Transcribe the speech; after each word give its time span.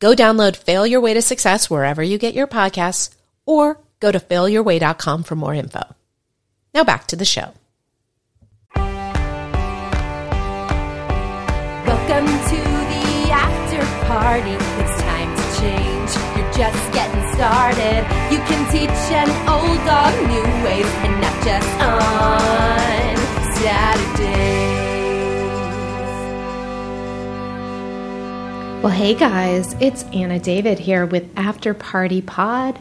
Go 0.00 0.14
download 0.14 0.56
Fail 0.56 0.86
Your 0.86 1.00
Way 1.00 1.14
to 1.14 1.22
Success 1.22 1.70
wherever 1.70 2.02
you 2.02 2.18
get 2.18 2.34
your 2.34 2.46
podcasts 2.46 3.14
or 3.46 3.78
go 4.00 4.12
to 4.12 4.20
failyourway.com 4.20 5.22
for 5.22 5.34
more 5.34 5.54
info. 5.54 5.82
Now 6.74 6.84
back 6.84 7.06
to 7.08 7.16
the 7.16 7.24
show. 7.24 7.52
Welcome 11.86 12.26
to 12.26 12.56
the 12.56 13.30
after 13.32 13.80
party. 14.06 14.56
It's 14.82 15.02
time 15.02 15.30
to 15.36 15.42
change. 15.60 16.10
You're 16.36 16.52
just 16.52 16.92
getting 16.92 17.24
started. 17.34 18.04
You 18.30 18.38
can 18.48 18.60
teach 18.72 18.90
an 19.14 19.30
old 19.48 19.78
dog 19.86 20.12
new 20.28 20.46
ways 20.64 20.90
and 21.04 21.20
not 21.20 21.44
just 21.44 21.80
on 21.80 23.16
Saturdays. 23.54 24.63
Well, 28.84 28.92
hey 28.92 29.14
guys, 29.14 29.74
it's 29.80 30.02
Anna 30.12 30.38
David 30.38 30.78
here 30.78 31.06
with 31.06 31.30
After 31.38 31.72
Party 31.72 32.20
Pod. 32.20 32.78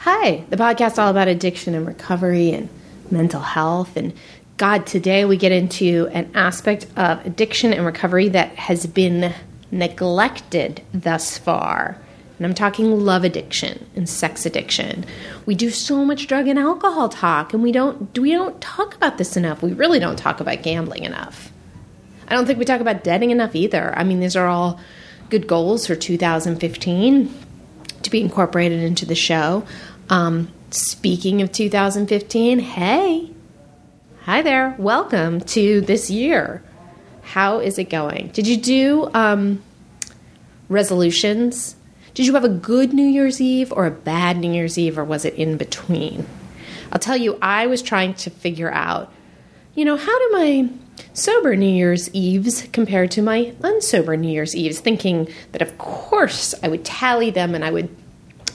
Hi, 0.00 0.44
the 0.50 0.58
podcast 0.58 0.98
all 0.98 1.08
about 1.08 1.28
addiction 1.28 1.74
and 1.74 1.86
recovery 1.86 2.52
and 2.52 2.68
mental 3.10 3.40
health. 3.40 3.96
And 3.96 4.12
God, 4.58 4.86
today 4.86 5.24
we 5.24 5.38
get 5.38 5.50
into 5.50 6.10
an 6.12 6.30
aspect 6.34 6.84
of 6.94 7.24
addiction 7.24 7.72
and 7.72 7.86
recovery 7.86 8.28
that 8.28 8.54
has 8.56 8.84
been 8.84 9.32
neglected 9.70 10.82
thus 10.92 11.38
far. 11.38 11.96
And 12.36 12.46
I'm 12.46 12.52
talking 12.52 13.00
love 13.00 13.24
addiction 13.24 13.88
and 13.96 14.06
sex 14.06 14.44
addiction. 14.44 15.06
We 15.46 15.54
do 15.54 15.70
so 15.70 16.04
much 16.04 16.26
drug 16.26 16.48
and 16.48 16.58
alcohol 16.58 17.08
talk, 17.08 17.54
and 17.54 17.62
we 17.62 17.72
don't 17.72 18.18
we 18.18 18.32
don't 18.32 18.60
talk 18.60 18.94
about 18.94 19.16
this 19.16 19.38
enough. 19.38 19.62
We 19.62 19.72
really 19.72 20.00
don't 20.00 20.18
talk 20.18 20.40
about 20.40 20.62
gambling 20.62 21.04
enough. 21.04 21.51
I 22.32 22.34
don't 22.34 22.46
think 22.46 22.58
we 22.58 22.64
talk 22.64 22.80
about 22.80 23.04
dating 23.04 23.30
enough 23.30 23.54
either. 23.54 23.92
I 23.94 24.04
mean, 24.04 24.20
these 24.20 24.36
are 24.36 24.46
all 24.46 24.80
good 25.28 25.46
goals 25.46 25.86
for 25.86 25.94
2015 25.94 27.34
to 28.04 28.10
be 28.10 28.22
incorporated 28.22 28.82
into 28.82 29.04
the 29.04 29.14
show. 29.14 29.66
Um, 30.08 30.50
speaking 30.70 31.42
of 31.42 31.52
2015, 31.52 32.58
hey, 32.58 33.30
hi 34.22 34.40
there, 34.40 34.74
welcome 34.78 35.42
to 35.42 35.82
this 35.82 36.08
year. 36.08 36.64
How 37.20 37.58
is 37.58 37.78
it 37.78 37.90
going? 37.90 38.28
Did 38.28 38.46
you 38.46 38.56
do 38.56 39.10
um, 39.12 39.62
resolutions? 40.70 41.76
Did 42.14 42.24
you 42.24 42.32
have 42.32 42.44
a 42.44 42.48
good 42.48 42.94
New 42.94 43.06
Year's 43.06 43.42
Eve 43.42 43.74
or 43.74 43.84
a 43.84 43.90
bad 43.90 44.38
New 44.38 44.50
Year's 44.50 44.78
Eve, 44.78 44.96
or 44.96 45.04
was 45.04 45.26
it 45.26 45.34
in 45.34 45.58
between? 45.58 46.26
I'll 46.92 46.98
tell 46.98 47.18
you, 47.18 47.36
I 47.42 47.66
was 47.66 47.82
trying 47.82 48.14
to 48.14 48.30
figure 48.30 48.72
out, 48.72 49.12
you 49.74 49.84
know, 49.84 49.98
how 49.98 50.18
do 50.18 50.28
my 50.32 50.70
sober 51.14 51.56
New 51.56 51.66
Year's 51.66 52.12
Eves 52.14 52.68
compared 52.72 53.10
to 53.12 53.22
my 53.22 53.52
unsober 53.60 54.18
New 54.18 54.30
Year's 54.30 54.56
Eves, 54.56 54.80
thinking 54.80 55.28
that 55.52 55.62
of 55.62 55.76
course 55.78 56.54
I 56.62 56.68
would 56.68 56.84
tally 56.84 57.30
them 57.30 57.54
and 57.54 57.64
I 57.64 57.70
would 57.70 57.94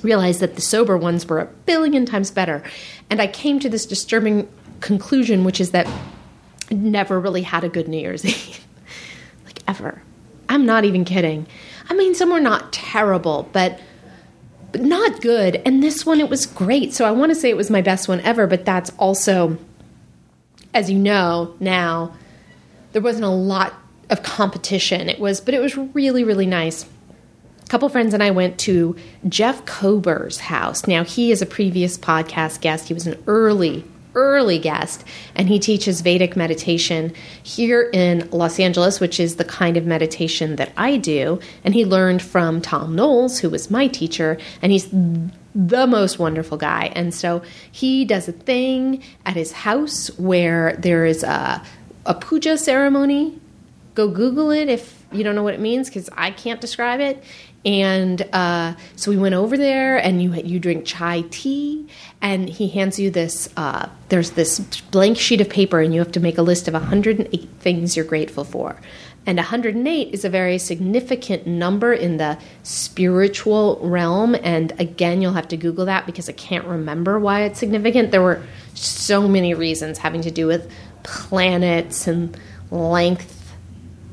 realize 0.04 0.40
that 0.40 0.56
the 0.56 0.62
sober 0.62 0.98
ones 0.98 1.28
were 1.28 1.40
a 1.40 1.46
billion 1.46 2.06
times 2.06 2.32
better. 2.32 2.64
And 3.10 3.22
I 3.22 3.28
came 3.28 3.60
to 3.60 3.70
this 3.70 3.86
disturbing 3.86 4.48
conclusion, 4.80 5.44
which 5.44 5.60
is 5.60 5.72
that 5.72 5.88
I 6.70 6.74
never 6.74 7.20
really 7.20 7.42
had 7.42 7.64
a 7.64 7.70
good 7.70 7.88
New 7.88 8.00
Year's 8.00 8.26
Eve. 8.26 8.66
like 9.46 9.60
ever. 9.68 10.02
I'm 10.50 10.66
not 10.66 10.86
even 10.86 11.06
kidding. 11.06 11.48
I 11.90 11.94
mean, 11.94 12.16
some 12.16 12.30
were 12.30 12.40
not 12.40 12.74
terrible, 12.74 13.50
but 13.52 13.80
but 14.72 14.82
not 14.82 15.22
good. 15.22 15.62
And 15.66 15.82
this 15.82 16.06
one, 16.06 16.20
it 16.20 16.30
was 16.30 16.46
great. 16.46 16.94
So 16.94 17.06
I 17.06 17.12
want 17.12 17.32
to 17.32 17.36
say 17.36 17.50
it 17.50 17.56
was 17.56 17.70
my 17.70 17.82
best 17.82 18.10
one 18.10 18.20
ever, 18.22 18.48
but 18.48 18.66
that's 18.66 18.90
also, 18.98 19.58
as 20.74 20.92
you 20.92 21.00
know 21.00 21.56
now, 21.62 22.14
there 22.92 23.02
wasn't 23.02 23.26
a 23.26 23.30
lot 23.30 23.74
of 24.10 24.24
competition. 24.24 25.10
It 25.10 25.20
was, 25.20 25.42
but 25.42 25.54
it 25.54 25.60
was 25.60 25.78
really, 25.78 26.24
really 26.24 26.46
nice. 26.46 26.84
A 26.84 27.68
couple 27.68 27.90
friends 27.90 28.14
and 28.14 28.24
I 28.24 28.32
went 28.32 28.58
to 28.60 28.96
Jeff 29.28 29.66
Kober's 29.66 30.40
house. 30.40 30.88
Now, 30.88 31.04
he 31.04 31.32
is 31.32 31.42
a 31.42 31.46
previous 31.46 31.98
podcast 31.98 32.62
guest. 32.62 32.88
He 32.88 32.94
was 32.94 33.06
an 33.08 33.22
early, 33.28 33.84
early 34.16 34.58
guest, 34.58 35.04
and 35.36 35.50
he 35.50 35.60
teaches 35.60 36.00
Vedic 36.00 36.38
meditation 36.38 37.14
here 37.44 37.90
in 37.92 38.30
Los 38.32 38.58
Angeles, 38.60 39.02
which 39.02 39.20
is 39.20 39.36
the 39.36 39.44
kind 39.44 39.76
of 39.76 39.86
meditation 39.86 40.56
that 40.56 40.72
I 40.78 40.96
do. 40.96 41.42
And 41.66 41.74
he 41.74 41.84
learned 41.84 42.22
from 42.22 42.62
Thom 42.62 42.96
Knoles, 42.96 43.40
who 43.40 43.50
was 43.50 43.70
my 43.70 43.88
teacher, 43.88 44.38
and 44.62 44.72
he's 44.72 44.88
the 44.90 45.88
most 45.88 46.20
wonderful 46.20 46.58
guy. 46.58 46.92
And 46.96 47.14
so 47.14 47.42
he 47.72 48.06
does 48.06 48.30
a 48.30 48.32
thing 48.32 49.04
at 49.26 49.36
his 49.36 49.52
house 49.52 50.08
where 50.18 50.78
there 50.78 51.06
is 51.06 51.24
a, 51.24 51.62
a 52.08 52.16
puja 52.16 52.58
ceremony. 52.58 53.40
Go 53.94 54.08
Google 54.08 54.52
it 54.52 54.70
if 54.70 55.06
you 55.12 55.24
don't 55.24 55.36
know 55.36 55.44
what 55.44 55.54
it 55.54 55.60
means 55.60 55.90
because 55.90 56.10
I 56.16 56.32
can't 56.32 56.62
describe 56.62 57.00
it. 57.00 57.24
And 57.66 58.22
uh, 58.34 58.76
so 58.96 59.12
we 59.12 59.18
went 59.18 59.36
over 59.36 59.58
there, 59.58 59.98
and 59.98 60.22
you 60.22 60.34
you 60.36 60.60
drink 60.60 60.86
chai 60.86 61.26
tea, 61.32 61.88
and 62.22 62.48
he 62.48 62.70
hands 62.70 62.98
you 62.98 63.12
this. 63.12 63.50
Uh, 63.58 63.90
there's 64.08 64.32
this 64.32 64.60
blank 64.92 65.18
sheet 65.18 65.42
of 65.42 65.50
paper, 65.50 65.82
and 65.82 65.94
you 65.94 66.00
have 66.00 66.14
to 66.14 66.20
make 66.20 66.38
a 66.38 66.44
list 66.44 66.68
of 66.68 66.76
108 66.76 67.50
things 67.60 67.98
you're 67.98 68.06
grateful 68.06 68.46
for. 68.46 68.80
And 69.26 69.38
108 69.38 70.14
is 70.14 70.24
a 70.24 70.30
very 70.30 70.58
significant 70.58 71.46
number 71.46 71.92
in 71.92 72.16
the 72.16 72.38
spiritual 72.64 73.78
realm. 73.84 74.38
And 74.42 74.72
again, 74.80 75.22
you'll 75.22 75.34
have 75.34 75.50
to 75.50 75.58
Google 75.58 75.84
that 75.86 76.06
because 76.06 76.30
I 76.30 76.32
can't 76.32 76.64
remember 76.64 77.20
why 77.20 77.42
it's 77.42 77.60
significant. 77.60 78.12
There 78.12 78.22
were 78.22 78.42
so 78.74 79.28
many 79.28 79.54
reasons 79.54 79.98
having 79.98 80.22
to 80.22 80.32
do 80.32 80.48
with 80.48 80.72
planets 81.04 82.08
and 82.08 82.38
length 82.72 83.54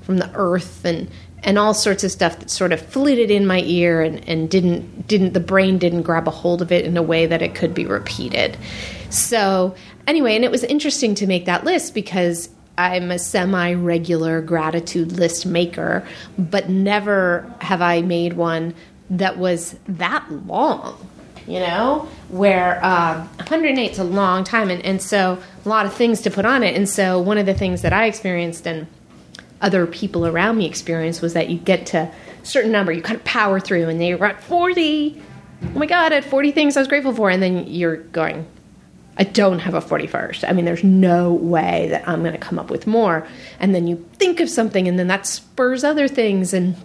from 0.02 0.18
the 0.18 0.30
earth 0.34 0.84
and 0.84 1.08
and 1.44 1.58
all 1.58 1.74
sorts 1.74 2.02
of 2.02 2.10
stuff 2.10 2.38
that 2.38 2.50
sort 2.50 2.72
of 2.72 2.80
flitted 2.80 3.30
in 3.30 3.46
my 3.46 3.60
ear 3.60 4.00
and, 4.00 4.26
and 4.28 4.48
didn't 4.50 5.06
didn't 5.06 5.34
the 5.34 5.40
brain 5.40 5.78
didn't 5.78 6.02
grab 6.02 6.26
a 6.26 6.30
hold 6.30 6.62
of 6.62 6.72
it 6.72 6.84
in 6.84 6.96
a 6.96 7.02
way 7.02 7.26
that 7.26 7.42
it 7.42 7.54
could 7.54 7.74
be 7.74 7.84
repeated. 7.84 8.56
So 9.10 9.74
anyway, 10.06 10.34
and 10.36 10.44
it 10.44 10.50
was 10.50 10.64
interesting 10.64 11.14
to 11.16 11.26
make 11.26 11.44
that 11.44 11.64
list 11.64 11.94
because 11.94 12.48
I'm 12.76 13.10
a 13.10 13.18
semi 13.18 13.74
regular 13.74 14.40
gratitude 14.40 15.12
list 15.12 15.46
maker, 15.46 16.06
but 16.38 16.68
never 16.68 17.52
have 17.60 17.82
I 17.82 18.02
made 18.02 18.32
one 18.32 18.74
that 19.10 19.38
was 19.38 19.76
that 19.86 20.30
long. 20.46 21.08
You 21.46 21.60
know, 21.60 22.08
where 22.28 22.82
uh, 22.82 23.26
108 23.36 23.92
is 23.92 23.98
a 23.98 24.04
long 24.04 24.44
time, 24.44 24.70
and, 24.70 24.82
and 24.84 25.02
so 25.02 25.38
a 25.64 25.68
lot 25.68 25.84
of 25.84 25.92
things 25.92 26.22
to 26.22 26.30
put 26.30 26.46
on 26.46 26.62
it. 26.62 26.74
And 26.74 26.88
so, 26.88 27.20
one 27.20 27.36
of 27.36 27.44
the 27.44 27.52
things 27.52 27.82
that 27.82 27.92
I 27.92 28.06
experienced 28.06 28.66
and 28.66 28.86
other 29.60 29.86
people 29.86 30.26
around 30.26 30.58
me 30.58 30.66
experienced 30.66 31.22
was 31.22 31.34
that 31.34 31.48
you 31.48 31.58
get 31.58 31.86
to 31.86 31.98
a 31.98 32.12
certain 32.42 32.70
number, 32.72 32.92
you 32.92 33.02
kind 33.02 33.18
of 33.18 33.24
power 33.24 33.58
through, 33.58 33.88
and 33.88 34.00
then 34.00 34.08
you're 34.08 34.24
at 34.24 34.42
40. 34.42 35.22
Oh 35.62 35.78
my 35.78 35.86
God, 35.86 36.12
I 36.12 36.16
had 36.16 36.24
40 36.24 36.52
things 36.52 36.76
I 36.76 36.80
was 36.80 36.88
grateful 36.88 37.14
for. 37.14 37.30
And 37.30 37.42
then 37.42 37.66
you're 37.66 37.96
going, 37.96 38.46
I 39.16 39.24
don't 39.24 39.60
have 39.60 39.74
a 39.74 39.80
41st. 39.80 40.48
I 40.48 40.52
mean, 40.52 40.64
there's 40.64 40.84
no 40.84 41.32
way 41.32 41.88
that 41.90 42.06
I'm 42.08 42.20
going 42.20 42.32
to 42.32 42.38
come 42.38 42.58
up 42.58 42.70
with 42.70 42.86
more. 42.86 43.26
And 43.60 43.74
then 43.74 43.86
you 43.86 44.06
think 44.14 44.40
of 44.40 44.50
something, 44.50 44.88
and 44.88 44.98
then 44.98 45.06
that 45.08 45.26
spurs 45.26 45.84
other 45.84 46.08
things, 46.08 46.52
and 46.52 46.76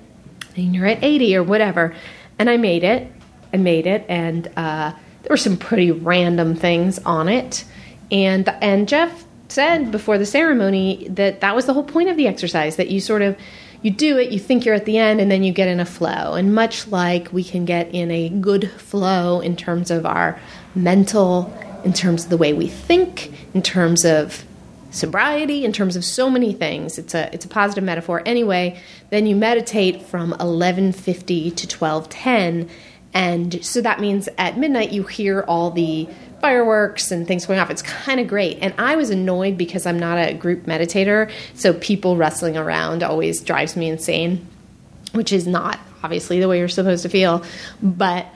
then 0.55 0.73
you're 0.73 0.85
at 0.85 1.03
80 1.03 1.35
or 1.35 1.43
whatever. 1.43 1.95
And 2.37 2.49
I 2.49 2.57
made 2.57 2.83
it. 2.83 3.11
I 3.53 3.57
made 3.57 3.87
it, 3.87 4.05
and 4.07 4.47
uh, 4.55 4.91
there 5.23 5.29
were 5.29 5.37
some 5.37 5.57
pretty 5.57 5.91
random 5.91 6.55
things 6.55 6.99
on 6.99 7.29
it. 7.29 7.65
And 8.11 8.49
and 8.61 8.87
Jeff 8.87 9.25
said 9.47 9.91
before 9.91 10.17
the 10.17 10.25
ceremony 10.25 11.07
that 11.09 11.41
that 11.41 11.55
was 11.55 11.65
the 11.65 11.73
whole 11.73 11.83
point 11.83 12.09
of 12.09 12.17
the 12.17 12.27
exercise 12.27 12.75
that 12.75 12.89
you 12.89 12.99
sort 12.99 13.21
of 13.21 13.35
you 13.81 13.91
do 13.91 14.17
it, 14.17 14.31
you 14.31 14.39
think 14.39 14.65
you're 14.65 14.75
at 14.75 14.85
the 14.85 14.97
end, 14.97 15.21
and 15.21 15.31
then 15.31 15.43
you 15.43 15.53
get 15.53 15.69
in 15.69 15.79
a 15.79 15.85
flow. 15.85 16.33
And 16.33 16.53
much 16.53 16.87
like 16.87 17.31
we 17.31 17.43
can 17.43 17.63
get 17.63 17.93
in 17.93 18.11
a 18.11 18.29
good 18.29 18.69
flow 18.71 19.39
in 19.39 19.55
terms 19.55 19.89
of 19.89 20.05
our 20.05 20.39
mental, 20.75 21.53
in 21.85 21.93
terms 21.93 22.25
of 22.25 22.29
the 22.29 22.37
way 22.37 22.51
we 22.51 22.67
think, 22.67 23.31
in 23.53 23.61
terms 23.61 24.03
of 24.03 24.43
sobriety, 24.91 25.63
in 25.63 25.71
terms 25.71 25.95
of 25.95 26.03
so 26.03 26.29
many 26.29 26.51
things. 26.51 26.97
It's 26.97 27.13
a 27.13 27.33
it's 27.33 27.45
a 27.45 27.47
positive 27.47 27.83
metaphor. 27.83 28.21
Anyway, 28.25 28.79
then 29.11 29.25
you 29.25 29.35
meditate 29.35 30.01
from 30.01 30.33
11:50 30.33 31.55
to 31.55 31.67
12:10 31.67 32.69
and 33.13 33.63
so 33.63 33.81
that 33.81 33.99
means 33.99 34.29
at 34.37 34.57
midnight 34.57 34.91
you 34.91 35.03
hear 35.03 35.41
all 35.47 35.71
the 35.71 36.07
fireworks 36.41 37.11
and 37.11 37.27
things 37.27 37.45
going 37.45 37.59
off. 37.59 37.69
It's 37.69 37.81
kind 37.81 38.19
of 38.19 38.27
great. 38.27 38.59
And 38.61 38.73
I 38.77 38.95
was 38.95 39.09
annoyed 39.09 39.57
because 39.57 39.85
I'm 39.85 39.99
not 39.99 40.17
a 40.17 40.33
group 40.33 40.63
meditator, 40.63 41.31
so 41.53 41.73
people 41.73 42.17
wrestling 42.17 42.57
around 42.57 43.03
always 43.03 43.41
drives 43.41 43.75
me 43.75 43.89
insane, 43.89 44.47
which 45.11 45.33
is 45.33 45.47
not 45.47 45.79
obviously 46.03 46.39
the 46.39 46.47
way 46.47 46.59
you're 46.59 46.67
supposed 46.67 47.03
to 47.03 47.09
feel. 47.09 47.43
But 47.81 48.27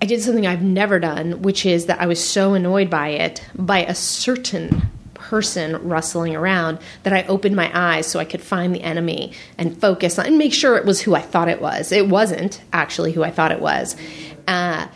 I 0.00 0.06
did 0.06 0.22
something 0.22 0.46
I've 0.46 0.62
never 0.62 0.98
done, 0.98 1.42
which 1.42 1.66
is 1.66 1.86
that 1.86 2.00
I 2.00 2.06
was 2.06 2.22
so 2.22 2.54
annoyed 2.54 2.88
by 2.88 3.08
it, 3.08 3.44
by 3.54 3.84
a 3.84 3.94
certain 3.94 4.82
person 5.30 5.76
rustling 5.88 6.34
around, 6.34 6.80
that 7.04 7.12
I 7.12 7.22
opened 7.28 7.54
my 7.54 7.70
eyes 7.72 8.08
so 8.08 8.18
I 8.18 8.24
could 8.24 8.42
find 8.42 8.74
the 8.74 8.82
enemy 8.82 9.32
and 9.56 9.80
focus 9.80 10.18
on 10.18 10.26
and 10.26 10.36
make 10.36 10.52
sure 10.52 10.76
it 10.76 10.84
was 10.84 11.00
who 11.00 11.14
I 11.14 11.20
thought 11.20 11.48
it 11.48 11.60
was. 11.60 11.92
It 11.92 12.08
wasn't 12.08 12.60
actually 12.72 13.12
who 13.12 13.22
I 13.22 13.30
thought 13.30 13.52
it 13.52 13.60
was. 13.60 13.94
Uh, 14.48 14.88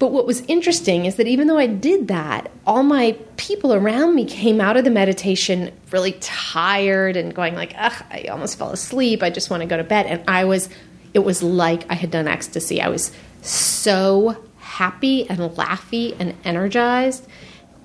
but 0.00 0.10
what 0.10 0.26
was 0.26 0.40
interesting 0.48 1.04
is 1.04 1.14
that 1.16 1.28
even 1.28 1.46
though 1.46 1.56
I 1.56 1.68
did 1.68 2.08
that, 2.08 2.50
all 2.66 2.82
my 2.82 3.16
people 3.36 3.72
around 3.72 4.16
me 4.16 4.24
came 4.24 4.60
out 4.60 4.76
of 4.76 4.82
the 4.82 4.90
meditation 4.90 5.70
really 5.92 6.12
tired 6.20 7.16
and 7.16 7.32
going 7.32 7.54
like, 7.54 7.74
"Ugh, 7.78 8.04
I 8.10 8.24
almost 8.24 8.58
fell 8.58 8.70
asleep. 8.70 9.22
I 9.22 9.30
just 9.30 9.50
want 9.50 9.60
to 9.60 9.68
go 9.68 9.76
to 9.76 9.84
bed." 9.84 10.06
And 10.06 10.28
I 10.28 10.44
was 10.44 10.68
it 11.14 11.20
was 11.20 11.44
like 11.44 11.88
I 11.88 11.94
had 11.94 12.10
done 12.10 12.26
ecstasy. 12.26 12.82
I 12.82 12.88
was 12.88 13.12
so 13.40 14.36
happy 14.58 15.30
and 15.30 15.38
laughy 15.38 16.16
and 16.18 16.34
energized. 16.44 17.28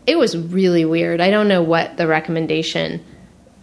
It 0.10 0.18
was 0.18 0.36
really 0.36 0.86
weird. 0.86 1.22
I 1.22 1.30
don't 1.30 1.48
know 1.48 1.62
what 1.62 1.98
the 1.98 2.08
recommendation 2.08 3.06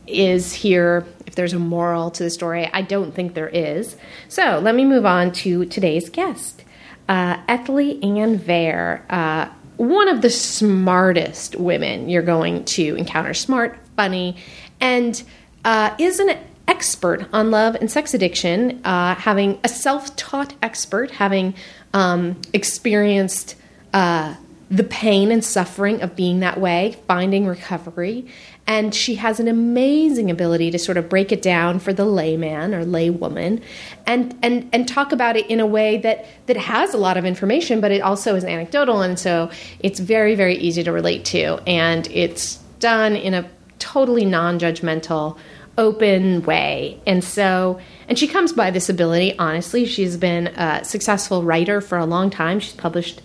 is 0.07 0.53
here, 0.53 1.05
if 1.27 1.35
there's 1.35 1.55
a 1.55 1.59
moral 1.59 2.13
to 2.13 2.23
the 2.23 2.31
story. 2.31 2.71
I 2.73 2.83
don't 2.83 3.13
think 3.13 3.35
there 3.35 3.49
is. 3.49 3.97
So 4.29 4.61
let 4.61 4.77
me 4.77 4.85
move 4.85 5.05
on 5.05 5.33
to 5.43 5.65
today's 5.65 6.09
guest, 6.09 6.63
uh, 7.09 7.39
Ethlie 7.49 8.01
Ann 8.01 8.39
Vare, 8.39 9.05
uh, 9.11 9.49
one 9.77 10.07
of 10.07 10.23
the 10.23 10.31
smartest 10.31 11.57
women 11.57 12.09
you're 12.09 12.23
going 12.23 12.65
to 12.77 12.95
encounter. 12.95 13.35
Smart, 13.35 13.77
funny, 13.97 14.37
and 14.81 15.21
uh, 15.65 15.97
is 15.99 16.21
an 16.21 16.39
expert 16.69 17.27
on 17.33 17.51
love 17.51 17.75
and 17.75 17.91
sex 17.91 18.15
addiction, 18.15 18.81
uh, 18.85 19.17
having 19.17 19.59
a 19.65 19.69
self 19.69 20.15
taught 20.15 20.55
expert, 20.63 21.11
having 21.11 21.57
um, 21.93 22.41
experienced 22.53 23.57
uh, 23.93 24.37
the 24.71 24.85
pain 24.85 25.31
and 25.31 25.45
suffering 25.45 26.03
of 26.03 26.17
being 26.17 26.41
that 26.41 26.59
way, 26.59 26.97
finding 27.07 27.47
recovery. 27.47 28.27
And 28.67 28.93
she 28.93 29.15
has 29.15 29.39
an 29.39 29.47
amazing 29.47 30.29
ability 30.29 30.73
to 30.73 30.79
sort 30.79 30.97
of 30.97 31.09
break 31.09 31.31
it 31.31 31.41
down 31.41 31.79
for 31.79 31.93
the 31.93 32.05
layman 32.05 32.75
or 32.75 32.85
laywoman 32.85 33.63
and, 34.07 34.37
and, 34.43 34.69
and 34.73 34.89
talk 34.89 35.13
about 35.13 35.37
it 35.37 35.49
in 35.49 35.61
a 35.61 35.67
way 35.67 35.99
that, 35.99 36.27
that 36.47 36.57
has 36.57 36.95
a 36.95 36.99
lot 36.99 37.17
of 37.17 37.25
information, 37.25 37.81
but 37.81 37.93
it 37.93 38.01
also 38.01 38.35
is 38.35 38.45
anecdotal. 38.45 39.03
And 39.03 39.19
so 39.19 39.51
it's 39.79 40.01
very, 40.01 40.35
very 40.35 40.57
easy 40.57 40.83
to 40.83 40.91
relate 40.91 41.25
to. 41.27 41.63
And 41.65 42.09
it's 42.09 42.57
done 42.81 43.15
in 43.15 43.35
a 43.35 43.49
totally 43.79 44.25
non 44.25 44.59
judgmental, 44.59 45.39
open 45.79 46.43
way. 46.43 47.01
And 47.07 47.23
so, 47.23 47.79
and 48.09 48.19
she 48.19 48.27
comes 48.27 48.53
by 48.53 48.73
this 48.73 48.89
ability, 48.89 49.39
honestly. 49.39 49.85
She's 49.85 50.17
been 50.17 50.49
a 50.49 50.85
successful 50.85 51.45
writer 51.45 51.81
for 51.81 51.99
a 51.99 52.07
long 52.07 52.31
time. 52.31 52.59
She's 52.59 52.73
published 52.73 53.23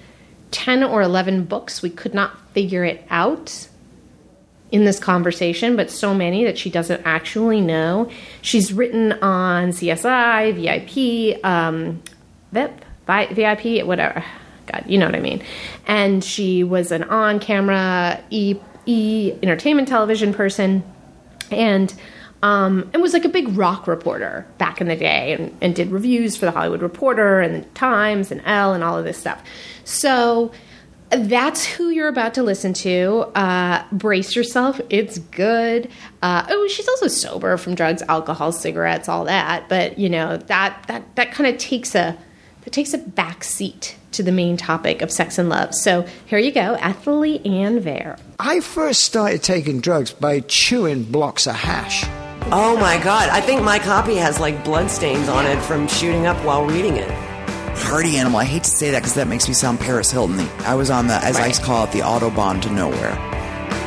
10 0.51 0.83
or 0.83 1.01
11 1.01 1.45
books. 1.45 1.81
We 1.81 1.89
could 1.89 2.13
not 2.13 2.37
figure 2.51 2.83
it 2.83 3.05
out 3.09 3.67
in 4.71 4.85
this 4.85 4.99
conversation, 4.99 5.75
but 5.75 5.91
so 5.91 6.13
many 6.13 6.45
that 6.45 6.57
she 6.57 6.69
doesn't 6.69 7.01
actually 7.05 7.59
know. 7.59 8.09
She's 8.41 8.71
written 8.71 9.13
on 9.13 9.69
CSI, 9.69 10.53
VIP, 10.55 11.43
um, 11.43 12.01
VIP, 12.51 13.33
VIP, 13.33 13.85
whatever. 13.85 14.23
God, 14.67 14.85
you 14.87 14.97
know 14.97 15.05
what 15.05 15.15
I 15.15 15.19
mean. 15.19 15.43
And 15.87 16.23
she 16.23 16.63
was 16.63 16.91
an 16.91 17.03
on 17.03 17.39
camera 17.39 18.23
E, 18.29 18.55
e 18.85 19.33
entertainment 19.43 19.87
television 19.87 20.33
person 20.33 20.83
and 21.49 21.93
um, 22.43 22.89
and 22.93 23.01
was 23.01 23.13
like 23.13 23.25
a 23.25 23.29
big 23.29 23.55
rock 23.57 23.87
reporter 23.87 24.45
back 24.57 24.81
in 24.81 24.87
the 24.87 24.95
day 24.95 25.33
and, 25.33 25.55
and 25.61 25.75
did 25.75 25.91
reviews 25.91 26.35
for 26.35 26.45
the 26.45 26.51
Hollywood 26.51 26.81
Reporter 26.81 27.39
and 27.39 27.63
the 27.63 27.67
Times 27.69 28.31
and 28.31 28.41
Elle 28.45 28.73
and 28.73 28.83
all 28.83 28.97
of 28.97 29.05
this 29.05 29.17
stuff. 29.17 29.43
So 29.83 30.51
that's 31.09 31.65
who 31.65 31.89
you're 31.89 32.07
about 32.07 32.33
to 32.35 32.43
listen 32.43 32.73
to. 32.73 33.29
Uh, 33.35 33.83
brace 33.91 34.35
yourself; 34.35 34.79
it's 34.89 35.19
good. 35.19 35.89
Uh, 36.21 36.45
oh, 36.49 36.67
she's 36.67 36.87
also 36.87 37.07
sober 37.07 37.57
from 37.57 37.75
drugs, 37.75 38.01
alcohol, 38.03 38.51
cigarettes, 38.51 39.09
all 39.09 39.25
that. 39.25 39.67
But 39.69 39.99
you 39.99 40.09
know 40.09 40.37
that 40.37 40.83
that 40.87 41.15
that 41.15 41.31
kind 41.31 41.53
of 41.53 41.59
takes 41.59 41.95
a 41.95 42.17
that 42.63 42.71
takes 42.71 42.93
a 42.93 42.97
back 42.97 43.43
seat 43.43 43.97
to 44.13 44.23
the 44.23 44.31
main 44.31 44.57
topic 44.57 45.01
of 45.01 45.11
sex 45.11 45.37
and 45.37 45.49
love. 45.49 45.73
So 45.73 46.05
here 46.25 46.39
you 46.39 46.51
go, 46.51 46.75
Ethlie 46.75 47.45
Ann 47.45 47.79
Vare. 47.79 48.17
I 48.39 48.59
first 48.59 49.01
started 49.01 49.43
taking 49.43 49.81
drugs 49.81 50.11
by 50.11 50.41
chewing 50.41 51.03
blocks 51.03 51.47
of 51.47 51.55
hash. 51.55 52.05
Oh 52.45 52.77
my 52.79 52.97
god, 53.01 53.29
I 53.29 53.39
think 53.39 53.61
my 53.63 53.79
copy 53.79 54.15
has 54.15 54.39
like 54.39 54.63
bloodstains 54.63 55.29
on 55.29 55.45
it 55.45 55.61
from 55.61 55.87
shooting 55.87 56.25
up 56.25 56.37
while 56.43 56.65
reading 56.65 56.97
it. 56.97 57.09
Party 57.85 58.17
animal. 58.17 58.39
I 58.39 58.45
hate 58.45 58.63
to 58.63 58.69
say 58.69 58.91
that 58.91 58.99
because 58.99 59.15
that 59.15 59.27
makes 59.27 59.47
me 59.47 59.53
sound 59.53 59.79
Paris 59.79 60.11
Hilton. 60.11 60.39
I 60.65 60.75
was 60.75 60.89
on 60.89 61.07
the, 61.07 61.15
as 61.15 61.37
I 61.37 61.51
call 61.63 61.85
it, 61.85 61.91
the 61.91 61.99
autobahn 61.99 62.61
to 62.63 62.71
nowhere. 62.71 63.13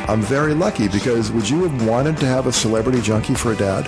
I'm 0.08 0.20
very 0.20 0.54
lucky 0.54 0.88
because 0.88 1.30
would 1.32 1.48
you 1.48 1.62
have 1.66 1.86
wanted 1.86 2.16
to 2.18 2.26
have 2.26 2.46
a 2.46 2.52
celebrity 2.52 3.00
junkie 3.00 3.34
for 3.34 3.52
a 3.52 3.56
dad? 3.56 3.86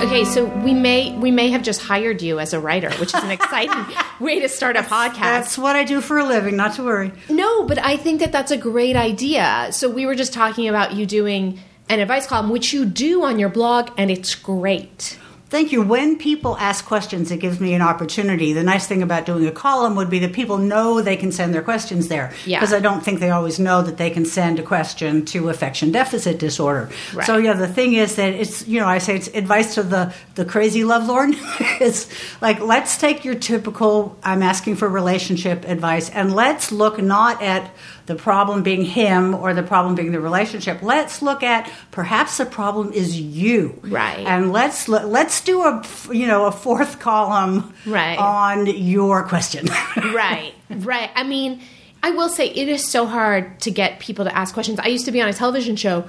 Okay, 0.00 0.24
so 0.24 0.44
we 0.44 0.74
may 0.74 1.12
we 1.18 1.32
may 1.32 1.50
have 1.50 1.62
just 1.62 1.82
hired 1.82 2.22
you 2.22 2.38
as 2.38 2.52
a 2.52 2.60
writer, 2.60 2.88
which 3.00 3.12
is 3.14 3.22
an 3.22 3.30
exciting 3.38 3.84
way 4.20 4.38
to 4.38 4.48
start 4.48 4.76
a 4.76 4.82
podcast. 4.82 5.20
That's 5.20 5.58
what 5.58 5.74
I 5.74 5.82
do 5.82 6.00
for 6.00 6.18
a 6.18 6.24
living, 6.24 6.56
not 6.56 6.74
to 6.74 6.84
worry. 6.84 7.10
No, 7.28 7.64
but 7.64 7.78
I 7.78 7.96
think 7.96 8.20
that 8.20 8.30
that's 8.30 8.52
a 8.52 8.56
great 8.56 8.94
idea. 8.94 9.68
So 9.72 9.90
we 9.90 10.06
were 10.06 10.14
just 10.14 10.32
talking 10.32 10.68
about 10.68 10.94
you 10.94 11.04
doing 11.04 11.58
an 11.88 11.98
advice 11.98 12.26
column, 12.28 12.48
which 12.48 12.72
you 12.72 12.84
do 12.84 13.24
on 13.24 13.40
your 13.40 13.48
blog, 13.48 13.90
and 13.96 14.08
it's 14.10 14.36
great. 14.36 15.18
Thank 15.50 15.72
you. 15.72 15.80
When 15.80 16.18
people 16.18 16.58
ask 16.58 16.84
questions, 16.84 17.30
it 17.30 17.38
gives 17.38 17.58
me 17.58 17.72
an 17.72 17.80
opportunity. 17.80 18.52
The 18.52 18.62
nice 18.62 18.86
thing 18.86 19.02
about 19.02 19.24
doing 19.24 19.46
a 19.46 19.50
column 19.50 19.96
would 19.96 20.10
be 20.10 20.18
that 20.18 20.34
people 20.34 20.58
know 20.58 21.00
they 21.00 21.16
can 21.16 21.32
send 21.32 21.54
their 21.54 21.62
questions 21.62 22.08
there. 22.08 22.34
Yeah. 22.44 22.60
Because 22.60 22.74
I 22.74 22.80
don't 22.80 23.02
think 23.02 23.20
they 23.20 23.30
always 23.30 23.58
know 23.58 23.80
that 23.80 23.96
they 23.96 24.10
can 24.10 24.26
send 24.26 24.58
a 24.58 24.62
question 24.62 25.24
to 25.26 25.48
affection 25.48 25.90
deficit 25.90 26.38
disorder. 26.38 26.90
Right. 27.14 27.26
So 27.26 27.38
yeah, 27.38 27.54
the 27.54 27.66
thing 27.66 27.94
is 27.94 28.16
that 28.16 28.34
it's 28.34 28.68
you 28.68 28.78
know 28.78 28.86
I 28.86 28.98
say 28.98 29.16
it's 29.16 29.28
advice 29.28 29.74
to 29.76 29.82
the 29.82 30.14
the 30.34 30.44
crazy 30.44 30.84
lovelorn. 30.84 31.34
it's 31.80 32.08
like 32.42 32.60
let's 32.60 32.98
take 32.98 33.24
your 33.24 33.34
typical 33.34 34.18
I'm 34.22 34.42
asking 34.42 34.76
for 34.76 34.86
relationship 34.88 35.64
advice 35.66 36.10
and 36.10 36.34
let's 36.34 36.70
look 36.70 37.00
not 37.00 37.40
at 37.42 37.70
the 38.08 38.16
problem 38.16 38.62
being 38.62 38.84
him 38.84 39.34
or 39.34 39.54
the 39.54 39.62
problem 39.62 39.94
being 39.94 40.10
the 40.12 40.20
relationship. 40.20 40.82
Let's 40.82 41.22
look 41.22 41.42
at 41.42 41.70
perhaps 41.92 42.38
the 42.38 42.46
problem 42.46 42.92
is 42.92 43.20
you. 43.20 43.78
Right. 43.82 44.26
And 44.26 44.50
let's 44.52 44.88
let's 44.88 45.40
do 45.42 45.62
a 45.62 45.82
you 46.10 46.26
know 46.26 46.46
a 46.46 46.50
fourth 46.52 46.98
column 46.98 47.72
Right. 47.86 48.18
on 48.18 48.66
your 48.66 49.22
question. 49.28 49.66
right, 49.96 50.52
right. 50.70 51.10
I 51.14 51.22
mean, 51.22 51.60
I 52.02 52.10
will 52.10 52.28
say 52.28 52.48
it 52.48 52.68
is 52.68 52.86
so 52.88 53.06
hard 53.06 53.60
to 53.60 53.70
get 53.70 54.00
people 54.00 54.24
to 54.24 54.36
ask 54.36 54.52
questions. 54.54 54.78
I 54.80 54.88
used 54.88 55.04
to 55.04 55.12
be 55.12 55.20
on 55.22 55.28
a 55.28 55.32
television 55.32 55.76
show 55.76 56.04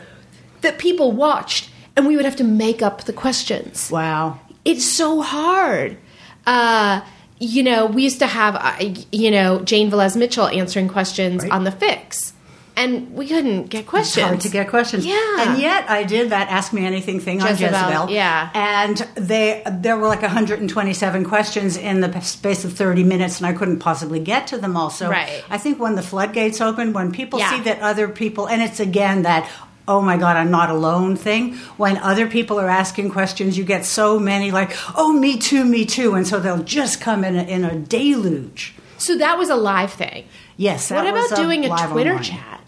that 0.61 0.77
people 0.79 1.11
watched, 1.11 1.69
and 1.95 2.07
we 2.07 2.15
would 2.15 2.25
have 2.25 2.37
to 2.37 2.43
make 2.43 2.81
up 2.81 3.03
the 3.03 3.13
questions. 3.13 3.91
wow. 3.91 4.39
It's 4.65 4.85
so 4.85 5.21
hard. 5.21 5.97
Uh, 6.45 7.01
you 7.39 7.63
know, 7.63 7.85
we 7.85 8.03
used 8.03 8.19
to 8.19 8.27
have, 8.27 8.55
uh, 8.55 8.73
you 9.11 9.31
know, 9.31 9.59
Jane 9.61 9.89
Velez 9.89 10.15
Mitchell 10.15 10.47
answering 10.47 10.87
questions 10.89 11.43
Right. 11.43 11.51
on 11.51 11.63
the 11.63 11.71
fix, 11.71 12.33
and 12.75 13.13
we 13.13 13.27
couldn't 13.27 13.69
get 13.69 13.81
It's 13.81 13.89
questions. 13.89 14.25
hard 14.27 14.39
to 14.41 14.49
get 14.49 14.69
questions. 14.69 15.05
Yeah. 15.05 15.17
And 15.39 15.61
yet 15.61 15.89
I 15.89 16.03
did 16.03 16.29
that 16.31 16.49
Ask 16.49 16.71
Me 16.73 16.85
Anything 16.85 17.19
thing 17.19 17.39
Jezebel, 17.39 17.75
on 17.75 17.87
Jezebel. 17.89 18.09
yeah. 18.11 18.49
And 18.53 18.97
they 19.15 19.61
there 19.69 19.97
were 19.97 20.07
like 20.07 20.21
127 20.21 21.25
questions 21.25 21.75
in 21.75 21.99
the 22.01 22.19
space 22.21 22.63
of 22.63 22.73
30 22.73 23.03
minutes 23.03 23.37
and 23.39 23.47
I 23.47 23.53
couldn't 23.53 23.79
possibly 23.79 24.19
get 24.19 24.47
to 24.47 24.57
them 24.57 24.77
all. 24.77 24.89
So 24.89 25.09
Right. 25.09 25.43
I 25.49 25.57
think 25.57 25.79
when 25.79 25.95
the 25.95 26.01
floodgates 26.01 26.61
open, 26.61 26.93
when 26.93 27.11
people 27.11 27.39
Yeah. 27.39 27.49
see 27.51 27.59
that 27.61 27.79
other 27.81 28.07
people 28.07 28.47
and 28.47 28.61
it's 28.61 28.79
again 28.79 29.23
that 29.23 29.45
Oh 29.89 30.01
my 30.01 30.17
God, 30.17 30.37
I'm 30.37 30.51
not 30.51 30.69
alone 30.69 31.15
thing. 31.15 31.55
When 31.77 31.97
other 31.97 32.27
people 32.27 32.59
are 32.59 32.69
asking 32.69 33.09
questions, 33.09 33.57
you 33.57 33.63
get 33.63 33.85
so 33.85 34.19
many 34.19 34.51
like, 34.51 34.71
oh, 34.95 35.11
me 35.11 35.37
too, 35.39 35.65
me 35.65 35.83
too. 35.83 36.13
And 36.13 36.27
so 36.27 36.39
they'll 36.39 36.63
just 36.63 37.01
come 37.01 37.23
in 37.23 37.35
a, 37.35 37.41
in 37.43 37.65
a 37.65 37.75
deluge. 37.75 38.75
So 38.99 39.17
that 39.17 39.37
was 39.39 39.49
a 39.49 39.55
live 39.55 39.91
thing. 39.91 40.25
Yes. 40.57 40.89
that 40.89 41.03
what 41.03 41.07
about 41.25 41.35
doing 41.35 41.65
a 41.65 41.69
Twitter 41.87 42.11
online. 42.11 42.23
chat? 42.23 42.61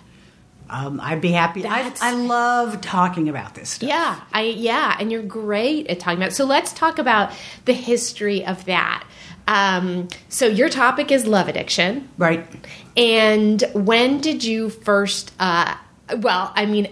Um, 0.67 0.99
I'd 0.99 1.21
be 1.21 1.31
happy. 1.31 1.63
I, 1.67 1.93
I 2.01 2.13
love 2.13 2.81
talking 2.81 3.29
about 3.29 3.53
this 3.55 3.69
stuff. 3.69 3.89
Yeah, 3.89 4.19
I 4.33 4.43
yeah, 4.43 4.95
and 4.99 5.11
you're 5.11 5.21
great 5.21 5.87
at 5.87 5.99
talking 5.99 6.17
about. 6.17 6.29
It. 6.29 6.35
So 6.35 6.45
let's 6.45 6.71
talk 6.71 6.97
about 6.97 7.33
the 7.65 7.73
history 7.73 8.45
of 8.45 8.63
that. 8.65 9.03
Um, 9.47 10.07
so 10.29 10.47
your 10.47 10.69
topic 10.69 11.11
is 11.11 11.27
love 11.27 11.49
addiction, 11.49 12.07
Right. 12.17 12.47
and 12.95 13.61
when 13.73 14.21
did 14.21 14.45
you 14.45 14.69
first? 14.69 15.33
Uh, 15.39 15.75
well, 16.17 16.53
I 16.55 16.65
mean, 16.65 16.87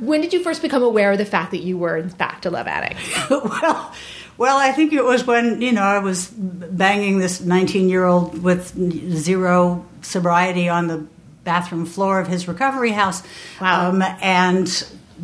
when 0.00 0.20
did 0.20 0.32
you 0.32 0.42
first 0.42 0.62
become 0.62 0.82
aware 0.82 1.12
of 1.12 1.18
the 1.18 1.24
fact 1.24 1.50
that 1.52 1.62
you 1.62 1.78
were 1.78 1.96
in 1.96 2.10
fact 2.10 2.46
a 2.46 2.50
love 2.50 2.66
addict? 2.66 3.00
well, 3.30 3.92
well, 4.38 4.58
I 4.58 4.72
think 4.72 4.92
it 4.92 5.04
was 5.04 5.26
when 5.26 5.60
you 5.62 5.72
know 5.72 5.82
I 5.82 5.98
was 5.98 6.28
banging 6.28 7.18
this 7.18 7.40
19 7.40 7.88
year 7.88 8.04
old 8.04 8.42
with 8.42 8.74
zero 9.16 9.86
sobriety 10.02 10.68
on 10.68 10.86
the 10.88 11.06
bathroom 11.44 11.86
floor 11.86 12.20
of 12.20 12.28
his 12.28 12.48
recovery 12.48 12.92
house. 12.92 13.22
Wow. 13.60 13.90
Um, 13.90 14.02
and 14.02 14.68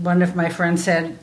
one 0.00 0.22
of 0.22 0.34
my 0.34 0.48
friends 0.48 0.84
said, 0.84 1.18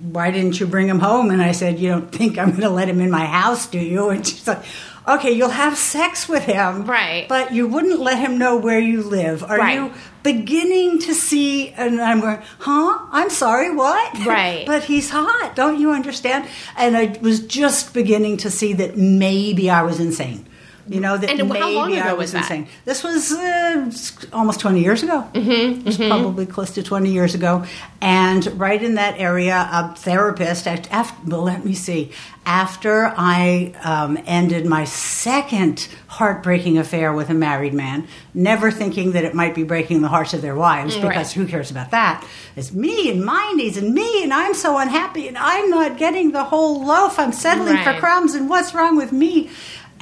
why 0.00 0.30
didn't 0.30 0.58
you 0.58 0.66
bring 0.66 0.88
him 0.88 0.98
home? 0.98 1.30
And 1.30 1.40
I 1.40 1.52
said, 1.52 1.78
you 1.78 1.88
don't 1.90 2.10
think 2.10 2.38
I'm 2.38 2.50
going 2.50 2.62
to 2.62 2.70
let 2.70 2.88
him 2.88 3.00
in 3.00 3.10
my 3.10 3.24
house, 3.24 3.66
do 3.66 3.78
you? 3.78 4.10
And 4.10 4.26
she's 4.26 4.46
like, 4.46 4.64
okay, 5.06 5.32
you'll 5.32 5.48
have 5.50 5.76
sex 5.76 6.28
with 6.28 6.44
him. 6.44 6.84
Right. 6.84 7.26
But 7.28 7.52
you 7.52 7.66
wouldn't 7.66 8.00
let 8.00 8.18
him 8.18 8.38
know 8.38 8.56
where 8.56 8.78
you 8.78 9.02
live. 9.02 9.42
Are 9.42 9.58
Right. 9.58 9.74
you 9.74 9.92
beginning 10.22 10.98
to 11.00 11.14
see? 11.14 11.70
And 11.70 12.00
I'm 12.00 12.20
going, 12.20 12.38
huh? 12.60 12.98
I'm 13.10 13.30
sorry, 13.30 13.74
what? 13.74 14.18
Right. 14.26 14.64
but 14.66 14.84
he's 14.84 15.10
hot. 15.10 15.52
Don't 15.56 15.80
you 15.80 15.90
understand? 15.92 16.46
And 16.76 16.96
I 16.96 17.16
was 17.20 17.40
just 17.40 17.92
beginning 17.92 18.36
to 18.38 18.50
see 18.50 18.72
that 18.74 18.96
maybe 18.96 19.68
I 19.70 19.82
was 19.82 19.98
insane. 20.00 20.46
You 20.88 21.00
know 21.00 21.16
that 21.16 21.30
And 21.30 21.52
how 21.52 21.70
long 21.70 21.92
ago 21.92 22.00
I 22.02 22.12
was 22.12 22.32
was 22.32 22.34
insane. 22.34 22.66
This 22.84 23.04
was 23.04 23.32
uh, 23.32 23.90
almost 24.32 24.60
20 24.60 24.80
years 24.80 25.02
ago. 25.02 25.26
Mm-hmm, 25.32 25.80
it 25.80 25.84
was 25.86 25.96
probably 25.96 26.46
close 26.46 26.70
to 26.72 26.82
20 26.82 27.10
years 27.10 27.34
ago. 27.34 27.64
And 28.00 28.44
right 28.58 28.82
in 28.82 28.94
that 28.96 29.18
area, 29.18 29.68
a 29.72 29.94
therapist, 29.94 30.66
after, 30.66 31.16
well, 31.26 31.42
let 31.42 31.64
me 31.64 31.74
see, 31.74 32.10
after 32.44 33.14
I 33.16 33.72
um, 33.84 34.18
ended 34.26 34.66
my 34.66 34.84
second 34.84 35.86
heartbreaking 36.08 36.78
affair 36.78 37.12
with 37.12 37.30
a 37.30 37.34
married 37.34 37.74
man, 37.74 38.08
never 38.34 38.70
thinking 38.72 39.12
that 39.12 39.24
it 39.24 39.34
might 39.34 39.54
be 39.54 39.62
breaking 39.62 40.02
the 40.02 40.08
hearts 40.08 40.34
of 40.34 40.42
their 40.42 40.56
wives, 40.56 40.96
because 40.96 41.12
Right. 41.14 41.32
who 41.32 41.46
cares 41.46 41.70
about 41.70 41.92
that? 41.92 42.26
It's 42.56 42.72
me 42.72 43.10
and 43.10 43.24
my 43.24 43.52
needs 43.56 43.76
and 43.76 43.94
me, 43.94 44.24
and 44.24 44.34
I'm 44.34 44.54
so 44.54 44.78
unhappy, 44.78 45.28
and 45.28 45.38
I'm 45.38 45.70
not 45.70 45.96
getting 45.96 46.32
the 46.32 46.44
whole 46.44 46.84
loaf. 46.84 47.18
I'm 47.18 47.32
settling 47.32 47.78
for 47.78 47.94
crumbs, 48.00 48.34
and 48.34 48.48
what's 48.48 48.74
wrong 48.74 48.96
with 48.96 49.12
me? 49.12 49.48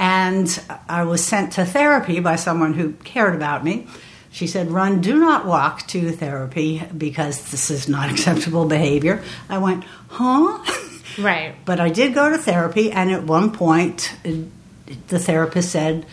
And 0.01 0.63
I 0.89 1.05
was 1.05 1.23
sent 1.23 1.53
to 1.53 1.67
therapy 1.67 2.21
by 2.21 2.37
someone 2.37 2.73
who 2.73 2.93
cared 3.05 3.35
about 3.35 3.63
me. 3.63 3.87
She 4.33 4.47
said, 4.47 4.71
Run, 4.71 5.03
do 5.03 5.21
not 5.21 5.45
walk 5.45 5.87
to 5.89 6.11
therapy 6.11 6.83
because 6.97 7.51
this 7.51 7.71
is 7.71 7.87
not 7.87 8.11
acceptable 8.11 8.65
behavior. 8.65 9.23
I 9.49 9.59
went, 9.59 9.85
Huh? 10.09 10.59
Right. 11.19 11.57
But 11.65 11.81
I 11.81 11.89
did 11.91 12.15
go 12.15 12.31
to 12.31 12.39
therapy, 12.39 12.93
and 12.93 13.11
at 13.11 13.25
one 13.25 13.51
point, 13.51 14.15
the 14.23 15.19
therapist 15.19 15.71
said, 15.71 16.07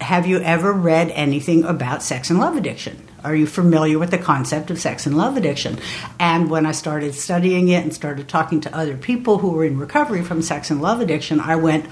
Have 0.00 0.26
you 0.26 0.38
ever 0.40 0.72
read 0.72 1.10
anything 1.10 1.64
about 1.64 2.04
sex 2.04 2.30
and 2.30 2.38
love 2.38 2.56
addiction? 2.56 3.06
Are 3.24 3.34
you 3.34 3.46
familiar 3.46 3.98
with 3.98 4.12
the 4.12 4.18
concept 4.18 4.70
of 4.70 4.80
sex 4.80 5.06
and 5.06 5.16
love 5.16 5.36
addiction? 5.36 5.80
And 6.20 6.48
when 6.48 6.66
I 6.66 6.72
started 6.72 7.14
studying 7.14 7.68
it 7.68 7.82
and 7.82 7.92
started 7.92 8.28
talking 8.28 8.60
to 8.62 8.74
other 8.74 8.96
people 8.96 9.38
who 9.38 9.50
were 9.50 9.64
in 9.64 9.76
recovery 9.76 10.22
from 10.22 10.40
sex 10.40 10.70
and 10.70 10.80
love 10.80 11.00
addiction, 11.00 11.40
I 11.40 11.56
went, 11.56 11.86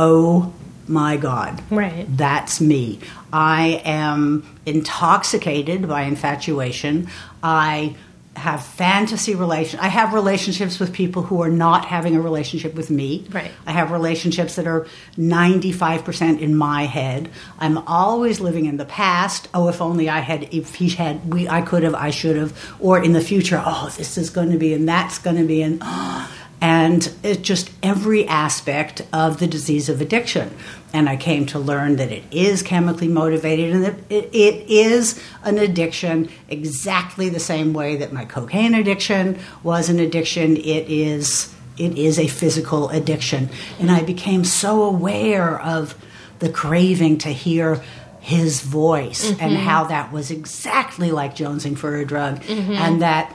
Oh 0.00 0.52
my 0.86 1.16
God. 1.16 1.60
Right. 1.72 2.06
That's 2.08 2.60
me. 2.60 3.00
I 3.32 3.82
am 3.84 4.46
intoxicated 4.64 5.88
by 5.88 6.02
infatuation. 6.02 7.08
I 7.42 7.96
have 8.36 8.64
fantasy 8.64 9.34
relation. 9.34 9.80
I 9.80 9.88
have 9.88 10.14
relationships 10.14 10.78
with 10.78 10.92
people 10.92 11.22
who 11.22 11.42
are 11.42 11.50
not 11.50 11.84
having 11.84 12.14
a 12.14 12.20
relationship 12.20 12.74
with 12.74 12.90
me. 12.90 13.26
Right. 13.30 13.50
I 13.66 13.72
have 13.72 13.90
relationships 13.90 14.54
that 14.54 14.68
are 14.68 14.86
95% 15.16 16.40
in 16.40 16.56
my 16.56 16.84
head. 16.84 17.28
I'm 17.58 17.78
always 17.78 18.38
living 18.38 18.66
in 18.66 18.76
the 18.76 18.84
past. 18.84 19.48
Oh, 19.52 19.66
if 19.66 19.82
only 19.82 20.08
I 20.08 20.20
had 20.20 20.54
if 20.54 20.76
he 20.76 20.90
had 20.90 21.32
we 21.34 21.48
I 21.48 21.60
could 21.62 21.82
have, 21.82 21.96
I 21.96 22.10
should 22.10 22.36
have 22.36 22.76
or 22.78 23.02
in 23.02 23.12
the 23.12 23.20
future, 23.20 23.60
oh, 23.64 23.92
this 23.96 24.16
is 24.16 24.30
going 24.30 24.52
to 24.52 24.58
be 24.58 24.72
and 24.72 24.88
that's 24.88 25.18
going 25.18 25.36
to 25.36 25.44
be 25.44 25.62
and 25.62 25.82
and 26.60 27.12
just 27.42 27.70
every 27.82 28.26
aspect 28.26 29.02
of 29.12 29.38
the 29.38 29.46
disease 29.46 29.88
of 29.88 30.00
addiction. 30.00 30.54
And 30.92 31.08
I 31.08 31.16
came 31.16 31.46
to 31.46 31.58
learn 31.58 31.96
that 31.96 32.10
it 32.10 32.24
is 32.30 32.62
chemically 32.62 33.08
motivated 33.08 33.74
and 33.74 33.84
that 33.84 33.94
it, 34.08 34.34
it 34.34 34.70
is 34.70 35.22
an 35.44 35.58
addiction 35.58 36.30
exactly 36.48 37.28
the 37.28 37.40
same 37.40 37.72
way 37.72 37.96
that 37.96 38.12
my 38.12 38.24
cocaine 38.24 38.74
addiction 38.74 39.38
was 39.62 39.88
an 39.88 39.98
addiction. 40.00 40.56
It 40.56 40.88
is 40.88 41.54
it 41.76 41.96
is 41.96 42.18
a 42.18 42.26
physical 42.26 42.88
addiction. 42.88 43.48
And 43.78 43.90
I 43.90 44.02
became 44.02 44.42
so 44.42 44.82
aware 44.82 45.60
of 45.60 45.94
the 46.40 46.48
craving 46.48 47.18
to 47.18 47.28
hear 47.28 47.82
his 48.20 48.60
voice 48.60 49.30
and 49.30 49.38
mm-hmm. 49.38 49.62
how 49.62 49.84
that 49.84 50.12
was 50.12 50.30
exactly 50.30 51.10
like 51.12 51.36
jonesing 51.36 51.78
for 51.78 51.96
a 51.96 52.04
drug 52.04 52.40
mm-hmm. 52.42 52.72
and 52.72 53.00
that 53.00 53.34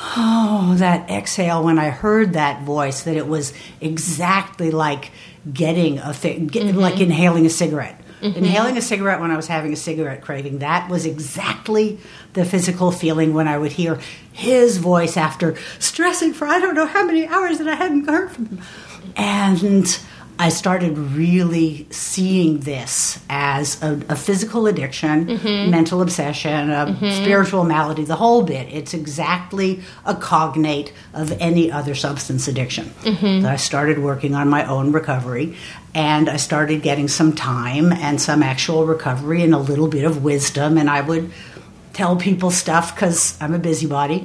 Oh, 0.00 0.74
that 0.78 1.10
exhale 1.10 1.64
when 1.64 1.78
I 1.78 1.90
heard 1.90 2.34
that 2.34 2.62
voice, 2.62 3.02
that 3.02 3.16
it 3.16 3.26
was 3.26 3.52
exactly 3.80 4.70
like 4.70 5.10
getting 5.52 5.98
a 5.98 6.12
get, 6.12 6.38
mm-hmm. 6.38 6.78
like 6.78 7.00
inhaling 7.00 7.46
a 7.46 7.50
cigarette. 7.50 8.00
Mm-hmm. 8.20 8.38
Inhaling 8.38 8.76
a 8.76 8.82
cigarette 8.82 9.20
when 9.20 9.30
I 9.30 9.36
was 9.36 9.46
having 9.46 9.72
a 9.72 9.76
cigarette 9.76 10.22
craving, 10.22 10.58
that 10.58 10.88
was 10.88 11.06
exactly 11.06 11.98
the 12.32 12.44
physical 12.44 12.90
feeling 12.90 13.32
when 13.32 13.46
I 13.46 13.58
would 13.58 13.72
hear 13.72 14.00
his 14.32 14.78
voice 14.78 15.16
after 15.16 15.56
stressing 15.78 16.32
for 16.32 16.46
I 16.46 16.58
don't 16.58 16.74
know 16.74 16.86
how 16.86 17.04
many 17.04 17.26
hours 17.26 17.58
that 17.58 17.68
I 17.68 17.74
hadn't 17.74 18.08
heard 18.08 18.30
from 18.30 18.46
him. 18.46 18.62
And 19.16 19.98
I 20.40 20.50
started 20.50 20.96
really 20.96 21.88
seeing 21.90 22.60
this 22.60 23.18
as 23.28 23.82
a, 23.82 24.00
a 24.08 24.14
physical 24.14 24.68
addiction, 24.68 25.26
mm-hmm. 25.26 25.70
mental 25.70 26.00
obsession, 26.00 26.70
a 26.70 26.86
mm-hmm. 26.86 27.10
spiritual 27.10 27.64
malady, 27.64 28.04
the 28.04 28.14
whole 28.14 28.42
bit. 28.42 28.72
It's 28.72 28.94
exactly 28.94 29.82
a 30.06 30.14
cognate 30.14 30.92
of 31.12 31.32
any 31.40 31.72
other 31.72 31.96
substance 31.96 32.46
addiction. 32.46 32.84
Mm-hmm. 33.02 33.42
So 33.42 33.48
I 33.48 33.56
started 33.56 33.98
working 33.98 34.36
on 34.36 34.48
my 34.48 34.64
own 34.64 34.92
recovery 34.92 35.56
and 35.92 36.28
I 36.28 36.36
started 36.36 36.82
getting 36.82 37.08
some 37.08 37.34
time 37.34 37.92
and 37.92 38.20
some 38.20 38.42
actual 38.44 38.86
recovery 38.86 39.42
and 39.42 39.52
a 39.52 39.58
little 39.58 39.88
bit 39.88 40.04
of 40.04 40.22
wisdom. 40.22 40.78
And 40.78 40.88
I 40.88 41.00
would 41.00 41.32
tell 41.94 42.14
people 42.14 42.52
stuff 42.52 42.94
because 42.94 43.36
I'm 43.40 43.54
a 43.54 43.58
busybody. 43.58 44.20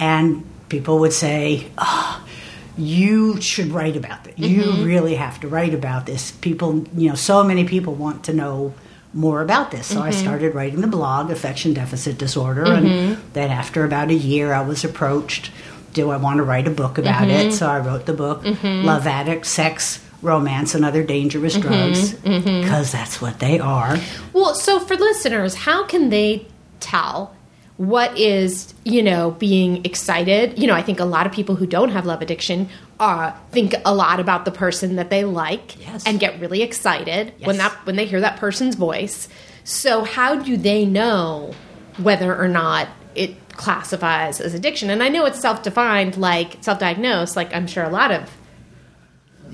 And 0.00 0.42
people 0.70 1.00
would 1.00 1.12
say, 1.12 1.66
oh, 1.76 2.26
you 2.76 3.40
should 3.40 3.68
write 3.68 3.96
about 3.96 4.26
it. 4.26 4.38
You 4.38 4.62
mm-hmm. 4.62 4.84
really 4.84 5.14
have 5.14 5.40
to 5.40 5.48
write 5.48 5.74
about 5.74 6.06
this. 6.06 6.32
People, 6.32 6.86
you 6.96 7.08
know, 7.08 7.14
so 7.14 7.44
many 7.44 7.64
people 7.64 7.94
want 7.94 8.24
to 8.24 8.32
know 8.32 8.74
more 9.12 9.42
about 9.42 9.70
this. 9.70 9.86
So 9.86 10.00
I 10.00 10.10
mm-hmm. 10.10 10.20
started 10.20 10.54
writing 10.54 10.80
the 10.80 10.88
blog, 10.88 11.30
Affection 11.30 11.72
Deficit 11.72 12.18
Disorder, 12.18 12.64
and 12.64 12.86
mm-hmm. 12.86 13.20
then 13.32 13.50
after 13.50 13.84
about 13.84 14.10
a 14.10 14.14
year, 14.14 14.52
I 14.52 14.62
was 14.62 14.84
approached. 14.84 15.52
Do 15.92 16.10
I 16.10 16.16
want 16.16 16.38
to 16.38 16.42
write 16.42 16.66
a 16.66 16.72
book 16.72 16.98
about 16.98 17.28
it? 17.28 17.52
So 17.52 17.68
I 17.68 17.78
wrote 17.78 18.06
the 18.06 18.14
book, 18.14 18.42
Love 18.64 19.06
Addict, 19.06 19.46
Sex, 19.46 20.04
Romance, 20.20 20.74
and 20.74 20.84
Other 20.84 21.04
Dangerous 21.04 21.56
Drugs, 21.56 22.14
because 22.14 22.90
that's 22.90 23.22
what 23.22 23.38
they 23.38 23.60
are. 23.60 23.96
Well, 24.32 24.56
so 24.56 24.80
for 24.80 24.96
listeners, 24.96 25.54
how 25.54 25.84
can 25.86 26.08
they 26.08 26.48
tell 26.80 27.36
what 27.76 28.16
is, 28.16 28.72
you 28.84 29.02
know, 29.02 29.32
being 29.32 29.84
excited? 29.84 30.58
You 30.58 30.66
know, 30.68 30.74
I 30.74 30.82
think 30.82 31.00
a 31.00 31.04
lot 31.04 31.26
of 31.26 31.32
people 31.32 31.56
who 31.56 31.66
don't 31.66 31.90
have 31.90 32.06
love 32.06 32.22
addiction 32.22 32.68
uh, 33.00 33.32
think 33.50 33.74
a 33.84 33.92
lot 33.94 34.20
about 34.20 34.44
the 34.44 34.52
person 34.52 34.94
that 34.96 35.10
they 35.10 35.24
like 35.24 35.78
Yes. 35.80 36.06
and 36.06 36.20
get 36.20 36.38
really 36.40 36.62
excited 36.62 37.32
when 37.42 37.56
that 37.58 37.72
when 37.84 37.96
they 37.96 38.06
hear 38.06 38.20
that 38.20 38.36
person's 38.38 38.76
voice. 38.76 39.28
So 39.64 40.04
how 40.04 40.36
do 40.36 40.56
they 40.56 40.84
know 40.86 41.52
whether 41.96 42.36
or 42.36 42.46
not 42.48 42.88
it 43.16 43.34
classifies 43.56 44.40
as 44.40 44.54
addiction? 44.54 44.90
And 44.90 45.02
I 45.02 45.08
know 45.08 45.24
it's 45.24 45.40
self-defined, 45.40 46.16
like 46.16 46.58
self-diagnosed, 46.60 47.34
like 47.34 47.52
I'm 47.52 47.66
sure 47.66 47.82
a 47.82 47.88
lot 47.90 48.12
of 48.12 48.30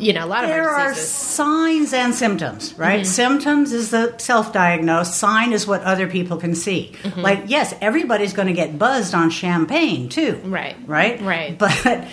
you 0.00 0.12
know, 0.12 0.24
a 0.24 0.26
lot 0.26 0.44
of 0.44 0.50
There 0.50 0.68
are 0.68 0.94
signs 0.94 1.92
and 1.92 2.14
symptoms, 2.14 2.74
right? 2.78 3.02
Mm-hmm. 3.02 3.10
Symptoms 3.10 3.72
is 3.72 3.90
the 3.90 4.16
self 4.18 4.52
diagnosed, 4.52 5.14
sign 5.14 5.52
is 5.52 5.66
what 5.66 5.82
other 5.82 6.08
people 6.08 6.38
can 6.38 6.54
see. 6.54 6.92
Mm-hmm. 7.02 7.20
Like, 7.20 7.42
yes, 7.46 7.74
everybody's 7.80 8.32
going 8.32 8.48
to 8.48 8.54
get 8.54 8.78
buzzed 8.78 9.14
on 9.14 9.30
champagne 9.30 10.08
too. 10.08 10.40
Right. 10.44 10.76
Right? 10.86 11.20
Right. 11.20 11.58
But 11.70 12.06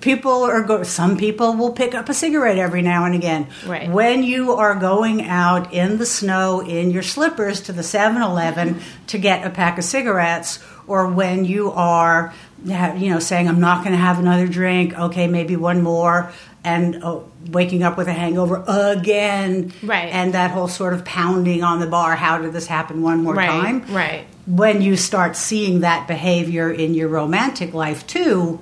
people 0.00 0.44
are 0.44 0.62
go- 0.62 0.82
some 0.82 1.16
people 1.16 1.54
will 1.54 1.72
pick 1.72 1.94
up 1.94 2.08
a 2.08 2.14
cigarette 2.14 2.58
every 2.58 2.82
now 2.82 3.04
and 3.04 3.14
again. 3.14 3.48
Right. 3.66 3.90
When 3.90 4.22
you 4.22 4.52
are 4.52 4.74
going 4.74 5.26
out 5.26 5.72
in 5.72 5.98
the 5.98 6.06
snow 6.06 6.60
in 6.60 6.90
your 6.90 7.02
slippers 7.02 7.60
to 7.62 7.72
the 7.72 7.82
7 7.82 8.20
Eleven 8.20 8.74
mm-hmm. 8.74 9.06
to 9.06 9.18
get 9.18 9.46
a 9.46 9.50
pack 9.50 9.78
of 9.78 9.84
cigarettes, 9.84 10.58
or 10.90 11.06
when 11.06 11.44
you 11.44 11.70
are, 11.70 12.34
you 12.64 13.10
know, 13.10 13.20
saying, 13.20 13.48
I'm 13.48 13.60
not 13.60 13.84
going 13.84 13.92
to 13.92 14.02
have 14.02 14.18
another 14.18 14.48
drink, 14.48 14.98
okay, 14.98 15.28
maybe 15.28 15.54
one 15.54 15.82
more, 15.82 16.32
and 16.64 17.02
oh, 17.02 17.30
waking 17.50 17.82
up 17.82 17.96
with 17.96 18.06
a 18.08 18.12
hangover 18.12 18.62
again. 18.66 19.72
Right. 19.82 20.08
And 20.12 20.34
that 20.34 20.50
whole 20.50 20.68
sort 20.68 20.92
of 20.92 21.04
pounding 21.04 21.62
on 21.62 21.80
the 21.80 21.86
bar, 21.86 22.16
how 22.16 22.38
did 22.38 22.52
this 22.52 22.66
happen 22.66 23.02
one 23.02 23.22
more 23.22 23.34
Right, 23.34 23.48
time? 23.48 23.84
right. 23.94 24.26
When 24.46 24.82
you 24.82 24.96
start 24.96 25.36
seeing 25.36 25.80
that 25.80 26.06
behavior 26.06 26.70
in 26.70 26.94
your 26.94 27.08
romantic 27.08 27.72
life 27.72 28.06
too, 28.06 28.60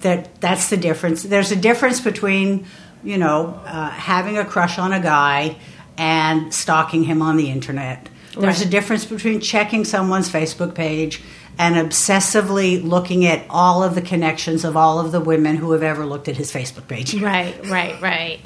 that 0.00 0.40
that's 0.40 0.70
the 0.70 0.76
difference. 0.76 1.22
There's 1.22 1.50
a 1.50 1.56
difference 1.56 2.00
between, 2.00 2.66
you 3.02 3.18
know, 3.18 3.60
uh, 3.66 3.90
having 3.90 4.38
a 4.38 4.44
crush 4.44 4.78
on 4.78 4.92
a 4.92 5.00
guy 5.00 5.56
and 5.98 6.52
stalking 6.52 7.04
him 7.04 7.20
on 7.22 7.36
the 7.36 7.50
internet. 7.50 8.08
There's 8.38 8.58
Right. 8.58 8.66
a 8.66 8.70
difference 8.70 9.04
between 9.04 9.40
checking 9.40 9.84
someone's 9.84 10.28
Facebook 10.30 10.74
page 10.74 11.22
and 11.58 11.76
obsessively 11.76 12.82
looking 12.82 13.24
at 13.26 13.44
all 13.48 13.82
of 13.84 13.94
the 13.94 14.02
connections 14.02 14.64
of 14.64 14.76
all 14.76 14.98
of 14.98 15.12
the 15.12 15.20
women 15.20 15.56
who 15.56 15.72
have 15.72 15.82
ever 15.82 16.04
looked 16.04 16.28
at 16.28 16.36
his 16.36 16.52
Facebook 16.52 16.88
page. 16.88 17.14
Right, 17.22 17.54
right, 17.66 18.00
right. 18.00 18.40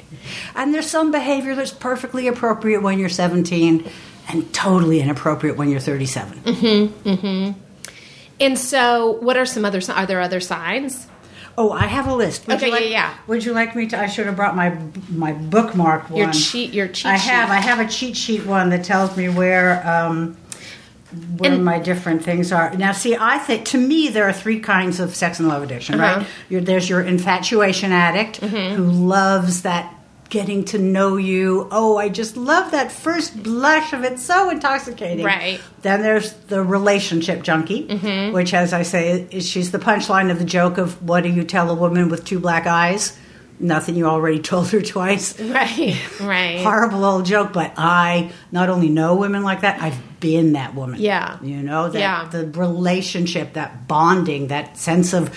And 0.55 0.73
there's 0.73 0.87
some 0.89 1.11
behavior 1.11 1.55
that's 1.55 1.71
perfectly 1.71 2.27
appropriate 2.27 2.81
when 2.81 2.99
you're 2.99 3.09
17 3.09 3.89
and 4.29 4.53
totally 4.53 4.99
inappropriate 5.01 5.57
when 5.57 5.69
you're 5.69 5.79
37. 5.79 6.37
Hmm. 6.37 6.85
Hmm. 7.15 7.51
And 8.39 8.57
so, 8.57 9.11
what 9.21 9.35
are 9.37 9.45
some 9.45 9.65
other? 9.65 9.81
Are 9.91 10.05
there 10.05 10.21
other 10.21 10.39
signs? 10.39 11.07
Oh, 11.57 11.71
I 11.73 11.87
have 11.87 12.07
a 12.07 12.15
list. 12.15 12.47
Would 12.47 12.55
Okay, 12.57 12.67
you 12.67 12.71
like, 12.71 12.83
yeah, 12.83 12.89
yeah. 12.89 13.17
Would 13.27 13.43
you 13.43 13.51
like 13.51 13.75
me 13.75 13.87
to? 13.87 13.99
I 13.99 14.05
should 14.07 14.27
have 14.27 14.37
brought 14.37 14.55
my 14.55 14.77
my 15.09 15.33
bookmark 15.33 16.09
one. 16.09 16.19
Your 16.19 16.31
cheat- 16.31 16.73
your 16.73 16.87
cheat 16.87 17.07
I 17.07 17.17
have. 17.17 17.49
sheet. 17.49 17.53
I 17.53 17.59
have 17.59 17.79
a 17.81 17.89
cheat 17.89 18.15
sheet 18.15 18.45
one 18.45 18.69
that 18.69 18.85
tells 18.85 19.17
me 19.17 19.27
where 19.27 19.85
um, 19.85 20.37
where 21.37 21.51
And- 21.53 21.65
my 21.65 21.79
different 21.79 22.23
things 22.23 22.51
are. 22.51 22.73
Now, 22.75 22.91
see, 22.91 23.15
I 23.19 23.37
think 23.39 23.65
to 23.65 23.77
me 23.77 24.09
there 24.09 24.25
are 24.25 24.33
three 24.33 24.59
kinds 24.59 24.99
of 24.99 25.15
sex 25.15 25.39
and 25.39 25.47
love 25.49 25.63
addiction. 25.63 25.99
Uh-huh. 25.99 26.19
Right? 26.19 26.27
You're, 26.49 26.61
there's 26.61 26.89
your 26.89 27.01
infatuation 27.01 27.91
addict 27.91 28.41
Mm-hmm. 28.41 28.75
who 28.75 28.83
loves 28.91 29.63
that. 29.63 29.95
Getting 30.29 30.63
to 30.65 30.77
know 30.77 31.17
you. 31.17 31.67
Oh, 31.71 31.97
I 31.97 32.07
just 32.09 32.37
love 32.37 32.69
that 32.69 32.91
first 32.91 33.41
blush 33.41 33.93
of 33.93 34.03
it. 34.03 34.19
So 34.19 34.51
intoxicating. 34.51 35.25
Right. 35.25 35.59
Then 35.81 36.03
there's 36.03 36.33
the 36.33 36.61
relationship 36.61 37.41
junkie, 37.41 37.87
Mm-hmm. 37.87 38.33
which, 38.35 38.53
as 38.53 38.71
I 38.71 38.83
say, 38.83 39.27
is 39.31 39.49
she's 39.49 39.71
the 39.71 39.79
punchline 39.79 40.29
of 40.29 40.37
the 40.37 40.45
joke 40.45 40.77
of 40.77 41.01
what 41.01 41.23
do 41.23 41.29
you 41.29 41.43
tell 41.43 41.71
a 41.71 41.73
woman 41.73 42.09
with 42.09 42.25
two 42.25 42.39
black 42.39 42.67
eyes? 42.67 43.17
Nothing 43.61 43.95
you 43.95 44.05
already 44.05 44.39
told 44.39 44.69
her 44.71 44.81
twice. 44.95 45.37
Right, 45.39 45.97
right. 46.21 46.61
Horrible 46.61 47.03
old 47.03 47.25
joke, 47.25 47.51
but 47.53 47.73
I 47.77 48.31
not 48.51 48.69
only 48.69 48.89
know 48.89 49.15
women 49.15 49.43
like 49.43 49.61
that, 49.61 49.81
I've 49.81 49.99
been 50.21 50.53
that 50.53 50.75
woman. 50.75 50.99
Yeah. 51.01 51.37
You 51.41 51.57
know, 51.61 51.89
that 51.89 51.99
Yeah. 51.99 52.27
the 52.31 52.47
relationship, 52.47 53.53
that 53.53 53.87
bonding, 53.87 54.47
that 54.47 54.77
sense 54.77 55.13
of 55.13 55.29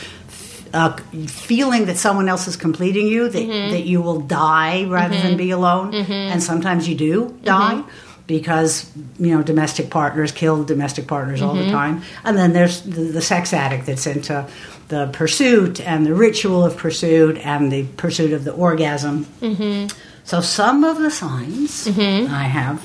uh, 0.74 0.96
feeling 1.26 1.84
that 1.86 1.96
someone 1.98 2.28
else 2.28 2.48
is 2.48 2.56
completing 2.56 3.06
you, 3.06 3.28
that, 3.28 3.42
Mm-hmm. 3.42 3.70
that 3.72 3.84
you 3.84 4.00
will 4.00 4.20
die 4.20 4.84
rather 4.84 5.16
than 5.20 5.36
be 5.36 5.50
alone. 5.50 5.92
And 5.94 6.42
sometimes 6.42 6.88
you 6.88 6.94
do 6.94 7.38
die 7.44 7.74
Mm-hmm. 7.74 7.88
because, 8.26 8.90
you 9.18 9.36
know, 9.36 9.42
domestic 9.42 9.90
partners 9.90 10.32
kill 10.32 10.64
domestic 10.64 11.06
partners 11.06 11.42
all 11.42 11.54
the 11.54 11.62
Mm-hmm. 11.62 11.72
time. 11.72 12.02
And 12.24 12.38
then 12.38 12.52
there's 12.54 12.80
the, 12.82 13.02
the 13.02 13.20
sex 13.20 13.52
addict 13.52 13.84
that's 13.86 14.06
into 14.06 14.46
the 14.88 15.08
pursuit 15.12 15.80
and 15.80 16.04
the 16.06 16.14
ritual 16.14 16.64
of 16.64 16.76
pursuit 16.76 17.38
and 17.38 17.70
the 17.72 17.84
pursuit 17.96 18.32
of 18.32 18.44
the 18.44 18.52
orgasm. 18.52 19.24
Mm-hmm. 19.40 19.96
So 20.24 20.40
some 20.40 20.84
of 20.84 20.98
the 20.98 21.10
signs 21.10 21.88
I 21.88 22.44
have, 22.44 22.80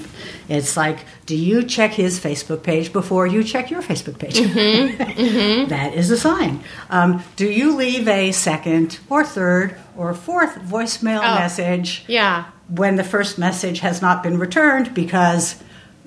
it's 0.49 0.75
like, 0.75 0.99
do 1.27 1.35
you 1.35 1.63
check 1.63 1.91
his 1.91 2.19
Facebook 2.19 2.63
page 2.63 2.91
before 2.91 3.27
you 3.27 3.43
check 3.43 3.69
your 3.69 3.81
Facebook 3.83 4.17
page? 4.19 4.37
Mm-hmm. 5.17 5.69
That 5.69 5.93
is 5.93 6.09
a 6.11 6.17
sign. 6.17 6.63
Um, 6.89 7.23
do 7.35 7.49
you 7.49 7.75
leave 7.75 8.07
a 8.07 8.31
second 8.31 8.99
or 9.09 9.23
third 9.23 9.75
or 9.95 10.13
fourth 10.13 10.55
voicemail 10.59 11.19
Oh. 11.23 11.35
message 11.35 12.05
Yeah, 12.07 12.45
when 12.69 12.95
the 12.95 13.03
first 13.03 13.37
message 13.37 13.79
has 13.79 14.01
not 14.01 14.23
been 14.23 14.37
returned 14.39 14.93
because 14.93 15.55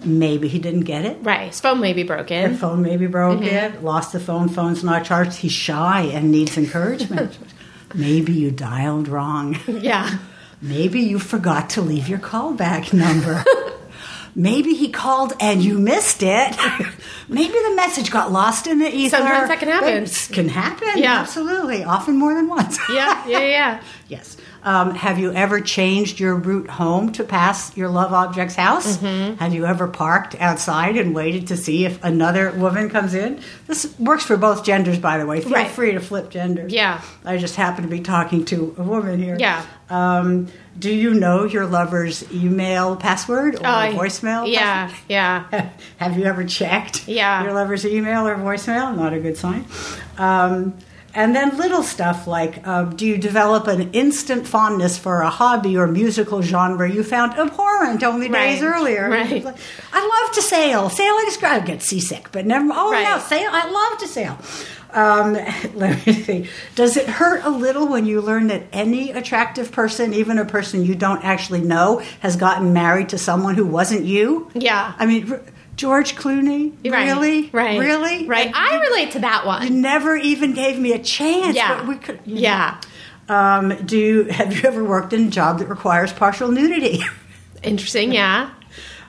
maybe 0.04 0.48
he 0.48 0.58
didn't 0.58 0.80
get 0.82 1.04
it? 1.04 1.18
right. 1.22 1.48
His 1.48 1.60
phone 1.60 1.80
may 1.80 1.92
be 1.92 2.02
The 2.02 2.08
broken. 2.08 2.56
phone 2.56 2.82
maybe 2.82 3.06
broke 3.06 3.40
Mm-hmm. 3.40 3.84
lost 3.84 4.12
the 4.12 4.20
phone, 4.20 4.48
phone's 4.48 4.82
not 4.84 5.04
charged. 5.04 5.36
He's 5.38 5.52
shy 5.52 6.02
and 6.12 6.30
needs 6.30 6.56
encouragement. 6.56 7.38
maybe 7.94 8.32
you 8.32 8.50
dialed 8.50 9.08
wrong. 9.08 9.58
Yeah. 9.66 10.18
Maybe 10.62 11.00
you 11.00 11.18
forgot 11.18 11.70
to 11.70 11.80
leave 11.80 12.06
your 12.06 12.18
callback 12.18 12.92
number. 12.92 13.42
Maybe 14.34 14.74
he 14.74 14.90
called 14.90 15.32
and 15.40 15.62
you 15.64 15.78
missed 15.78 16.22
it. 16.22 16.54
Maybe 17.28 17.52
the 17.52 17.72
message 17.74 18.10
got 18.10 18.30
lost 18.30 18.66
in 18.66 18.78
the 18.78 18.94
ether. 18.94 19.16
Sometimes 19.16 19.48
that 19.48 19.58
can 19.58 19.68
happen. 19.68 20.02
It 20.04 20.28
can 20.32 20.48
happen. 20.50 20.88
Yeah. 21.02 21.20
Absolutely. 21.20 21.82
Often 21.84 22.16
more 22.18 22.34
than 22.34 22.46
once. 22.46 22.78
Yeah, 22.92 23.26
yeah, 23.26 23.38
yeah. 23.40 23.82
yes. 24.08 24.36
Um, 24.62 24.94
have 24.94 25.18
you 25.18 25.32
ever 25.32 25.60
changed 25.60 26.20
your 26.20 26.34
route 26.34 26.68
home 26.68 27.12
to 27.12 27.24
pass 27.24 27.74
your 27.76 27.88
love 27.88 28.12
object's 28.12 28.54
house? 28.56 28.98
Mm-hmm. 28.98 29.36
Have 29.36 29.54
you 29.54 29.64
ever 29.64 29.88
parked 29.88 30.34
outside 30.38 30.96
and 30.98 31.14
waited 31.14 31.48
to 31.48 31.56
see 31.56 31.86
if 31.86 32.02
another 32.04 32.50
woman 32.52 32.90
comes 32.90 33.14
in? 33.14 33.40
This 33.66 33.94
works 33.98 34.24
for 34.24 34.36
both 34.36 34.62
genders, 34.64 34.98
by 34.98 35.16
the 35.16 35.24
way. 35.26 35.40
Feel 35.40 35.52
Right. 35.52 35.70
free 35.70 35.92
to 35.92 36.00
flip 36.00 36.28
genders. 36.30 36.72
Yeah. 36.72 37.00
I 37.24 37.38
just 37.38 37.56
happen 37.56 37.84
to 37.84 37.88
be 37.90 38.00
talking 38.00 38.44
to 38.46 38.74
a 38.76 38.82
woman 38.82 39.18
here. 39.18 39.36
Yeah. 39.38 39.64
Um, 39.88 40.48
do 40.78 40.90
you 40.94 41.14
know 41.14 41.44
your 41.44 41.66
lover's 41.66 42.30
email 42.32 42.96
password 42.96 43.56
or 43.56 43.66
I- 43.66 43.92
voicemail? 43.94 44.46
Yeah, 44.50 44.92
yeah. 45.08 45.70
Have 45.96 46.18
you 46.18 46.24
ever 46.24 46.44
checked 46.44 47.08
Yeah. 47.08 47.42
your 47.44 47.54
lover's 47.54 47.84
email 47.86 48.28
or 48.28 48.36
voicemail? 48.36 48.94
Not 48.94 49.12
a 49.14 49.18
good 49.20 49.36
sign. 49.36 49.64
Um, 50.18 50.74
and 51.14 51.34
then 51.34 51.56
little 51.56 51.82
stuff 51.82 52.26
like 52.26 52.66
um, 52.66 52.94
do 52.96 53.06
you 53.06 53.18
develop 53.18 53.66
an 53.66 53.90
instant 53.92 54.46
fondness 54.46 54.96
for 54.98 55.22
a 55.22 55.30
hobby 55.30 55.76
or 55.76 55.86
musical 55.86 56.40
genre 56.42 56.90
you 56.90 57.02
found 57.02 57.32
abhorrent 57.38 58.02
only 58.02 58.28
days 58.28 58.62
Right, 58.62 58.74
earlier? 58.74 59.08
right. 59.10 59.42
Like, 59.44 59.56
I 59.92 60.00
love 60.24 60.34
to 60.36 60.42
sail. 60.42 60.88
Sailing 60.90 61.24
is 61.26 61.36
great. 61.36 61.52
I 61.52 61.60
get 61.60 61.82
seasick, 61.82 62.30
but 62.32 62.46
never. 62.46 62.68
Oh 62.72 62.92
Right. 62.92 63.02
no, 63.04 63.18
sail. 63.18 63.48
I 63.52 63.68
love 63.70 63.98
to 64.00 64.06
sail. 64.08 64.38
Um, 64.92 65.34
let 65.74 66.04
me 66.06 66.12
see. 66.12 66.48
Does 66.74 66.96
it 66.96 67.06
hurt 67.08 67.44
a 67.44 67.50
little 67.50 67.86
when 67.88 68.06
you 68.06 68.20
learn 68.20 68.48
that 68.48 68.64
any 68.72 69.10
attractive 69.12 69.70
person, 69.72 70.12
even 70.14 70.38
a 70.38 70.44
person 70.44 70.84
you 70.84 70.94
don't 70.94 71.24
actually 71.24 71.60
know, 71.60 71.98
has 72.20 72.36
gotten 72.36 72.72
married 72.72 73.08
to 73.10 73.18
someone 73.18 73.54
who 73.54 73.66
wasn't 73.66 74.04
you? 74.04 74.50
Yeah. 74.54 74.94
I 74.98 75.06
mean, 75.06 75.40
George 75.80 76.14
Clooney. 76.14 76.74
Right, 76.84 77.06
Really? 77.06 77.48
Right. 77.54 77.80
Really? 77.80 78.26
Right. 78.26 78.48
And 78.48 78.54
I 78.54 78.80
relate 78.80 79.12
to 79.12 79.20
that 79.20 79.46
one. 79.46 79.62
you 79.66 79.70
never 79.70 80.14
even 80.14 80.52
gave 80.52 80.78
me 80.78 80.92
a 80.92 80.98
chance. 80.98 81.56
Yeah. 81.56 81.78
but 81.78 81.88
we 81.88 81.96
could, 81.96 82.20
Yeah. 82.26 82.78
Um, 83.30 83.74
do 83.86 83.96
you, 83.96 84.24
have 84.24 84.54
you 84.54 84.68
ever 84.68 84.84
worked 84.84 85.14
in 85.14 85.28
a 85.28 85.30
job 85.30 85.58
that 85.60 85.68
requires 85.68 86.12
partial 86.12 86.50
nudity? 86.52 87.00
Interesting, 87.62 88.12
yeah. 88.12 88.50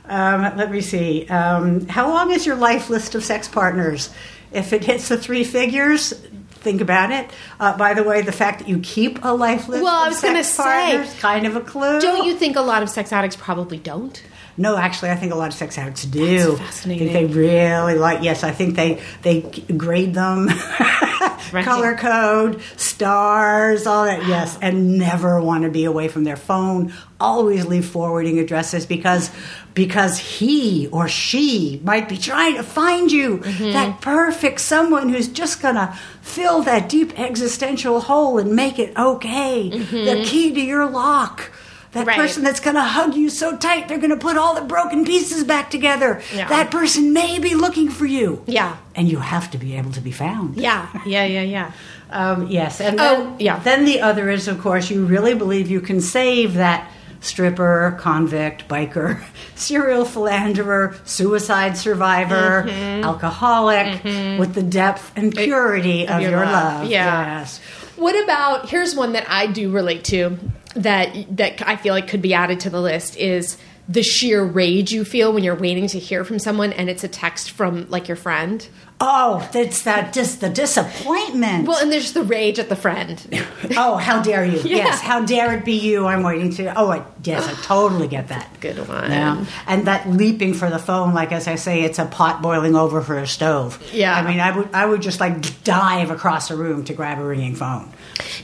Um, 0.06 0.44
let 0.56 0.72
me 0.72 0.80
see. 0.80 1.28
Um, 1.28 1.88
how 1.88 2.08
long 2.08 2.32
is 2.32 2.46
your 2.46 2.56
life 2.56 2.90
list 2.90 3.16
of 3.16 3.24
sex 3.26 3.50
partners? 3.50 4.10
If 4.54 4.72
it 4.72 4.86
hits 4.86 5.10
the 5.10 5.18
three 5.18 5.44
figures, 5.44 6.14
think 6.52 6.80
about 6.80 7.12
it. 7.12 7.30
Uh, 7.60 7.76
by 7.78 7.94
the 7.94 8.04
way, 8.04 8.22
the 8.22 8.32
fact 8.32 8.60
that 8.60 8.70
you 8.70 8.80
keep 8.80 9.26
a 9.26 9.34
life 9.34 9.68
list 9.68 9.84
Well, 9.84 10.04
I 10.04 10.08
of 10.08 10.14
was 10.14 10.22
gonna 10.22 10.44
sex 10.46 11.10
say, 11.10 11.20
kind 11.20 11.46
of 11.46 11.58
a 11.58 11.62
clue. 11.62 12.00
Don't 12.00 12.26
you 12.26 12.36
think 12.36 12.56
a 12.56 12.62
lot 12.62 12.82
of 12.82 12.90
sex 12.90 13.12
addicts 13.12 13.36
probably 13.36 13.78
don't? 13.78 14.24
No, 14.62 14.78
actually, 14.78 15.10
I 15.12 15.16
think 15.16 15.34
a 15.34 15.36
lot 15.36 15.48
of 15.50 15.54
sex 15.54 15.78
addicts 15.78 16.06
do. 16.06 16.56
fascinating. 16.58 17.10
I 17.10 17.12
think 17.14 17.32
they 17.32 17.36
really 17.40 17.96
like. 17.96 18.24
Yes, 18.24 18.44
I 18.44 18.52
think 18.52 18.76
they 18.76 19.02
they 19.24 19.42
grade 19.76 20.14
them, 20.14 20.48
color 21.64 21.96
code, 21.96 22.62
stars, 22.78 23.88
all 23.88 24.06
that. 24.06 24.26
Yes, 24.28 24.58
and 24.62 24.98
never 24.98 25.42
want 25.42 25.64
to 25.64 25.70
be 25.70 25.86
away 25.86 26.08
from 26.08 26.24
their 26.24 26.36
phone. 26.38 26.94
Always 27.20 27.66
leave 27.66 27.86
forwarding 27.86 28.40
addresses 28.40 28.86
because 28.86 29.32
because 29.74 30.18
he 30.18 30.88
or 30.88 31.08
she 31.08 31.80
might 31.84 32.10
be 32.10 32.18
trying 32.18 32.56
to 32.56 32.64
find 32.64 33.12
you 33.12 33.38
Mm-hmm. 33.42 33.72
that 33.72 34.02
perfect 34.02 34.60
someone 34.62 35.10
who's 35.10 35.28
just 35.28 35.62
gonna 35.62 35.98
fill 36.22 36.62
that 36.64 36.90
deep 36.90 37.18
existential 37.20 38.02
hole 38.02 38.38
and 38.38 38.54
make 38.56 38.78
it 38.80 38.96
okay. 38.98 39.70
The 39.70 40.24
key 40.26 40.54
to 40.54 40.60
your 40.62 40.90
lock. 40.90 41.52
That 41.92 42.00
Mm-hmm. 42.02 42.08
Right. 42.08 42.18
person 42.18 42.44
that's 42.44 42.62
going 42.62 42.76
to 42.78 42.84
hug 42.84 43.16
you 43.16 43.30
so 43.30 43.58
tight 43.58 43.88
they're 43.90 43.98
going 43.98 44.12
to 44.12 44.16
put 44.18 44.38
all 44.38 44.56
the 44.56 44.62
broken 44.62 45.04
pieces 45.04 45.44
back 45.44 45.70
together. 45.70 46.22
Yeah. 46.34 46.48
That 46.48 46.72
person 46.72 47.12
may 47.12 47.38
be 47.40 47.54
looking 47.54 47.90
for 47.90 48.06
you. 48.06 48.44
Yeah. 48.48 48.78
And 48.96 49.10
you 49.12 49.18
have 49.20 49.52
to 49.52 49.58
be 49.58 49.76
able 49.76 49.92
to 49.92 50.00
be 50.02 50.12
found. 50.14 50.56
Yeah, 50.56 50.88
yeah, 51.06 51.26
yeah, 51.26 51.42
yeah. 51.42 51.72
Um, 52.10 52.48
yes. 52.48 52.80
And 52.80 52.98
Oh, 53.00 53.36
yeah. 53.40 53.60
Then 53.60 53.84
the 53.84 54.00
other 54.02 54.30
is, 54.30 54.48
of 54.48 54.62
course, 54.62 54.90
you 54.90 55.06
really 55.06 55.34
believe 55.36 55.70
you 55.70 55.82
can 55.82 56.00
save 56.00 56.54
that 56.54 56.90
stripper, 57.20 57.98
convict, 58.00 58.68
biker, 58.70 59.22
serial 59.56 60.06
philanderer, 60.06 60.96
suicide 61.06 61.78
survivor, 61.78 62.64
Mm-hmm. 62.68 63.04
alcoholic 63.04 64.04
with 64.40 64.54
the 64.54 64.64
depth 64.64 65.12
and 65.18 65.36
purity 65.36 66.08
of, 66.08 66.22
your, 66.22 66.32
love. 66.46 66.90
Yeah. 66.90 67.40
Yes. 67.40 67.60
What 67.98 68.22
about 68.24 68.70
here's 68.70 68.96
one 68.96 69.12
that 69.14 69.30
I 69.30 69.48
do 69.48 69.72
relate 69.72 70.04
to 70.06 70.38
that 70.76 71.38
that 71.38 71.68
I 71.68 71.76
feel 71.76 71.94
like 71.94 72.08
could 72.08 72.22
be 72.22 72.34
added 72.34 72.60
to 72.62 72.70
the 72.70 72.82
list 72.82 73.18
is 73.18 73.58
the 73.90 74.04
sheer 74.04 74.44
rage 74.44 74.92
you 74.92 75.04
feel 75.04 75.34
when 75.34 75.44
you're 75.44 75.56
waiting 75.56 75.88
to 75.88 76.00
hear 76.00 76.24
from 76.24 76.40
someone 76.40 76.72
and 76.74 76.90
it's 76.90 77.04
a 77.04 77.08
text 77.08 77.52
from 77.52 77.90
like 77.90 78.08
your 78.08 78.16
friend. 78.16 78.68
Oh, 79.04 79.50
it's 79.56 79.82
that 79.84 80.14
just 80.14 80.42
the 80.42 80.50
disappointment. 80.50 81.68
Well, 81.68 81.80
and 81.82 81.92
there's 81.92 82.14
the 82.14 82.22
rage 82.24 82.60
at 82.60 82.70
the 82.70 82.76
friend. 82.76 83.20
Oh, 83.78 83.96
how 83.96 84.22
dare 84.22 84.44
you? 84.44 84.60
Yeah. 84.60 84.78
Yes, 84.78 85.02
how 85.02 85.24
dare 85.24 85.56
it 85.58 85.64
be 85.64 85.74
you? 85.74 86.06
I'm 86.06 86.24
waiting 86.24 86.52
to. 86.56 86.74
Oh, 86.78 86.90
I, 86.92 87.06
yes, 87.24 87.48
I 87.48 87.54
totally 87.62 88.08
get 88.08 88.28
that. 88.28 88.50
Good 88.60 88.86
one. 88.88 89.10
Yeah, 89.10 89.46
and 89.66 89.88
that 89.88 90.10
leaping 90.10 90.54
for 90.56 90.70
the 90.70 90.80
phone, 90.80 91.14
like 91.14 91.32
as 91.32 91.48
I 91.48 91.56
say, 91.56 91.84
it's 91.84 92.00
a 92.00 92.06
pot 92.06 92.42
boiling 92.42 92.76
over 92.76 93.02
for 93.02 93.18
a 93.18 93.28
stove. 93.28 93.82
Yeah. 93.94 94.14
I 94.14 94.28
mean, 94.28 94.40
I 94.40 94.56
would, 94.58 94.70
I 94.74 94.86
would 94.86 95.02
just 95.02 95.20
like 95.20 95.64
dive 95.64 96.10
across 96.12 96.52
a 96.52 96.56
room 96.56 96.84
to 96.86 96.94
grab 96.94 97.20
a 97.20 97.24
ringing 97.24 97.56
phone. 97.56 97.92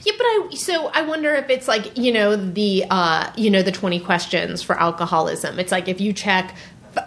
Yeah, 0.03 0.13
but 0.17 0.25
I 0.25 0.49
so 0.55 0.87
I 0.93 1.01
wonder 1.01 1.33
if 1.35 1.49
it's 1.49 1.67
like 1.67 1.97
you 1.97 2.11
know 2.11 2.35
the 2.35 2.85
uh, 2.89 3.31
you 3.35 3.49
know 3.49 3.61
the 3.61 3.71
twenty 3.71 3.99
questions 3.99 4.61
for 4.61 4.79
alcoholism. 4.79 5.59
It's 5.59 5.71
like 5.71 5.87
if 5.87 6.01
you 6.01 6.13
check 6.13 6.55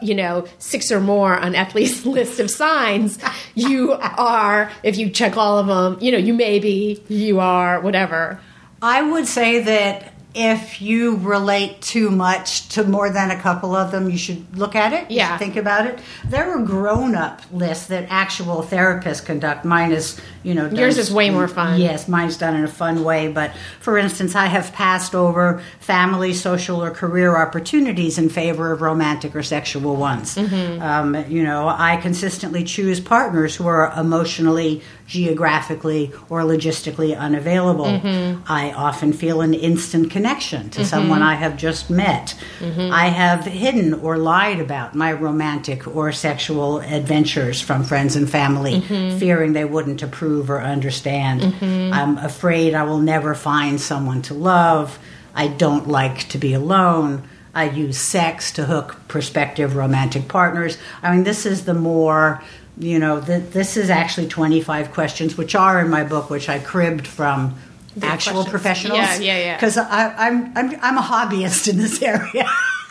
you 0.03 0.15
know 0.15 0.47
six 0.59 0.93
or 0.93 1.01
more 1.01 1.37
on 1.39 1.55
Ethlie's 1.55 2.07
list 2.07 2.41
of 2.41 2.51
signs, 2.51 3.19
you 3.55 3.93
are. 3.93 4.71
If 4.83 4.97
you 4.97 5.11
check 5.11 5.37
all 5.37 5.59
of 5.59 5.67
them, 5.67 5.99
you 6.01 6.13
know 6.13 6.19
you 6.19 6.35
may 6.35 6.59
be, 6.59 7.03
you 7.09 7.41
are, 7.41 7.81
whatever. 7.81 8.41
I 8.83 9.03
would 9.03 9.27
say 9.27 9.63
that 9.63 10.10
if 10.35 10.81
you 10.81 11.17
relate 11.17 11.81
too 11.81 12.11
much 12.11 12.69
to 12.71 12.85
more 12.85 13.11
than 13.11 13.31
a 13.31 13.41
couple 13.41 13.75
of 13.75 13.91
them, 13.91 14.09
you 14.09 14.17
should 14.17 14.57
look 14.57 14.77
at 14.77 14.93
it. 14.93 15.11
Yeah. 15.11 15.37
think 15.39 15.57
about 15.57 15.87
it. 15.87 15.99
There 16.25 16.51
are 16.51 16.63
grown-up 16.63 17.43
lists 17.53 17.89
that 17.89 18.07
actual 18.09 18.63
therapists 18.63 19.25
conduct. 19.25 19.65
Mine 19.65 19.93
is, 19.93 20.21
you 20.43 20.55
know, 20.55 20.69
Yours 20.69 20.99
is 20.99 21.13
way 21.13 21.31
more 21.31 21.49
fun. 21.49 21.81
Yes, 21.81 22.07
mine's 22.07 22.37
done 22.37 22.55
in 22.55 22.65
a 22.65 22.69
fun 22.69 23.03
way. 23.03 23.29
But 23.29 23.53
for 23.81 23.99
instance, 23.99 24.35
I 24.37 24.47
have 24.47 24.73
passed 24.73 25.15
over 25.15 25.63
family, 25.81 26.33
social, 26.33 26.83
or 26.83 26.91
career 26.91 27.37
opportunities 27.37 28.17
in 28.17 28.29
favor 28.29 28.73
of 28.73 28.83
romantic 28.83 29.35
or 29.35 29.43
sexual 29.43 29.97
ones. 29.97 30.37
Mm-hmm. 30.37 30.81
Um, 30.81 31.29
you 31.29 31.43
know, 31.43 31.69
I 31.69 31.97
consistently 31.97 32.63
choose 32.63 33.01
partners 33.01 33.57
who 33.57 33.67
are 33.67 33.93
emotionally, 33.99 34.83
geographically, 35.11 36.13
or 36.29 36.43
logistically 36.43 37.19
unavailable. 37.19 37.87
Mm-hmm. 37.87 38.43
I 38.47 38.71
often 38.73 39.13
feel 39.13 39.41
an 39.41 39.55
instant 39.55 40.09
connection 40.11 40.71
to 40.71 40.85
someone 40.85 41.21
I 41.21 41.35
have 41.35 41.57
just 41.57 41.91
met. 41.91 42.37
Mm-hmm. 42.61 42.93
I 42.93 43.07
have 43.09 43.45
hidden 43.45 43.95
or 43.95 44.17
lied 44.17 44.61
about 44.61 44.95
my 44.95 45.13
romantic 45.13 45.89
or 45.97 46.13
sexual 46.13 46.79
adventures 46.79 47.61
from 47.61 47.83
friends 47.83 48.15
and 48.17 48.31
family, 48.31 48.71
Mm-hmm. 48.81 49.19
fearing 49.19 49.53
they 49.53 49.65
wouldn't 49.65 50.03
approve 50.03 50.49
or 50.49 50.61
understand. 50.63 51.43
I'm 51.61 52.19
afraid 52.19 52.75
I 52.75 52.85
will 52.85 53.01
never 53.01 53.35
find 53.35 53.81
someone 53.81 54.23
to 54.23 54.35
love. 54.35 54.99
I 55.35 55.49
don't 55.49 55.89
like 55.89 56.29
to 56.29 56.39
be 56.39 56.55
alone. 56.55 57.29
I 57.53 57.65
use 57.69 57.99
sex 57.99 58.53
to 58.53 58.65
hook 58.67 58.97
prospective 59.09 59.75
romantic 59.75 60.29
partners. 60.29 60.79
I 61.03 61.13
mean, 61.13 61.25
this 61.25 61.45
is 61.47 61.65
the 61.65 61.75
more, 61.75 62.43
you 62.81 62.99
know, 62.99 63.21
th- 63.21 63.51
this 63.51 63.77
is 63.77 63.91
actually 63.91 64.29
25 64.29 64.91
questions, 64.93 65.37
which 65.37 65.55
are 65.55 65.81
in 65.81 65.91
my 65.91 66.03
book, 66.05 66.31
which 66.31 66.49
I 66.49 66.59
cribbed 66.59 67.07
from 67.07 67.55
actual 68.03 68.45
questions. 68.45 68.49
professionals. 68.51 68.99
Yeah, 68.99 69.17
yeah, 69.19 69.39
yeah. 69.39 69.57
Because 69.57 69.77
I'm, 69.77 70.53
I'm, 70.57 70.79
I'm 70.83 70.99
a 70.99 71.03
hobbyist 71.03 71.69
in 71.69 71.77
this 71.77 72.03
area. 72.15 72.45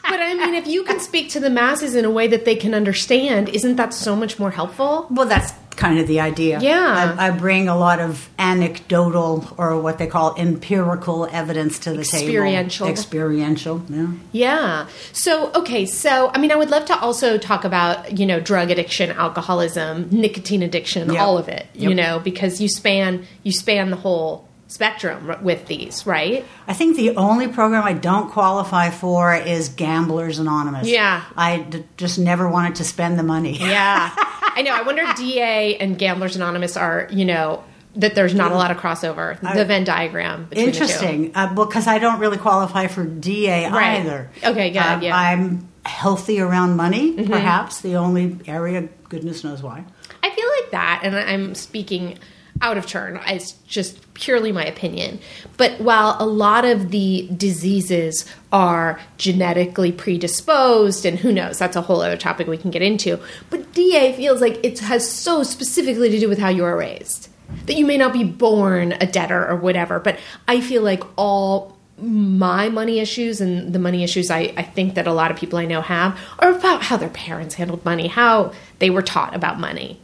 But 0.04 0.20
I 0.22 0.34
mean, 0.34 0.56
if 0.56 0.68
you 0.68 0.84
can 0.84 1.00
speak 1.00 1.30
to 1.32 1.40
the 1.40 1.50
masses 1.50 1.94
in 1.96 2.06
a 2.06 2.10
way 2.10 2.28
that 2.28 2.46
they 2.46 2.56
can 2.56 2.74
understand, 2.74 3.50
isn't 3.50 3.76
that 3.76 3.94
so 3.94 4.16
much 4.16 4.40
more 4.40 4.52
helpful? 4.52 5.08
well, 5.12 5.28
that's 5.28 5.52
kind 5.80 5.98
of 5.98 6.08
the 6.08 6.20
idea. 6.20 6.60
Yeah. 6.60 7.16
I, 7.18 7.28
I 7.28 7.32
bring 7.32 7.70
a 7.70 7.76
lot 7.78 8.02
of 8.02 8.30
anecdotal 8.38 9.48
or 9.58 9.80
what 9.80 9.98
they 9.98 10.08
call 10.08 10.36
empirical 10.38 11.26
evidence 11.32 11.80
to 11.80 11.92
the 11.94 12.00
Experiential. 12.02 12.86
table. 12.88 13.00
Experiential. 13.00 13.82
Yeah. 13.90 14.08
Yeah. 14.34 14.88
So, 15.14 15.52
okay. 15.54 15.86
So, 15.86 16.32
I 16.34 16.38
mean, 16.38 16.52
I 16.52 16.58
would 16.58 16.70
love 16.70 16.84
to 16.86 17.00
also 17.00 17.38
talk 17.38 17.64
about, 17.64 18.20
you 18.20 18.26
know, 18.26 18.42
drug 18.42 18.72
addiction, 18.72 19.12
alcoholism, 19.12 20.10
nicotine 20.12 20.64
addiction, 20.64 21.14
Yep. 21.14 21.22
all 21.22 21.38
of 21.38 21.48
it, 21.48 21.66
you 21.74 21.96
know, 21.96 22.20
because 22.20 22.60
you 22.60 22.68
span, 22.68 23.26
you 23.44 23.54
span 23.54 23.90
the 23.90 23.96
whole 23.96 24.49
spectrum 24.70 25.36
with 25.42 25.66
these, 25.68 26.06
right? 26.06 26.46
I 26.68 26.74
think 26.74 26.96
the 26.96 27.18
only 27.18 27.48
program 27.50 27.84
I 27.84 27.94
don't 27.94 28.32
qualify 28.32 28.92
for 28.92 29.36
is 29.36 29.68
Gamblers 29.70 30.40
Anonymous. 30.40 30.88
Yeah. 30.88 31.24
I 31.36 31.58
d- 31.60 31.84
just 31.98 32.18
never 32.20 32.48
wanted 32.48 32.76
to 32.76 32.84
spend 32.86 33.20
the 33.20 33.24
money. 33.24 33.58
Yeah. 33.58 34.10
I 34.16 34.62
know. 34.62 34.72
I 34.74 34.84
wonder 34.84 35.02
if 35.02 35.16
DA 35.18 35.76
and 35.78 35.98
Gamblers 35.98 36.36
Anonymous 36.36 36.78
are, 36.78 37.08
you 37.12 37.26
know, 37.26 37.64
that 37.96 38.14
there's 38.16 38.36
not 38.36 38.52
a 38.52 38.56
lot 38.56 38.70
of 38.72 38.78
crossover. 38.78 39.40
The 39.56 39.66
Venn 39.66 39.84
diagram. 39.84 40.46
Between 40.46 40.68
The 40.68 40.72
two. 40.72 40.84
Interesting, 40.84 41.32
uh, 41.36 41.54
because 41.56 41.88
I 41.88 41.98
don't 41.98 42.20
really 42.20 42.38
qualify 42.38 42.88
for 42.88 43.04
DA 43.04 43.70
Right. 43.70 44.00
either. 44.02 44.30
Okay, 44.44 44.70
good, 44.70 44.80
Um, 44.80 45.02
yeah. 45.02 45.12
Mm-hmm. 45.34 45.44
I'm 45.44 45.70
healthy 45.84 46.40
around 46.40 46.76
money, 46.78 47.14
perhaps 47.26 47.82
the 47.82 47.96
only 47.96 48.38
area. 48.46 48.88
Goodness 49.10 49.44
knows 49.44 49.64
why. 49.64 49.84
I 50.22 50.30
feel 50.30 50.46
like 50.62 50.72
that, 50.72 51.02
and 51.04 51.16
I'm 51.16 51.56
speaking 51.56 52.20
out 52.62 52.78
of 52.78 52.86
turn. 52.86 53.20
It's 53.28 53.54
just 53.68 54.14
purely 54.14 54.52
my 54.52 54.66
opinion. 54.66 55.20
But 55.58 55.80
while 55.80 56.18
a 56.20 56.26
lot 56.26 56.66
of 56.66 56.92
the 56.92 57.30
diseases 57.36 58.26
are 58.52 59.00
genetically 59.18 59.92
predisposed, 59.92 61.06
and 61.06 61.18
who 61.18 61.32
knows, 61.32 61.58
that's 61.58 61.76
a 61.76 61.82
whole 61.82 62.02
other 62.02 62.18
topic 62.18 62.48
we 62.48 62.58
can 62.58 62.72
get 62.72 62.82
into. 62.82 63.20
But 63.50 63.74
DA 63.74 64.14
feels 64.14 64.42
like 64.42 64.64
it 64.64 64.80
has 64.80 65.10
so 65.10 65.44
specifically 65.44 66.10
to 66.10 66.20
do 66.20 66.28
with 66.28 66.40
how 66.40 66.50
you 66.50 66.64
were 66.64 66.78
raised. 66.78 67.30
That 67.66 67.76
you 67.76 67.86
may 67.86 67.98
not 67.98 68.14
be 68.14 68.24
born 68.24 68.94
a 68.94 69.08
debtor 69.08 69.48
or 69.48 69.56
whatever, 69.56 70.00
but 70.00 70.20
I 70.48 70.62
feel 70.62 70.84
like 70.84 71.04
all 71.18 71.78
my 72.02 72.70
money 72.70 73.00
issues 73.00 73.42
and 73.42 73.74
the 73.74 73.80
money 73.80 74.04
issues 74.04 74.32
I, 74.32 74.54
I 74.56 74.64
think 74.64 74.96
that 74.96 75.08
a 75.08 75.14
lot 75.14 75.32
of 75.32 75.38
people 75.38 75.60
I 75.60 75.66
know 75.66 75.82
have 75.82 76.18
are 76.40 76.52
about 76.52 76.84
how 76.84 76.98
their 76.98 77.10
parents 77.10 77.56
handled 77.56 77.84
money, 77.84 78.08
how 78.08 78.54
they 78.80 78.90
were 78.90 79.02
taught 79.02 79.36
about 79.36 79.60
money. 79.60 80.00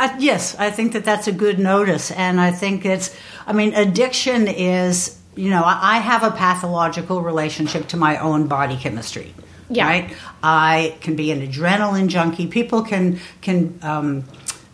Uh, 0.00 0.16
yes, 0.18 0.56
I 0.58 0.70
think 0.70 0.94
that 0.94 1.04
that's 1.04 1.28
a 1.28 1.32
good 1.32 1.58
notice, 1.58 2.10
and 2.10 2.40
I 2.40 2.52
think 2.52 2.86
it's. 2.86 3.14
I 3.46 3.52
mean, 3.52 3.74
addiction 3.74 4.48
is. 4.48 5.18
You 5.36 5.50
know, 5.50 5.62
I 5.62 5.96
I 5.96 5.98
have 5.98 6.22
a 6.22 6.30
pathological 6.30 7.20
relationship 7.20 7.86
to 7.88 7.98
my 7.98 8.16
own 8.16 8.46
body 8.46 8.78
chemistry. 8.78 9.34
Yeah. 9.68 9.86
Right. 9.86 10.16
I 10.42 10.96
can 11.02 11.16
be 11.16 11.30
an 11.30 11.46
adrenaline 11.46 12.08
junkie. 12.08 12.46
People 12.46 12.82
can 12.82 13.20
can 13.42 13.78
um, 13.82 14.24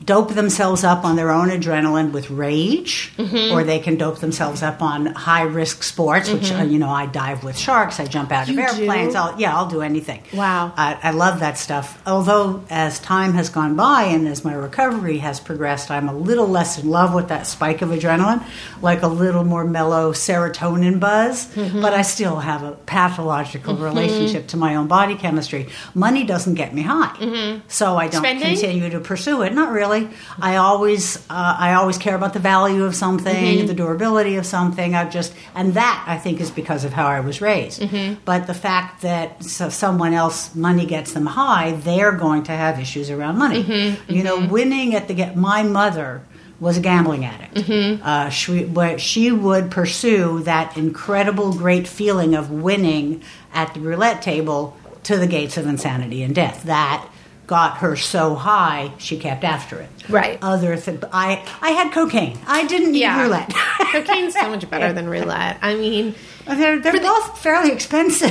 dope 0.06 0.32
themselves 0.34 0.84
up 0.84 1.04
on 1.04 1.16
their 1.16 1.30
own 1.30 1.48
adrenaline 1.48 2.12
with 2.12 2.30
rage, 2.30 3.12
Mm-hmm. 3.18 3.52
or 3.52 3.64
they 3.64 3.78
can 3.80 3.96
dope 3.96 4.18
themselves 4.20 4.62
up 4.62 4.80
on 4.82 5.06
high 5.06 5.42
risk 5.42 5.82
sports, 5.82 6.30
which 6.30 6.50
uh, 6.52 6.62
you 6.62 6.78
know 6.78 6.88
I 6.88 7.06
dive 7.06 7.42
with 7.44 7.58
sharks, 7.58 7.98
I 8.00 8.06
jump 8.06 8.30
out 8.32 8.46
Mm-hmm. 8.46 8.58
You 8.58 8.64
of 8.64 8.78
airplanes. 8.78 9.12
do? 9.14 9.18
I'll, 9.18 9.40
yeah, 9.40 9.56
I'll 9.56 9.66
do 9.68 9.82
anything. 9.82 10.22
Wow. 10.32 10.72
I, 10.76 10.98
I 11.02 11.10
love 11.10 11.40
that 11.40 11.58
stuff. 11.58 12.00
Although 12.06 12.62
as 12.70 13.00
time 13.00 13.32
has 13.34 13.48
gone 13.50 13.74
by 13.76 14.04
and 14.04 14.28
as 14.28 14.44
my 14.44 14.54
recovery 14.54 15.18
has 15.18 15.40
progressed, 15.40 15.90
I'm 15.90 16.08
a 16.08 16.14
little 16.16 16.46
less 16.46 16.78
in 16.78 16.88
love 16.88 17.12
with 17.14 17.28
that 17.28 17.46
spike 17.46 17.82
of 17.82 17.88
adrenaline, 17.90 18.44
like 18.82 19.02
a 19.02 19.08
little 19.08 19.44
more 19.44 19.64
mellow 19.64 20.12
serotonin 20.12 21.00
buzz. 21.00 21.46
Mm-hmm. 21.54 21.80
But 21.82 21.94
I 21.94 22.02
still 22.02 22.36
have 22.36 22.62
a 22.62 22.72
pathological 22.86 23.74
relationship 23.76 24.48
to 24.48 24.56
my 24.56 24.76
own 24.76 24.86
body 24.88 25.16
chemistry. 25.16 25.68
Money 25.94 26.24
doesn't 26.24 26.54
get 26.54 26.74
me 26.74 26.82
high, 26.82 27.60
so 27.68 27.96
I 27.96 28.08
don't 28.08 28.22
Mm-hmm. 28.22 28.38
Spending? 28.38 28.58
continue 28.60 28.90
to 28.90 29.00
pursue 29.00 29.42
it. 29.42 29.52
Not 29.52 29.72
really. 29.72 29.95
I 30.40 30.56
always, 30.56 31.16
uh, 31.30 31.56
I 31.58 31.74
always 31.74 31.98
care 31.98 32.14
about 32.14 32.32
the 32.32 32.38
value 32.54 32.84
of 32.84 32.94
something, 32.94 33.58
Mm-hmm. 33.58 33.66
the 33.66 33.74
durability 33.74 34.36
of 34.36 34.46
something. 34.46 34.94
I've 34.94 35.10
just, 35.10 35.32
and 35.54 35.74
that 35.74 36.04
I 36.06 36.18
think 36.18 36.40
is 36.40 36.50
because 36.50 36.84
of 36.84 36.92
how 36.92 37.06
I 37.06 37.20
was 37.20 37.40
raised. 37.40 37.80
Mm-hmm. 37.80 38.20
But 38.24 38.46
the 38.46 38.54
fact 38.54 39.02
that 39.02 39.42
so 39.44 39.68
someone 39.68 40.14
else 40.14 40.54
money 40.54 40.86
gets 40.86 41.12
them 41.12 41.26
high, 41.26 41.72
they're 41.72 42.12
going 42.12 42.42
to 42.44 42.52
have 42.52 42.80
issues 42.80 43.10
around 43.10 43.38
money. 43.38 43.62
Mm-hmm. 43.64 44.12
You 44.12 44.22
know, 44.22 44.46
winning 44.46 44.94
at 44.94 45.08
the 45.08 45.14
get. 45.14 45.36
My 45.36 45.62
mother 45.62 46.22
was 46.58 46.78
a 46.78 46.80
gambling 46.80 47.24
addict. 47.24 47.54
Mm-hmm. 47.54 48.02
Uh, 48.02 48.30
she, 48.30 48.64
but 48.64 49.00
she 49.00 49.30
would 49.30 49.70
pursue 49.70 50.40
that 50.44 50.76
incredible, 50.76 51.52
great 51.52 51.86
feeling 51.86 52.34
of 52.34 52.50
winning 52.50 53.22
at 53.52 53.74
the 53.74 53.80
roulette 53.80 54.22
table 54.22 54.74
to 55.02 55.18
the 55.18 55.26
gates 55.26 55.56
of 55.58 55.66
insanity 55.66 56.22
and 56.22 56.34
death. 56.34 56.62
That 56.64 57.06
got 57.46 57.78
her 57.78 57.94
so 57.96 58.34
high, 58.34 58.92
she 58.98 59.18
kept 59.18 59.44
after 59.44 59.78
it. 59.80 59.88
Right. 60.08 60.38
Other 60.42 60.76
th- 60.76 61.00
I 61.12 61.44
I 61.62 61.70
had 61.70 61.92
cocaine. 61.92 62.38
I 62.46 62.66
didn't 62.66 62.92
need 62.92 63.00
Yeah. 63.00 63.22
roulette. 63.22 63.52
Cocaine's 63.92 64.34
so 64.34 64.48
much 64.50 64.68
better 64.68 64.92
than 64.92 65.08
roulette. 65.08 65.58
I 65.62 65.74
mean, 65.76 66.14
they're 66.46 66.78
they're 66.80 66.92
For 66.92 66.98
the- 66.98 67.04
both 67.06 67.38
fairly 67.38 67.72
expensive. 67.72 68.30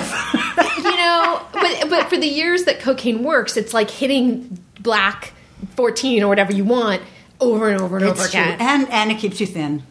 you 0.77 0.95
know, 0.97 1.41
but 1.53 1.89
but 1.89 2.09
for 2.09 2.17
the 2.17 2.27
years 2.27 2.65
that 2.65 2.79
cocaine 2.79 3.23
works, 3.23 3.55
it's 3.57 3.73
like 3.73 3.89
hitting 3.89 4.57
black 4.79 5.33
14 5.75 6.23
or 6.23 6.27
whatever 6.27 6.53
you 6.53 6.63
want 6.65 7.01
over 7.39 7.69
and 7.69 7.81
over 7.81 7.97
and 7.97 8.05
over 8.05 8.21
It's 8.23 8.31
true. 8.31 8.41
again. 8.41 8.57
And 8.59 8.89
and 8.91 9.11
it 9.11 9.17
keeps 9.19 9.39
you 9.39 9.47
thin. 9.47 9.83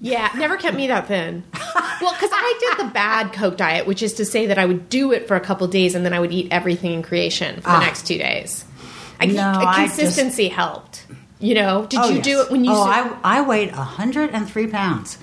Yeah, 0.00 0.30
never 0.36 0.56
kept 0.56 0.76
me 0.76 0.86
that 0.86 1.08
thin. 1.08 1.44
Well, 2.00 2.12
because 2.14 2.30
I 2.32 2.56
did 2.76 2.86
the 2.86 2.90
bad 2.90 3.32
Coke 3.34 3.58
diet, 3.58 3.86
which 3.86 4.02
is 4.02 4.14
to 4.14 4.24
say 4.24 4.46
that 4.46 4.58
I 4.58 4.64
would 4.64 4.88
do 4.88 5.12
it 5.12 5.28
for 5.28 5.36
a 5.36 5.40
couple 5.40 5.66
days 5.66 5.94
and 5.94 6.04
then 6.06 6.14
I 6.14 6.20
would 6.20 6.32
eat 6.32 6.48
everything 6.50 6.92
in 6.94 7.02
creation 7.02 7.56
for 7.56 7.68
the 7.68 7.76
Ah. 7.76 7.80
next 7.80 8.06
two 8.06 8.16
days. 8.16 8.64
I, 9.20 9.26
No, 9.26 9.42
I 9.42 9.84
just- 9.84 9.98
consistency 9.98 10.48
helped. 10.48 11.04
You 11.38 11.54
know, 11.54 11.86
did 11.86 12.00
Oh, 12.00 12.08
you 12.08 12.16
yes. 12.16 12.24
do 12.24 12.40
it 12.40 12.50
when 12.50 12.64
you? 12.64 12.72
Oh, 12.72 12.82
I 12.82 13.10
I 13.22 13.40
weighed 13.42 13.70
hundred 13.70 14.30
and 14.30 14.48
three 14.50 14.66
pounds. 14.66 15.18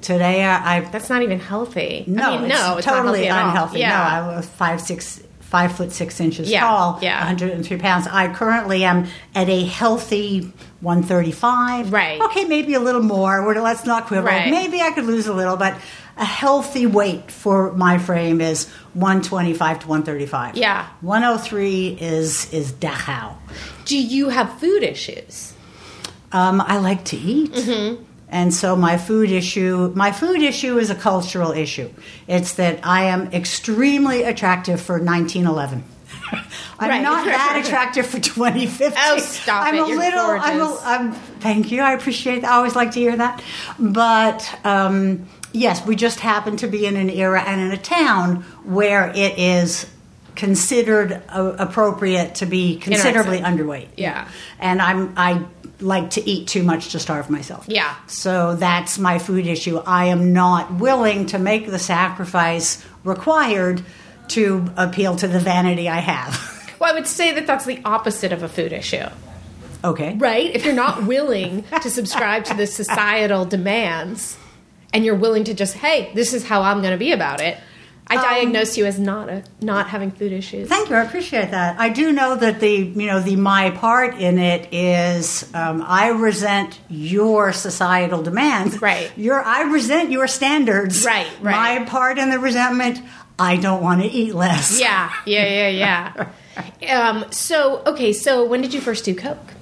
Today 0.00 0.42
I, 0.44 0.76
I 0.76 0.80
that's 0.80 1.08
not 1.10 1.22
even 1.22 1.38
healthy. 1.40 2.04
no, 2.06 2.22
I 2.34 2.38
mean, 2.38 2.48
no, 2.48 2.76
it's 2.78 2.78
it's 2.78 2.86
totally 2.86 3.28
not 3.28 3.28
healthy 3.28 3.28
at 3.28 3.32
all. 3.42 3.48
unhealthy. 3.50 3.78
Yeah. 3.80 3.88
No, 3.90 4.32
I 4.32 4.36
was 4.36 4.46
five 4.46 4.80
six 4.80 5.20
five 5.50 5.72
foot 5.76 5.90
six 5.92 6.20
inches 6.20 6.48
Yeah, 6.48 6.60
tall, 6.60 6.98
yeah. 7.02 7.18
103 7.26 7.76
pounds. 7.78 8.06
I 8.06 8.32
currently 8.32 8.84
am 8.84 9.08
at 9.34 9.48
a 9.48 9.64
healthy 9.64 10.52
135. 10.80 11.92
Right. 11.92 12.20
Okay, 12.22 12.44
maybe 12.44 12.74
a 12.74 12.80
little 12.80 13.02
more. 13.02 13.44
We're- 13.44 13.60
Let's 13.60 13.84
not 13.84 14.06
quibble. 14.06 14.26
Right. 14.28 14.48
Maybe 14.50 14.80
I 14.80 14.90
could 14.92 15.04
lose 15.04 15.26
a 15.26 15.34
little, 15.34 15.56
but 15.56 15.74
a 16.16 16.24
healthy 16.24 16.86
weight 16.86 17.30
for 17.30 17.72
my 17.72 17.98
frame 17.98 18.40
is 18.40 18.68
125 18.94 19.80
to 19.80 19.88
135. 19.88 20.56
Yeah. 20.56 20.86
103 21.00 21.98
is 22.00 22.52
is 22.52 22.72
Dachau. 22.72 23.34
Do 23.86 23.98
you 23.98 24.28
have 24.28 24.58
food 24.60 24.82
issues? 24.82 25.52
Um, 26.32 26.60
I 26.60 26.78
like 26.78 27.04
to 27.06 27.16
eat. 27.16 27.52
Mm-hmm. 27.52 28.04
And 28.30 28.54
so 28.54 28.76
my 28.76 28.96
food 28.96 29.30
issue, 29.30 29.92
my 29.94 30.12
food 30.12 30.40
issue 30.40 30.78
is 30.78 30.88
a 30.90 30.94
cultural 30.94 31.52
issue. 31.52 31.90
It's 32.28 32.54
that 32.54 32.80
I 32.84 33.04
am 33.04 33.32
extremely 33.32 34.22
attractive 34.22 34.80
for 34.80 34.94
1911. 34.94 35.82
I'm 36.78 36.88
Right. 36.88 37.02
not 37.02 37.24
that 37.26 37.60
attractive 37.66 38.06
for 38.06 38.20
2050. 38.20 38.96
Oh, 39.02 39.18
stop 39.18 39.64
I'm 39.66 39.74
it. 39.74 39.82
a 39.82 39.88
You're 39.88 39.98
little. 39.98 40.20
I'm, 40.20 40.56
a, 40.56 40.58
gorgeous. 40.64 40.82
I'm. 40.86 41.12
Thank 41.40 41.72
you. 41.72 41.82
I 41.82 41.92
appreciate. 41.92 42.42
That. 42.42 42.52
I 42.52 42.54
always 42.54 42.76
like 42.76 42.92
to 42.92 43.00
hear 43.00 43.16
that. 43.16 43.42
But 43.78 44.58
um, 44.64 45.26
Yes, 45.52 45.84
we 45.84 45.96
just 45.96 46.20
happen 46.20 46.56
to 46.58 46.68
be 46.68 46.86
in 46.86 46.94
an 46.96 47.10
era 47.10 47.42
and 47.42 47.60
in 47.60 47.72
a 47.72 47.76
town 47.76 48.42
where 48.64 49.08
it 49.08 49.36
is 49.36 49.84
considered 50.40 51.22
uh, 51.28 51.54
appropriate 51.58 52.36
to 52.36 52.46
be 52.46 52.78
considerably 52.78 53.40
underweight. 53.40 53.88
Yeah. 53.98 54.26
and 54.58 54.80
I'm 54.80 55.12
I 55.18 55.44
like 55.80 56.08
to 56.10 56.26
eat 56.26 56.48
too 56.48 56.62
much 56.62 56.92
to 56.92 56.98
starve 56.98 57.28
myself. 57.28 57.66
Yeah. 57.68 57.94
so 58.06 58.54
that's 58.56 58.98
my 58.98 59.18
food 59.18 59.46
issue. 59.46 59.76
I 59.86 60.06
am 60.06 60.32
not 60.32 60.72
willing 60.72 61.26
to 61.26 61.38
make 61.38 61.70
the 61.70 61.78
sacrifice 61.78 62.82
required 63.04 63.82
to 64.28 64.72
appeal 64.78 65.14
to 65.16 65.28
the 65.28 65.40
vanity 65.40 65.88
I 65.88 66.00
have. 66.00 66.56
Well, 66.80 66.90
I 66.90 66.94
would 66.94 67.06
say 67.06 67.34
that 67.34 67.46
that's 67.46 67.66
the 67.66 67.78
opposite 67.84 68.32
of 68.32 68.42
a 68.42 68.48
food 68.48 68.72
issue, 68.72 69.04
okay, 69.84 70.16
right? 70.16 70.50
If 70.54 70.64
you're 70.64 70.72
not 70.72 71.04
willing 71.04 71.62
to 71.82 71.90
subscribe 71.90 72.46
to 72.46 72.54
the 72.54 72.66
societal 72.66 73.44
demands 73.44 74.38
and 74.94 75.04
you're 75.04 75.14
willing 75.14 75.44
to 75.44 75.52
just, 75.52 75.74
hey, 75.74 76.10
this 76.14 76.32
is 76.32 76.42
how 76.42 76.62
I'm 76.62 76.80
going 76.80 76.92
to 76.92 76.98
be 76.98 77.12
about 77.12 77.42
it, 77.42 77.58
I 78.10 78.16
diagnose 78.16 78.76
you 78.76 78.86
as 78.86 78.98
not 78.98 79.28
a 79.28 79.44
not 79.60 79.88
having 79.88 80.10
food 80.10 80.32
issues. 80.32 80.68
Thank 80.68 80.90
you. 80.90 80.96
I 80.96 81.02
appreciate 81.02 81.52
that. 81.52 81.78
I 81.78 81.90
do 81.90 82.12
know 82.12 82.34
that 82.36 82.60
the 82.60 82.70
you 82.70 83.06
know 83.06 83.20
the 83.20 83.36
my 83.36 83.70
part 83.70 84.18
in 84.18 84.38
it 84.38 84.72
is 84.72 85.48
um, 85.54 85.82
I 85.86 86.08
resent 86.08 86.78
your 86.88 87.52
societal 87.52 88.22
demands. 88.22 88.82
Right. 88.82 89.12
Your 89.16 89.42
I 89.42 89.62
resent 89.62 90.10
your 90.10 90.26
standards. 90.26 91.04
Right, 91.04 91.28
right. 91.40 91.80
My 91.80 91.84
part 91.84 92.18
in 92.18 92.30
the 92.30 92.38
resentment. 92.38 93.00
I 93.38 93.56
don't 93.56 93.82
want 93.82 94.02
to 94.02 94.06
eat 94.06 94.34
less. 94.34 94.78
Yeah, 94.78 95.10
yeah, 95.24 95.68
yeah, 95.70 96.28
yeah. 96.84 96.94
um, 96.94 97.24
so, 97.32 97.82
okay, 97.86 98.12
so 98.12 98.44
when 98.44 98.60
did 98.60 98.74
you 98.74 98.82
first 98.82 99.06
do 99.06 99.14
coke? 99.14 99.54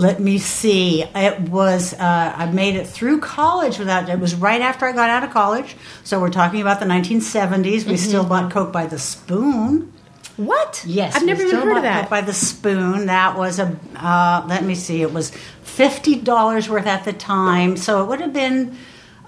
Let 0.00 0.18
me 0.18 0.38
see. 0.38 1.02
It 1.02 1.40
was 1.40 1.92
uh, 1.92 2.34
I 2.34 2.46
made 2.46 2.74
it 2.74 2.86
through 2.86 3.20
college 3.20 3.78
without. 3.78 4.08
It 4.08 4.18
was 4.18 4.34
right 4.34 4.62
after 4.62 4.86
I 4.86 4.92
got 4.92 5.10
out 5.10 5.24
of 5.24 5.30
college. 5.30 5.76
So 6.04 6.18
we're 6.18 6.30
talking 6.30 6.62
about 6.62 6.80
the 6.80 6.86
1970s. 6.86 7.84
We 7.84 7.98
still 7.98 8.24
bought 8.24 8.50
Coke 8.50 8.72
by 8.72 8.86
the 8.86 8.98
spoon. 8.98 9.92
What? 10.38 10.82
Yes, 10.86 11.16
I've 11.16 11.26
never 11.26 11.42
even 11.42 11.54
heard 11.54 11.68
of 11.68 11.74
bought 11.74 11.82
that. 11.82 12.00
Coke 12.02 12.10
by 12.10 12.20
the 12.22 12.32
spoon. 12.32 13.06
That 13.06 13.36
was 13.36 13.58
a 13.58 13.78
uh, 13.96 14.46
let 14.48 14.64
me 14.64 14.74
see. 14.74 15.02
It 15.02 15.12
was 15.12 15.32
fifty 15.62 16.18
dollars 16.18 16.66
worth 16.70 16.86
at 16.86 17.04
the 17.04 17.12
time, 17.12 17.76
so 17.76 18.02
it 18.02 18.06
would 18.08 18.22
have 18.22 18.32
been 18.32 18.78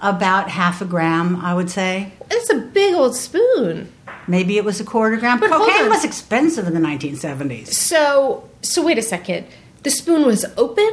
about 0.01 0.49
half 0.49 0.81
a 0.81 0.85
gram, 0.85 1.35
I 1.35 1.53
would 1.53 1.69
say. 1.69 2.13
It's 2.31 2.49
a 2.49 2.57
big 2.57 2.95
old 2.95 3.15
spoon. 3.15 3.91
Maybe 4.27 4.57
it 4.57 4.65
was 4.65 4.79
a 4.79 4.83
quarter 4.83 5.17
gram. 5.17 5.39
But 5.39 5.51
Cocaine 5.51 5.87
was 5.87 6.03
expensive 6.03 6.65
in 6.65 6.73
the 6.73 6.79
nineteen 6.79 7.15
seventies. 7.15 7.77
So, 7.77 8.49
so 8.63 8.83
wait 8.83 8.97
a 8.97 9.03
second. 9.03 9.45
The 9.83 9.91
spoon 9.91 10.25
was 10.25 10.45
open. 10.57 10.89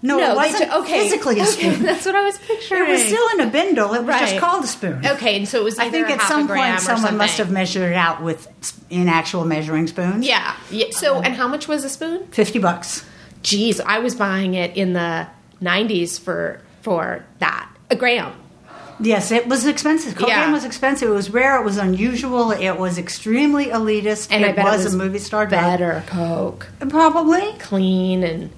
No, 0.00 0.18
it 0.18 0.28
they 0.28 0.34
wasn't 0.34 0.72
okay, 0.72 1.02
physically 1.02 1.40
a 1.40 1.42
okay, 1.42 1.50
spoon. 1.50 1.82
That's 1.86 2.06
what 2.06 2.14
I 2.14 2.22
was 2.22 2.38
picturing. 2.38 2.84
It 2.84 2.88
was 2.88 3.04
still 3.04 3.28
in 3.34 3.40
a 3.40 3.50
bindle. 3.50 3.94
It 3.94 4.04
was 4.04 4.20
just 4.20 4.38
called 4.38 4.62
a 4.62 4.68
spoon. 4.68 5.04
okay, 5.04 5.36
and 5.36 5.48
so 5.48 5.60
it 5.60 5.64
was. 5.64 5.78
I 5.78 5.90
think 5.90 6.08
at 6.08 6.22
some 6.22 6.46
point 6.46 6.80
someone 6.80 7.16
must 7.16 7.38
have 7.38 7.50
measured 7.50 7.90
it 7.90 7.96
out 7.96 8.22
with 8.22 8.46
in 8.90 9.08
actual 9.08 9.44
measuring 9.44 9.88
spoons. 9.88 10.24
Yeah, 10.26 10.54
yeah. 10.70 10.86
So, 10.92 11.16
um, 11.16 11.24
and 11.24 11.34
how 11.34 11.48
much 11.48 11.66
was 11.66 11.84
a 11.84 11.88
spoon? 11.88 12.26
fifty 12.28 12.60
bucks. 12.60 13.04
Geez, 13.42 13.80
I 13.80 13.98
was 13.98 14.14
buying 14.14 14.54
it 14.54 14.76
in 14.76 14.92
the 14.92 15.26
'90s 15.60 16.20
for 16.20 16.60
for 16.82 17.24
that 17.40 17.68
a 17.90 17.96
gram. 17.96 18.32
Yes, 19.00 19.30
it 19.30 19.46
was 19.46 19.66
expensive. 19.66 20.14
Cocaine 20.16 20.28
Yeah. 20.36 20.52
was 20.52 20.64
expensive. 20.64 21.08
It 21.08 21.12
was 21.12 21.30
rare. 21.30 21.56
It 21.60 21.64
was 21.64 21.76
unusual. 21.76 22.50
It 22.50 22.78
was 22.78 22.98
extremely 22.98 23.66
elitist. 23.66 24.28
And 24.30 24.44
it, 24.44 24.56
was 24.56 24.80
it 24.80 24.84
was 24.84 24.94
a 24.94 24.96
movie 24.96 25.18
star 25.20 25.46
drug. 25.46 25.60
better 25.62 26.02
Coke, 26.06 26.68
Probably. 26.88 27.52
clean 27.60 28.22
and 28.24 28.50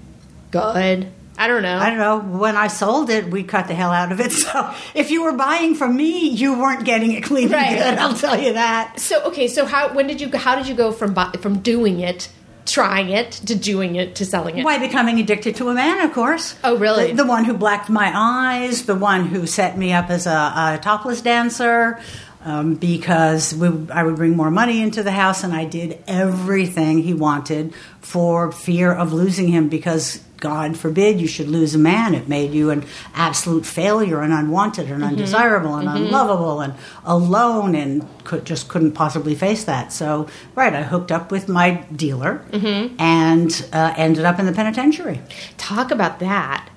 good. 0.50 1.08
I 1.38 1.46
don't 1.48 1.62
know. 1.62 1.78
I 1.78 1.88
don't 1.88 1.98
know. 1.98 2.18
When 2.38 2.54
I 2.54 2.66
sold 2.66 3.08
it, 3.08 3.30
we 3.30 3.42
cut 3.44 3.66
the 3.66 3.74
hell 3.74 3.90
out 3.92 4.12
of 4.12 4.20
it. 4.20 4.30
So 4.40 4.74
if 4.94 5.10
you 5.10 5.22
were 5.22 5.32
buying 5.32 5.74
from 5.74 5.96
me, 5.96 6.28
you 6.28 6.58
weren't 6.58 6.84
getting 6.84 7.12
it 7.12 7.22
clean 7.22 7.50
Right. 7.50 7.72
and 7.78 7.96
good. 7.96 7.98
I'll 7.98 8.14
tell 8.16 8.38
you 8.38 8.52
that. 8.54 8.98
So 9.00 9.22
okay, 9.24 9.48
so 9.48 9.64
how 9.64 9.92
when 9.94 10.06
did 10.06 10.20
you 10.20 10.30
how 10.36 10.54
did 10.56 10.66
you 10.68 10.74
go 10.74 10.92
from 10.92 11.14
from 11.40 11.60
doing 11.60 12.00
it, 12.00 12.28
trying 12.66 13.10
it 13.10 13.32
to 13.32 13.54
doing 13.54 13.96
it 13.96 14.14
to 14.16 14.24
selling 14.24 14.58
it? 14.58 14.64
Why 14.64 14.78
becoming 14.78 15.18
addicted 15.18 15.56
to 15.56 15.68
a 15.68 15.74
man, 15.74 16.00
of 16.00 16.12
course. 16.12 16.56
Oh, 16.64 16.76
really? 16.76 17.08
The, 17.08 17.22
the 17.22 17.26
one 17.26 17.44
who 17.44 17.54
blacked 17.54 17.90
my 17.90 18.12
eyes, 18.14 18.86
the 18.86 18.94
one 18.94 19.26
who 19.26 19.46
set 19.46 19.76
me 19.76 19.92
up 19.92 20.10
as 20.10 20.26
a, 20.26 20.30
a 20.30 20.80
topless 20.82 21.20
dancer, 21.20 22.00
um, 22.44 22.74
because 22.74 23.54
we, 23.54 23.68
I 23.90 24.02
would 24.02 24.16
bring 24.16 24.36
more 24.36 24.50
money 24.50 24.80
into 24.80 25.02
the 25.02 25.12
house, 25.12 25.44
and 25.44 25.52
I 25.54 25.64
did 25.64 26.02
everything 26.06 27.02
he 27.02 27.14
wanted 27.14 27.74
for 28.00 28.50
fear 28.52 28.92
of 28.92 29.12
losing 29.12 29.48
him. 29.48 29.68
Because 29.68 30.24
God 30.38 30.78
forbid 30.78 31.20
you 31.20 31.26
should 31.26 31.48
lose 31.48 31.74
a 31.74 31.78
man. 31.78 32.14
It 32.14 32.26
made 32.26 32.52
you 32.54 32.70
an 32.70 32.84
absolute 33.14 33.66
failure 33.66 34.22
and 34.22 34.32
unwanted 34.32 34.90
and 34.90 35.04
undesirable 35.04 35.74
and 35.76 35.86
unlovable 35.86 36.62
and 36.62 36.72
alone, 37.04 37.74
and 37.74 38.06
could, 38.24 38.46
just 38.46 38.68
couldn't 38.68 38.92
possibly 38.92 39.34
face 39.34 39.64
that. 39.64 39.92
So, 39.92 40.28
right, 40.54 40.72
I 40.72 40.82
hooked 40.82 41.12
up 41.12 41.30
with 41.30 41.46
my 41.48 41.84
dealer 41.94 42.42
and 42.98 43.66
uh, 43.72 43.92
ended 43.98 44.24
up 44.24 44.38
in 44.38 44.46
the 44.46 44.52
penitentiary. 44.52 45.20
Talk 45.58 45.90
about 45.90 46.20
that. 46.20 46.70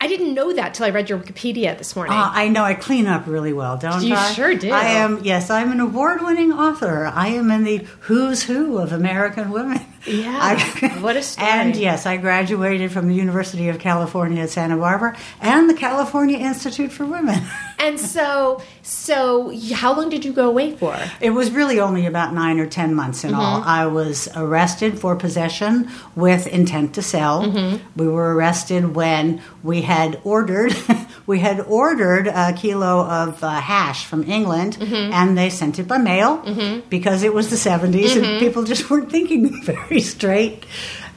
I 0.00 0.08
didn't 0.08 0.34
know 0.34 0.52
that 0.52 0.74
till 0.74 0.86
I 0.86 0.90
read 0.90 1.08
your 1.08 1.18
Wikipedia 1.18 1.76
this 1.76 1.96
morning. 1.96 2.12
Uh, 2.16 2.30
I 2.32 2.48
know 2.48 2.62
I 2.64 2.74
clean 2.74 3.06
up 3.06 3.26
really 3.26 3.52
well, 3.52 3.76
don't 3.78 4.02
You 4.04 4.14
I? 4.14 4.32
sure 4.32 4.54
do. 4.54 4.70
I 4.70 4.84
am. 4.88 5.22
Yes, 5.24 5.50
I'm 5.50 5.72
an 5.72 5.80
award-winning 5.80 6.52
author. 6.52 7.06
I 7.06 7.28
am 7.28 7.50
in 7.50 7.64
the 7.64 7.78
who's 8.00 8.42
who 8.42 8.78
of 8.78 8.92
American 8.92 9.50
women. 9.50 9.80
Yeah, 10.06 10.38
I- 10.40 10.98
what 11.00 11.16
a 11.16 11.22
story. 11.22 11.48
And 11.50 11.76
yes, 11.76 12.06
I 12.06 12.16
graduated 12.18 12.92
from 12.92 13.08
the 13.08 13.14
University 13.14 13.68
of 13.68 13.78
California 13.78 14.42
at 14.42 14.50
Santa 14.50 14.76
Barbara 14.76 15.16
and 15.40 15.68
the 15.68 15.74
California 15.74 16.38
Institute 16.38 16.92
for 16.92 17.04
Women. 17.06 17.40
and 17.78 17.98
so, 18.00 18.62
so 18.82 19.52
how 19.74 19.94
long 19.96 20.08
did 20.08 20.24
you 20.24 20.32
go 20.32 20.48
away 20.48 20.74
for? 20.76 20.96
It 21.20 21.30
was 21.30 21.50
really 21.50 21.78
only 21.80 22.06
about 22.06 22.32
nine 22.34 22.58
or 22.58 22.66
ten 22.66 22.94
months 22.94 23.24
in 23.24 23.34
all. 23.34 23.60
Mm-hmm. 23.60 23.68
I 23.68 23.86
was 23.86 24.28
arrested 24.34 24.98
for 24.98 25.16
possession 25.16 25.90
with 26.14 26.46
intent 26.46 26.94
to 26.94 27.02
sell. 27.02 27.42
Mm-hmm. 27.42 27.98
We 28.00 28.08
were 28.08 28.34
arrested 28.34 28.94
when 28.94 29.42
we 29.62 29.82
had 29.82 30.20
ordered 30.24 30.74
we 31.26 31.40
had 31.40 31.60
ordered 31.60 32.28
a 32.28 32.52
kilo 32.52 33.04
of 33.04 33.42
uh, 33.42 33.50
hash 33.60 34.06
from 34.06 34.22
England, 34.24 34.76
Mm-hmm. 34.76 35.12
and 35.12 35.36
they 35.36 35.50
sent 35.50 35.78
it 35.78 35.88
by 35.88 35.98
mail 35.98 36.82
because 36.88 37.22
it 37.22 37.34
was 37.34 37.50
the 37.50 37.56
70s 37.56 38.10
Mm-hmm. 38.10 38.24
and 38.24 38.38
people 38.40 38.62
just 38.64 38.88
weren't 38.90 39.10
thinking 39.10 39.62
very 39.64 40.00
straight. 40.00 40.64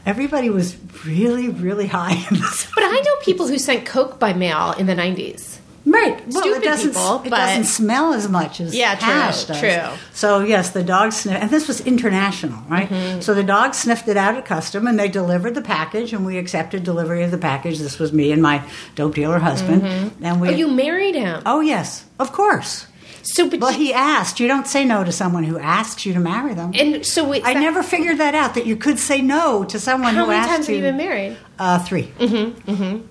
Everybody 0.06 0.50
was 0.50 0.76
really, 1.06 1.50
really 1.50 1.86
high 1.88 2.16
But 2.30 2.84
I 2.84 3.02
know 3.06 3.16
people 3.22 3.48
who 3.48 3.58
sent 3.60 3.86
Coke 3.86 4.18
by 4.20 4.34
mail 4.34 4.72
in 4.78 4.88
the 4.88 4.96
'90s. 4.96 5.59
Right. 5.86 6.22
Well, 6.28 6.42
Stupid 6.44 6.62
it 6.62 6.66
doesn't, 6.66 6.90
people, 6.92 7.22
it 7.26 7.30
doesn't 7.30 7.64
smell 7.64 8.14
as 8.14 8.28
much 8.30 8.60
as 8.62 8.76
Yeah, 8.76 8.96
true, 8.96 9.08
hash 9.12 9.46
does. 9.46 9.60
true. 9.60 9.98
So 10.14 10.40
yes, 10.42 10.70
the 10.72 10.84
dog 10.84 11.14
sniffed, 11.14 11.42
and 11.42 11.50
this 11.50 11.68
was 11.68 11.82
international, 11.82 12.62
right? 12.70 12.90
Mm-hmm. 12.90 13.22
So 13.22 13.34
the 13.34 13.44
dog 13.44 13.74
sniffed 13.74 14.08
it 14.08 14.18
out 14.18 14.36
at 14.36 14.46
custom, 14.46 14.88
and 14.88 15.00
they 15.00 15.08
delivered 15.08 15.56
the 15.56 15.62
package, 15.62 16.14
and 16.14 16.26
we 16.26 16.38
accepted 16.38 16.84
delivery 16.84 17.24
of 17.24 17.32
the 17.32 17.38
package. 17.38 17.80
This 17.80 17.98
was 17.98 18.12
me 18.14 18.32
and 18.32 18.42
my 18.42 18.62
dope 18.96 19.16
dealer 19.16 19.40
husband, 19.40 20.14
and 20.22 20.42
we. 20.42 20.50
Oh, 20.50 20.52
you 20.52 20.68
married 20.68 21.16
him. 21.16 21.42
Oh 21.46 21.62
yes, 21.62 22.06
of 22.20 22.32
course. 22.34 22.86
So, 23.22 23.50
but 23.50 23.60
Well, 23.60 23.72
you- 23.74 23.78
he 23.88 23.94
asked. 23.94 24.40
You 24.40 24.48
don't 24.48 24.66
say 24.68 24.86
no 24.86 25.04
to 25.04 25.12
someone 25.12 25.44
who 25.44 25.58
asks 25.60 26.06
you 26.06 26.14
to 26.14 26.20
marry 26.20 26.54
them. 26.54 26.72
and 26.74 27.06
so 27.06 27.32
I 27.34 27.40
that- 27.40 27.58
never 27.60 27.84
figured 27.84 28.18
that 28.20 28.36
out 28.36 28.54
that 28.56 28.66
you 28.66 28.76
could 28.76 29.00
say 29.00 29.22
no 29.22 29.64
to 29.66 29.80
someone 29.80 30.16
who 30.16 30.30
asked 30.30 30.30
you. 30.30 30.36
How 30.36 30.42
many 30.42 30.48
times 30.58 30.68
have 30.68 30.76
you. 30.76 30.82
you 30.82 30.88
been 30.88 30.98
married? 30.98 31.38
Uh, 31.58 31.80
3 31.80 32.04
Mm-hmm. 32.20 33.02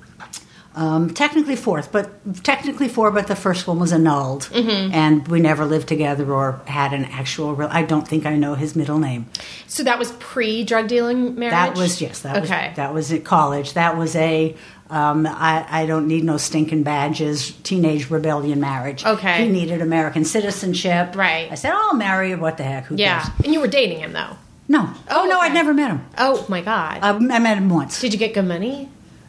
Um, 0.75 1.11
technically 1.13 1.57
fourth, 1.57 1.91
but 1.91 2.45
technically 2.45 2.89
four, 2.89 3.11
but 3.11 3.27
the 3.27 3.35
first 3.35 3.67
one 3.67 3.81
was 3.81 3.93
annulled, 3.93 4.43
Mm-hmm. 4.53 4.93
and 4.95 5.27
we 5.27 5.41
never 5.41 5.65
lived 5.65 5.89
together 5.89 6.33
or 6.33 6.61
had 6.67 6.93
an 6.93 7.05
actual. 7.07 7.55
Real, 7.55 7.69
I 7.73 7.83
don't 7.83 8.07
think 8.07 8.27
I 8.27 8.37
know 8.37 8.55
his 8.55 8.77
middle 8.77 8.99
name. 8.99 9.27
So 9.67 9.83
that 9.83 9.99
was 9.99 10.13
pre 10.13 10.63
drug 10.65 10.87
dealing 10.87 11.35
marriage. 11.35 11.53
That 11.53 11.77
was 11.77 12.01
yes. 12.01 12.21
That 12.21 12.45
okay. 12.45 12.69
was 12.69 12.77
that 12.77 12.95
was 12.95 13.13
at 13.13 13.25
college. 13.25 13.73
That 13.75 13.97
was 13.97 14.15
a. 14.15 14.55
Um, 14.91 15.27
I, 15.27 15.67
I 15.69 15.87
don't 15.87 16.07
need 16.07 16.25
no 16.25 16.37
stinking 16.39 16.83
badges. 16.83 17.51
Teenage 17.63 18.09
rebellion 18.09 18.61
marriage. 18.61 19.05
Okay. 19.05 19.45
He 19.45 19.49
needed 19.53 19.83
American 19.83 20.25
citizenship. 20.25 21.15
Right. 21.17 21.51
I 21.51 21.57
said, 21.57 21.73
"Oh, 21.75 21.89
I'll 21.91 21.97
marry 21.97 22.31
you. 22.31 22.39
What 22.39 22.57
the 22.57 22.63
heck? 22.63 22.85
Who 22.87 22.97
yeah, 22.97 23.21
cares?" 23.23 23.45
and 23.45 23.53
you 23.53 23.61
were 23.61 23.69
dating 23.69 23.99
him 23.99 24.13
though. 24.13 24.37
No. 24.69 24.91
Oh, 25.11 25.25
no. 25.27 25.39
okay. 25.39 25.47
I'd 25.47 25.55
never 25.55 25.75
met 25.75 25.91
him. 25.91 26.07
Oh 26.19 26.45
my 26.49 26.61
god! 26.61 27.01
I, 27.03 27.11
I 27.11 27.39
met 27.39 27.57
him 27.59 27.69
once. 27.69 28.01
Did 28.01 28.13
you 28.13 28.19
get 28.19 28.33
good 28.35 28.47
money? 28.47 28.89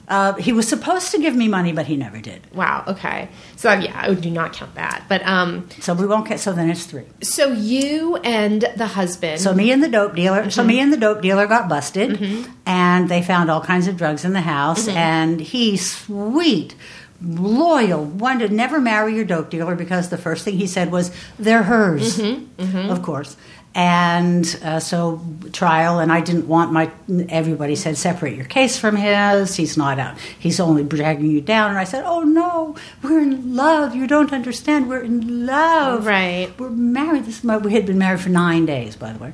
Uh, 0.09 0.33
he 0.33 0.51
was 0.51 0.67
supposed 0.67 1.11
to 1.11 1.19
give 1.19 1.35
me 1.35 1.47
money, 1.47 1.71
but 1.71 1.85
he 1.85 1.95
never 1.95 2.19
did. 2.19 2.41
Wow. 2.53 2.83
Okay. 2.87 3.29
So 3.55 3.71
yeah, 3.73 3.93
I 3.95 4.13
do 4.15 4.31
not 4.31 4.53
count 4.53 4.73
that. 4.75 5.05
But 5.07 5.25
um, 5.25 5.69
So 5.79 5.93
we 5.93 6.07
won't 6.07 6.27
get. 6.27 6.39
So 6.39 6.51
then 6.51 6.69
it's 6.69 6.85
three. 6.85 7.05
so 7.21 7.51
you 7.51 8.15
and 8.17 8.65
the 8.75 8.87
husband. 8.87 9.39
So 9.39 9.53
me 9.53 9.71
and 9.71 9.83
the 9.83 9.87
dope 9.87 10.15
dealer. 10.15 10.41
Mm-hmm. 10.41 10.49
So 10.49 10.63
me 10.63 10.79
and 10.79 10.91
the 10.91 10.97
dope 10.97 11.21
dealer 11.21 11.45
got 11.45 11.69
busted, 11.69 12.19
and 12.65 13.07
they 13.07 13.21
found 13.21 13.51
all 13.51 13.61
kinds 13.61 13.87
of 13.87 13.97
drugs 13.97 14.25
in 14.25 14.33
the 14.33 14.41
house. 14.41 14.87
Mm-hmm. 14.87 14.97
And 14.97 15.39
he, 15.39 15.77
sweet, 15.77 16.73
loyal, 17.21 18.03
wanted 18.03 18.49
to 18.49 18.55
never 18.55 18.79
marry 18.79 19.15
your 19.15 19.25
dope 19.25 19.49
dealer 19.49 19.75
because 19.75 20.09
the 20.09 20.17
first 20.17 20.43
thing 20.45 20.55
he 20.57 20.67
said 20.67 20.91
was, 20.91 21.11
they're 21.37 21.63
hers, 21.63 22.19
of 22.57 23.01
course. 23.03 23.37
And 23.75 24.59
uh, 24.63 24.79
so 24.79 25.21
trial, 25.53 25.99
and 25.99 26.11
I 26.11 26.21
didn't 26.21 26.47
want 26.47 26.71
my. 26.71 26.91
Everybody 27.29 27.75
said 27.75 27.97
separate 27.97 28.35
your 28.35 28.45
case 28.45 28.79
from 28.79 28.95
his. 28.95 29.55
He's 29.55 29.77
not 29.77 29.99
out. 29.99 30.17
He's 30.19 30.59
only 30.59 30.83
dragging 30.83 31.29
you 31.29 31.39
down. 31.39 31.69
And 31.69 31.79
I 31.79 31.83
said, 31.83 32.03
oh 32.03 32.21
no, 32.21 32.75
we're 33.03 33.21
in 33.21 33.55
love. 33.55 33.95
You 33.95 34.07
don't 34.07 34.33
understand. 34.33 34.89
We're 34.89 35.03
in 35.03 35.45
love. 35.45 36.05
Right. 36.05 36.51
We're 36.57 36.71
married. 36.71 37.25
This 37.25 37.43
my, 37.43 37.57
we 37.57 37.73
had 37.73 37.85
been 37.85 37.99
married 37.99 38.21
for 38.21 38.29
nine 38.29 38.65
days, 38.65 38.95
by 38.95 39.13
the 39.13 39.19
way, 39.19 39.33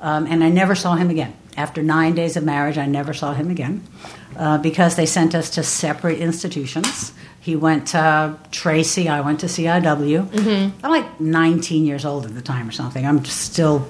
um, 0.00 0.26
and 0.26 0.42
I 0.42 0.48
never 0.48 0.74
saw 0.74 0.96
him 0.96 1.08
again. 1.08 1.34
After 1.56 1.82
nine 1.82 2.14
days 2.14 2.36
of 2.36 2.44
marriage, 2.44 2.76
I 2.76 2.86
never 2.86 3.12
saw 3.12 3.34
him 3.34 3.50
again 3.50 3.86
uh, 4.36 4.58
because 4.58 4.96
they 4.96 5.06
sent 5.06 5.34
us 5.34 5.50
to 5.50 5.62
separate 5.62 6.18
institutions. 6.18 7.12
He 7.40 7.56
went 7.56 7.88
to 7.88 8.36
Tracy. 8.50 9.08
I 9.08 9.20
went 9.22 9.40
to 9.40 9.46
CIW. 9.46 10.26
Mm-hmm. 10.26 10.84
I'm 10.84 10.90
like 10.90 11.20
19 11.20 11.86
years 11.86 12.04
old 12.04 12.26
at 12.26 12.34
the 12.34 12.42
time 12.42 12.68
or 12.68 12.72
something. 12.72 13.04
I'm 13.06 13.22
just 13.22 13.40
still 13.40 13.88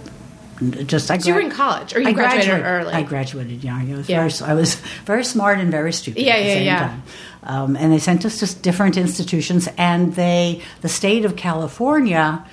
just. 0.87 1.11
I 1.11 1.19
So 1.19 1.29
you 1.29 1.35
were 1.35 1.41
in 1.41 1.51
college, 1.51 1.95
or 1.95 2.01
you 2.01 2.09
I 2.09 2.13
graduated 2.13 2.65
early? 2.65 2.93
I 2.93 3.03
graduated 3.03 3.65
young. 3.65 3.93
I 3.93 3.97
was, 3.97 4.09
Yeah. 4.09 4.29
very, 4.29 4.51
I 4.51 4.55
was 4.55 4.75
very 5.05 5.25
smart 5.25 5.59
and 5.59 5.71
very 5.71 5.93
stupid. 5.93 6.23
Yeah, 6.23 6.35
at 6.35 6.39
the 6.43 6.49
yeah, 6.49 6.55
same 6.55 6.67
yeah. 6.67 6.79
Time. 6.89 7.03
Um, 7.43 7.77
and 7.77 7.93
they 7.93 7.99
sent 7.99 8.25
us 8.25 8.39
to 8.41 8.55
different 8.61 8.97
institutions, 8.97 9.69
and 9.79 10.15
they, 10.15 10.61
the 10.83 10.89
state 10.89 11.25
of 11.25 11.35
California, 11.37 12.45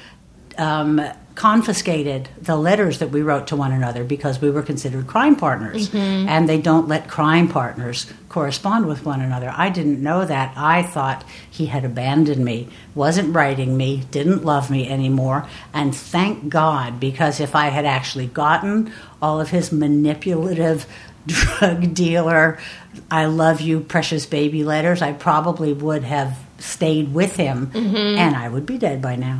um, 0.58 1.02
confiscated 1.38 2.28
the 2.42 2.56
letters 2.58 2.98
that 2.98 3.12
we 3.12 3.22
wrote 3.22 3.46
to 3.48 3.56
one 3.56 3.72
another 3.72 4.04
because 4.04 4.42
we 4.42 4.50
were 4.50 4.64
considered 4.64 5.06
crime 5.06 5.36
partners, 5.36 5.88
Mm-hmm. 5.90 6.28
and 6.28 6.50
they 6.50 6.60
don't 6.60 6.88
let 6.88 7.08
crime 7.08 7.48
partners 7.48 8.12
correspond 8.28 8.88
with 8.88 9.06
one 9.06 9.22
another. 9.22 9.54
I 9.56 9.70
didn't 9.70 10.02
know 10.02 10.26
that. 10.26 10.52
I 10.58 10.82
thought 10.82 11.24
he 11.50 11.68
had 11.68 11.86
abandoned 11.86 12.44
me, 12.44 12.68
wasn't 12.96 13.36
writing 13.36 13.78
me, 13.78 14.04
didn't 14.10 14.44
love 14.44 14.72
me 14.72 14.90
anymore, 14.90 15.48
and 15.74 15.96
thank 15.96 16.50
God 16.50 17.00
because 17.00 17.40
if 17.40 17.56
I 17.56 17.68
had 17.68 17.86
actually 17.86 18.26
gotten 18.28 18.92
all 19.22 19.40
of 19.40 19.52
his 19.52 19.72
manipulative 19.72 20.88
drug 21.28 21.94
dealer, 21.94 22.58
I 23.12 23.26
love 23.26 23.62
you, 23.62 23.80
precious 23.82 24.26
baby 24.26 24.64
letters, 24.64 25.04
I 25.04 25.14
probably 25.14 25.72
would 25.72 26.04
have 26.04 26.36
stayed 26.60 27.14
with 27.14 27.36
him 27.36 27.72
and 27.74 28.36
I 28.36 28.50
would 28.50 28.66
be 28.66 28.78
dead 28.78 29.02
by 29.02 29.16
now. 29.16 29.40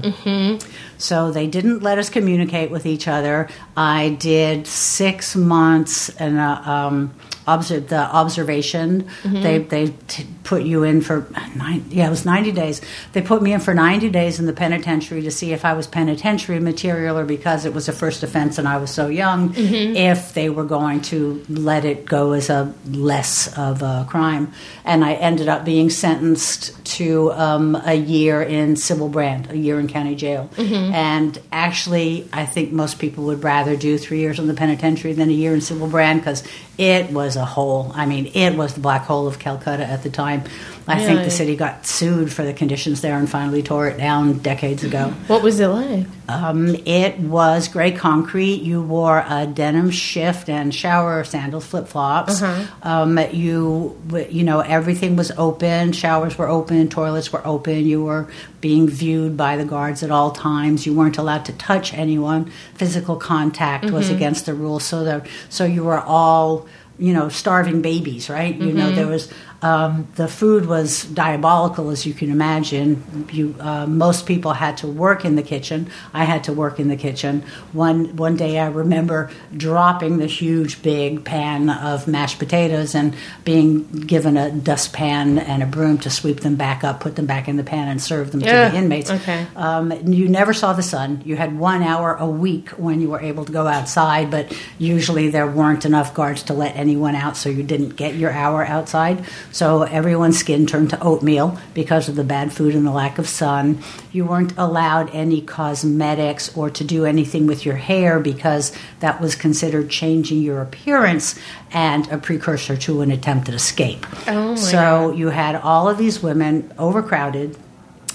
So 0.98 1.32
they 1.32 1.48
didn't 1.48 1.82
let 1.82 1.98
us 1.98 2.10
communicate 2.10 2.70
with 2.72 2.86
each 2.86 3.08
other. 3.08 3.50
I 3.76 4.10
did 4.20 4.68
six 4.68 5.36
months 5.36 6.10
in 6.20 6.38
a, 6.38 6.62
um, 6.66 7.14
the 7.48 8.10
observation. 8.14 9.04
Mm-hmm. 9.24 9.42
They 9.42 9.58
they 9.60 9.88
t- 10.08 10.28
put 10.44 10.64
you 10.64 10.84
in 10.84 11.02
for 11.02 11.28
nine. 11.56 11.86
Yeah, 11.90 12.08
it 12.08 12.10
was 12.10 12.26
ninety 12.26 12.52
days. 12.52 12.82
They 13.14 13.22
put 13.22 13.42
me 13.42 13.54
in 13.54 13.60
for 13.60 13.74
ninety 13.74 14.10
days 14.10 14.40
in 14.40 14.46
the 14.46 14.54
penitentiary 14.54 15.22
to 15.24 15.32
see 15.32 15.54
if 15.54 15.66
I 15.66 15.74
was 15.74 15.88
penitentiary 15.88 16.60
material 16.60 17.18
or 17.18 17.26
because 17.26 17.66
it 17.66 17.74
was 17.74 17.88
a 17.88 17.94
first 17.94 18.24
offense 18.24 18.58
and 18.58 18.68
I 18.68 18.78
was 18.78 18.92
so 18.92 19.08
young, 19.08 19.50
mm-hmm. 19.50 19.96
if 19.96 20.34
they 20.34 20.50
were 20.50 20.66
going 20.66 21.02
to 21.04 21.44
let 21.50 21.86
it 21.86 22.06
go 22.06 22.34
as 22.34 22.50
a 22.50 22.74
less 22.90 23.58
of 23.58 23.82
a 23.82 24.06
crime. 24.10 24.52
And 24.86 25.04
I 25.04 25.14
ended 25.14 25.48
up 25.48 25.66
being 25.66 25.90
sentenced 25.90 26.86
to 26.98 27.32
um, 27.34 27.76
a 27.86 27.96
year 27.96 28.42
in 28.42 28.76
Sybil 28.76 29.10
Brand, 29.10 29.52
a 29.52 29.58
year 29.58 29.80
in 29.80 29.88
county 29.88 30.16
jail. 30.16 30.50
Mm-hmm. 30.56 30.94
And 30.94 31.42
actually, 31.52 32.28
I 32.32 32.46
think 32.46 32.72
most 32.72 33.00
people 33.00 33.26
would 33.26 33.44
rather 33.44 33.76
do 33.76 33.98
three 33.98 34.20
years 34.20 34.40
in 34.40 34.48
the 34.48 34.54
penitentiary 34.54 35.14
than 35.14 35.30
a 35.30 35.34
year 35.34 35.54
in 35.54 35.62
Sybil 35.62 35.88
Brand 35.88 36.22
because 36.22 36.44
it 36.78 37.12
was 37.12 37.36
a 37.36 37.46
hole. 37.46 37.92
I 37.96 38.06
mean, 38.06 38.32
it 38.34 38.56
was 38.56 38.74
the 38.74 38.80
black 38.80 39.04
hole 39.04 39.28
of 39.28 39.40
Calcutta 39.40 39.86
at 39.86 40.04
the 40.04 40.10
time. 40.10 40.44
I 40.88 41.04
think 41.06 41.24
the 41.24 41.32
city 41.32 41.56
got 41.56 41.86
sued 41.86 42.32
for 42.32 42.44
the 42.44 42.54
conditions 42.54 43.02
there 43.02 43.18
and 43.18 43.30
finally 43.30 43.62
tore 43.62 43.88
it 43.88 43.98
down 43.98 44.38
decades 44.40 44.84
ago. 44.84 45.14
What 45.28 45.44
was 45.44 45.60
it 45.60 45.68
like? 45.68 46.06
Um, 46.30 46.76
it 46.86 47.20
was 47.20 47.68
gray 47.68 47.92
concrete. 47.92 48.62
You 48.62 48.82
wore 48.82 49.24
a 49.28 49.46
denim 49.46 49.92
shift 49.92 50.50
and 50.50 50.74
shower 50.74 51.24
sandals, 51.24 51.66
flip 51.66 51.88
flops. 51.88 52.42
Um, 52.84 53.18
you, 53.32 54.00
you 54.30 54.44
know, 54.44 54.62
everything 54.62 55.16
was 55.16 55.32
open. 55.32 55.92
Showers 55.92 56.38
were 56.38 56.48
open. 56.48 56.90
Toilets 56.90 57.32
were 57.32 57.46
open. 57.46 57.86
You 57.86 58.04
were 58.04 58.28
being 58.62 58.88
viewed 58.88 59.38
by 59.38 59.58
the 59.58 59.66
guards 59.66 60.04
at 60.04 60.12
all 60.12 60.32
times. 60.32 60.86
You 60.86 60.94
weren't 60.94 61.18
allowed 61.18 61.46
to 61.46 61.54
touch 61.54 61.94
anyone. 61.94 62.52
Physical 62.76 63.16
contact 63.18 63.92
was 63.92 64.10
against 64.10 64.46
the 64.46 64.54
rules. 64.54 64.84
So 64.84 65.22
so 65.50 65.66
you 65.66 65.84
were 65.84 66.00
all, 66.00 66.68
you 66.98 67.14
know, 67.14 67.30
starving 67.30 67.82
babies, 67.82 68.30
right? 68.30 68.56
You 68.56 68.74
know, 68.74 68.92
there 68.92 69.08
was 69.08 69.32
um, 69.62 70.08
the 70.16 70.28
food 70.28 70.68
was 70.68 71.04
diabolical, 71.06 71.90
as 71.90 72.06
you 72.06 72.14
can 72.14 72.30
imagine. 72.30 73.28
You, 73.32 73.56
uh, 73.60 73.88
most 73.88 74.28
people 74.28 74.54
had 74.54 74.78
to 74.78 74.88
work 74.88 75.26
in 75.26 75.36
the 75.36 75.42
kitchen. 75.42 75.90
I 76.14 76.26
had 76.26 76.44
to 76.44 76.54
work 76.54 76.80
in 76.80 76.90
the 76.90 76.96
kitchen. 76.96 77.44
One 77.74 78.16
one 78.16 78.36
day, 78.36 78.60
I 78.60 78.68
remember 78.68 79.32
dropping 79.56 80.18
the 80.18 80.28
huge 80.28 80.84
big 80.84 81.26
pan 81.26 81.70
of 81.70 82.08
mashed 82.08 82.38
potatoes 82.38 82.94
and 82.94 83.16
being 83.46 83.84
given 84.02 84.38
a 84.38 84.52
dustpan 84.52 85.40
and 85.40 85.64
a 85.64 85.66
broom 85.66 85.98
to 86.00 86.10
sweep 86.12 86.42
them 86.42 86.56
back 86.56 86.84
up, 86.84 87.00
put 87.00 87.16
them 87.16 87.26
back 87.26 87.48
in 87.48 87.58
the 87.58 87.64
pan, 87.64 87.88
and 87.88 88.02
serve 88.02 88.32
them 88.32 88.42
to 88.42 88.46
the 88.46 88.78
inmates. 88.78 89.10
okay. 89.10 89.48
Um, 89.56 89.92
you 90.12 90.30
never 90.30 90.54
saw 90.54 90.74
the 90.74 90.84
sun. 90.84 91.24
You 91.26 91.36
had 91.36 91.58
one 91.58 91.82
hour 91.82 92.16
a 92.16 92.28
week 92.28 92.70
when 92.72 93.02
you 93.02 93.10
were 93.10 93.22
able 93.22 93.46
to 93.46 93.52
go 93.52 93.66
outside, 93.66 94.30
but 94.30 94.56
usually 94.78 95.30
there 95.30 95.48
weren't 95.48 95.84
enough 95.84 96.14
guards 96.14 96.44
to 96.44 96.54
let 96.54 96.76
anyone 96.76 97.16
out, 97.16 97.38
so 97.38 97.50
you 97.50 97.64
didn't 97.64 97.96
get 97.96 98.14
your 98.16 98.32
hour 98.32 98.64
outside. 98.64 99.26
So 99.52 99.84
everyone's 99.84 100.38
skin 100.38 100.66
turned 100.66 100.92
to 100.92 101.02
oatmeal 101.02 101.58
because 101.74 102.10
of 102.10 102.16
the 102.16 102.24
bad 102.24 102.54
food 102.54 102.76
and 102.76 102.86
the 102.86 102.92
lack 102.92 103.18
of 103.18 103.28
sun. 103.28 103.82
You 104.12 104.26
weren't 104.26 104.54
allowed 104.58 105.10
any 105.14 105.42
cosmetics 105.42 106.56
or 106.56 106.70
to 106.70 106.84
do 106.84 107.06
anything 107.06 107.48
with 107.48 107.66
your 107.66 107.76
hair 107.76 108.20
because 108.20 108.72
that 109.00 109.20
was 109.20 109.36
considered 109.36 109.90
changing 109.90 110.42
your 110.42 110.62
appearance 110.62 111.40
and 111.72 112.08
a 112.12 112.18
precursor 112.18 112.78
to 112.78 113.02
an 113.02 113.12
attempted 113.12 113.56
escape. 113.56 114.06
Oh, 114.28 114.50
my 114.50 114.56
so 114.56 115.12
you 115.12 115.30
had 115.30 115.56
all 115.56 115.90
of 115.90 115.98
these 115.98 116.22
women 116.22 116.72
overcrowded 116.78 117.58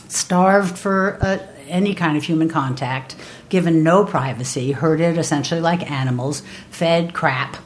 starved 0.09 0.79
for 0.79 1.19
uh, 1.21 1.39
any 1.69 1.95
kind 1.95 2.17
of 2.17 2.23
human 2.23 2.49
contact, 2.49 3.17
given 3.49 3.83
no 3.83 4.05
privacy, 4.05 4.73
herded 4.73 5.19
essentially 5.19 5.61
like 5.61 5.91
animals, 5.91 6.43
fed 6.71 7.15
crap, 7.15 7.57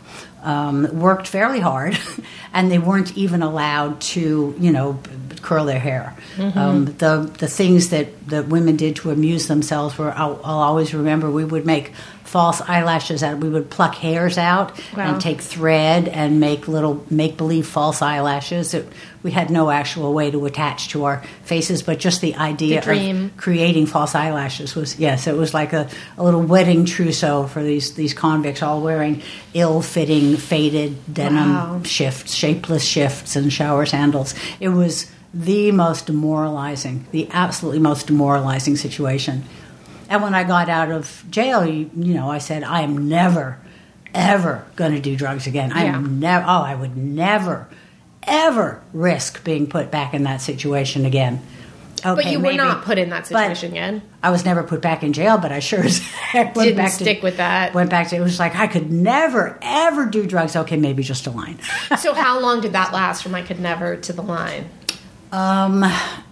um, 0.47 0.89
worked 0.99 1.27
fairly 1.27 1.61
hard, 1.61 1.99
and 2.55 2.71
they 2.71 2.79
weren't 2.79 3.17
even 3.17 3.43
allowed 3.43 4.01
to, 4.01 4.55
you 4.59 4.71
know, 4.73 4.99
curl 5.43 5.65
their 5.67 5.81
hair. 5.81 6.17
Um, 6.39 6.85
the 6.99 7.31
the 7.39 7.49
things 7.49 7.91
that 7.91 8.29
that 8.29 8.47
women 8.49 8.77
did 8.77 8.97
to 8.97 9.11
amuse 9.11 9.49
themselves 9.49 9.99
were 9.99 10.13
I'll, 10.13 10.41
I'll 10.45 10.61
always 10.61 10.95
remember. 10.95 11.31
We 11.31 11.45
would 11.45 11.67
make 11.67 11.93
false 12.27 12.61
eyelashes 12.61 13.23
out. 13.23 13.39
We 13.39 13.49
would 13.49 13.71
pluck 13.71 13.95
hairs 13.95 14.37
out 14.37 14.79
Wow. 14.97 15.13
and 15.13 15.21
take 15.21 15.41
thread 15.41 16.09
and 16.09 16.41
make 16.41 16.67
little 16.69 17.05
make 17.09 17.37
believe 17.37 17.67
false 17.67 18.03
eyelashes. 18.03 18.75
It, 18.75 18.87
we 19.23 19.31
had 19.31 19.51
no 19.51 19.71
actual 19.71 20.13
way 20.13 20.31
to 20.31 20.47
attach 20.47 20.89
to 20.91 21.05
our 21.05 21.23
faces, 21.45 21.83
but 21.83 21.99
just 21.99 22.21
the 22.21 22.35
idea 22.37 22.81
The 22.81 23.23
of 23.25 23.37
creating 23.37 23.87
false 23.87 24.15
eyelashes 24.15 24.75
was 24.75 24.99
yes, 24.99 25.27
it 25.27 25.37
was 25.37 25.53
like 25.55 25.73
a, 25.73 25.89
a 26.19 26.23
little 26.25 26.43
wedding 26.43 26.85
trousseau 26.85 27.47
for 27.47 27.63
these 27.63 27.95
these 27.95 28.15
convicts, 28.15 28.63
all 28.63 28.81
wearing 28.81 29.23
ill-fitting, 29.55 30.37
faded 30.37 30.97
denim 31.13 31.55
Wow. 31.55 31.83
shifts, 31.85 32.35
shapeless 32.35 32.85
shifts, 32.85 33.37
and 33.37 33.53
shower 33.53 33.87
sandals. 33.87 34.35
It 34.61 34.69
was 34.69 35.11
the 35.35 35.71
most 35.73 36.07
demoralizing, 36.07 37.07
the 37.11 37.29
absolutely 37.33 37.81
most 37.81 38.07
demoralizing 38.07 38.77
situation. 38.77 39.45
And 40.09 40.23
when 40.23 40.35
I 40.35 40.45
got 40.45 40.69
out 40.69 40.91
of 40.91 41.25
jail, 41.31 41.65
you, 41.67 41.91
you 41.97 42.15
know, 42.15 42.31
I 42.31 42.39
said, 42.39 42.63
I 42.63 42.83
am 42.83 43.09
never, 43.09 43.59
ever 44.15 44.65
going 44.77 44.93
to 44.93 45.01
do 45.01 45.17
drugs 45.17 45.47
again. 45.47 45.73
I 45.73 45.85
Yeah. 45.85 45.97
am 45.97 46.21
never. 46.21 46.45
Oh, 46.47 46.63
I 46.63 46.75
would 46.75 46.97
never, 46.97 47.67
ever 48.23 48.81
risk 48.93 49.43
being 49.45 49.67
put 49.67 49.91
back 49.91 50.15
in 50.15 50.23
that 50.25 50.41
situation 50.41 51.05
again. 51.05 51.41
Okay, 52.05 52.23
But 52.23 52.31
you 52.31 52.39
were 52.41 52.53
not 52.53 52.85
put 52.85 52.99
in 52.99 53.09
that 53.11 53.27
situation 53.27 53.73
again. 53.73 54.03
I 54.23 54.31
was 54.31 54.45
never 54.45 54.63
put 54.63 54.81
back 54.83 55.03
in 55.03 55.13
jail, 55.13 55.39
but 55.39 55.51
I 55.51 55.59
sure 55.61 55.81
as 55.83 55.99
heck 55.99 56.55
went 56.55 56.69
Didn't 56.69 56.77
back 56.85 56.93
stick 56.93 57.19
to, 57.21 57.25
with 57.25 57.39
that. 57.39 57.75
Went 57.75 57.91
back 57.91 58.09
to 58.09 58.17
it 58.17 58.21
was 58.21 58.39
like 58.39 58.55
I 58.55 58.67
could 58.67 58.93
never 58.93 59.59
ever 59.63 60.05
do 60.07 60.27
drugs. 60.27 60.55
Okay, 60.55 60.77
maybe 60.77 61.03
just 61.03 61.27
a 61.27 61.31
line. 61.31 61.59
so 61.99 62.13
how 62.13 62.39
long 62.39 62.61
did 62.61 62.73
that 62.73 62.93
last 62.93 63.23
from 63.23 63.35
I 63.35 63.43
could 63.43 63.59
never 63.61 63.97
to 63.97 64.13
the 64.13 64.23
line? 64.23 64.69
Um, 65.33 65.83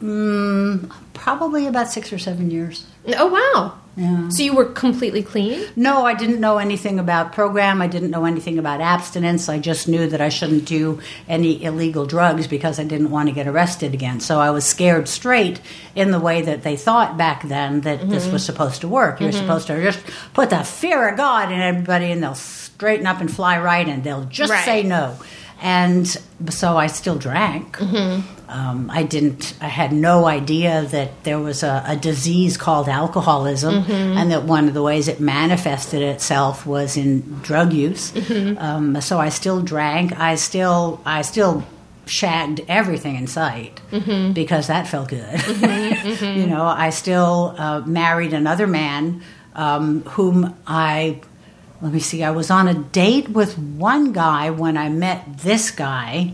mm, 0.00 0.92
probably 1.14 1.66
about 1.66 1.90
six 1.90 2.12
or 2.12 2.18
seven 2.18 2.50
years. 2.50 2.86
Oh 3.08 3.26
wow. 3.26 3.78
Yeah. 3.96 4.28
So 4.30 4.42
you 4.42 4.56
were 4.56 4.64
completely 4.64 5.22
clean? 5.22 5.64
No, 5.76 6.04
I 6.04 6.14
didn't 6.14 6.40
know 6.40 6.58
anything 6.58 6.98
about 6.98 7.32
program. 7.32 7.80
I 7.80 7.86
didn't 7.86 8.10
know 8.10 8.24
anything 8.24 8.58
about 8.58 8.80
abstinence. 8.80 9.48
I 9.48 9.60
just 9.60 9.86
knew 9.86 10.08
that 10.08 10.20
I 10.20 10.30
shouldn't 10.30 10.64
do 10.64 11.00
any 11.28 11.62
illegal 11.62 12.04
drugs 12.04 12.48
because 12.48 12.80
I 12.80 12.84
didn't 12.84 13.12
want 13.12 13.28
to 13.28 13.34
get 13.34 13.46
arrested 13.46 13.94
again. 13.94 14.18
So 14.18 14.40
I 14.40 14.50
was 14.50 14.64
scared 14.64 15.06
straight 15.06 15.60
in 15.94 16.10
the 16.10 16.18
way 16.18 16.42
that 16.42 16.64
they 16.64 16.76
thought 16.76 17.16
back 17.16 17.44
then 17.44 17.82
that 17.82 18.08
this 18.08 18.24
mm-hmm. 18.24 18.32
was 18.32 18.44
supposed 18.44 18.80
to 18.80 18.88
work. 18.88 19.20
You're 19.20 19.30
mm-hmm. 19.30 19.38
supposed 19.38 19.68
to 19.68 19.80
just 19.80 20.00
put 20.32 20.50
the 20.50 20.64
fear 20.64 21.08
of 21.10 21.16
God 21.16 21.52
in 21.52 21.60
everybody 21.60 22.10
and 22.10 22.20
they'll 22.20 22.34
straighten 22.34 23.06
up 23.06 23.20
and 23.20 23.32
fly 23.32 23.60
right 23.60 23.86
and 23.86 24.02
they'll 24.02 24.24
just 24.24 24.50
Right. 24.50 24.64
say 24.64 24.82
no. 24.82 25.16
And 25.62 26.06
so 26.50 26.76
I 26.76 26.88
still 26.88 27.16
drank. 27.16 27.76
Mm-hmm. 27.76 28.33
Um, 28.48 28.90
I 28.90 29.02
didn't. 29.02 29.54
I 29.60 29.68
had 29.68 29.92
no 29.92 30.26
idea 30.26 30.82
that 30.82 31.24
there 31.24 31.38
was 31.38 31.62
a, 31.62 31.82
a 31.86 31.96
disease 31.96 32.56
called 32.56 32.88
alcoholism, 32.88 33.74
and 34.18 34.30
that 34.30 34.44
one 34.44 34.68
of 34.68 34.74
the 34.74 34.82
ways 34.82 35.08
it 35.08 35.18
manifested 35.20 36.02
itself 36.02 36.66
was 36.66 36.96
in 36.96 37.20
drug 37.42 37.72
use. 37.72 38.12
Um, 38.58 39.00
so 39.00 39.18
I 39.18 39.28
still 39.30 39.62
drank. 39.62 40.18
I 40.18 40.34
still. 40.36 41.00
I 41.06 41.22
still 41.22 41.64
shagged 42.06 42.60
everything 42.68 43.16
in 43.16 43.26
sight 43.26 43.80
because 44.34 44.66
that 44.66 44.86
felt 44.86 45.08
good. 45.08 45.40
you 46.36 46.46
know, 46.46 46.64
I 46.66 46.90
still 46.90 47.54
uh, 47.56 47.80
married 47.80 48.34
another 48.34 48.66
man 48.66 49.22
um, 49.54 50.02
whom 50.02 50.54
I 50.66 51.22
let 51.84 51.92
me 51.92 52.00
see, 52.00 52.24
I 52.24 52.30
was 52.30 52.50
on 52.50 52.66
a 52.66 52.72
date 52.74 53.28
with 53.28 53.58
one 53.58 54.12
guy 54.12 54.48
when 54.50 54.76
I 54.78 54.88
met 54.88 55.38
this 55.38 55.70
guy. 55.70 56.32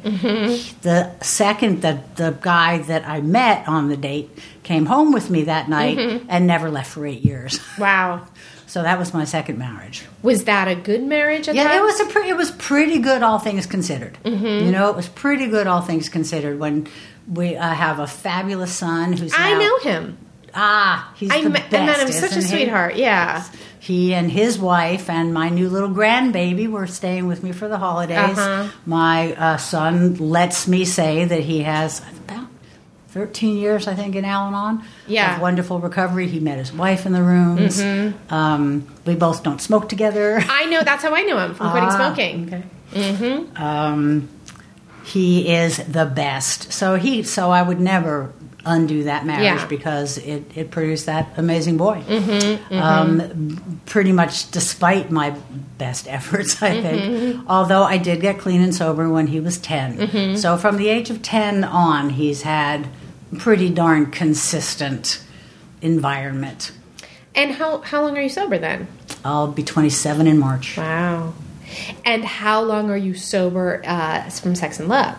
The 0.82 1.10
second 1.22 1.82
that 1.82 2.14
the 2.16 2.38
guy 2.40 2.78
that 2.78 3.06
I 3.06 3.20
met 3.20 3.66
on 3.68 3.88
the 3.88 3.96
date 3.96 4.30
came 4.62 4.86
home 4.86 5.10
with 5.12 5.28
me 5.28 5.44
that 5.44 5.68
night 5.68 5.98
and 6.28 6.46
never 6.46 6.70
left 6.70 6.90
for 6.92 7.04
eight 7.04 7.22
years. 7.24 7.58
Wow. 7.78 8.26
So 8.68 8.84
that 8.84 9.00
was 9.00 9.12
my 9.12 9.24
second 9.24 9.58
marriage. 9.58 10.04
Was 10.22 10.44
that 10.44 10.68
a 10.68 10.76
good 10.76 11.02
marriage? 11.02 11.48
At 11.48 11.56
Yeah, 11.56 11.76
it 11.76 11.82
was 11.82 11.98
a 11.98 12.04
pre- 12.06 12.28
it 12.28 12.36
was 12.36 12.52
pretty 12.52 13.00
good, 13.00 13.20
all 13.24 13.40
things 13.40 13.66
considered. 13.66 14.16
You 14.24 14.70
know, 14.70 14.88
it 14.90 14.94
was 14.94 15.08
pretty 15.08 15.48
good, 15.48 15.66
all 15.66 15.80
things 15.80 16.08
considered. 16.08 16.60
When 16.60 16.86
we 17.26 17.56
uh, 17.56 17.74
have 17.74 17.98
a 17.98 18.06
fabulous 18.06 18.72
son 18.72 19.14
who's 19.14 19.32
I 19.36 19.54
now- 19.54 19.58
know 19.58 19.78
him. 19.80 20.18
Ah, 20.54 21.12
he's 21.16 21.30
I 21.30 21.42
the 21.42 21.50
met, 21.50 21.70
best. 21.70 21.82
I 21.82 21.86
met 21.86 22.00
him. 22.00 22.12
Such 22.12 22.32
a 22.32 22.34
he? 22.36 22.40
sweetheart. 22.42 22.96
Yeah. 22.96 23.44
He 23.78 24.12
and 24.14 24.30
his 24.30 24.58
wife 24.58 25.08
and 25.08 25.32
my 25.32 25.48
new 25.48 25.68
little 25.70 25.88
grandbaby 25.88 26.68
were 26.70 26.86
staying 26.86 27.26
with 27.26 27.42
me 27.42 27.52
for 27.52 27.66
the 27.66 27.78
holidays. 27.78 28.38
Uh-huh. 28.38 28.68
My 28.84 29.32
uh, 29.34 29.56
son 29.56 30.16
lets 30.16 30.68
me 30.68 30.84
say 30.84 31.24
that 31.24 31.40
he 31.40 31.62
has 31.62 32.00
about 32.24 32.46
13 33.08 33.56
years, 33.56 33.88
I 33.88 33.94
think, 33.94 34.14
in 34.16 34.24
Al 34.26 34.48
Anon. 34.48 34.84
Yeah. 35.06 35.32
Mm-hmm. 35.32 35.40
Wonderful 35.42 35.80
recovery. 35.80 36.28
He 36.28 36.40
met 36.40 36.58
his 36.58 36.72
wife 36.72 37.06
in 37.06 37.12
the 37.12 37.22
rooms. 37.22 37.80
Um, 38.30 38.86
we 39.06 39.14
both 39.14 39.42
don't 39.42 39.60
smoke 39.60 39.88
together. 39.88 40.40
I 40.46 40.66
know. 40.66 40.82
That's 40.82 41.02
how 41.02 41.14
I 41.14 41.22
know 41.22 41.38
him 41.38 41.54
from 41.54 41.70
quitting 41.70 41.88
Ah, 41.88 41.96
smoking. 41.96 42.46
Okay. 42.46 42.62
Mm-hmm. 42.92 43.62
Um, 43.62 44.28
he 45.04 45.48
is 45.54 45.78
the 45.78 46.04
best. 46.04 46.70
So 46.72 46.96
he. 46.96 47.22
So 47.22 47.50
I 47.50 47.62
would 47.62 47.80
never 47.80 48.32
undo 48.64 49.04
that 49.04 49.24
marriage 49.24 49.44
Yeah. 49.44 49.66
because 49.66 50.18
it, 50.18 50.42
it 50.54 50.70
produced 50.70 51.06
that 51.06 51.28
amazing 51.36 51.76
boy. 51.78 52.02
Um, 52.70 53.80
pretty 53.86 54.12
much 54.12 54.50
despite 54.50 55.10
my 55.10 55.30
best 55.78 56.06
efforts, 56.08 56.62
I 56.62 56.80
think. 56.80 57.44
Although 57.48 57.82
I 57.84 57.96
did 57.98 58.20
get 58.20 58.38
clean 58.38 58.60
and 58.62 58.74
sober 58.74 59.08
when 59.08 59.28
he 59.28 59.40
was 59.40 59.58
10. 59.58 60.36
So 60.36 60.56
from 60.56 60.76
the 60.76 60.88
age 60.88 61.10
of 61.10 61.22
10 61.22 61.64
on, 61.64 62.10
he's 62.10 62.42
had 62.42 62.88
pretty 63.38 63.70
darn 63.70 64.10
consistent 64.10 65.22
environment. 65.82 66.72
And 67.34 67.52
how 67.52 67.80
how 67.82 68.02
long 68.02 68.18
are 68.18 68.20
you 68.22 68.28
sober 68.28 68.58
then? 68.58 68.88
I'll 69.24 69.48
be 69.52 69.62
27 69.62 70.26
in 70.26 70.38
March. 70.38 70.76
Wow. 70.76 71.34
And 72.04 72.24
how 72.24 72.62
long 72.62 72.90
are 72.90 72.96
you 72.96 73.14
sober 73.14 73.80
uh, 73.86 74.28
from 74.30 74.54
Sex 74.56 74.80
and 74.80 74.88
Love? 74.88 75.16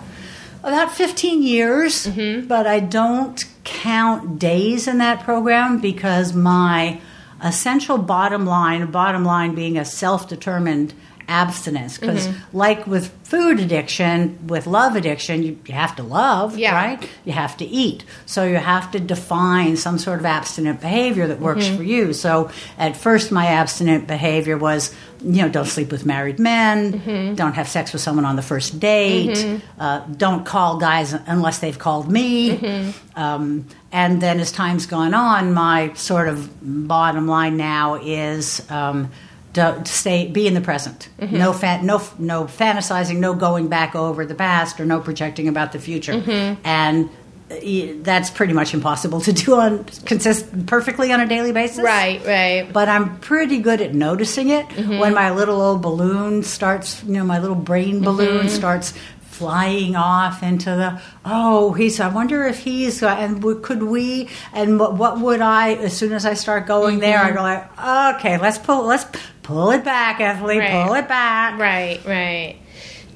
About 0.64 0.92
15 0.92 1.42
years, 1.42 2.06
mm-hmm. 2.06 2.48
but 2.48 2.68
I 2.68 2.80
don't 2.80 3.44
count 3.64 4.38
days 4.38 4.88
in 4.88 5.00
that 5.00 5.24
program 5.24 5.80
because 5.80 6.34
my 6.34 7.02
essential 7.42 7.98
bottom 7.98 8.46
line, 8.46 8.92
bottom 8.92 9.26
line 9.26 9.56
being 9.56 9.78
a 9.78 9.86
self 9.86 10.30
determined 10.30 10.94
abstinence. 11.32 11.98
Because, 11.98 12.28
like 12.54 12.86
with 12.86 13.10
food 13.24 13.60
addiction, 13.60 14.48
with 14.48 14.68
love 14.68 14.96
addiction, 14.96 15.42
you, 15.44 15.58
you 15.66 15.74
have 15.74 15.96
to 15.96 16.04
love, 16.04 16.58
Yeah. 16.58 16.76
right? 16.76 17.10
You 17.26 17.32
have 17.32 17.56
to 17.58 17.66
eat. 17.66 18.04
So 18.26 18.44
you 18.44 18.58
have 18.58 18.92
to 18.92 19.00
define 19.00 19.78
some 19.78 19.98
sort 19.98 20.20
of 20.20 20.26
abstinent 20.26 20.82
behavior 20.82 21.28
that 21.28 21.40
works 21.40 21.68
for 21.68 21.84
you. 21.84 22.14
So 22.14 22.50
at 22.78 22.98
first, 22.98 23.32
my 23.32 23.46
abstinent 23.48 24.08
behavior 24.08 24.58
was, 24.58 24.94
you 25.24 25.42
know, 25.42 25.50
don't 25.50 25.68
sleep 25.68 25.92
with 25.92 26.06
married 26.06 26.40
men, 26.40 27.36
don't 27.36 27.54
have 27.54 27.68
sex 27.68 27.94
with 27.94 28.02
someone 28.02 28.26
on 28.26 28.36
the 28.36 28.42
first 28.42 28.80
date, 28.80 29.62
uh, 29.80 30.00
don't 30.18 30.44
call 30.46 30.78
guys 30.78 31.14
unless 31.14 31.60
they've 31.60 31.78
called 31.80 32.12
me. 32.12 32.94
Um, 33.16 33.66
and 33.92 34.22
then 34.22 34.40
as 34.40 34.52
time's 34.52 34.86
gone 34.88 35.14
on, 35.14 35.54
my 35.54 35.94
sort 35.94 36.28
of 36.28 36.50
bottom 36.88 37.28
line 37.28 37.56
now 37.58 37.96
is. 37.96 38.62
Um, 38.70 39.12
to 39.54 39.82
stay, 39.86 40.28
be 40.28 40.48
in 40.48 40.54
the 40.54 40.62
present. 40.62 41.10
Mm-hmm. 41.20 41.38
No, 41.38 41.54
fa- 41.54 41.82
no, 41.84 42.02
no 42.18 42.46
fantasizing, 42.46 43.18
no 43.18 43.34
going 43.34 43.68
back 43.68 43.96
over 43.96 44.26
the 44.26 44.36
past, 44.36 44.80
or 44.80 44.86
no 44.86 45.00
projecting 45.00 45.48
about 45.48 45.72
the 45.72 45.80
future. 45.80 46.14
Mm-hmm. 46.14 46.62
And 46.64 47.10
uh, 47.52 48.02
that's 48.02 48.30
pretty 48.30 48.54
much 48.54 48.74
impossible 48.74 49.20
to 49.22 49.34
do 49.34 49.56
on 49.56 49.84
consist 50.06 50.66
perfectly 50.68 51.12
on 51.12 51.20
a 51.20 51.28
daily 51.28 51.52
basis. 51.52 51.84
Right, 51.84 52.26
right. 52.26 52.72
But 52.72 52.88
I'm 52.88 53.20
pretty 53.20 53.60
good 53.60 53.82
at 53.82 53.94
noticing 53.94 54.50
it 54.50 54.68
mm-hmm. 54.70 55.00
when 55.00 55.14
my 55.14 55.32
little 55.32 55.62
old 55.62 55.82
balloon 55.82 56.44
starts. 56.44 57.04
You 57.04 57.14
know, 57.14 57.26
my 57.26 57.40
little 57.40 57.56
brain 57.56 58.02
balloon 58.02 58.48
starts 58.50 58.94
flying 59.42 59.96
off 59.96 60.44
into 60.44 60.70
the 60.70 61.02
oh 61.26 61.74
he's 61.74 62.00
i 62.00 62.08
wonder 62.08 62.46
if 62.46 62.60
he's 62.60 63.02
and 63.02 63.42
could 63.64 63.82
we 63.82 64.30
and 64.54 64.80
what, 64.80 64.96
what 64.96 65.20
would 65.20 65.42
i 65.42 65.74
as 65.74 65.98
soon 65.98 66.12
as 66.12 66.28
i 66.28 66.36
start 66.36 66.68
going 66.68 67.00
there 67.00 67.18
i 67.18 67.32
go 67.32 67.42
like 67.42 68.16
okay 68.16 68.38
let's 68.38 68.60
pull 68.60 68.86
let's 68.86 69.06
pull 69.52 69.72
it 69.72 69.84
back 69.84 70.20
Ethlie, 70.20 70.60
Right. 70.60 70.86
pull 70.86 70.94
it 70.96 71.08
back 71.08 71.60
Right, 71.60 72.00
right. 72.06 72.56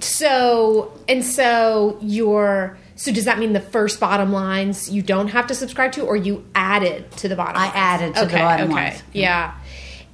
So, 0.01 0.91
and 1.07 1.23
so 1.23 1.97
you're, 2.01 2.77
so 2.95 3.11
does 3.11 3.25
that 3.25 3.39
mean 3.39 3.53
the 3.53 3.59
first 3.61 3.99
bottom 3.99 4.31
lines 4.31 4.89
you 4.89 5.01
don't 5.01 5.29
have 5.29 5.47
to 5.47 5.55
subscribe 5.55 5.93
to 5.93 6.01
or 6.05 6.15
you 6.15 6.45
added 6.53 7.09
to 7.17 7.27
the 7.27 7.35
bottom 7.35 7.57
I 7.57 7.65
lines? 7.65 7.73
added 7.75 8.15
to 8.15 8.25
the 8.25 8.33
bottom 8.33 8.71
okay. 8.71 8.89
lines. 8.89 9.03
Yeah. 9.13 9.53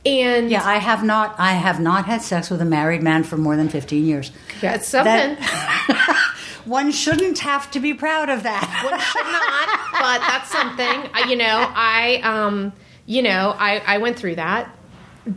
And 0.03 0.49
yeah 0.49 0.65
i 0.65 0.77
have 0.77 1.03
not 1.03 1.35
i 1.39 1.51
have 1.53 1.79
not 1.79 2.05
had 2.07 2.23
sex 2.23 2.49
with 2.49 2.59
a 2.59 2.65
married 2.65 3.03
man 3.03 3.23
for 3.23 3.37
more 3.37 3.55
than 3.55 3.69
15 3.69 4.03
years 4.03 4.31
that's 4.59 4.87
something. 4.87 5.35
That- 5.35 6.33
one 6.65 6.91
shouldn't 6.91 7.37
have 7.39 7.69
to 7.71 7.79
be 7.79 7.93
proud 7.93 8.29
of 8.29 8.41
that 8.41 8.81
One 8.89 8.99
should 8.99 9.23
not, 9.23 10.01
but 10.01 10.27
that's 10.27 10.51
something. 10.51 11.29
You 11.29 11.35
know, 11.35 11.71
I, 11.75 12.19
um, 12.23 12.73
you 13.05 13.21
know, 13.21 13.55
I, 13.57 13.81
I 13.85 13.97
went 13.99 14.17
through 14.17 14.35
that 14.35 14.75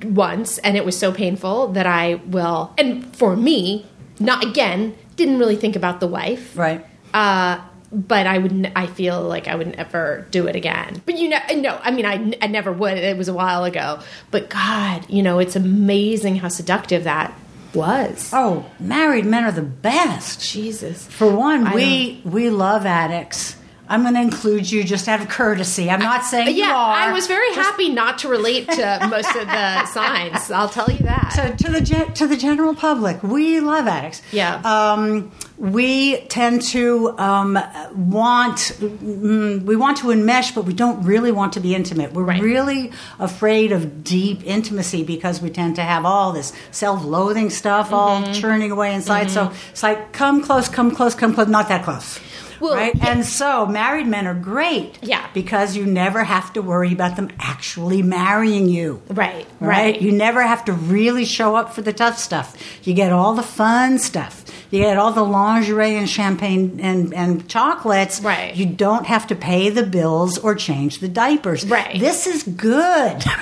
once, 0.05 0.59
and 0.59 0.77
it 0.77 0.85
was 0.85 0.99
so 0.99 1.13
painful 1.13 1.69
that 1.73 1.87
I 1.87 2.15
will. 2.27 2.75
And 2.79 3.15
for 3.17 3.37
me, 3.37 3.87
not 4.19 4.45
again, 4.45 4.97
didn't 5.17 5.39
really 5.39 5.57
think 5.57 5.77
about 5.77 6.01
the 6.01 6.07
wife, 6.07 6.57
right 6.57 6.85
uh, 7.15 7.61
but 7.93 8.27
I 8.27 8.39
would 8.39 8.73
I 8.75 8.87
feel 8.87 9.23
like 9.23 9.47
I 9.47 9.55
would 9.55 9.77
never 9.77 10.27
do 10.31 10.47
it 10.49 10.57
again. 10.57 11.01
But 11.07 11.17
you 11.17 11.29
know, 11.29 11.39
no. 11.55 11.79
I 11.83 11.93
mean, 11.93 12.05
I, 12.05 12.35
I 12.43 12.49
never 12.49 12.73
would. 12.73 12.99
It 12.99 13.17
was 13.17 13.29
a 13.29 13.35
while 13.35 13.65
ago. 13.65 14.01
But 14.33 14.51
God, 14.51 15.09
you 15.09 15.23
know, 15.23 15.39
it's 15.39 15.55
amazing 15.55 16.37
how 16.37 16.49
seductive 16.49 17.05
that 17.05 17.39
was. 17.73 18.31
oh 18.33 18.65
married 18.79 19.27
men 19.27 19.45
are 19.45 19.53
the 19.53 19.63
best 19.63 20.41
Jesus. 20.41 21.07
For 21.07 21.29
one, 21.29 21.67
I 21.67 21.75
we 21.75 22.23
we 22.25 22.51
love 22.51 22.85
addicts. 22.85 23.57
I'm 23.89 24.03
going 24.03 24.15
to 24.15 24.21
include 24.23 24.71
you 24.71 24.83
just 24.83 25.09
out 25.09 25.21
of 25.21 25.29
courtesy. 25.29 25.91
I'm 25.91 26.01
not 26.01 26.25
saying 26.25 26.49
you 26.57 26.65
Yeah, 26.65 26.75
are. 26.75 26.95
I 26.95 27.13
was 27.13 27.27
very 27.27 27.53
happy 27.55 27.91
not 27.91 28.19
to 28.21 28.29
relate 28.29 28.67
to 28.69 29.07
most 29.11 29.29
of 29.37 29.47
the 29.47 29.87
signs. 29.87 30.51
I'll 30.51 30.69
tell 30.71 30.91
you 30.91 30.99
that. 31.05 31.33
to, 31.59 31.65
to 31.65 31.71
the 31.73 32.11
to 32.15 32.27
the 32.27 32.37
general 32.37 32.75
public. 32.75 33.23
We 33.23 33.61
love 33.61 33.87
addicts. 33.87 34.23
Yeah. 34.33 34.61
Um, 34.65 35.33
we 35.59 36.21
tend 36.29 36.63
to 36.63 37.17
um, 37.19 37.55
want 37.95 38.57
mm, 38.81 39.63
we 39.63 39.77
want 39.77 39.99
to 39.99 40.07
enmesh, 40.07 40.55
but 40.55 40.65
we 40.65 40.73
don't 40.73 41.03
really 41.05 41.31
want 41.33 41.53
to 41.55 41.61
be 41.61 41.75
intimate. 41.75 42.13
We're 42.13 42.25
Right. 42.25 42.43
really 42.43 42.91
afraid 43.19 43.71
of 43.71 44.03
deep 44.03 44.43
intimacy 44.45 45.05
because 45.05 45.41
we 45.43 45.51
tend 45.51 45.77
to 45.77 45.83
have 45.83 46.05
all 46.07 46.33
this 46.33 46.53
self-loathing 46.71 47.51
stuff 47.51 47.93
all 47.93 48.23
Mm-hmm. 48.23 48.33
churning 48.41 48.71
away 48.71 48.95
inside. 48.95 49.31
So 49.31 49.53
it's 49.71 49.83
like 49.83 50.13
come 50.13 50.43
close, 50.43 50.69
come 50.69 50.91
close, 50.95 51.15
come 51.15 51.35
close, 51.35 51.49
not 51.49 51.69
that 51.69 51.85
close. 51.85 52.19
Well, 52.61 52.75
right? 52.77 52.95
yeah. 52.95 53.09
And 53.13 53.25
so 53.27 53.67
married 53.67 54.07
men 54.07 54.27
are 54.27 54.35
great. 54.35 54.99
Yeah. 55.03 55.27
Because 55.35 55.77
you 55.77 55.85
never 55.87 56.25
have 56.25 56.53
to 56.55 56.63
worry 56.63 56.93
about 56.93 57.17
them 57.17 57.31
actually 57.39 58.03
marrying 58.03 58.69
you. 58.69 59.03
Right, 59.09 59.47
Right? 59.61 59.69
right. 59.95 60.03
You 60.03 60.13
never 60.13 60.43
have 60.43 60.65
to 60.67 60.73
really 60.73 61.25
show 61.25 61.57
up 61.57 61.73
for 61.75 61.83
the 61.83 61.93
tough 61.93 62.19
stuff. 62.19 62.57
You 62.87 62.95
get 62.95 63.13
all 63.13 63.35
the 63.35 63.43
fun 63.43 63.99
stuff. 63.99 64.45
You 64.75 64.83
get 64.83 64.99
all 64.99 65.13
the 65.13 65.23
lingerie 65.23 65.97
and 65.97 66.11
champagne 66.11 66.81
and, 66.81 67.15
and 67.15 67.49
chocolates. 67.49 68.21
Right. 68.21 68.57
You 68.57 68.67
don't 68.67 69.07
have 69.07 69.29
to 69.29 69.37
pay 69.37 69.71
the 69.71 69.85
bills 69.85 70.37
or 70.37 70.57
change 70.57 70.99
the 70.99 71.09
diapers. 71.09 71.65
Right. 71.65 72.01
This 72.01 72.27
is 72.27 72.43
good. 72.43 73.25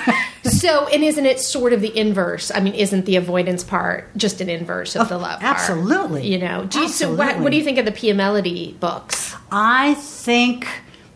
So, 0.43 0.87
and 0.87 1.03
isn't 1.03 1.25
it 1.25 1.39
sort 1.39 1.71
of 1.71 1.79
the 1.79 1.97
inverse? 1.97 2.51
I 2.53 2.59
mean, 2.59 2.73
isn't 2.73 3.05
the 3.05 3.15
avoidance 3.15 3.63
part 3.63 4.15
just 4.17 4.41
an 4.41 4.49
inverse 4.49 4.93
of 4.95 5.07
the 5.07 5.15
oh, 5.15 5.19
love 5.19 5.39
part? 5.39 5.43
Oh, 5.43 5.61
absolutely. 5.61 6.27
You 6.27 6.37
know, 6.37 6.65
do 6.65 6.81
you, 6.81 6.89
so 6.89 7.11
what, 7.11 7.19
Absolutely. 7.21 7.43
what 7.43 7.51
do 7.51 7.57
you 7.57 7.63
think 7.63 7.77
of 7.77 7.85
the 7.85 7.93
Pia 7.93 8.13
Mellody 8.13 8.77
books? 8.77 9.35
I 9.51 9.93
think 9.93 10.67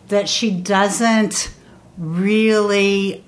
that 0.08 0.30
she 0.30 0.50
doesn't 0.50 1.52
really 1.98 3.22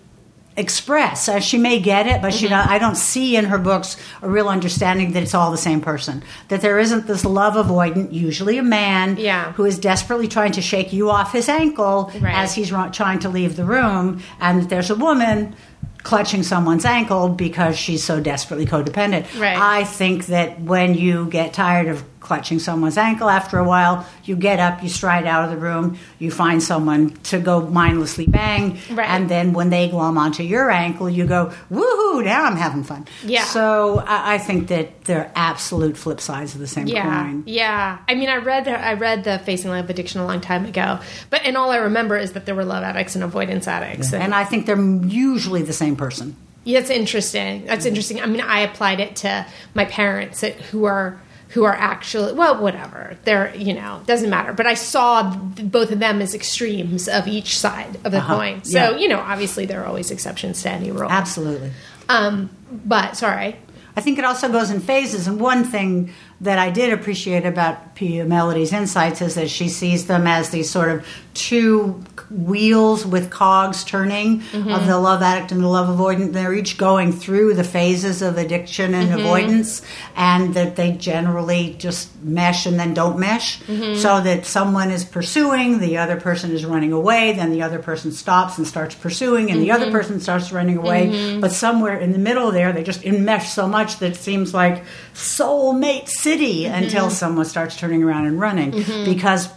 express. 0.57 1.29
Uh, 1.29 1.41
she 1.41 1.57
may 1.59 1.81
get 1.81 2.07
it, 2.07 2.21
but 2.21 2.35
she 2.35 2.47
Mm-hmm. 2.47 2.55
don't, 2.55 2.69
I 2.69 2.79
don't 2.79 2.97
see 2.97 3.37
in 3.37 3.47
her 3.47 3.59
books 3.59 3.97
a 4.21 4.29
real 4.29 4.49
understanding 4.49 5.13
that 5.13 5.23
it's 5.23 5.35
all 5.35 5.51
the 5.51 5.57
same 5.57 5.81
person. 5.81 6.23
That 6.49 6.61
there 6.61 6.79
isn't 6.79 7.07
this 7.07 7.25
love 7.25 7.55
avoidant, 7.55 8.13
usually 8.13 8.59
a 8.59 8.63
man, 8.63 9.17
Yeah. 9.17 9.53
who 9.53 9.65
is 9.65 9.79
desperately 9.79 10.29
trying 10.29 10.53
to 10.53 10.61
shake 10.63 10.93
you 10.93 11.09
off 11.11 11.33
his 11.33 11.49
ankle 11.49 12.13
Right. 12.21 12.35
as 12.35 12.55
he's 12.55 12.71
trying 12.93 13.21
to 13.21 13.29
leave 13.29 13.57
the 13.57 13.65
room, 13.65 14.21
and 14.41 14.63
that 14.63 14.69
there's 14.69 14.91
a 14.91 14.97
woman 14.97 15.55
clutching 16.03 16.43
someone's 16.43 16.85
ankle 16.87 17.29
because 17.29 17.77
she's 17.79 18.03
so 18.03 18.21
desperately 18.21 18.65
codependent. 18.67 19.27
Right. 19.39 19.57
I 19.59 19.85
think 19.85 20.27
that 20.27 20.61
when 20.61 20.95
you 20.95 21.27
get 21.27 21.53
tired 21.53 21.89
of 21.89 22.03
clutching 22.21 22.59
someone's 22.59 22.99
ankle 22.99 23.29
after 23.29 23.59
a 23.59 23.65
while, 23.65 24.07
you 24.25 24.37
get 24.37 24.61
up, 24.61 24.83
you 24.83 24.89
stride 24.89 25.27
out 25.27 25.45
of 25.45 25.51
the 25.51 25.57
room, 25.57 25.99
you 26.19 26.31
find 26.31 26.63
someone 26.63 27.11
to 27.25 27.39
go 27.39 27.67
mindlessly 27.67 28.27
bang, 28.27 28.79
Right. 28.91 29.09
and 29.09 29.29
then 29.29 29.53
when 29.53 29.71
they 29.71 29.89
glom 29.89 30.19
onto 30.19 30.43
your 30.43 30.71
ankle, 30.71 31.09
you 31.09 31.27
go, 31.27 31.53
woohoo, 31.71 32.25
now 32.25 32.45
I'm 32.45 32.57
having 32.57 32.85
fun. 32.85 33.07
Yeah. 33.25 33.45
So 33.45 34.01
I, 34.07 34.35
I 34.35 34.39
think 34.39 34.69
that 34.69 35.05
they're 35.05 35.33
absolute 35.35 35.97
flip 35.97 36.21
sides 36.21 36.55
of 36.55 36.61
the 36.61 36.67
same 36.67 36.87
Yeah, 36.87 37.25
coin. 37.25 37.43
yeah. 37.47 37.99
I 38.07 38.15
mean, 38.15 38.29
I 38.29 38.37
read 38.37 38.69
I 38.69 38.93
read 38.95 39.25
the 39.25 39.39
Facing 39.39 39.71
Love 39.71 39.89
Addiction 39.89 40.21
a 40.21 40.27
long 40.27 40.41
time 40.41 40.67
ago, 40.67 41.01
but 41.31 41.43
and 41.45 41.57
all 41.57 41.71
I 41.71 41.79
remember 41.79 42.17
is 42.17 42.33
that 42.33 42.47
there 42.47 42.55
were 42.55 42.65
love 42.65 42.83
addicts 42.85 43.15
and 43.15 43.25
avoidance 43.25 43.67
addicts. 43.67 44.13
And 44.13 44.35
I 44.35 44.45
think 44.45 44.67
they're 44.67 44.81
usually 44.81 45.63
the 45.63 45.73
same 45.73 45.97
person. 45.97 46.37
Yeah, 46.65 46.81
that's 46.81 46.91
interesting. 46.91 47.65
That's 47.65 47.81
mm-hmm. 47.81 47.89
interesting. 47.89 48.21
I 48.21 48.27
mean, 48.27 48.43
I 48.43 48.61
applied 48.61 49.01
it 49.01 49.17
to 49.17 49.47
my 49.75 49.87
parents 49.87 50.43
who 50.71 50.85
are 50.85 51.19
who 51.51 51.65
are 51.65 51.75
actually 51.75 52.33
well, 52.33 52.61
whatever. 52.63 53.17
They're 53.25 53.55
you 53.57 53.75
know 53.75 54.03
doesn't 54.07 54.31
matter. 54.31 54.53
But 54.53 54.67
I 54.67 54.75
saw 54.75 55.33
th- 55.57 55.71
both 55.71 55.91
of 55.93 55.99
them 55.99 56.21
as 56.23 56.35
extremes 56.35 57.09
of 57.09 57.27
each 57.27 57.59
side 57.59 57.97
of 58.05 58.13
the 58.13 58.19
Uh-huh. 58.19 58.37
coin. 58.37 58.65
So 58.65 58.79
Yeah. 58.79 58.97
you 58.97 59.09
know, 59.09 59.19
obviously 59.19 59.67
there 59.67 59.83
are 59.83 59.87
always 59.87 60.11
exceptions 60.11 60.63
to 60.63 60.71
any 60.71 60.91
rule. 60.91 61.11
Absolutely. 61.11 61.71
Um, 62.09 62.51
but 62.71 63.17
sorry. 63.17 63.57
I 63.97 64.01
think 64.01 64.19
it 64.19 64.25
also 64.25 64.49
goes 64.49 64.71
in 64.71 64.81
phases. 64.81 65.27
And 65.27 65.41
one 65.41 65.65
thing 65.65 66.11
that 66.41 66.59
I 66.59 66.71
did 66.71 66.93
appreciate 66.93 67.45
about 67.45 67.95
Mellody's 67.97 68.73
insights 68.73 69.21
is 69.21 69.35
that 69.35 69.51
she 69.51 69.69
sees 69.69 70.07
them 70.07 70.27
as 70.27 70.49
these 70.49 70.71
sort 70.71 70.89
of 70.89 71.07
two 71.35 72.03
wheels 72.31 73.05
with 73.05 73.31
cogs 73.31 73.85
turning 73.85 74.37
of 74.37 74.43
mm-hmm. 74.43 74.87
the 74.87 74.99
love 74.99 75.21
addict 75.21 75.53
and 75.53 75.63
the 75.63 75.69
love 75.69 75.89
avoidant. 75.95 76.33
They're 76.33 76.55
each 76.55 76.79
going 76.79 77.13
through 77.13 77.55
the 77.55 77.65
phases 77.65 78.23
of 78.23 78.39
addiction 78.39 78.95
and 78.95 79.11
mm-hmm. 79.11 79.21
avoidance, 79.21 79.83
and 80.17 80.55
that 80.55 80.77
they 80.77 80.93
generally 80.93 81.77
just 81.79 82.09
mesh 82.23 82.65
and 82.65 82.81
then 82.81 82.95
don't 82.95 83.19
mesh. 83.19 83.61
Mm-hmm. 83.65 83.97
So 83.97 84.21
that 84.23 84.47
someone 84.47 84.91
is 84.91 85.05
pursuing, 85.05 85.79
the 85.79 85.99
other 85.99 86.19
person 86.19 86.53
is 86.53 86.65
running 86.65 86.93
away, 86.93 87.33
then 87.33 87.51
the 87.51 87.63
other 87.63 87.79
person 87.79 88.13
stops 88.13 88.57
and 88.57 88.67
starts 88.67 88.95
pursuing, 88.95 89.51
and 89.51 89.61
the 89.61 89.73
other 89.73 89.91
person 89.91 90.21
starts 90.21 90.53
running 90.53 90.79
away. 90.79 91.39
But 91.39 91.53
somewhere 91.53 91.99
in 91.99 92.13
the 92.13 92.19
middle 92.19 92.51
there, 92.51 92.73
they 92.73 92.83
just 92.83 93.03
enmesh 93.03 93.47
so 93.47 93.69
much 93.69 93.99
that 93.99 94.13
it 94.13 94.17
seems 94.17 94.55
like 94.55 94.85
soulmate 95.13 96.09
city 96.31 96.65
until 96.67 97.11
someone 97.11 97.45
starts 97.45 97.77
turning 97.77 98.03
around 98.03 98.27
and 98.27 98.41
running. 98.41 98.71
Because 99.05 99.49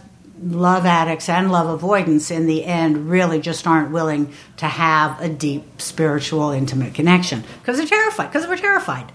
love 0.42 0.84
addicts 0.84 1.28
and 1.28 1.50
love 1.50 1.68
avoidance 1.68 2.30
in 2.30 2.46
the 2.46 2.64
end 2.64 3.08
really 3.08 3.40
just 3.40 3.66
aren't 3.66 3.90
willing 3.90 4.32
to 4.58 4.66
have 4.66 5.20
a 5.20 5.28
deep 5.28 5.80
spiritual 5.80 6.50
intimate 6.50 6.94
connection. 6.94 7.42
Because 7.60 7.78
they're 7.78 7.86
terrified 7.86 8.26
because 8.26 8.46
we're 8.46 8.56
terrified. 8.56 9.10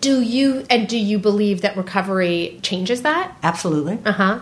Do 0.00 0.20
you 0.20 0.64
and 0.70 0.88
do 0.88 0.98
you 0.98 1.18
believe 1.18 1.60
that 1.60 1.76
recovery 1.76 2.58
changes 2.62 3.02
that? 3.02 3.36
absolutely. 3.42 3.98
Uh 4.04 4.40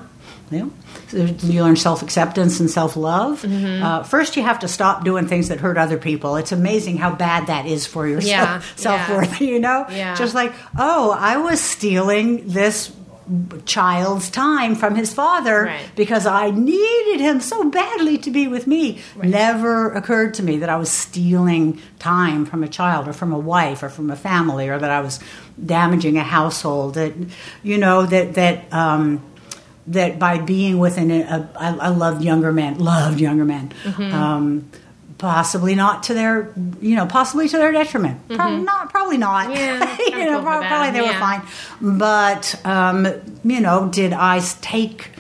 Yeah. 0.51 0.67
You 1.13 1.63
learn 1.65 1.77
self 1.77 2.03
acceptance 2.03 2.61
and 2.61 2.71
self 2.71 2.97
love. 2.97 3.43
Mm-hmm. 3.43 3.83
Uh, 3.83 4.03
first, 4.03 4.37
you 4.37 4.43
have 4.43 4.59
to 4.61 4.69
stop 4.69 5.05
doing 5.05 5.27
things 5.27 5.49
that 5.49 5.61
hurt 5.61 5.79
other 5.79 5.97
people. 5.99 6.37
It's 6.37 6.53
amazing 6.53 6.99
how 6.99 7.15
bad 7.15 7.47
that 7.47 7.67
is 7.67 7.87
for 7.87 8.07
your 8.07 8.21
Yeah, 8.21 8.61
self 8.77 9.09
worth. 9.09 9.41
You 9.41 9.59
know, 9.61 9.87
Yeah. 9.91 10.15
just 10.15 10.35
like 10.35 10.53
oh, 10.79 11.11
I 11.19 11.37
was 11.39 11.61
stealing 11.61 12.49
this 12.49 12.93
child's 13.67 14.29
time 14.31 14.75
from 14.75 14.95
his 14.97 15.15
father 15.15 15.65
Right. 15.67 15.81
because 15.95 16.27
I 16.27 16.51
needed 16.51 17.21
him 17.21 17.41
so 17.41 17.71
badly 17.71 18.19
to 18.19 18.31
be 18.31 18.49
with 18.49 18.67
me. 18.67 18.99
Never 19.23 19.93
occurred 19.93 20.35
to 20.35 20.43
me 20.43 20.59
that 20.59 20.69
I 20.69 20.77
was 20.77 20.91
stealing 20.91 21.81
time 22.01 22.45
from 22.45 22.65
a 22.65 22.69
child 22.69 23.07
or 23.09 23.13
from 23.13 23.33
a 23.33 23.39
wife 23.39 23.83
or 23.85 23.89
from 23.89 24.11
a 24.11 24.17
family 24.17 24.69
or 24.69 24.79
that 24.79 24.91
I 24.91 25.01
was 25.01 25.21
damaging 25.65 26.19
a 26.19 26.25
household. 26.25 26.95
That 26.95 27.15
you 27.63 27.79
know 27.79 28.05
that 28.07 28.35
that. 28.35 28.71
Um, 28.73 29.23
that 29.89 30.19
by 30.19 30.39
being 30.39 30.79
within 30.79 31.11
a, 31.11 31.21
a 31.21 31.51
I, 31.59 31.69
I 31.75 31.89
loved 31.89 32.23
younger 32.23 32.53
men, 32.53 32.79
loved 32.79 33.21
younger 33.21 33.45
men, 33.45 33.73
um, 33.99 34.69
possibly 35.19 35.75
not 35.75 36.05
to 36.05 36.15
their, 36.15 36.53
you 36.81 36.97
know, 36.97 37.07
possibly 37.07 37.49
to 37.49 37.57
their 37.57 37.73
detriment. 37.73 38.21
Probably 38.29 38.65
not, 38.65 38.91
probably 38.91 39.19
not. 39.19 39.51
Yeah, 39.55 39.97
you 40.07 40.25
know, 40.25 40.35
cool 40.35 40.43
probably 40.43 40.91
them, 40.91 40.95
they 40.95 41.01
were 41.01 41.19
fine. 41.19 41.43
But 41.81 42.67
um, 42.67 43.07
you 43.45 43.61
know, 43.61 43.89
did 43.89 44.13
I 44.13 44.41
take? 44.61 45.11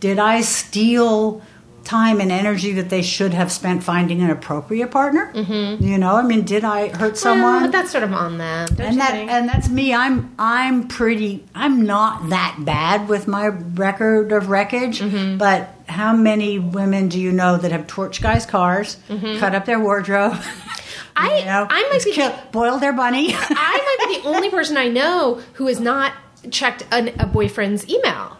Did 0.00 0.18
I 0.18 0.40
steal? 0.40 1.42
Time 1.90 2.20
and 2.20 2.30
energy 2.30 2.74
that 2.74 2.88
they 2.88 3.02
should 3.02 3.34
have 3.34 3.50
spent 3.50 3.82
finding 3.82 4.22
an 4.22 4.30
appropriate 4.30 4.92
partner. 4.92 5.32
Mm-hmm. 5.34 5.82
You 5.84 5.98
know, 5.98 6.14
I 6.14 6.22
mean, 6.22 6.44
did 6.44 6.62
I 6.64 6.86
hurt 6.88 7.18
someone? 7.18 7.42
Well, 7.52 7.60
but 7.62 7.72
that's 7.72 7.90
sort 7.90 8.04
of 8.04 8.12
on 8.12 8.38
them. 8.38 8.68
don't 8.68 8.80
and 8.80 8.94
you 8.94 9.00
that 9.00 9.10
think? 9.10 9.28
and 9.28 9.48
that's 9.48 9.68
me. 9.68 9.92
I'm 9.92 10.32
I'm 10.38 10.86
pretty. 10.86 11.44
I'm 11.52 11.82
not 11.82 12.28
that 12.28 12.56
bad 12.60 13.08
with 13.08 13.26
my 13.26 13.48
record 13.48 14.30
of 14.30 14.48
wreckage. 14.50 15.00
Mm-hmm. 15.00 15.38
But 15.38 15.68
how 15.88 16.14
many 16.14 16.60
women 16.60 17.08
do 17.08 17.18
you 17.18 17.32
know 17.32 17.56
that 17.56 17.72
have 17.72 17.88
torched 17.88 18.22
guys' 18.22 18.46
cars, 18.46 18.96
cut 19.08 19.56
up 19.56 19.64
their 19.64 19.80
wardrobe? 19.80 20.34
Mm-hmm. 20.34 20.70
I- 21.16 21.38
you 21.40 21.44
know, 21.44 21.66
I 21.68 21.88
might 21.90 22.04
be- 22.04 22.12
kill, 22.12 22.32
boiled 22.52 22.82
their 22.82 22.92
bunny. 22.92 23.34
I 23.34 23.96
might 23.98 24.14
be 24.14 24.22
the 24.22 24.28
only 24.28 24.48
person 24.48 24.76
I 24.76 24.86
know 24.86 25.40
who 25.54 25.66
has 25.66 25.80
not 25.80 26.12
checked 26.52 26.86
an, 26.92 27.08
a 27.18 27.26
boyfriend's 27.26 27.88
email. 27.88 28.36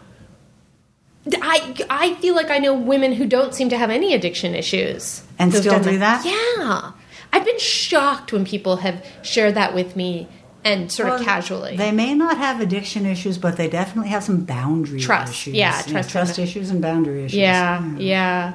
I, 1.41 1.75
I 1.89 2.13
feel 2.15 2.35
like 2.35 2.49
I 2.49 2.57
know 2.57 2.73
women 2.73 3.13
who 3.13 3.25
don't 3.27 3.53
seem 3.53 3.69
to 3.69 3.77
have 3.77 3.89
any 3.89 4.13
addiction 4.13 4.55
issues. 4.55 5.23
And 5.37 5.53
still 5.53 5.79
do 5.79 5.99
that? 5.99 6.25
Yeah. 6.25 6.91
I've 7.33 7.45
been 7.45 7.59
shocked 7.59 8.33
when 8.33 8.43
people 8.45 8.77
have 8.77 9.05
shared 9.21 9.55
that 9.55 9.73
with 9.73 9.95
me 9.95 10.27
and 10.63 10.91
sort 10.91 11.09
of 11.09 11.21
casually. 11.21 11.77
They 11.77 11.91
may 11.91 12.13
not 12.13 12.37
have 12.37 12.59
addiction 12.59 13.05
issues, 13.05 13.37
but 13.37 13.57
they 13.57 13.67
definitely 13.69 14.09
have 14.09 14.23
some 14.23 14.43
boundary 14.45 14.99
Trust. 14.99 15.31
issues. 15.31 15.53
Yeah, 15.55 15.81
trust 15.81 16.09
trust 16.09 16.37
and- 16.37 16.47
issues 16.47 16.69
and 16.69 16.81
boundary 16.81 17.25
issues. 17.25 17.37
yeah, 17.39 17.95
yeah. 17.97 18.53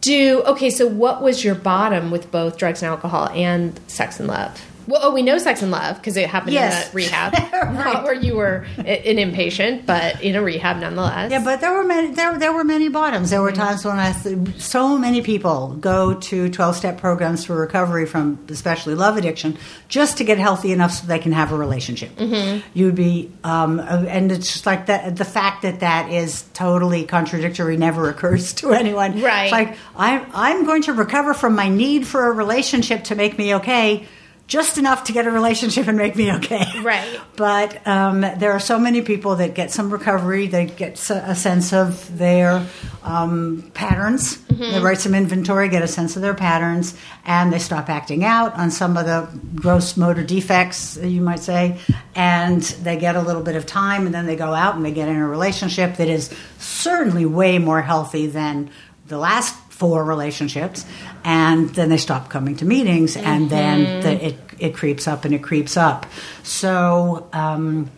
Do 0.00 0.42
okay. 0.46 0.70
So, 0.70 0.86
what 0.86 1.22
was 1.22 1.42
your 1.44 1.54
bottom 1.54 2.10
with 2.10 2.30
both 2.30 2.58
drugs 2.58 2.82
and 2.82 2.90
alcohol 2.90 3.28
and 3.30 3.78
sex 3.88 4.18
and 4.20 4.28
love? 4.28 4.60
Well, 4.86 5.00
oh, 5.02 5.10
we 5.12 5.22
know 5.22 5.38
sex 5.38 5.62
and 5.62 5.70
love 5.70 5.96
because 5.96 6.16
it 6.16 6.28
happened 6.28 6.52
Yes. 6.52 6.86
in 6.86 6.92
a 6.92 6.94
rehab, 6.94 7.32
Right. 7.52 7.74
not 7.74 8.04
where 8.04 8.14
you 8.14 8.36
were 8.36 8.66
an 8.78 9.16
inpatient, 9.16 9.84
but 9.86 10.22
in 10.22 10.36
a 10.36 10.42
rehab 10.42 10.76
nonetheless. 10.78 11.30
Yeah, 11.30 11.42
but 11.44 11.60
there 11.60 11.72
were 11.72 11.84
many. 11.84 12.12
There, 12.12 12.38
there 12.38 12.52
were 12.52 12.64
many 12.64 12.88
bottoms. 12.88 13.30
There 13.30 13.42
were 13.42 13.52
times 13.52 13.84
when 13.84 13.98
I, 13.98 14.12
th- 14.12 14.60
so 14.60 14.96
many 14.96 15.22
people 15.22 15.76
go 15.80 16.14
to 16.14 16.48
twelve-step 16.50 16.98
programs 17.00 17.44
for 17.44 17.56
recovery 17.56 18.06
from, 18.06 18.38
especially 18.48 18.94
love 18.94 19.16
addiction, 19.16 19.58
just 19.88 20.18
to 20.18 20.24
get 20.24 20.38
healthy 20.38 20.72
enough 20.72 20.92
so 20.92 21.06
they 21.06 21.18
can 21.18 21.32
have 21.32 21.52
a 21.52 21.56
relationship. 21.56 22.14
Mm-hmm. 22.16 22.66
You'd 22.74 22.94
be, 22.94 23.32
um, 23.44 23.80
and 23.80 24.30
it's 24.30 24.52
just 24.52 24.66
like 24.66 24.86
that. 24.86 25.16
The 25.16 25.24
fact 25.24 25.62
that 25.62 25.80
that 25.80 26.10
is 26.12 26.42
totally 26.54 27.04
contradictory 27.04 27.76
never 27.76 28.08
occurs 28.08 28.52
to 28.54 28.72
anyone. 28.72 29.20
Right. 29.20 29.44
It's 29.44 29.52
like 29.52 29.76
I'm, 29.96 30.26
I'm 30.32 30.64
going 30.64 30.82
to 30.82 30.92
recover 30.92 31.34
from 31.34 31.54
my 31.56 31.68
need 31.68 32.06
for 32.06 32.28
a 32.28 32.32
relationship 32.32 33.04
to 33.04 33.14
make 33.14 33.36
me 33.36 33.54
okay. 33.56 34.06
Just 34.46 34.78
enough 34.78 35.04
to 35.04 35.12
get 35.12 35.26
a 35.26 35.30
relationship 35.30 35.88
and 35.88 35.98
make 35.98 36.14
me 36.14 36.32
okay. 36.34 36.64
Right. 36.80 37.20
But 37.36 37.86
um, 37.86 38.22
there 38.22 38.52
are 38.52 38.60
so 38.60 38.78
many 38.78 39.02
people 39.02 39.36
that 39.36 39.54
get 39.54 39.70
some 39.70 39.90
recovery, 39.90 40.46
they 40.46 40.64
get 40.64 40.94
a 41.10 41.34
sense 41.34 41.74
of 41.74 42.16
their 42.16 42.66
um, 43.02 43.70
patterns, 43.74 44.38
they 44.46 44.80
write 44.80 45.00
some 45.00 45.14
inventory, 45.14 45.68
get 45.68 45.82
a 45.82 45.88
sense 45.88 46.16
of 46.16 46.22
their 46.22 46.32
patterns, 46.32 46.96
and 47.26 47.52
they 47.52 47.58
stop 47.58 47.90
acting 47.90 48.24
out 48.24 48.54
on 48.54 48.70
some 48.70 48.96
of 48.96 49.04
the 49.04 49.28
gross 49.54 49.98
motor 49.98 50.22
defects, 50.22 50.96
you 50.96 51.20
might 51.20 51.40
say, 51.40 51.78
and 52.14 52.62
they 52.62 52.96
get 52.96 53.16
a 53.16 53.20
little 53.20 53.42
bit 53.42 53.54
of 53.54 53.66
time, 53.66 54.06
and 54.06 54.14
then 54.14 54.24
they 54.24 54.36
go 54.36 54.54
out 54.54 54.76
and 54.76 54.84
they 54.84 54.92
get 54.92 55.08
in 55.08 55.16
a 55.16 55.28
relationship 55.28 55.96
that 55.96 56.08
is 56.08 56.34
certainly 56.58 57.26
way 57.26 57.58
more 57.58 57.82
healthy 57.82 58.26
than 58.26 58.70
the 59.08 59.18
last 59.18 59.54
four 59.70 60.02
relationships 60.04 60.86
and 61.26 61.68
then 61.70 61.88
they 61.90 61.96
stop 61.98 62.30
coming 62.30 62.54
to 62.56 62.64
meetings 62.64 63.16
and 63.16 63.50
then 63.50 64.00
the, 64.02 64.26
it, 64.28 64.36
it 64.58 64.74
creeps 64.74 65.06
up 65.08 65.24
and 65.24 65.34
it 65.34 65.42
creeps 65.42 65.76
up. 65.76 66.06
So 66.44 67.28
um, 67.32 67.90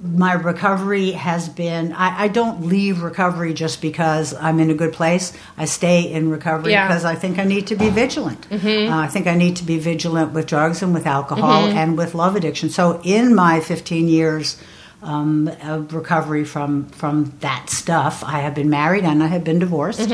my 0.00 0.34
recovery 0.34 1.10
has 1.12 1.48
been 1.48 1.92
I, 1.92 2.24
I 2.24 2.28
don't 2.28 2.66
leave 2.66 3.02
recovery 3.02 3.54
just 3.54 3.80
because 3.80 4.34
i'm 4.34 4.60
in 4.60 4.68
a 4.70 4.74
good 4.74 4.92
place. 4.92 5.32
I 5.56 5.64
stay 5.64 6.02
in 6.12 6.30
recovery 6.30 6.72
Yeah. 6.72 6.86
because 6.88 7.04
i 7.06 7.14
think 7.14 7.38
i 7.38 7.44
need 7.44 7.66
to 7.68 7.76
be 7.76 7.88
vigilant. 7.88 8.46
Uh, 8.52 8.58
i 9.06 9.08
think 9.08 9.26
i 9.26 9.34
need 9.34 9.56
to 9.56 9.64
be 9.64 9.78
vigilant 9.78 10.32
with 10.32 10.46
drugs 10.46 10.82
and 10.82 10.92
with 10.92 11.06
alcohol 11.06 11.64
and 11.80 11.96
with 11.96 12.14
love 12.14 12.36
addiction. 12.36 12.68
So 12.70 13.00
in 13.02 13.34
my 13.34 13.60
15 13.60 14.08
years 14.08 14.60
um, 15.04 15.50
of 15.62 15.94
recovery 15.94 16.44
from 16.44 16.86
from 16.86 17.32
that 17.40 17.70
stuff. 17.70 18.24
I 18.24 18.40
have 18.40 18.54
been 18.54 18.70
married 18.70 19.04
and 19.04 19.22
I 19.22 19.26
have 19.28 19.44
been 19.44 19.58
divorced. 19.58 20.10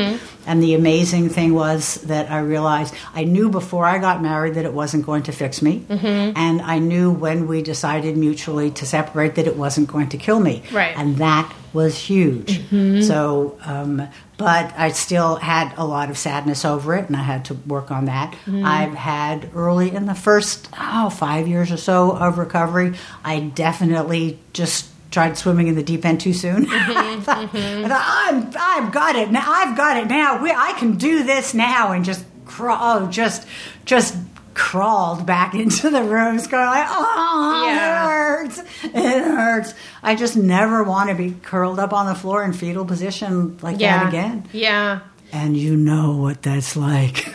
And 0.47 0.63
the 0.63 0.75
amazing 0.75 1.29
thing 1.29 1.55
was 1.55 1.95
that 2.03 2.31
I 2.31 2.41
realized 2.41 2.95
I 3.15 3.25
knew 3.25 3.49
before 3.51 3.85
I 3.85 3.99
got 3.99 4.21
married 4.21 4.55
that 4.55 4.65
it 4.65 4.73
wasn't 4.73 5.07
going 5.07 5.23
to 5.25 5.33
fix 5.33 5.63
me, 5.63 5.85
and 5.89 6.61
I 6.63 6.79
knew 6.79 7.11
when 7.11 7.47
we 7.47 7.63
decided 7.63 8.17
mutually 8.17 8.71
to 8.73 8.85
separate 8.87 9.37
that 9.37 9.47
it 9.47 9.57
wasn't 9.57 9.89
going 9.89 10.09
to 10.11 10.17
kill 10.19 10.41
me. 10.41 10.63
Right. 10.73 10.97
And 10.97 11.17
that 11.19 11.53
was 11.73 11.97
huge. 11.97 12.61
So, 13.05 13.57
um, 13.65 14.09
but 14.41 14.73
I 14.75 14.89
still 14.93 15.37
had 15.37 15.75
a 15.77 15.85
lot 15.85 16.09
of 16.09 16.17
sadness 16.17 16.65
over 16.65 16.95
it, 16.95 17.09
and 17.09 17.15
I 17.15 17.23
had 17.23 17.45
to 17.45 17.55
work 17.55 17.91
on 17.91 18.07
that. 18.07 18.33
Mm-hmm. 18.33 18.65
I've 18.65 18.95
had 18.95 19.51
early 19.55 19.95
in 19.95 20.07
the 20.07 20.15
first 20.15 20.67
oh 20.81 21.11
five 21.11 21.47
years 21.47 21.71
or 21.71 21.77
so 21.77 22.13
of 22.13 22.39
recovery, 22.39 22.95
I 23.23 23.41
definitely 23.41 24.39
just 24.55 24.89
tried 25.11 25.37
swimming 25.37 25.69
in 25.69 25.75
the 25.75 25.83
deep 25.83 26.07
end 26.07 26.23
too 26.23 26.33
soon. 26.33 26.65
Mm-hmm, 26.65 26.71
I 26.97 27.21
thought, 27.21 27.53
mm-hmm. 27.53 27.85
I 27.85 27.89
thought, 27.89 28.05
I'm 28.33 28.87
I've 28.87 28.93
got 28.95 29.17
it 29.17 29.31
now. 29.31 29.45
I've 29.47 29.77
got 29.77 29.99
it 29.99 30.07
now. 30.07 30.43
We, 30.43 30.51
I 30.51 30.73
can 30.79 30.97
do 30.97 31.23
this 31.23 31.53
now, 31.53 31.93
and 31.93 32.03
just 32.03 32.25
crawl, 32.47 32.79
oh, 32.81 33.07
just 33.09 33.47
just 33.85 34.17
crawled 34.55 35.25
back 35.27 35.55
into 35.63 35.91
the 35.91 36.03
rooms 36.03 36.47
going 36.47 36.67
like 36.67 36.87
oh 36.91 37.65
Yeah. 37.67 38.05
it 38.05 38.09
hurts 38.09 38.59
it 38.85 39.23
hurts 39.25 39.75
i 40.03 40.15
just 40.15 40.37
never 40.37 40.83
want 40.83 41.09
to 41.11 41.15
be 41.15 41.33
curled 41.43 41.79
up 41.79 41.93
on 41.93 42.07
the 42.07 42.15
floor 42.15 42.43
in 42.45 42.53
fetal 42.53 42.85
position 42.85 43.59
like 43.63 43.79
Yeah. 43.81 43.99
that 44.05 44.09
again 44.09 44.49
Yeah. 44.53 45.01
and 45.33 45.57
you 45.57 45.77
know 45.77 46.17
what 46.17 46.43
that's 46.43 46.77
like 46.77 47.27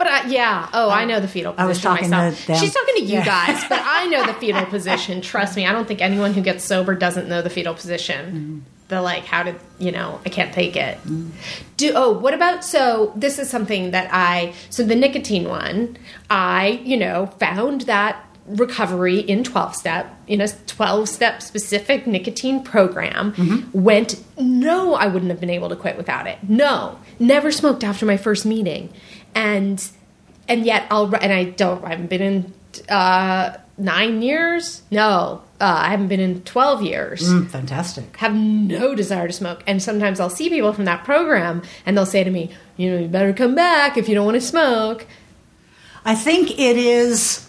But 0.00 0.08
I, 0.08 0.26
yeah, 0.28 0.66
oh, 0.72 0.88
I 0.88 1.04
know 1.04 1.20
the 1.20 1.28
fetal 1.28 1.52
position 1.52 1.62
I 1.62 1.68
was 1.68 1.82
talking 1.82 2.08
myself. 2.08 2.40
to 2.40 2.46
them. 2.46 2.56
She's 2.56 2.72
talking 2.72 2.94
to 2.94 3.02
you 3.02 3.18
Yeah. 3.18 3.24
guys, 3.26 3.62
but 3.68 3.82
I 3.84 4.06
know 4.06 4.24
the 4.24 4.32
fetal 4.32 4.64
position. 4.76 5.20
Trust 5.20 5.56
me, 5.56 5.66
I 5.66 5.72
don't 5.72 5.86
think 5.86 6.00
anyone 6.00 6.32
who 6.32 6.40
gets 6.40 6.64
sober 6.64 6.94
doesn't 6.94 7.28
know 7.28 7.42
the 7.42 7.50
fetal 7.50 7.74
position. 7.74 8.24
Mm-hmm. 8.24 8.58
The 8.90 9.00
like, 9.00 9.24
how 9.24 9.42
did 9.44 9.56
you 9.78 9.90
know? 9.92 10.20
I 10.26 10.28
can't 10.28 10.52
take 10.52 10.76
it. 10.76 10.98
Do 11.78 11.92
oh, 11.94 12.10
what 12.10 12.34
about? 12.34 12.64
So 12.64 13.12
this 13.16 13.38
is 13.38 13.48
something 13.48 13.92
that 13.92 14.10
I 14.12 14.52
so 14.68 14.82
the 14.82 14.94
nicotine 14.96 15.48
one. 15.48 15.96
I 16.28 16.82
you 16.84 16.96
know 16.98 17.26
found 17.38 17.82
that 17.82 18.26
recovery 18.46 19.18
in 19.20 19.44
12 19.44 19.76
step 19.76 20.12
in 20.26 20.40
a 20.40 20.48
12 20.48 21.08
step 21.08 21.40
specific 21.40 22.06
nicotine 22.06 22.64
program 22.64 23.32
Mm-hmm. 23.32 23.80
went 23.80 24.24
no 24.38 24.94
i 24.94 25.06
wouldn't 25.06 25.30
have 25.30 25.38
been 25.38 25.50
able 25.50 25.68
to 25.68 25.76
quit 25.76 25.96
without 25.96 26.26
it 26.26 26.38
no 26.48 26.98
never 27.20 27.52
smoked 27.52 27.84
after 27.84 28.04
my 28.06 28.16
first 28.16 28.44
meeting 28.44 28.92
and 29.36 29.88
and 30.48 30.66
yet 30.66 30.84
i'll 30.90 31.14
and 31.14 31.32
i 31.32 31.44
don't 31.44 31.84
i 31.84 31.90
haven't 31.90 32.10
been 32.10 32.22
in 32.22 32.52
uh 32.88 33.56
nine 33.80 34.22
years 34.22 34.82
no 34.90 35.42
uh, 35.60 35.64
i 35.86 35.90
haven't 35.90 36.08
been 36.08 36.20
in 36.20 36.42
12 36.42 36.82
years 36.82 37.22
Mm, 37.22 37.48
fantastic 37.48 38.16
have 38.18 38.34
no 38.34 38.94
desire 38.94 39.26
to 39.26 39.32
smoke. 39.32 39.62
And 39.66 39.82
sometimes 39.82 40.20
I'll 40.20 40.30
see 40.30 40.48
people 40.48 40.72
from 40.72 40.84
that 40.86 41.04
program 41.04 41.62
and 41.84 41.96
they'll 41.96 42.06
say 42.06 42.22
to 42.24 42.30
me, 42.30 42.50
you 42.76 42.90
know, 42.90 42.98
you 42.98 43.08
better 43.08 43.32
come 43.32 43.54
back 43.54 43.96
if 43.96 44.08
you 44.08 44.14
don't 44.14 44.24
want 44.24 44.36
to 44.36 44.40
smoke. 44.40 45.06
I 46.04 46.14
think 46.14 46.58
it 46.58 46.76
is 46.76 47.46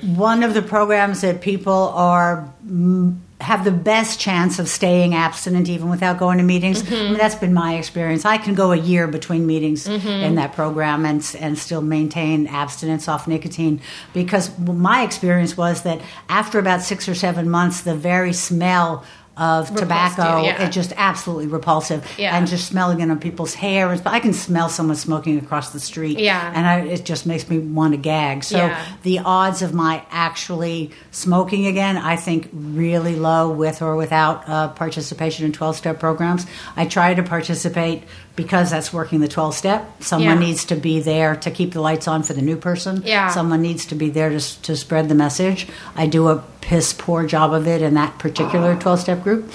one 0.00 0.42
of 0.42 0.54
the 0.54 0.62
programs 0.62 1.20
that 1.20 1.40
people 1.40 1.90
are 1.94 2.52
mm, 2.66 3.18
have 3.40 3.64
the 3.64 3.72
best 3.72 4.20
chance 4.20 4.58
of 4.58 4.68
staying 4.68 5.14
abstinent 5.14 5.68
even 5.68 5.90
without 5.90 6.18
going 6.18 6.38
to 6.38 6.44
meetings. 6.44 6.86
I 6.86 6.94
mean, 6.94 7.14
that's 7.14 7.34
been 7.34 7.52
my 7.52 7.74
experience. 7.74 8.24
I 8.24 8.38
can 8.38 8.54
go 8.54 8.72
a 8.72 8.76
year 8.76 9.08
between 9.08 9.46
meetings 9.46 9.86
in 9.86 10.36
that 10.36 10.52
program 10.52 11.04
and 11.04 11.36
and 11.40 11.58
still 11.58 11.82
maintain 11.82 12.46
abstinence 12.46 13.08
off 13.08 13.26
nicotine 13.26 13.80
because 14.12 14.56
my 14.58 15.02
experience 15.02 15.56
was 15.56 15.82
that 15.82 16.00
after 16.28 16.58
about 16.58 16.82
6 16.82 17.08
or 17.08 17.14
7 17.14 17.50
months 17.50 17.82
the 17.82 17.94
very 17.94 18.32
smell 18.32 19.04
of 19.36 19.74
tobacco 19.74 20.42
yeah. 20.44 20.62
it 20.62 20.70
just 20.70 20.92
absolutely 20.96 21.48
repulsive 21.48 22.06
Yeah. 22.16 22.36
and 22.36 22.46
just 22.46 22.68
smelling 22.68 23.00
it 23.00 23.10
on 23.10 23.18
people's 23.18 23.52
hair 23.54 23.90
and 23.90 24.00
I 24.06 24.20
can 24.20 24.32
smell 24.32 24.68
someone 24.68 24.94
smoking 24.96 25.38
across 25.38 25.70
the 25.70 25.80
street 25.80 26.20
Yeah. 26.20 26.52
and 26.54 26.64
I, 26.66 26.80
it 26.80 27.04
just 27.04 27.26
makes 27.26 27.48
me 27.50 27.58
want 27.58 27.94
to 27.94 27.96
gag. 27.98 28.44
So 28.44 28.58
Yeah. 28.58 28.84
the 29.02 29.18
odds 29.20 29.60
of 29.62 29.74
my 29.74 30.04
actually 30.10 30.92
smoking 31.10 31.66
again, 31.66 31.96
I 31.96 32.14
think, 32.16 32.48
really 32.52 33.16
low 33.16 33.50
with 33.50 33.82
or 33.82 33.96
without 33.96 34.48
uh, 34.48 34.68
participation 34.68 35.44
in 35.46 35.52
twelve 35.52 35.76
step 35.76 35.98
programs. 35.98 36.46
I 36.76 36.86
try 36.86 37.14
to 37.14 37.22
participate 37.22 38.04
because 38.36 38.70
that's 38.70 38.92
working 38.92 39.20
the 39.20 39.28
twelve 39.28 39.54
step. 39.54 40.02
Someone 40.02 40.40
Yeah. 40.40 40.46
needs 40.46 40.64
to 40.66 40.76
be 40.76 41.00
there 41.00 41.36
to 41.36 41.50
keep 41.50 41.72
the 41.72 41.80
lights 41.80 42.08
on 42.08 42.22
for 42.22 42.32
the 42.32 42.42
new 42.42 42.56
person. 42.56 43.02
Yeah. 43.04 43.28
Someone 43.30 43.62
needs 43.62 43.86
to 43.86 43.94
be 43.94 44.10
there 44.10 44.30
to 44.30 44.62
to 44.62 44.76
spread 44.76 45.08
the 45.08 45.14
message. 45.14 45.66
I 45.96 46.06
do 46.06 46.28
a 46.28 46.42
piss 46.60 46.92
poor 46.92 47.26
job 47.26 47.52
of 47.52 47.66
it 47.68 47.82
in 47.82 47.94
that 47.94 48.18
particular 48.18 48.74
twelve 48.76 49.00
step 49.00 49.22
group, 49.22 49.50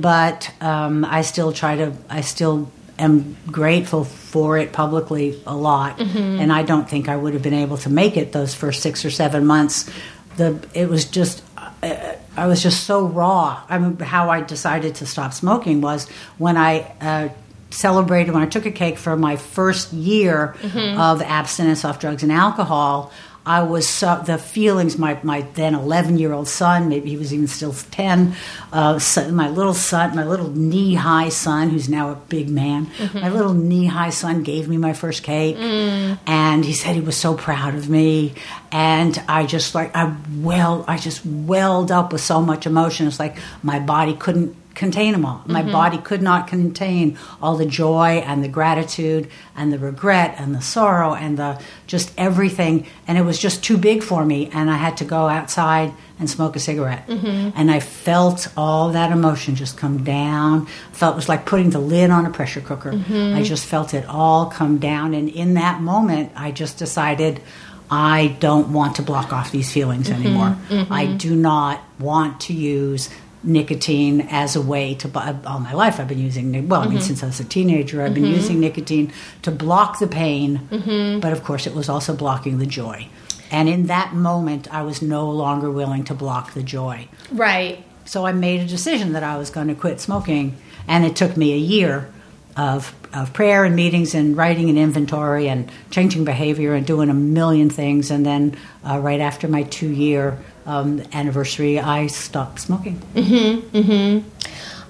but 0.00 0.50
um, 0.60 1.04
I 1.04 1.22
still 1.22 1.52
try 1.52 1.76
to. 1.76 1.92
I 2.10 2.22
still 2.22 2.70
am 2.98 3.36
grateful 3.46 4.04
for 4.04 4.56
it 4.58 4.72
publicly 4.72 5.38
a 5.46 5.54
lot, 5.54 6.00
and 6.00 6.52
I 6.52 6.62
don't 6.62 6.88
think 6.88 7.08
I 7.08 7.16
would 7.16 7.34
have 7.34 7.42
been 7.42 7.54
able 7.54 7.76
to 7.78 7.90
make 7.90 8.16
it 8.16 8.32
those 8.32 8.54
first 8.54 8.82
six 8.82 9.04
or 9.04 9.10
seven 9.10 9.46
months. 9.46 9.88
The 10.36 10.58
it 10.74 10.88
was 10.88 11.04
just. 11.04 11.42
Uh, 11.82 12.14
I 12.38 12.46
was 12.46 12.62
just 12.62 12.84
so 12.84 13.06
raw. 13.06 13.62
I 13.68 13.78
mean, 13.78 13.96
how 13.98 14.28
I 14.30 14.40
decided 14.42 14.96
to 14.96 15.06
stop 15.06 15.32
smoking 15.32 15.80
was 15.80 16.06
when 16.36 16.56
I 16.58 16.80
uh, 17.00 17.28
celebrated 17.76 18.32
when 18.32 18.42
I 18.42 18.46
took 18.46 18.66
a 18.66 18.70
cake 18.70 18.98
for 18.98 19.16
my 19.16 19.36
first 19.36 19.92
year 19.92 20.56
mm-hmm. 20.60 21.00
of 21.00 21.22
abstinence 21.22 21.84
off 21.84 22.00
drugs 22.00 22.22
and 22.22 22.32
alcohol. 22.32 23.12
I 23.46 23.62
was 23.62 23.86
so, 23.86 24.20
the 24.26 24.38
feelings. 24.38 24.98
My 24.98 25.20
my 25.22 25.42
then 25.54 25.76
eleven 25.76 26.18
year 26.18 26.32
old 26.32 26.48
son, 26.48 26.88
maybe 26.88 27.10
he 27.10 27.16
was 27.16 27.32
even 27.32 27.46
still 27.46 27.72
ten. 27.72 28.34
Uh, 28.72 28.98
son, 28.98 29.36
my 29.36 29.48
little 29.48 29.72
son, 29.72 30.16
my 30.16 30.24
little 30.24 30.50
knee 30.50 30.94
high 30.94 31.28
son, 31.28 31.70
who's 31.70 31.88
now 31.88 32.10
a 32.10 32.16
big 32.16 32.48
man. 32.48 32.86
Mm-hmm. 32.86 33.20
My 33.20 33.28
little 33.28 33.54
knee 33.54 33.86
high 33.86 34.10
son 34.10 34.42
gave 34.42 34.68
me 34.68 34.78
my 34.78 34.94
first 34.94 35.22
cake, 35.22 35.56
mm. 35.56 36.18
and 36.26 36.64
he 36.64 36.72
said 36.72 36.96
he 36.96 37.00
was 37.00 37.16
so 37.16 37.34
proud 37.34 37.76
of 37.76 37.88
me. 37.88 38.34
And 38.72 39.16
I 39.28 39.46
just 39.46 39.76
like 39.76 39.94
I 39.94 40.16
well, 40.40 40.84
I 40.88 40.98
just 40.98 41.24
welled 41.24 41.92
up 41.92 42.10
with 42.12 42.22
so 42.22 42.40
much 42.40 42.66
emotion. 42.66 43.06
It's 43.06 43.20
like 43.20 43.36
my 43.62 43.78
body 43.78 44.14
couldn't 44.14 44.56
contain 44.76 45.12
them 45.12 45.24
all. 45.24 45.42
My 45.46 45.62
mm-hmm. 45.62 45.72
body 45.72 45.98
could 45.98 46.22
not 46.22 46.46
contain 46.46 47.18
all 47.40 47.56
the 47.56 47.66
joy 47.66 48.22
and 48.26 48.44
the 48.44 48.48
gratitude 48.48 49.28
and 49.56 49.72
the 49.72 49.78
regret 49.78 50.34
and 50.38 50.54
the 50.54 50.60
sorrow 50.60 51.14
and 51.14 51.38
the 51.38 51.60
just 51.86 52.12
everything. 52.16 52.86
And 53.08 53.18
it 53.18 53.22
was 53.22 53.38
just 53.38 53.64
too 53.64 53.78
big 53.78 54.02
for 54.02 54.24
me. 54.24 54.50
And 54.52 54.70
I 54.70 54.76
had 54.76 54.98
to 54.98 55.04
go 55.04 55.28
outside 55.28 55.92
and 56.18 56.28
smoke 56.28 56.56
a 56.56 56.60
cigarette. 56.60 57.06
Mm-hmm. 57.08 57.58
And 57.58 57.70
I 57.70 57.80
felt 57.80 58.48
all 58.56 58.90
that 58.90 59.10
emotion 59.10 59.56
just 59.56 59.78
come 59.78 60.04
down. 60.04 60.66
I 60.66 60.94
felt 60.94 61.14
it 61.14 61.16
was 61.16 61.28
like 61.28 61.46
putting 61.46 61.70
the 61.70 61.80
lid 61.80 62.10
on 62.10 62.26
a 62.26 62.30
pressure 62.30 62.60
cooker. 62.60 62.92
Mm-hmm. 62.92 63.34
I 63.34 63.42
just 63.42 63.64
felt 63.66 63.94
it 63.94 64.04
all 64.06 64.46
come 64.46 64.78
down. 64.78 65.14
And 65.14 65.30
in 65.30 65.54
that 65.54 65.80
moment, 65.80 66.32
I 66.36 66.52
just 66.52 66.78
decided. 66.78 67.40
I 67.88 68.36
don't 68.40 68.72
want 68.72 68.96
to 68.96 69.02
block 69.02 69.32
off 69.32 69.52
these 69.52 69.72
feelings 69.72 70.10
anymore. 70.10 70.56
I 70.90 71.06
do 71.06 71.36
not 71.36 71.80
want 72.00 72.40
to 72.40 72.52
use 72.52 73.08
nicotine 73.46 74.22
as 74.30 74.56
a 74.56 74.60
way 74.60 74.94
to 74.94 75.10
all 75.46 75.60
my 75.60 75.72
life 75.72 76.00
I've 76.00 76.08
been 76.08 76.18
using 76.18 76.68
well 76.68 76.82
I 76.82 76.84
mean 76.86 76.98
mm-hmm. 76.98 77.06
since 77.06 77.22
I 77.22 77.26
was 77.26 77.40
a 77.40 77.44
teenager 77.44 78.02
I've 78.02 78.12
been 78.12 78.24
mm-hmm. 78.24 78.34
using 78.34 78.60
nicotine 78.60 79.12
to 79.42 79.50
block 79.50 79.98
the 79.98 80.06
pain 80.06 80.68
mm-hmm. 80.70 81.20
but 81.20 81.32
of 81.32 81.44
course 81.44 81.66
it 81.66 81.74
was 81.74 81.88
also 81.88 82.14
blocking 82.14 82.58
the 82.58 82.66
joy. 82.66 83.08
And 83.50 83.68
in 83.68 83.86
that 83.86 84.14
moment 84.14 84.72
I 84.74 84.82
was 84.82 85.00
no 85.00 85.30
longer 85.30 85.70
willing 85.70 86.04
to 86.04 86.14
block 86.14 86.54
the 86.54 86.62
joy. 86.62 87.08
Right. 87.30 87.84
so 88.04 88.26
I 88.26 88.32
made 88.32 88.60
a 88.60 88.66
decision 88.66 89.12
that 89.12 89.22
I 89.22 89.36
was 89.38 89.50
going 89.50 89.68
to 89.68 89.74
quit 89.74 90.00
smoking, 90.00 90.56
and 90.88 91.04
it 91.04 91.16
took 91.16 91.36
me 91.36 91.52
a 91.52 91.56
year 91.56 92.08
of 92.56 92.94
of 93.12 93.32
prayer 93.32 93.64
and 93.64 93.74
meetings 93.74 94.14
and 94.14 94.36
writing 94.36 94.68
an 94.68 94.76
inventory 94.76 95.48
and 95.48 95.70
changing 95.90 96.24
behavior 96.24 96.74
and 96.74 96.86
doing 96.86 97.08
a 97.08 97.14
million 97.14 97.70
things. 97.70 98.10
And 98.10 98.26
then 98.26 98.56
uh, 98.84 98.98
right 98.98 99.20
after 99.20 99.48
my 99.48 99.62
two 99.62 99.88
year 99.88 100.38
um, 100.66 101.02
anniversary, 101.12 101.78
I 101.78 102.08
stopped 102.08 102.60
smoking. 102.60 103.00
Mm 103.14 103.60
hmm. 103.62 104.28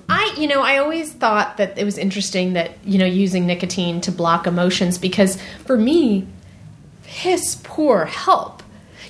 I, 0.08 0.34
you 0.38 0.46
know, 0.46 0.62
I 0.62 0.78
always 0.78 1.12
thought 1.12 1.56
that 1.56 1.78
it 1.78 1.84
was 1.84 1.98
interesting 1.98 2.52
that, 2.52 2.78
you 2.84 2.98
know, 2.98 3.06
using 3.06 3.46
nicotine 3.46 4.00
to 4.02 4.12
block 4.12 4.46
emotions 4.46 4.98
because 4.98 5.36
for 5.64 5.76
me, 5.76 6.26
piss 7.02 7.60
poor 7.64 8.04
help. 8.04 8.62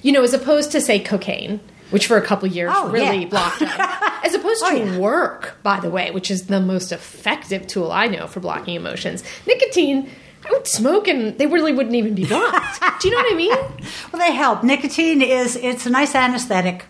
You 0.02 0.12
know, 0.12 0.22
as 0.22 0.32
opposed 0.32 0.72
to, 0.72 0.80
say, 0.80 1.00
cocaine, 1.00 1.60
which 1.90 2.06
for 2.06 2.16
a 2.16 2.22
couple 2.22 2.48
years 2.48 2.72
Oh, 2.74 2.88
really 2.90 3.22
yeah. 3.22 3.28
blocked 3.28 3.60
them. 3.60 3.68
As 4.24 4.34
opposed 4.34 4.62
Oh, 4.64 4.70
to 4.70 4.78
yeah. 4.84 4.98
work, 4.98 5.56
by 5.62 5.80
the 5.80 5.90
way, 5.90 6.10
which 6.10 6.30
is 6.30 6.46
the 6.46 6.60
most 6.60 6.92
effective 6.92 7.66
tool 7.66 7.92
I 7.92 8.06
know 8.06 8.26
for 8.26 8.40
blocking 8.40 8.74
emotions. 8.74 9.22
Nicotine, 9.46 10.10
I 10.44 10.50
would 10.52 10.66
smoke 10.66 11.08
and 11.08 11.36
they 11.38 11.46
really 11.46 11.72
wouldn't 11.72 11.94
even 11.94 12.14
be 12.14 12.24
blocked. 12.24 12.80
Do 13.02 13.08
you 13.08 13.14
know 13.14 13.20
what 13.22 13.32
I 13.32 13.36
mean? 13.36 13.52
Well, 14.12 14.20
they 14.22 14.34
help. 14.34 14.62
Nicotine 14.64 15.20
is 15.22 15.56
it's 15.56 15.84
a 15.86 15.90
nice 15.90 16.14
anesthetic. 16.14 16.84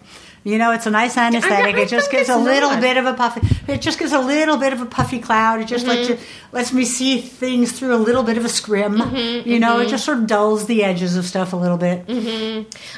You 0.46 0.58
know, 0.58 0.70
it's 0.70 0.86
a 0.86 0.90
nice 0.92 1.16
anesthetic. 1.16 1.74
It 1.76 1.88
just 1.88 2.08
gives 2.08 2.28
a 2.28 2.36
little 2.38 2.70
not. 2.70 2.80
bit 2.80 2.96
of 2.96 3.04
a 3.04 3.14
puffy. 3.14 3.40
It 3.66 3.82
just 3.82 3.98
gives 3.98 4.12
a 4.12 4.20
little 4.20 4.56
bit 4.56 4.72
of 4.72 4.80
a 4.80 4.86
puffy 4.86 5.18
cloud. 5.18 5.60
It 5.60 5.66
just 5.66 5.84
lets 5.86 6.08
you 6.08 6.18
lets 6.52 6.72
me 6.72 6.84
see 6.84 7.20
things 7.20 7.72
through 7.72 7.92
a 7.94 7.98
little 7.98 8.22
bit 8.22 8.38
of 8.38 8.44
a 8.44 8.48
scrim. 8.48 8.96
you 9.44 9.58
know, 9.58 9.80
it 9.80 9.88
just 9.88 10.04
sort 10.04 10.18
of 10.18 10.28
dulls 10.28 10.66
the 10.66 10.84
edges 10.84 11.16
of 11.16 11.24
stuff 11.24 11.52
a 11.52 11.56
little 11.56 11.76
bit. 11.76 12.04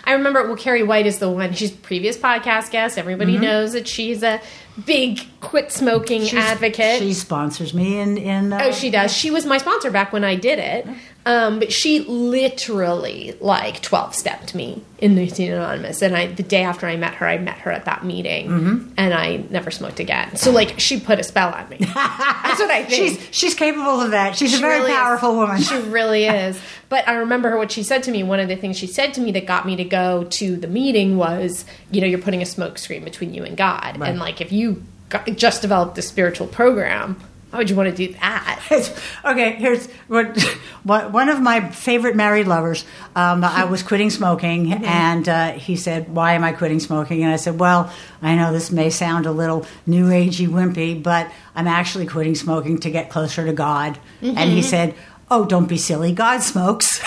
I 0.04 0.12
remember, 0.12 0.46
well, 0.46 0.56
Carrie 0.56 0.82
White 0.82 1.06
is 1.06 1.20
the 1.20 1.30
one. 1.30 1.54
She's 1.54 1.70
previous 1.70 2.18
podcast 2.18 2.70
guest. 2.70 2.98
Everybody 2.98 3.32
Mm-hmm. 3.32 3.42
knows 3.42 3.72
that 3.72 3.88
she's 3.88 4.22
a 4.22 4.40
big 4.84 5.20
quit 5.40 5.72
smoking 5.72 6.22
She's- 6.24 6.34
advocate. 6.44 6.98
She 7.00 7.14
sponsors 7.14 7.72
me 7.72 7.98
in 7.98 8.18
in. 8.18 8.52
Uh, 8.52 8.60
Oh, 8.64 8.72
she 8.72 8.90
does. 8.90 9.10
She 9.10 9.30
was 9.30 9.46
my 9.46 9.56
sponsor 9.56 9.90
back 9.90 10.12
when 10.12 10.22
I 10.22 10.34
did 10.34 10.58
it. 10.58 10.86
Um, 11.28 11.58
but 11.58 11.70
she 11.70 12.00
literally 12.00 13.36
like 13.40 13.82
twelve 13.82 14.14
stepped 14.14 14.54
me 14.54 14.82
in 14.98 15.14
Nicotine 15.14 15.52
Anonymous, 15.52 16.00
and 16.00 16.16
I 16.16 16.26
the 16.28 16.42
day 16.42 16.62
after 16.62 16.86
I 16.86 16.96
met 16.96 17.14
her, 17.16 17.26
I 17.26 17.36
met 17.36 17.58
her 17.58 17.70
at 17.70 17.84
that 17.84 18.02
meeting, 18.04 18.48
Mm-hmm. 18.48 18.92
and 18.96 19.12
I 19.12 19.44
never 19.50 19.70
smoked 19.70 20.00
again. 20.00 20.36
So 20.36 20.50
like 20.50 20.80
she 20.80 20.98
put 20.98 21.18
a 21.20 21.22
spell 21.22 21.52
on 21.52 21.68
me. 21.68 21.76
That's 21.80 22.60
what 22.60 22.70
I 22.70 22.84
think. 22.88 22.90
She's 23.18 23.28
she's 23.30 23.54
capable 23.54 24.00
of 24.00 24.12
that. 24.12 24.36
She's 24.36 24.54
a 24.54 24.58
very 24.58 24.78
really 24.80 24.92
is. 24.92 24.96
powerful 24.96 25.36
woman. 25.36 25.60
She 25.60 25.76
really 25.76 26.24
is. 26.24 26.58
But 26.88 27.06
I 27.06 27.16
remember 27.16 27.58
what 27.58 27.70
she 27.72 27.82
said 27.82 28.02
to 28.04 28.10
me. 28.10 28.22
One 28.22 28.40
of 28.40 28.48
the 28.48 28.56
things 28.56 28.78
she 28.78 28.86
said 28.86 29.12
to 29.14 29.20
me 29.20 29.30
that 29.32 29.44
got 29.44 29.66
me 29.66 29.76
to 29.76 29.84
go 29.84 30.24
to 30.24 30.56
the 30.56 30.66
meeting 30.66 31.18
was, 31.18 31.66
you 31.90 32.00
know, 32.00 32.06
you're 32.06 32.18
putting 32.20 32.40
a 32.40 32.46
smoke 32.46 32.78
screen 32.78 33.04
between 33.04 33.34
you 33.34 33.44
and 33.44 33.54
God, 33.56 33.98
and 34.00 34.18
like 34.18 34.40
if 34.40 34.50
you 34.50 34.82
got, 35.10 35.26
just 35.36 35.60
developed 35.60 35.98
a 35.98 36.02
spiritual 36.02 36.46
program, 36.46 37.20
why 37.50 37.58
would 37.58 37.70
you 37.70 37.76
want 37.76 37.88
to 37.88 38.06
do 38.06 38.12
that? 38.14 38.60
It's- 38.70 38.94
okay, 39.24 39.52
here's 39.54 39.86
what, 40.08 40.38
what 40.82 41.10
one 41.12 41.28
of 41.30 41.40
my 41.40 41.70
favorite 41.70 42.14
married 42.14 42.46
lovers. 42.46 42.84
Um, 43.16 43.42
I 43.42 43.64
was 43.64 43.82
quitting 43.82 44.10
smoking, 44.10 44.72
and 44.84 45.26
uh, 45.28 45.52
he 45.52 45.74
said, 45.76 46.08
"Why 46.14 46.34
am 46.34 46.44
I 46.44 46.52
quitting 46.52 46.80
smoking?" 46.80 47.22
And 47.24 47.32
I 47.32 47.36
said, 47.36 47.58
"Well, 47.58 47.90
I 48.20 48.34
know 48.34 48.52
this 48.52 48.70
may 48.70 48.90
sound 48.90 49.24
a 49.26 49.32
little 49.32 49.66
new 49.86 50.08
agey, 50.08 50.46
wimpy, 50.48 51.02
but 51.02 51.30
I'm 51.54 51.66
actually 51.66 52.06
quitting 52.06 52.34
smoking 52.34 52.78
to 52.80 52.90
get 52.90 53.08
closer 53.08 53.46
to 53.46 53.52
God." 53.54 53.98
And 54.20 54.50
he 54.50 54.60
said, 54.62 54.94
"Oh, 55.30 55.46
don't 55.46 55.68
be 55.68 55.78
silly. 55.78 56.12
God 56.12 56.42
smokes." 56.42 57.00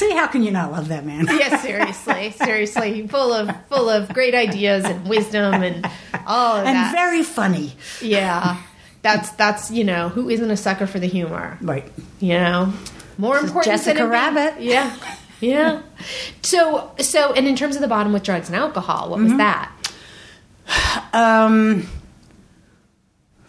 See, 0.00 0.12
how 0.12 0.26
can 0.28 0.42
you 0.42 0.50
not 0.50 0.72
love 0.72 0.88
that 0.88 1.04
man? 1.04 1.26
yeah, 1.30 1.58
seriously, 1.58 2.30
seriously, 2.44 3.06
full 3.06 3.32
of 3.34 3.50
full 3.68 3.88
of 3.90 4.08
great 4.14 4.34
ideas 4.34 4.84
and 4.84 5.06
wisdom 5.08 5.62
and 5.62 5.84
all 6.26 6.56
of 6.56 6.66
And 6.66 6.74
that. 6.76 6.92
very 6.92 7.22
funny. 7.22 7.72
yeah, 8.00 8.56
that's 9.02 9.30
that's 9.32 9.70
you 9.70 9.84
know 9.84 10.08
who 10.08 10.28
isn't 10.30 10.50
a 10.50 10.56
sucker 10.56 10.86
for 10.86 10.98
the 10.98 11.06
humor. 11.06 11.58
Right. 11.60 11.84
you 12.18 12.34
know 12.38 12.72
more 13.18 13.36
is 13.36 13.44
important 13.44 13.74
Jessica 13.74 13.98
than 13.98 14.06
it 14.06 14.10
being- 14.10 14.10
Rabbit. 14.10 14.62
yeah 14.62 14.96
yeah 15.40 15.82
so 16.42 16.90
so 16.98 17.32
and 17.34 17.46
in 17.46 17.54
terms 17.56 17.74
of 17.76 17.82
the 17.82 17.88
bottom 17.88 18.12
with 18.14 18.22
drugs 18.22 18.48
and 18.48 18.56
alcohol 18.56 19.10
what 19.10 19.20
was 19.20 19.36
that 19.36 19.70
Um, 21.12 21.86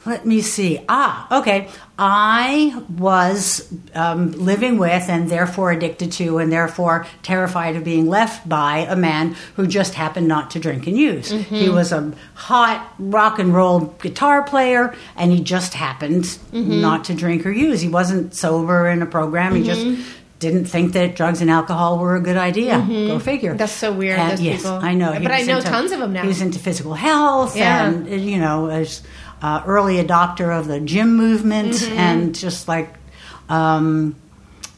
let 0.06 0.26
me 0.26 0.42
see. 0.42 0.84
Ah, 0.90 1.40
okay. 1.40 1.70
I 2.04 2.84
was 2.98 3.72
um, 3.94 4.32
living 4.32 4.80
with 4.80 5.08
and 5.08 5.30
therefore 5.30 5.72
addicted 5.72 6.12
to 6.14 6.40
and 6.40 6.52
therefore 6.52 7.06
terrified 7.22 7.76
of 7.76 7.84
being 7.84 8.08
left 8.08 8.50
by 8.50 8.80
a 8.90 8.96
man 8.96 9.36
who 9.56 9.68
just 9.68 9.94
happened 9.94 10.28
not 10.28 10.50
to 10.52 10.60
drink 10.60 10.88
and 10.88 10.98
use. 10.98 11.30
He 11.30 11.70
was 11.70 11.92
a 11.92 12.12
hot 12.34 12.92
rock 12.98 13.38
and 13.38 13.54
roll 13.54 13.82
guitar 14.02 14.42
player 14.44 14.96
and 15.16 15.32
he 15.32 15.42
just 15.44 15.76
happened 15.76 16.40
not 16.52 17.04
to 17.06 17.14
drink 17.14 17.46
or 17.46 17.52
use. 17.52 17.82
He 17.82 17.90
wasn't 17.90 18.34
sober 18.34 18.88
in 18.90 19.04
a 19.04 19.06
program. 19.06 19.54
He 19.56 19.64
just 19.64 19.86
didn't 20.40 20.66
think 20.66 20.94
that 20.94 21.16
drugs 21.16 21.40
and 21.42 21.52
alcohol 21.52 22.00
were 22.00 22.16
a 22.16 22.20
good 22.20 22.36
idea. 22.38 22.84
Go 22.90 23.20
figure. 23.20 23.54
That's 23.54 23.72
so 23.72 23.94
weird, 23.94 24.18
And- 24.18 24.40
yes, 24.40 24.64
people. 24.64 24.80
I 24.82 24.96
know. 24.96 25.12
But 25.22 25.30
I 25.32 25.44
know 25.44 25.62
tons 25.62 25.92
of 25.92 26.00
them 26.00 26.14
now. 26.14 26.24
He 26.24 26.28
was 26.28 26.42
into 26.42 26.58
physical 26.58 26.96
health 26.96 27.56
Yeah. 27.56 27.86
and 27.86 28.08
you 28.28 28.40
know, 28.40 28.68
as 28.72 29.04
uh, 29.42 29.64
early 29.66 29.96
adopter 30.04 30.58
of 30.58 30.68
the 30.68 30.80
gym 30.80 31.16
movement, 31.16 31.74
Mm-hmm. 31.74 31.98
and 31.98 32.36
just 32.36 32.68
like, 32.68 32.94
um, 33.50 34.16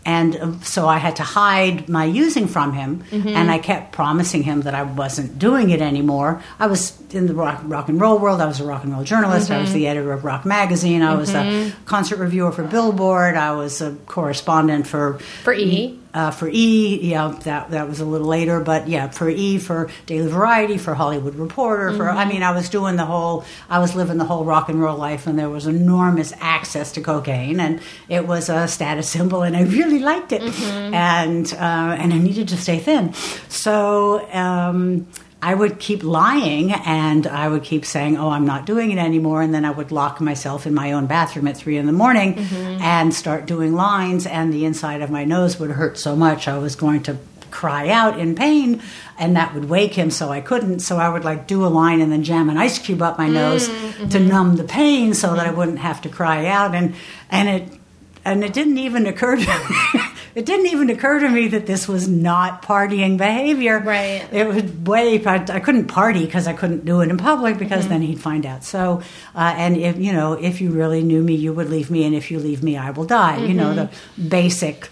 and 0.06 0.60
so 0.66 0.86
I 0.88 0.98
had 0.98 1.16
to 1.18 1.24
hide 1.24 1.88
my 1.88 2.04
using 2.06 2.48
from 2.48 2.74
him, 2.74 3.04
Mm-hmm. 3.12 3.28
and 3.30 3.50
I 3.52 3.58
kept 3.60 3.92
promising 3.94 4.44
him 4.44 4.62
that 4.62 4.76
I 4.76 4.84
wasn't 4.84 5.40
doing 5.40 5.70
it 5.70 5.82
anymore. 5.82 6.42
I 6.60 6.68
was 6.68 7.00
in 7.12 7.28
the 7.28 7.34
rock, 7.34 7.62
rock 7.66 7.88
and 7.90 8.02
roll 8.02 8.20
world. 8.20 8.42
I 8.42 8.46
was 8.46 8.60
a 8.60 8.66
rock 8.66 8.84
and 8.84 8.92
roll 8.94 9.04
journalist. 9.04 9.50
I 9.52 9.60
was 9.60 9.70
Mm-hmm. 9.70 9.78
the 9.78 9.88
editor 9.88 10.12
of 10.12 10.26
Rock 10.26 10.46
Magazine. 10.46 11.02
I 11.04 11.16
was 11.16 11.34
a 11.34 11.72
concert 11.86 12.18
reviewer 12.20 12.52
for 12.52 12.64
Billboard. 12.64 13.36
I 13.36 13.52
was 13.54 13.82
a 13.82 13.94
correspondent 14.08 14.88
for 14.88 15.20
For 15.44 15.54
E? 15.54 16.00
Uh, 16.14 16.32
for 16.32 16.48
E, 16.48 17.00
yeah, 17.02 17.36
that 17.44 17.72
that 17.72 17.88
was 17.88 18.00
a 18.00 18.06
little 18.06 18.28
later, 18.28 18.60
but 18.60 18.88
yeah, 18.88 19.10
for 19.10 19.30
E, 19.30 19.58
for 19.58 19.90
Daily 20.06 20.30
Variety, 20.30 20.78
for 20.78 20.94
Hollywood 20.94 21.36
Reporter, 21.36 21.92
for 21.96 22.10
I 22.10 22.26
mean, 22.26 22.44
I 22.44 22.52
was 22.52 22.70
doing 22.70 22.96
the 22.98 23.06
whole, 23.06 23.46
I 23.70 23.80
was 23.80 23.96
living 23.96 24.18
the 24.18 24.26
whole 24.26 24.46
rock 24.46 24.70
and 24.70 24.80
roll 24.80 24.98
life, 24.98 25.26
and 25.28 25.38
there 25.40 25.50
was 25.50 25.66
enormous 25.66 26.34
access 26.40 26.92
to 26.94 27.02
cocaine, 27.02 27.60
and 27.60 27.82
it 28.10 28.28
was 28.28 28.50
a 28.50 28.68
status 28.68 29.10
symbol, 29.10 29.42
and 29.42 29.56
I 29.56 29.64
really 29.64 30.00
liked 30.00 30.32
it, 30.32 30.42
and 30.42 31.52
uh, 31.54 31.98
and 32.00 32.14
I 32.14 32.18
needed 32.18 32.48
to 32.50 32.58
stay 32.58 32.80
thin, 32.80 33.14
so. 33.50 34.28
Um, 34.34 35.08
I 35.44 35.54
would 35.54 35.78
keep 35.78 36.04
lying 36.04 36.72
and 36.72 37.28
I 37.28 37.50
would 37.50 37.64
keep 37.64 37.84
saying, 37.84 38.18
Oh, 38.18 38.30
I'm 38.30 38.46
not 38.46 38.66
doing 38.66 38.92
it 38.92 38.98
anymore. 38.98 39.42
And 39.42 39.54
then 39.54 39.66
I 39.66 39.72
would 39.72 39.92
lock 39.92 40.22
myself 40.22 40.66
in 40.66 40.74
my 40.74 40.94
own 40.94 41.06
bathroom 41.06 41.48
at 41.48 41.58
three 41.58 41.76
in 41.76 41.86
the 41.86 41.92
morning 41.92 42.36
mm-hmm. 42.36 42.82
and 42.82 43.14
start 43.14 43.46
doing 43.46 43.74
lines. 43.74 44.26
And 44.26 44.54
the 44.54 44.64
inside 44.64 45.02
of 45.02 45.12
my 45.12 45.26
nose 45.26 45.60
would 45.60 45.72
hurt 45.72 45.98
so 45.98 46.16
much 46.16 46.48
I 46.48 46.58
was 46.58 46.78
going 46.78 47.04
to 47.04 47.18
cry 47.52 47.90
out 47.90 48.18
in 48.18 48.36
pain 48.36 48.82
and 49.20 49.36
that 49.36 49.54
would 49.54 49.66
wake 49.66 49.96
him 49.96 50.12
so 50.12 50.30
I 50.30 50.40
couldn't. 50.40 50.80
So 50.80 50.96
I 50.96 51.10
would 51.10 51.26
like 51.26 51.46
do 51.46 51.66
a 51.66 51.68
line 51.68 52.00
and 52.00 52.10
then 52.10 52.24
jam 52.24 52.50
an 52.50 52.58
ice 52.58 52.80
cube 52.80 53.02
up 53.02 53.18
my 53.18 53.28
mm, 53.28 53.34
nose 53.34 53.68
mm-hmm. 53.68 54.08
to 54.08 54.20
numb 54.22 54.56
the 54.56 54.64
pain 54.64 55.14
so 55.14 55.36
that 55.36 55.46
I 55.46 55.52
mm. 55.52 55.58
wouldn't 55.58 55.80
have 55.80 56.02
to 56.04 56.10
cry 56.10 56.46
out. 56.46 56.74
And, 56.74 56.96
and 57.30 57.50
it, 57.50 57.80
and 58.24 58.46
it 58.46 58.54
didn't 58.54 58.78
even 58.78 59.08
occur 59.08 59.36
to 59.36 59.42
me. 59.94 60.00
It 60.36 60.48
didn't 60.48 60.68
even 60.68 60.90
occur 60.90 61.20
to 61.20 61.30
me 61.30 61.48
that 61.50 61.68
this 61.68 61.88
was 61.88 62.08
not 62.08 62.64
partying 62.64 63.18
behavior. 63.18 63.80
Right. 63.80 64.28
It 64.32 64.48
was 64.48 64.64
way. 64.64 65.24
I, 65.24 65.36
I 65.36 65.60
couldn't 65.60 65.88
party 65.88 66.26
because 66.26 66.48
I 66.48 66.54
couldn't 66.54 66.86
do 66.86 67.02
it 67.02 67.10
in 67.10 67.18
public 67.18 67.60
because 67.60 67.88
then 67.88 68.02
he'd 68.02 68.20
find 68.20 68.46
out. 68.46 68.64
So, 68.64 69.02
uh, 69.36 69.54
and 69.56 69.78
if 69.78 69.98
you 69.98 70.12
know, 70.12 70.34
if 70.34 70.60
you 70.60 70.72
really 70.72 71.04
knew 71.04 71.22
me, 71.22 71.36
you 71.36 71.54
would 71.54 71.70
leave 71.70 71.92
me, 71.92 72.04
and 72.04 72.16
if 72.16 72.32
you 72.32 72.40
leave 72.40 72.64
me, 72.64 72.78
I 72.78 72.90
will 72.90 73.06
die. 73.06 73.46
You 73.46 73.54
know, 73.54 73.76
the 73.76 73.90
basic 74.28 74.90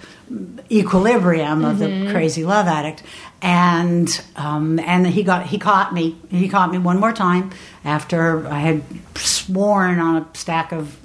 equilibrium 0.69 1.65
of 1.65 1.79
the 1.79 2.09
crazy 2.11 2.45
love 2.45 2.67
addict. 2.67 3.03
And 3.41 4.23
um, 4.35 4.79
and 4.79 5.07
he 5.07 5.23
got 5.23 5.47
he 5.47 5.57
caught 5.57 5.91
me. 5.91 6.17
He 6.29 6.47
caught 6.47 6.71
me 6.71 6.77
one 6.77 6.99
more 6.99 7.13
time 7.13 7.51
after 7.83 8.47
I 8.47 8.59
had 8.59 8.83
sworn 9.15 9.99
on 9.99 10.17
a 10.17 10.37
stack 10.37 10.71
of 10.71 10.95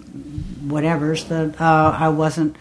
whatever's 0.71 1.25
that 1.25 1.59
uh, 1.61 1.97
I 1.99 2.11
wasn't 2.11 2.57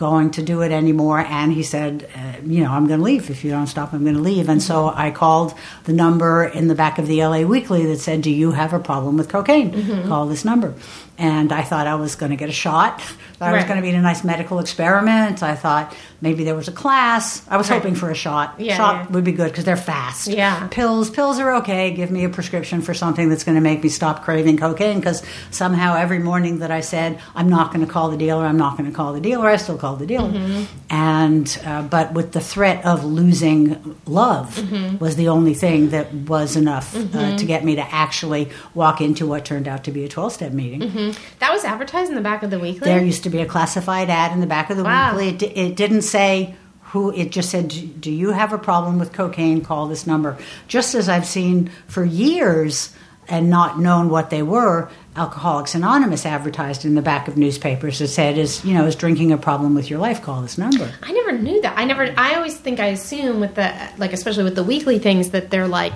going 0.00 0.30
to 0.30 0.42
do 0.42 0.62
it 0.62 0.72
anymore. 0.72 1.18
And 1.20 1.52
he 1.52 1.62
said, 1.62 2.08
uh, 2.16 2.40
you 2.42 2.64
know, 2.64 2.70
I'm 2.70 2.86
going 2.86 3.00
to 3.00 3.04
leave. 3.04 3.28
If 3.28 3.44
you 3.44 3.50
don't 3.50 3.66
stop, 3.66 3.92
I'm 3.92 4.02
going 4.02 4.16
to 4.16 4.22
leave. 4.22 4.48
And 4.48 4.62
so 4.62 4.88
I 4.88 5.10
called 5.10 5.52
the 5.84 5.92
number 5.92 6.44
in 6.44 6.68
the 6.68 6.74
back 6.74 6.98
of 6.98 7.06
the 7.06 7.22
LA 7.22 7.42
Weekly 7.42 7.84
that 7.84 7.98
said, 7.98 8.22
Do 8.22 8.30
you 8.30 8.52
have 8.52 8.72
a 8.72 8.78
problem 8.80 9.18
with 9.18 9.28
cocaine? 9.28 10.08
Call 10.08 10.26
this 10.26 10.42
number. 10.42 10.74
And 11.20 11.52
I 11.52 11.62
thought 11.62 11.86
I 11.86 11.96
was 11.96 12.16
going 12.16 12.30
to 12.30 12.36
get 12.36 12.48
a 12.48 12.52
shot. 12.52 13.02
I 13.40 13.52
was 13.52 13.64
going 13.64 13.76
to 13.76 13.82
be 13.82 13.88
in 13.88 13.94
a 13.94 14.02
nice 14.02 14.24
medical 14.24 14.58
experiment. 14.58 15.42
I 15.42 15.54
thought 15.54 15.94
maybe 16.20 16.44
there 16.44 16.54
was 16.54 16.68
a 16.68 16.72
class. 16.72 17.46
I 17.48 17.56
was 17.56 17.68
hoping 17.68 17.94
for 17.94 18.10
a 18.10 18.14
shot. 18.14 18.54
Yeah, 18.58 18.76
shot 18.76 18.94
yeah. 18.94 19.06
would 19.12 19.24
be 19.24 19.32
good 19.32 19.50
because 19.50 19.64
they're 19.64 19.76
fast. 19.76 20.28
Yeah. 20.28 20.68
Pills, 20.68 21.10
pills 21.10 21.38
are 21.38 21.56
okay. 21.56 21.90
Give 21.92 22.10
me 22.10 22.24
a 22.24 22.28
prescription 22.28 22.82
for 22.82 22.92
something 22.92 23.28
that's 23.28 23.44
going 23.44 23.54
to 23.54 23.60
make 23.60 23.82
me 23.82 23.88
stop 23.88 24.24
craving 24.24 24.58
cocaine 24.58 24.98
because 24.98 25.22
somehow 25.50 25.94
every 25.96 26.18
morning 26.18 26.58
that 26.58 26.70
I 26.70 26.80
said 26.80 27.20
I'm 27.34 27.48
not 27.48 27.72
going 27.72 27.84
to 27.86 27.90
call 27.90 28.10
the 28.10 28.16
dealer, 28.16 28.44
I'm 28.44 28.58
not 28.58 28.76
going 28.76 28.90
to 28.90 28.96
call 28.96 29.12
the 29.12 29.20
dealer, 29.20 29.48
I 29.48 29.56
still 29.56 29.78
called 29.78 30.00
the 30.00 30.06
dealer. 30.06 30.66
And 30.90 31.60
uh, 31.64 31.82
but 31.82 32.12
with 32.12 32.32
the 32.32 32.40
threat 32.40 32.84
of 32.84 33.04
losing 33.04 33.96
love 34.06 35.00
was 35.00 35.16
the 35.16 35.28
only 35.28 35.54
thing 35.54 35.90
that 35.90 36.12
was 36.12 36.56
enough 36.56 36.94
uh, 37.14 37.36
to 37.36 37.46
get 37.46 37.64
me 37.64 37.76
to 37.76 37.94
actually 37.94 38.50
walk 38.74 39.00
into 39.00 39.26
what 39.26 39.44
turned 39.44 39.68
out 39.68 39.84
to 39.84 39.92
be 39.92 40.04
a 40.04 40.08
12-step 40.08 40.52
meeting. 40.52 41.09
That 41.38 41.52
was 41.52 41.64
advertised 41.64 42.08
in 42.10 42.14
the 42.16 42.20
back 42.22 42.42
of 42.42 42.50
the 42.50 42.58
weekly 42.58 42.88
There 42.88 43.04
used 43.04 43.22
to 43.24 43.30
be 43.30 43.38
a 43.40 43.46
classified 43.46 44.10
ad 44.10 44.32
in 44.32 44.40
the 44.40 44.46
back 44.46 44.70
of 44.70 44.76
the 44.76 44.84
Wow. 44.84 45.16
weekly. 45.16 45.48
It, 45.48 45.56
it 45.56 45.76
didn't 45.76 46.02
say 46.02 46.54
who. 46.92 47.10
It 47.12 47.30
just 47.30 47.50
said, 47.50 47.68
"Do- 47.68 47.86
"Do 47.86 48.10
you 48.10 48.30
have 48.32 48.52
a 48.52 48.58
problem 48.58 48.98
with 48.98 49.12
cocaine? 49.12 49.60
Call 49.62 49.86
this 49.86 50.06
number." 50.06 50.36
Just 50.68 50.94
as 50.94 51.08
I've 51.08 51.26
seen 51.26 51.70
for 51.86 52.04
years 52.04 52.90
and 53.28 53.48
not 53.48 53.78
known 53.78 54.08
what 54.08 54.30
they 54.30 54.42
were. 54.42 54.88
Alcoholics 55.16 55.74
Anonymous 55.74 56.24
advertised 56.24 56.84
in 56.84 56.94
the 56.94 57.02
back 57.02 57.26
of 57.28 57.36
newspapers 57.36 57.98
that 57.98 58.08
said, 58.08 58.38
"Is 58.38 58.64
you 58.64 58.74
know 58.74 58.86
is 58.86 58.94
drinking 58.96 59.30
a 59.32 59.36
problem 59.38 59.74
with 59.74 59.90
your 59.90 59.98
life? 59.98 60.22
Call 60.22 60.40
this 60.42 60.56
number." 60.58 60.88
I 61.02 61.12
never 61.12 61.32
knew 61.32 61.60
that. 61.62 61.74
I 61.76 61.84
never. 61.84 62.12
I 62.16 62.34
always 62.36 62.56
think 62.56 62.80
I 62.80 62.86
assume 62.86 63.38
with 63.40 63.54
the 63.56 63.72
like, 63.98 64.12
especially 64.12 64.44
with 64.44 64.54
the 64.56 64.64
weekly 64.64 64.98
things, 64.98 65.30
that 65.30 65.50
they're 65.50 65.68
like, 65.68 65.94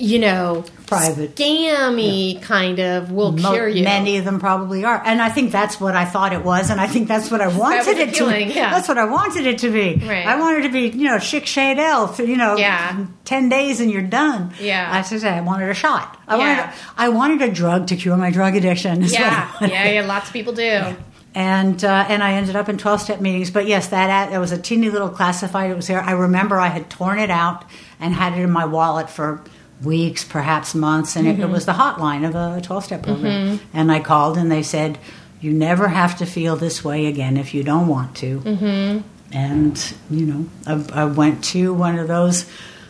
you 0.00 0.18
know, 0.18 0.64
Private. 0.86 1.36
scammy 1.36 2.40
kind 2.42 2.78
of 2.80 3.12
will 3.12 3.32
Mo- 3.32 3.52
cure 3.52 3.68
you. 3.68 3.84
Many 3.84 4.16
of 4.16 4.24
them 4.24 4.40
probably 4.40 4.84
are, 4.84 5.00
and 5.04 5.20
I 5.20 5.28
think 5.28 5.52
that's 5.52 5.80
what 5.80 5.94
I 5.94 6.04
thought 6.04 6.32
it 6.32 6.42
was, 6.44 6.70
and 6.70 6.80
I 6.80 6.86
think 6.86 7.06
that's 7.06 7.30
what 7.30 7.40
I 7.40 7.46
wanted 7.56 7.86
it 7.98 8.08
appealing, 8.08 8.48
to. 8.48 8.54
yeah. 8.54 8.70
That's 8.70 8.88
what 8.88 8.98
I 8.98 9.04
wanted 9.04 9.46
it 9.46 9.58
to 9.58 9.70
be. 9.70 9.94
Right. 10.04 10.26
I 10.26 10.38
wanted 10.40 10.62
to 10.62 10.68
be, 10.70 10.88
you 10.88 11.04
know, 11.08 11.16
Schick 11.16 11.42
Shadel. 11.42 12.26
You 12.26 12.36
know, 12.36 12.56
Yeah. 12.56 13.06
ten 13.24 13.48
days 13.48 13.80
and 13.80 13.90
you're 13.90 14.02
done. 14.02 14.52
Yeah. 14.60 14.88
I 14.90 15.02
said 15.02 15.22
I 15.24 15.42
wanted 15.42 15.68
a 15.68 15.74
shot. 15.74 16.18
I 16.26 16.36
Yeah. 16.38 16.56
wanted, 16.60 16.74
I 16.96 17.08
wanted 17.10 17.42
a 17.42 17.52
drug 17.52 17.86
to 17.88 17.96
cure 17.96 18.16
my 18.16 18.30
drug 18.30 18.56
addiction. 18.56 19.02
is 19.02 19.12
what 19.12 19.20
I 19.22 19.56
yeah, 19.60 19.66
yeah, 19.68 19.88
yeah. 19.90 20.06
Lots 20.06 20.28
of 20.28 20.32
people 20.32 20.52
do. 20.54 20.96
and 21.34 21.84
uh, 21.84 22.06
and 22.08 22.22
I 22.24 22.32
ended 22.32 22.56
up 22.56 22.68
in 22.68 22.78
twelve 22.78 23.00
step 23.00 23.20
meetings. 23.20 23.50
But 23.50 23.66
yes, 23.66 23.88
that 23.88 24.10
ad, 24.10 24.32
it 24.32 24.38
was 24.38 24.50
a 24.52 24.58
teeny 24.58 24.90
little 24.90 25.10
classified. 25.10 25.70
It 25.70 25.76
was 25.76 25.86
there. 25.86 26.00
I 26.02 26.12
remember 26.12 26.58
I 26.58 26.68
had 26.68 26.90
torn 26.90 27.18
it 27.18 27.30
out 27.30 27.64
and 28.00 28.12
had 28.14 28.32
it 28.32 28.40
in 28.40 28.50
my 28.50 28.64
wallet 28.64 29.08
for 29.10 29.42
weeks, 29.82 30.24
perhaps 30.24 30.74
months, 30.74 31.16
and 31.16 31.26
it, 31.26 31.38
it 31.40 31.48
was 31.48 31.66
the 31.66 31.72
hotline 31.72 32.28
of 32.28 32.34
a 32.34 32.60
twelve 32.60 32.84
step 32.84 33.02
program. 33.02 33.60
And 33.72 33.90
I 33.90 34.00
called, 34.00 34.36
and 34.36 34.50
they 34.50 34.62
said, 34.62 34.98
"You 35.40 35.52
never 35.52 35.88
have 35.88 36.18
to 36.18 36.26
feel 36.26 36.56
this 36.56 36.84
way 36.84 37.06
again 37.06 37.36
if 37.36 37.54
you 37.54 37.62
don't 37.62 37.88
want 37.88 38.16
to." 38.16 38.40
Mm-hmm. 38.40 39.06
And 39.32 39.94
you 40.10 40.26
know, 40.26 40.46
I, 40.66 41.02
I 41.02 41.04
went 41.06 41.44
to 41.44 41.72
one 41.74 41.98
of 41.98 42.08
those. 42.08 42.46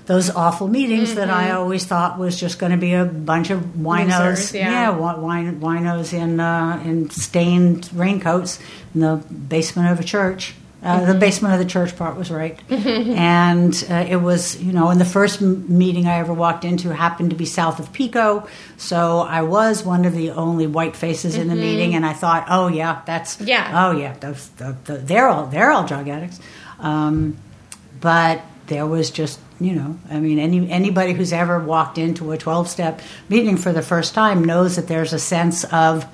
Those 0.06 0.28
awful 0.28 0.66
meetings 0.66 1.14
that 1.14 1.30
I 1.30 1.52
always 1.52 1.84
thought 1.84 2.18
was 2.18 2.34
just 2.40 2.58
going 2.58 2.72
to 2.72 2.78
be 2.78 2.94
a 2.94 3.04
bunch 3.04 3.50
of 3.50 3.60
winos, 3.60 4.18
Losers, 4.18 4.54
yeah. 4.54 4.86
wi- 4.86 5.14
wine, 5.14 5.60
winos 5.60 6.12
in 6.12 6.40
uh, 6.40 6.82
in 6.84 7.10
stained 7.10 7.88
raincoats 7.94 8.58
in 8.92 9.02
the 9.02 9.16
basement 9.30 9.92
of 9.92 10.00
a 10.00 10.02
church. 10.02 10.54
Uh, 10.82 11.04
The 11.12 11.14
basement 11.18 11.52
of 11.52 11.60
the 11.60 11.66
church 11.66 11.94
part 11.96 12.16
was 12.16 12.30
right, 12.30 12.58
and 12.70 13.84
uh, 13.90 14.06
it 14.08 14.16
was 14.16 14.60
you 14.62 14.72
know. 14.72 14.88
And 14.88 14.98
the 15.00 15.04
first 15.04 15.42
m- 15.42 15.64
meeting 15.68 16.06
I 16.06 16.18
ever 16.18 16.32
walked 16.32 16.64
into 16.64 16.94
happened 16.94 17.30
to 17.30 17.36
be 17.36 17.44
south 17.44 17.78
of 17.80 17.92
Pico, 17.92 18.46
so 18.78 19.20
I 19.20 19.42
was 19.42 19.84
one 19.84 20.04
of 20.06 20.14
the 20.14 20.30
only 20.30 20.66
white 20.66 20.96
faces 20.96 21.36
in 21.36 21.48
the 21.48 21.54
meeting, 21.54 21.94
and 21.94 22.06
I 22.06 22.14
thought, 22.14 22.46
oh 22.48 22.68
yeah, 22.68 23.02
that's 23.04 23.40
Yeah. 23.40 23.70
oh 23.86 23.90
yeah, 23.98 24.14
those, 24.20 24.48
the, 24.56 24.74
the, 24.84 24.94
they're 24.98 25.28
all 25.28 25.46
they're 25.46 25.70
all 25.70 25.84
drug 25.86 26.08
addicts. 26.08 26.40
Um, 26.78 27.36
but 28.00 28.40
there 28.66 28.86
was 28.86 29.10
just 29.10 29.38
you 29.58 29.74
know 29.74 29.98
i 30.08 30.18
mean 30.20 30.38
any 30.38 30.70
anybody 30.70 31.12
who's 31.12 31.32
ever 31.32 31.58
walked 31.58 31.98
into 31.98 32.30
a 32.32 32.38
12 32.38 32.68
step 32.68 33.00
meeting 33.28 33.56
for 33.58 33.72
the 33.72 33.82
first 33.82 34.14
time 34.14 34.42
knows 34.44 34.76
that 34.76 34.86
there's 34.88 35.12
a 35.12 35.18
sense 35.18 35.64
of 35.64 36.06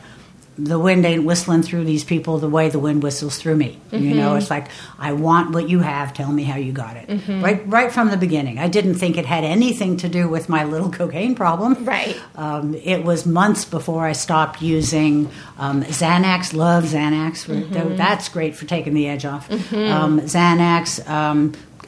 the 0.59 0.79
wind 0.79 1.05
ain't 1.05 1.25
whistling 1.25 1.63
through 1.63 1.85
these 1.85 2.03
people 2.05 2.39
the 2.39 2.49
way 2.49 2.69
the 2.71 2.79
wind 2.79 3.03
whistles 3.03 3.37
through 3.39 3.57
me 3.57 3.79
you 3.93 4.15
know 4.15 4.35
it's 4.37 4.49
like 4.51 4.69
i 4.99 5.13
want 5.13 5.51
what 5.53 5.69
you 5.69 5.81
have 5.81 6.15
tell 6.15 6.33
me 6.33 6.45
how 6.45 6.57
you 6.57 6.73
got 6.73 6.97
it 6.97 7.09
right 7.43 7.63
right 7.69 7.93
from 7.93 8.09
the 8.09 8.17
beginning 8.17 8.59
i 8.59 8.67
didn't 8.69 8.95
think 8.95 9.17
it 9.19 9.27
had 9.27 9.45
anything 9.45 9.97
to 9.99 10.09
do 10.09 10.29
with 10.29 10.49
my 10.49 10.65
little 10.65 10.91
cocaine 10.91 11.35
problem 11.35 11.85
Right. 11.85 12.17
um, 12.37 12.75
it 12.75 13.05
was 13.05 13.27
months 13.27 13.65
before 13.65 14.07
I 14.07 14.13
stopped 14.13 14.63
using 14.63 15.29
um, 15.59 15.83
Xanax. 15.83 16.55
Love 16.55 16.85
Xanax. 16.85 17.47
Mm-hmm. 17.47 17.97
That's 17.97 18.29
great 18.29 18.55
for 18.57 18.65
taking 18.67 18.95
the 18.95 19.09
edge 19.09 19.25
off. 19.25 19.51
Um, 19.51 20.21
Xanax. 20.21 21.07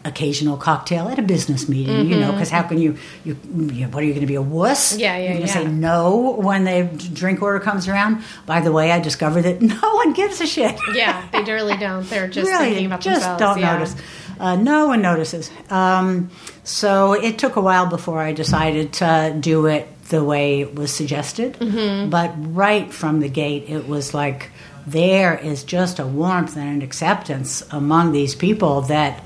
Occasional 0.08 0.56
cocktail 0.56 1.08
at 1.08 1.18
a 1.18 1.22
business 1.22 1.68
meeting, 1.68 2.08
you 2.08 2.18
know, 2.18 2.32
because 2.32 2.50
how 2.50 2.62
can 2.62 2.78
you, 2.78 2.96
you, 3.24 3.36
you, 3.54 3.86
what 3.86 4.02
are 4.02 4.06
you 4.06 4.12
going 4.12 4.22
to 4.22 4.26
be 4.26 4.36
a 4.36 4.42
wuss? 4.42 4.92
Mm-hmm. 4.92 5.00
Yeah, 5.00 5.16
yeah, 5.16 5.22
You're 5.22 5.32
going 5.34 5.46
to 5.46 5.48
yeah. 5.48 5.64
say 5.64 5.66
no 5.66 6.30
when 6.32 6.64
the 6.64 7.08
drink 7.12 7.42
order 7.42 7.60
comes 7.60 7.88
around. 7.88 8.24
By 8.46 8.60
the 8.60 8.72
way, 8.72 8.90
I 8.90 9.00
discovered 9.00 9.42
that 9.42 9.60
no 9.82 9.94
one 9.94 10.14
gives 10.14 10.40
a 10.40 10.46
shit. 10.46 10.78
Yeah, 10.94 11.28
they 11.30 11.42
really 11.44 11.76
don't. 11.76 12.08
They're 12.08 12.28
just 12.28 12.48
really, 12.48 12.66
thinking 12.66 12.86
about 12.86 13.00
just 13.00 13.20
themselves. 13.20 13.40
don't 13.40 13.58
yeah. 13.58 13.72
notice. 13.74 13.96
Uh, 14.40 14.56
no 14.56 14.86
one 14.86 15.02
notices. 15.02 15.50
Um, 15.68 16.30
so 16.64 17.12
it 17.12 17.38
took 17.38 17.56
a 17.56 17.60
while 17.60 17.86
before 17.86 18.20
I 18.20 18.32
decided 18.32 18.94
to 18.94 19.36
do 19.38 19.66
it 19.66 19.88
the 20.08 20.24
way 20.24 20.60
it 20.60 20.74
was 20.74 20.92
suggested. 20.92 21.54
Mm-hmm. 21.54 22.10
But 22.10 22.32
right 22.54 22.92
from 22.92 23.20
the 23.20 23.28
gate, 23.28 23.68
it 23.68 23.86
was 23.86 24.14
like 24.14 24.50
there 24.86 25.36
is 25.36 25.64
just 25.64 25.98
a 25.98 26.06
warmth 26.06 26.56
and 26.56 26.68
an 26.68 26.82
acceptance 26.82 27.62
among 27.70 28.12
these 28.12 28.34
people 28.34 28.82
that 28.82 29.22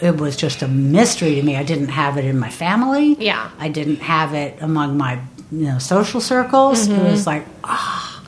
it 0.00 0.16
was 0.18 0.36
just 0.36 0.62
a 0.62 0.68
mystery 0.68 1.34
to 1.36 1.42
me. 1.42 1.56
I 1.56 1.62
didn't 1.62 1.88
have 1.88 2.16
it 2.18 2.24
in 2.24 2.38
my 2.38 2.50
family. 2.50 3.14
Yeah. 3.14 3.50
I 3.58 3.68
didn't 3.68 4.00
have 4.00 4.34
it 4.34 4.58
among 4.60 4.96
my 4.96 5.20
you 5.50 5.66
know 5.66 5.78
social 5.78 6.20
circles. 6.20 6.88
Mm-hmm. 6.88 7.06
It 7.06 7.10
was 7.10 7.26
like 7.26 7.46
ah 7.64 8.22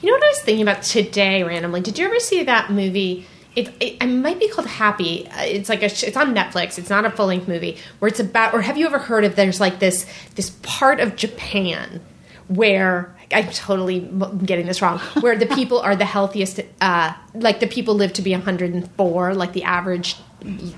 You 0.00 0.10
know 0.10 0.16
what 0.16 0.24
I 0.24 0.28
was 0.28 0.40
thinking 0.40 0.62
about 0.62 0.82
today 0.82 1.42
randomly? 1.42 1.80
Did 1.80 1.98
you 1.98 2.06
ever 2.06 2.18
see 2.18 2.42
that 2.42 2.70
movie? 2.70 3.26
It, 3.54 3.68
it, 3.80 4.02
it 4.02 4.06
might 4.06 4.40
be 4.40 4.48
called 4.48 4.66
Happy. 4.66 5.28
Uh, 5.28 5.42
It's 5.42 5.68
like 5.68 5.82
a, 5.82 5.86
it's 5.86 6.16
on 6.16 6.34
Netflix. 6.34 6.78
It's 6.78 6.88
not 6.88 7.04
a 7.04 7.10
full 7.10 7.26
length 7.26 7.46
movie 7.48 7.76
where 7.98 8.08
it's 8.08 8.18
about. 8.20 8.54
Or 8.54 8.62
have 8.62 8.76
you 8.78 8.86
ever 8.86 8.98
heard 8.98 9.24
of? 9.24 9.36
There's 9.36 9.60
like 9.60 9.78
this 9.78 10.06
this 10.34 10.50
part 10.62 11.00
of 11.00 11.16
Japan 11.16 12.00
where 12.48 13.14
I'm 13.34 13.48
totally 13.50 14.00
getting 14.44 14.66
this 14.66 14.82
wrong. 14.82 14.98
Where 15.20 15.36
the 15.36 15.46
people 15.46 15.80
are 15.80 15.96
the 15.96 16.04
healthiest. 16.04 16.60
Uh, 16.80 17.14
like 17.34 17.60
the 17.60 17.66
people 17.66 17.94
live 17.94 18.12
to 18.14 18.22
be 18.22 18.32
104, 18.32 19.34
like 19.34 19.52
the 19.52 19.64
average 19.64 20.16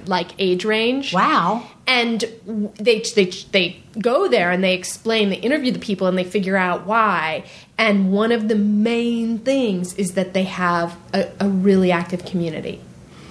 like 0.07 0.33
age 0.39 0.65
range 0.65 1.13
wow. 1.13 1.67
and 1.87 2.25
they 2.77 3.01
they 3.01 3.27
they 3.53 3.83
go 3.99 4.29
there 4.29 4.51
and 4.51 4.63
they 4.63 4.75
explain 4.75 5.31
they 5.31 5.37
interview 5.37 5.73
the 5.73 5.79
people 5.79 6.07
and 6.07 6.19
they 6.19 6.25
figure 6.25 6.57
out 6.57 6.87
why 6.87 7.45
and 7.79 8.13
one 8.13 8.33
of 8.33 8.49
the 8.49 8.55
main 8.55 9.39
things 9.39 9.95
is 9.95 10.15
that 10.15 10.35
they 10.35 10.45
have 10.45 10.97
a, 11.13 11.31
a 11.41 11.49
really 11.49 11.91
active 11.91 12.25
community 12.25 12.81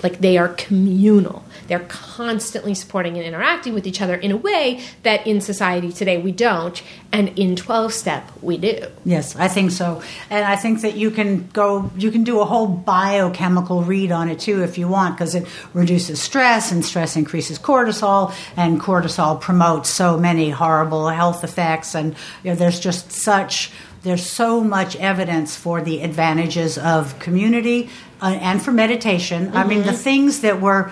like 0.01 0.19
they 0.19 0.37
are 0.37 0.49
communal 0.49 1.43
they're 1.67 1.87
constantly 1.87 2.73
supporting 2.73 3.17
and 3.17 3.25
interacting 3.25 3.73
with 3.73 3.87
each 3.87 4.01
other 4.01 4.15
in 4.15 4.31
a 4.31 4.37
way 4.37 4.81
that 5.03 5.25
in 5.25 5.41
society 5.41 5.91
today 5.91 6.17
we 6.17 6.31
don't 6.31 6.83
and 7.11 7.37
in 7.37 7.55
12 7.55 7.93
step 7.93 8.31
we 8.41 8.57
do 8.57 8.83
Yes, 9.05 9.35
I 9.35 9.47
think 9.47 9.71
so. 9.71 10.01
And 10.29 10.45
I 10.45 10.55
think 10.55 10.81
that 10.81 10.95
you 10.95 11.11
can 11.11 11.47
go, 11.49 11.91
you 11.97 12.11
can 12.11 12.23
do 12.23 12.39
a 12.39 12.45
whole 12.45 12.67
biochemical 12.67 13.83
read 13.83 14.11
on 14.11 14.29
it 14.29 14.39
too 14.39 14.63
if 14.63 14.77
you 14.77 14.87
want, 14.87 15.15
because 15.15 15.35
it 15.35 15.47
reduces 15.73 16.21
stress, 16.21 16.71
and 16.71 16.83
stress 16.85 17.15
increases 17.15 17.59
cortisol, 17.59 18.33
and 18.55 18.79
cortisol 18.79 19.39
promotes 19.39 19.89
so 19.89 20.17
many 20.17 20.49
horrible 20.49 21.09
health 21.09 21.43
effects. 21.43 21.95
And 21.95 22.15
you 22.43 22.51
know, 22.51 22.55
there's 22.55 22.79
just 22.79 23.11
such, 23.11 23.71
there's 24.03 24.25
so 24.25 24.61
much 24.61 24.95
evidence 24.95 25.55
for 25.55 25.81
the 25.81 26.01
advantages 26.01 26.77
of 26.77 27.19
community 27.19 27.89
uh, 28.21 28.37
and 28.41 28.61
for 28.61 28.71
meditation. 28.71 29.51
I 29.53 29.65
mean, 29.65 29.83
the 29.83 29.93
things 29.93 30.41
that 30.41 30.61
were 30.61 30.91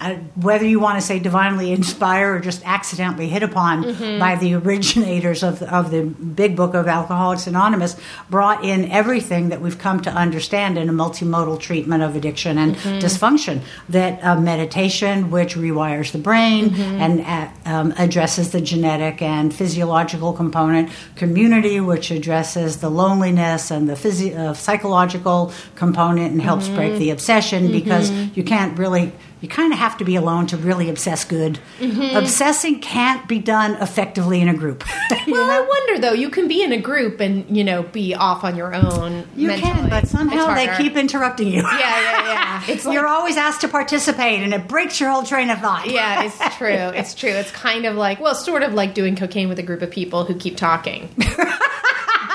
uh, 0.00 0.14
whether 0.36 0.64
you 0.64 0.78
want 0.80 0.96
to 0.96 1.00
say 1.04 1.18
divinely 1.18 1.72
inspired 1.72 2.36
or 2.36 2.40
just 2.40 2.62
accidentally 2.64 3.28
hit 3.28 3.42
upon 3.42 3.82
by 4.18 4.36
the 4.36 4.54
originators 4.54 5.42
of 5.42 5.58
the, 5.58 5.74
of 5.74 5.90
the 5.90 6.02
big 6.04 6.54
book 6.56 6.74
of 6.74 6.86
Alcoholics 6.86 7.46
Anonymous, 7.46 7.96
brought 8.30 8.64
in 8.64 8.90
everything 8.90 9.48
that 9.48 9.60
we've 9.60 9.78
come 9.78 10.00
to 10.02 10.10
understand 10.10 10.78
in 10.78 10.88
a 10.88 10.92
multimodal 10.92 11.58
treatment 11.58 12.02
of 12.02 12.14
addiction 12.16 12.58
and 12.58 12.76
dysfunction. 12.76 13.60
That 13.88 14.22
uh, 14.22 14.40
meditation, 14.40 15.30
which 15.30 15.54
rewires 15.56 16.12
the 16.12 16.18
brain 16.18 16.74
and 16.76 17.20
uh, 17.20 17.48
um, 17.68 17.92
addresses 17.98 18.50
the 18.52 18.60
genetic 18.60 19.20
and 19.22 19.52
physiological 19.54 20.32
component, 20.32 20.90
community, 21.16 21.80
which 21.80 22.10
addresses 22.10 22.78
the 22.78 22.88
loneliness 22.90 23.70
and 23.70 23.88
the 23.88 23.94
physi- 23.94 24.36
uh, 24.36 24.54
psychological 24.54 25.52
component 25.74 26.32
and 26.32 26.40
helps 26.42 26.68
break 26.68 26.98
the 26.98 27.10
obsession 27.10 27.70
because 27.72 28.10
you 28.36 28.42
can't 28.44 28.78
really 28.78 29.12
you 29.40 29.48
kind 29.48 29.72
of 29.72 29.78
have 29.78 29.96
to 29.98 30.04
be 30.04 30.16
alone 30.16 30.46
to 30.48 30.56
really 30.56 30.88
obsess 30.90 31.24
good. 31.24 31.58
Mm-hmm. 31.78 32.16
Obsessing 32.16 32.80
can't 32.80 33.28
be 33.28 33.38
done 33.38 33.74
effectively 33.82 34.40
in 34.40 34.48
a 34.48 34.54
group. 34.54 34.84
Well 35.26 35.50
i 35.50 35.60
wonder 35.60 36.00
though 36.00 36.12
you 36.14 36.30
can 36.30 36.48
be 36.48 36.62
in 36.62 36.72
a 36.72 36.80
group 36.80 37.20
and 37.20 37.54
you 37.54 37.62
know 37.62 37.82
be 37.82 38.14
off 38.14 38.44
on 38.44 38.56
your 38.56 38.74
own 38.74 39.26
You 39.36 39.48
mentally. 39.48 39.72
can, 39.72 39.88
but 39.90 40.08
somehow 40.08 40.54
they 40.54 40.74
keep 40.78 40.96
interrupting 40.96 41.48
you. 41.48 41.62
yeah 41.62 41.78
yeah 41.78 42.28
yeah 42.28 42.62
it's 42.68 42.86
like 42.86 42.94
You're 42.94 43.06
always 43.06 43.36
asked 43.36 43.60
to 43.60 43.68
participate, 43.68 44.40
and 44.42 44.54
it 44.54 44.66
breaks 44.68 44.98
your 45.00 45.10
whole 45.10 45.22
train 45.24 45.50
of 45.50 45.58
thought. 45.58 45.90
Yeah, 45.90 46.24
it's 46.24 46.56
true. 46.56 46.66
It's 46.68 47.14
true. 47.14 47.28
It's 47.30 47.50
kind 47.50 47.84
of 47.84 47.96
like, 47.96 48.20
well, 48.20 48.34
sort 48.34 48.62
of 48.62 48.72
like 48.74 48.94
doing 48.94 49.16
cocaine 49.16 49.48
with 49.50 49.58
a 49.58 49.62
group 49.62 49.82
of 49.82 49.90
people 49.90 50.24
who 50.24 50.34
keep 50.34 50.56
talking. 50.56 51.08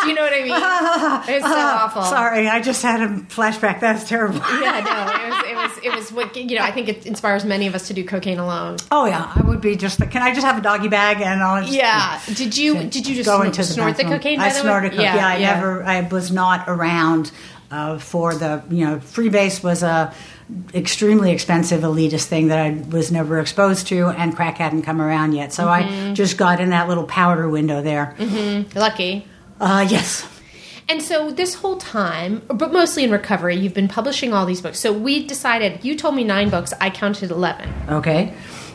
Do 0.04 0.10
you 0.10 0.16
know 0.16 0.22
what 0.24 0.34
I 0.34 0.44
mean? 0.44 1.36
It's 1.36 1.46
so 1.46 1.52
awful. 1.58 2.04
Sorry, 2.04 2.48
I 2.48 2.62
just 2.62 2.82
had 2.82 3.02
a 3.02 3.08
flashback. 3.24 3.80
That's 3.80 4.08
terrible. 4.08 4.38
Yeah, 4.40 4.82
no, 4.82 5.14
it 5.14 5.30
was, 5.30 5.44
it 5.50 5.56
was, 5.56 5.86
it 5.86 5.96
was 5.96 6.12
what 6.12 6.36
you 6.36 6.58
know. 6.58 6.64
I 6.64 6.72
think 6.72 6.90
it 6.90 7.06
inspires 7.06 7.46
many 7.46 7.68
of 7.68 7.76
us 7.76 7.88
to 7.88 7.94
do 7.94 8.04
cocaine 8.04 8.40
alone. 8.40 8.78
Oh 8.92 9.06
yeah, 9.06 9.32
I 9.36 9.42
would 9.42 9.62
be 9.62 9.76
just. 9.76 10.00
like, 10.00 10.12
Can 10.12 10.22
I 10.22 10.34
just 10.34 10.46
have 10.46 10.58
a 10.58 10.62
doggy 10.62 10.88
bag 10.90 11.22
and 11.22 11.42
I'll 11.42 11.62
just 11.64 11.74
Yeah. 11.74 12.20
Did 12.34 12.56
you? 12.58 12.84
Did 12.84 13.08
you 13.08 13.16
just 13.16 13.26
go 13.28 13.36
snort, 13.38 13.46
into 13.48 13.58
the 13.62 13.64
snort 13.68 13.98
the 13.98 14.04
cocaine? 14.04 14.40
I 14.40 14.50
snorted 14.50 14.92
cocaine. 14.92 15.06
Yeah, 15.16 15.28
I 15.28 15.40
never. 15.40 15.84
I 15.84 16.02
was 16.02 16.32
not 16.32 16.66
around 16.68 17.32
uh, 17.72 17.98
for 18.00 18.36
the. 18.36 18.64
You 18.70 18.86
know, 18.86 18.96
freebase 18.98 19.64
was 19.64 19.84
a 19.84 20.14
extremely 20.74 21.32
expensive 21.32 21.82
elitist 21.82 22.26
thing 22.26 22.48
that 22.50 22.60
I 22.60 22.72
was 22.92 23.12
never 23.12 23.40
exposed 23.40 23.88
to, 23.88 24.08
and 24.08 24.36
crack 24.36 24.58
hadn't 24.58 24.84
come 24.84 25.02
around 25.02 25.34
yet. 25.34 25.54
So 25.54 25.64
Mm-hmm. 25.68 26.12
I 26.12 26.14
just 26.14 26.38
got 26.38 26.60
in 26.60 26.70
that 26.72 26.88
little 26.90 27.06
powder 27.06 27.50
window 27.50 27.82
there. 27.82 28.16
Mhm. 28.20 28.76
Lucky. 28.76 29.26
Uh, 29.64 29.88
yes. 29.90 30.28
And 30.90 31.02
so 31.02 31.32
this 31.32 31.54
whole 31.54 31.78
time, 31.78 32.42
but 32.50 32.74
mostly 32.74 33.06
in 33.06 33.12
recovery, 33.12 33.56
you've 33.56 33.74
been 33.74 33.88
publishing 33.88 34.34
all 34.34 34.46
these 34.46 34.62
books. 34.62 34.78
So 34.78 34.92
we 34.92 35.26
decided. 35.26 35.86
You 35.86 35.96
told 35.96 36.16
me 36.16 36.26
nine 36.26 36.50
books. 36.50 36.74
I 36.82 36.90
counted 36.90 37.32
eleven. 37.32 37.74
Okay. 37.88 38.34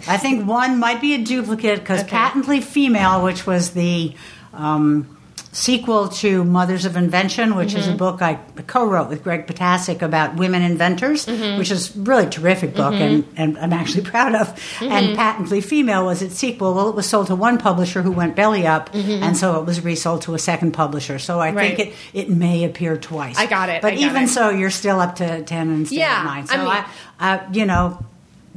I 0.08 0.16
think 0.16 0.46
one 0.48 0.78
might 0.78 1.02
be 1.02 1.14
a 1.14 1.18
duplicate 1.18 1.80
because 1.80 2.02
Patently 2.04 2.62
Female, 2.62 3.22
which 3.22 3.46
was 3.46 3.72
the 3.72 4.14
um, 4.54 5.17
sequel 5.58 6.08
to 6.08 6.44
Mothers 6.44 6.84
of 6.84 6.96
Invention, 6.96 7.56
which 7.56 7.74
is 7.74 7.86
a 7.86 7.90
mm-hmm. 7.90 7.98
book 7.98 8.22
I 8.22 8.34
co-wrote 8.66 9.08
with 9.08 9.24
Greg 9.24 9.46
Ptacek 9.46 10.02
about 10.02 10.36
women 10.36 10.62
inventors, 10.62 11.26
mm-hmm. 11.26 11.58
which 11.58 11.70
is 11.70 11.94
a 11.96 12.00
really 12.00 12.28
terrific 12.28 12.74
book 12.74 12.94
mm-hmm. 12.94 13.32
and, 13.36 13.56
and 13.56 13.58
I'm 13.58 13.72
actually 13.72 14.04
proud 14.10 14.34
of. 14.34 14.48
And 14.80 15.16
Patently 15.16 15.60
Female 15.60 16.04
was 16.06 16.22
its 16.22 16.36
sequel. 16.36 16.74
Well, 16.74 16.88
it 16.88 16.94
was 16.94 17.06
sold 17.06 17.26
to 17.26 17.34
one 17.34 17.58
publisher 17.58 18.02
who 18.02 18.12
went 18.12 18.36
belly 18.36 18.66
up, 18.66 18.90
and 18.94 19.36
so 19.36 19.60
it 19.60 19.66
was 19.66 19.84
resold 19.84 20.22
to 20.22 20.34
a 20.34 20.38
second 20.38 20.72
publisher. 20.72 21.18
So 21.18 21.40
I 21.40 21.50
Right. 21.50 21.76
think 21.76 21.88
it, 21.88 21.94
it 22.12 22.30
may 22.30 22.64
appear 22.64 22.96
twice. 22.96 23.36
I 23.38 23.46
got 23.46 23.68
it, 23.68 23.82
But 23.82 23.94
got 23.94 24.00
even 24.00 24.24
it. 24.24 24.28
so, 24.28 24.50
you're 24.50 24.70
still 24.70 25.00
up 25.00 25.16
to 25.16 25.42
10 25.42 25.70
instead 25.72 25.98
Yeah, 25.98 26.20
of 26.20 26.24
9. 26.24 26.46
So 26.46 26.54
I 26.54 26.58
mean- 26.58 26.66
I, 26.68 26.84
I, 27.20 27.40
you 27.52 27.66
know, 27.66 27.98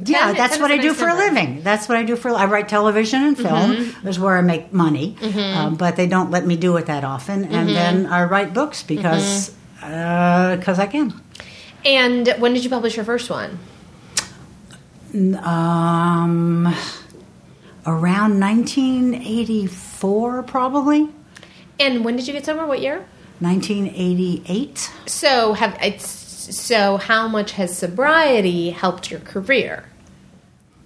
yeah, 0.04 0.26
10 0.26 0.34
that's 0.36 0.58
what 0.58 0.70
I 0.70 0.78
do 0.78 0.94
for 0.94 1.08
a 1.08 1.14
living. 1.14 1.62
That's 1.62 1.88
what 1.88 1.98
I 1.98 2.02
do 2.02 2.16
for. 2.16 2.30
I 2.30 2.46
write 2.46 2.68
television 2.68 3.22
and 3.22 3.36
film. 3.36 3.72
Mm-hmm. 3.76 4.08
Is 4.08 4.18
where 4.18 4.36
I 4.36 4.40
make 4.42 4.72
money, 4.72 5.16
um, 5.36 5.76
but 5.76 5.96
they 5.96 6.06
don't 6.06 6.30
let 6.30 6.46
me 6.46 6.56
do 6.56 6.76
it 6.76 6.86
that 6.86 7.04
often. 7.04 7.44
And 7.44 7.68
Mm-hmm. 7.68 7.74
then 7.74 8.06
I 8.06 8.24
write 8.24 8.54
books 8.54 8.82
because 8.82 9.50
because 9.80 10.78
I 10.78 10.86
can. 10.86 11.12
And 11.84 12.28
when 12.38 12.54
did 12.54 12.64
you 12.64 12.70
publish 12.70 12.96
your 12.96 13.04
first 13.04 13.28
one? 13.30 13.58
Um, 15.42 16.74
around 17.86 18.40
1984, 18.40 20.42
probably 20.44 21.08
And 21.78 22.04
when 22.04 22.16
did 22.16 22.26
you 22.26 22.32
get 22.32 22.46
sober? 22.46 22.66
What 22.66 22.80
year? 22.80 23.04
1988. 23.40 24.90
So 25.06 25.52
have 25.54 25.76
it's 25.82 26.08
so 26.56 26.96
how 26.96 27.28
much 27.28 27.52
has 27.52 27.76
sobriety 27.76 28.70
helped 28.70 29.10
your 29.10 29.20
career? 29.20 29.84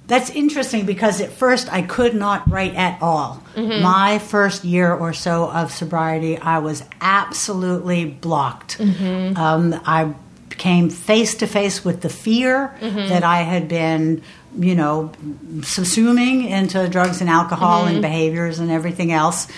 That's 0.08 0.30
interesting 0.30 0.86
because 0.86 1.20
at 1.20 1.30
first 1.32 1.72
I 1.72 1.82
could 1.82 2.14
not 2.14 2.48
write 2.48 2.74
at 2.74 3.02
all. 3.02 3.42
Mm-hmm. 3.56 3.82
My 3.82 4.18
first 4.20 4.64
year 4.64 4.92
or 4.94 5.12
so 5.12 5.50
of 5.50 5.72
sobriety, 5.72 6.38
I 6.38 6.58
was 6.58 6.84
absolutely 7.00 8.04
blocked. 8.04 8.78
Mm-hmm. 8.78 9.36
Um, 9.36 9.74
I 9.84 10.14
came 10.50 10.90
face 10.90 11.34
to 11.36 11.46
face 11.46 11.84
with 11.84 12.02
the 12.02 12.08
fear 12.08 12.76
Mm-hmm. 12.80 13.08
that 13.08 13.24
I 13.24 13.42
had 13.42 13.66
been, 13.68 14.22
you 14.58 14.74
know, 14.76 15.10
subsuming 15.60 16.48
into 16.48 16.88
drugs 16.88 17.20
and 17.20 17.28
alcohol 17.28 17.80
Mm-hmm. 17.84 17.94
and 17.94 18.02
behaviors 18.02 18.58
and 18.58 18.70
everything 18.70 19.12
else. 19.12 19.48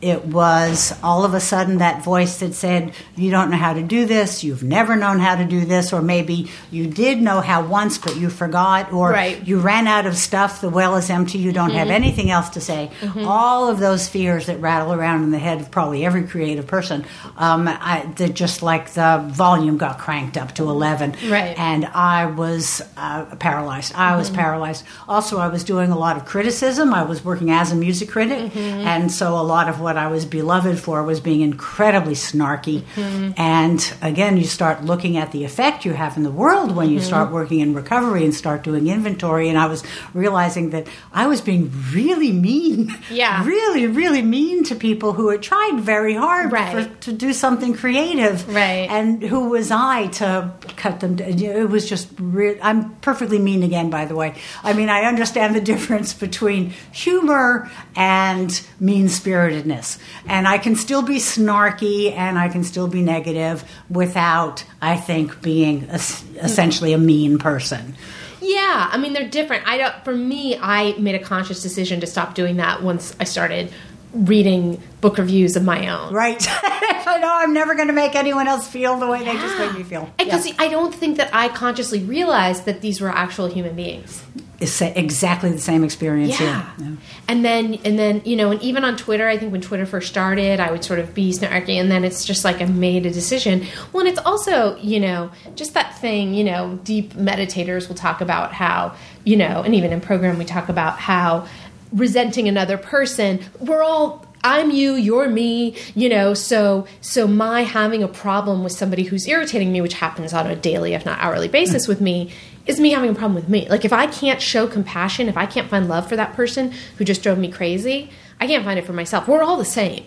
It 0.00 0.24
was 0.26 0.92
all 1.02 1.24
of 1.24 1.34
a 1.34 1.40
sudden 1.40 1.78
that 1.78 2.04
voice 2.04 2.38
that 2.38 2.54
said, 2.54 2.92
You 3.16 3.30
don't 3.32 3.50
know 3.50 3.56
how 3.56 3.72
to 3.74 3.82
do 3.82 4.06
this, 4.06 4.44
you've 4.44 4.62
never 4.62 4.94
known 4.94 5.18
how 5.18 5.34
to 5.36 5.44
do 5.44 5.64
this, 5.64 5.92
or 5.92 6.00
maybe 6.00 6.50
you 6.70 6.86
did 6.86 7.20
know 7.20 7.40
how 7.40 7.66
once, 7.66 7.98
but 7.98 8.16
you 8.16 8.30
forgot, 8.30 8.92
or 8.92 9.10
Right. 9.10 9.44
you 9.46 9.58
ran 9.58 9.88
out 9.88 10.06
of 10.06 10.16
stuff, 10.16 10.60
the 10.60 10.68
well 10.68 10.94
is 10.96 11.10
empty, 11.10 11.38
you 11.38 11.50
don't 11.52 11.70
have 11.70 11.88
anything 11.88 12.30
else 12.30 12.48
to 12.50 12.60
say. 12.60 12.90
All 13.24 13.68
of 13.68 13.80
those 13.80 14.08
fears 14.08 14.46
that 14.46 14.60
rattle 14.60 14.92
around 14.92 15.24
in 15.24 15.30
the 15.32 15.38
head 15.38 15.60
of 15.60 15.70
probably 15.70 16.04
every 16.06 16.22
creative 16.22 16.66
person, 16.66 17.04
um, 17.36 17.66
I, 17.66 18.06
that 18.16 18.34
just 18.34 18.62
like 18.62 18.90
the 18.90 19.24
volume 19.28 19.78
got 19.78 19.98
cranked 19.98 20.36
up 20.36 20.54
to 20.56 20.62
11. 20.70 21.16
Right. 21.28 21.58
And 21.58 21.86
I 21.86 22.26
was 22.26 22.82
uh, 22.96 23.24
paralyzed. 23.36 23.94
I 23.94 24.16
was 24.16 24.30
paralyzed. 24.30 24.84
Also, 25.08 25.38
I 25.38 25.48
was 25.48 25.64
doing 25.64 25.90
a 25.90 25.98
lot 25.98 26.16
of 26.16 26.24
criticism. 26.24 26.94
I 26.94 27.02
was 27.02 27.24
working 27.24 27.50
as 27.50 27.72
a 27.72 27.76
music 27.76 28.08
critic. 28.10 28.54
And 28.56 29.10
so 29.10 29.34
a 29.34 29.42
lot 29.42 29.68
of 29.68 29.80
what 29.80 29.87
I 29.96 30.08
was 30.08 30.24
beloved 30.24 30.78
for 30.78 31.02
was 31.02 31.20
being 31.20 31.40
incredibly 31.40 32.14
snarky. 32.14 32.82
Mm-hmm. 32.94 33.32
And 33.36 33.94
again, 34.02 34.36
you 34.36 34.44
start 34.44 34.84
looking 34.84 35.16
at 35.16 35.32
the 35.32 35.44
effect 35.44 35.84
you 35.84 35.92
have 35.94 36.16
in 36.16 36.22
the 36.22 36.30
world 36.30 36.74
when 36.74 36.90
you 36.90 36.98
mm-hmm. 36.98 37.06
start 37.06 37.32
working 37.32 37.60
in 37.60 37.74
recovery 37.74 38.24
and 38.24 38.34
start 38.34 38.62
doing 38.62 38.88
inventory. 38.88 39.48
And 39.48 39.58
I 39.58 39.66
was 39.66 39.82
realizing 40.14 40.70
that 40.70 40.86
I 41.12 41.26
was 41.26 41.40
being 41.40 41.72
really 41.92 42.32
mean. 42.32 42.96
Yeah. 43.10 43.46
Really, 43.58 43.86
really 43.86 44.20
mean 44.20 44.64
to 44.64 44.74
people 44.74 45.14
who 45.14 45.30
had 45.30 45.42
tried 45.42 45.80
very 45.80 46.14
hard 46.14 46.52
Right. 46.52 46.86
for, 46.86 46.94
to 47.04 47.12
do 47.12 47.32
something 47.32 47.74
creative. 47.74 48.46
Right. 48.48 48.88
And 48.90 49.22
who 49.22 49.48
was 49.50 49.70
I 49.70 50.08
to 50.18 50.52
cut 50.76 51.00
them? 51.00 51.16
down? 51.16 51.28
It 51.30 51.68
was 51.68 51.88
just. 51.88 52.08
Re- 52.18 52.58
I'm 52.60 52.94
perfectly 52.96 53.38
mean 53.38 53.62
again, 53.62 53.90
by 53.90 54.04
the 54.04 54.14
way. 54.14 54.34
I 54.62 54.72
mean, 54.72 54.88
I 54.88 55.02
understand 55.02 55.54
the 55.54 55.60
difference 55.72 56.12
between 56.12 56.72
humor 56.92 57.70
and 57.96 58.60
mean 58.80 59.08
spiritedness, 59.08 59.77
and 60.26 60.48
I 60.48 60.58
can 60.58 60.74
still 60.76 61.02
be 61.02 61.16
snarky 61.16 62.12
and 62.12 62.38
I 62.38 62.48
can 62.48 62.64
still 62.64 62.88
be 62.88 63.02
negative 63.02 63.62
without, 63.90 64.64
I 64.82 64.96
think, 64.96 65.42
being 65.42 65.88
es- 65.90 66.24
essentially 66.42 66.92
a 66.92 66.98
mean 66.98 67.38
person. 67.38 67.94
Yeah, 68.40 68.88
I 68.90 68.96
mean 68.98 69.12
they're 69.12 69.28
different. 69.28 69.66
I 69.68 69.76
don't. 69.78 69.94
For 70.04 70.14
me, 70.14 70.56
I 70.60 70.94
made 70.98 71.14
a 71.14 71.18
conscious 71.22 71.62
decision 71.62 72.00
to 72.00 72.06
stop 72.06 72.34
doing 72.34 72.56
that 72.56 72.82
once 72.82 73.14
I 73.20 73.24
started 73.24 73.70
reading 74.14 74.80
book 75.02 75.18
reviews 75.18 75.54
of 75.56 75.64
my 75.64 75.88
own. 75.88 76.14
Right? 76.14 76.42
I 76.48 77.18
know 77.20 77.30
I'm 77.30 77.52
never 77.52 77.74
going 77.74 77.88
to 77.88 77.92
make 77.94 78.14
anyone 78.14 78.48
else 78.48 78.66
feel 78.66 78.98
the 78.98 79.06
way 79.06 79.18
they 79.24 79.32
just 79.34 79.58
made 79.58 79.74
me 79.74 79.82
feel. 79.82 80.10
Because 80.18 80.46
Yeah. 80.46 80.54
I 80.58 80.68
don't 80.68 80.94
think 80.94 81.18
that 81.18 81.28
I 81.34 81.48
consciously 81.48 82.00
realized 82.00 82.64
that 82.64 82.80
these 82.80 83.00
were 83.00 83.10
actual 83.10 83.48
human 83.48 83.76
beings. 83.76 84.22
Sa- 84.64 84.90
exactly 84.96 85.52
the 85.52 85.58
same 85.60 85.84
experience 85.84 86.40
Yeah. 86.40 86.64
here. 86.76 86.96
And 87.28 87.44
then 87.44 87.78
and 87.84 87.96
then, 87.96 88.22
you 88.24 88.34
know, 88.34 88.50
and 88.50 88.60
even 88.60 88.82
on 88.82 88.96
Twitter, 88.96 89.28
I 89.28 89.38
think 89.38 89.52
when 89.52 89.60
Twitter 89.60 89.86
first 89.86 90.08
started, 90.08 90.58
I 90.58 90.72
would 90.72 90.82
sort 90.82 90.98
of 90.98 91.14
be 91.14 91.32
snarky 91.32 91.74
and 91.80 91.88
then 91.90 92.02
it's 92.04 92.24
just 92.24 92.44
like 92.44 92.60
I 92.60 92.64
made 92.64 93.06
a 93.06 93.10
decision. 93.10 93.64
Well, 93.92 94.00
and 94.04 94.08
it's 94.08 94.24
also, 94.26 94.76
you 94.78 94.98
know, 94.98 95.30
just 95.54 95.74
that 95.74 95.98
thing, 95.98 96.34
you 96.34 96.42
know, 96.42 96.78
deep 96.82 97.14
meditators 97.14 97.86
will 97.86 97.94
talk 97.94 98.20
about 98.20 98.52
how, 98.52 98.94
you 99.22 99.36
know, 99.36 99.62
and 99.62 99.76
even 99.76 99.92
in 99.92 100.00
program 100.00 100.38
we 100.38 100.44
talk 100.44 100.68
about 100.68 100.98
how 100.98 101.46
resenting 101.92 102.48
another 102.48 102.78
person, 102.78 103.40
we're 103.60 103.82
all 103.82 104.26
I'm 104.44 104.70
you, 104.70 104.94
you're 104.94 105.28
me, 105.28 105.76
you 105.94 106.08
know, 106.08 106.34
so 106.34 106.86
so 107.00 107.26
my 107.26 107.62
having 107.62 108.02
a 108.02 108.08
problem 108.08 108.62
with 108.62 108.72
somebody 108.72 109.02
who's 109.02 109.26
irritating 109.26 109.72
me, 109.72 109.80
which 109.80 109.94
happens 109.94 110.32
on 110.32 110.46
a 110.46 110.56
daily, 110.56 110.94
if 110.94 111.04
not 111.04 111.18
hourly 111.20 111.48
basis 111.48 111.86
mm. 111.86 111.88
with 111.88 112.00
me, 112.00 112.30
is 112.68 112.78
me 112.78 112.90
having 112.92 113.10
a 113.10 113.14
problem 113.14 113.34
with 113.34 113.48
me. 113.48 113.68
Like 113.68 113.84
if 113.84 113.92
I 113.92 114.06
can't 114.06 114.40
show 114.40 114.68
compassion, 114.68 115.28
if 115.28 115.36
I 115.36 115.46
can't 115.46 115.68
find 115.68 115.88
love 115.88 116.08
for 116.08 116.14
that 116.16 116.34
person 116.34 116.72
who 116.98 117.04
just 117.04 117.22
drove 117.22 117.38
me 117.38 117.50
crazy, 117.50 118.10
I 118.38 118.46
can't 118.46 118.64
find 118.64 118.78
it 118.78 118.84
for 118.86 118.92
myself. 118.92 119.26
We're 119.26 119.42
all 119.42 119.56
the 119.56 119.64
same. 119.64 120.04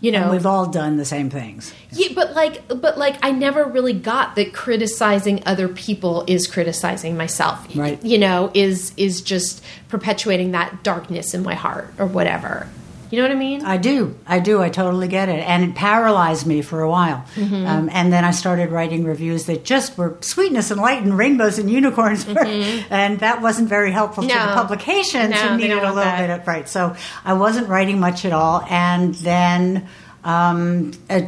You 0.00 0.12
know, 0.12 0.22
And 0.22 0.30
we've 0.30 0.46
all 0.46 0.66
done 0.66 0.96
the 0.96 1.04
same 1.04 1.28
things. 1.28 1.74
yeah, 1.90 2.10
but 2.14 2.32
like, 2.32 2.68
but 2.68 2.96
like, 2.98 3.16
I 3.20 3.32
never 3.32 3.64
really 3.64 3.92
got 3.92 4.36
that 4.36 4.54
criticizing 4.54 5.42
other 5.44 5.66
people 5.66 6.22
is 6.28 6.46
criticizing 6.46 7.16
myself. 7.16 7.66
Right. 7.74 8.00
You 8.04 8.18
know, 8.18 8.52
is 8.54 8.92
is 8.96 9.20
just 9.20 9.60
perpetuating 9.88 10.52
that 10.52 10.84
darkness 10.84 11.34
in 11.34 11.42
my 11.42 11.54
heart 11.54 11.92
or 11.98 12.06
whatever. 12.06 12.68
You 13.10 13.18
know 13.22 13.28
what 13.28 13.36
I 13.36 13.38
mean? 13.38 13.64
I 13.64 13.76
do. 13.78 14.16
I 14.26 14.38
do. 14.38 14.62
I 14.62 14.68
totally 14.68 15.08
get 15.08 15.28
it. 15.28 15.40
And 15.46 15.64
it 15.64 15.74
paralyzed 15.74 16.46
me 16.46 16.62
for 16.62 16.80
a 16.82 16.90
while. 16.90 17.24
Mm-hmm. 17.36 17.66
Um, 17.66 17.88
and 17.92 18.12
then 18.12 18.24
I 18.24 18.30
started 18.32 18.70
writing 18.70 19.04
reviews 19.04 19.46
that 19.46 19.64
just 19.64 19.96
were 19.96 20.16
sweetness 20.20 20.70
and 20.70 20.80
light 20.80 21.02
and 21.02 21.16
rainbows 21.16 21.58
and 21.58 21.70
unicorns. 21.70 22.26
and 22.90 23.20
that 23.20 23.40
wasn't 23.42 23.68
very 23.68 23.92
helpful 23.92 24.22
to 24.24 24.28
Mm-hmm. 24.28 24.48
The 24.48 24.54
publications 24.54 25.30
No, 25.30 25.36
who 25.36 25.56
needed 25.56 25.72
a 25.78 25.80
little 25.80 25.94
that. 25.96 26.20
bit 26.26 26.30
of, 26.40 26.46
right. 26.46 26.68
So 26.68 26.94
I 27.24 27.32
wasn't 27.32 27.68
writing 27.68 27.98
much 28.00 28.24
at 28.24 28.32
all. 28.32 28.62
And 28.68 29.14
then. 29.16 29.88
Um, 30.24 30.90
uh, 31.08 31.20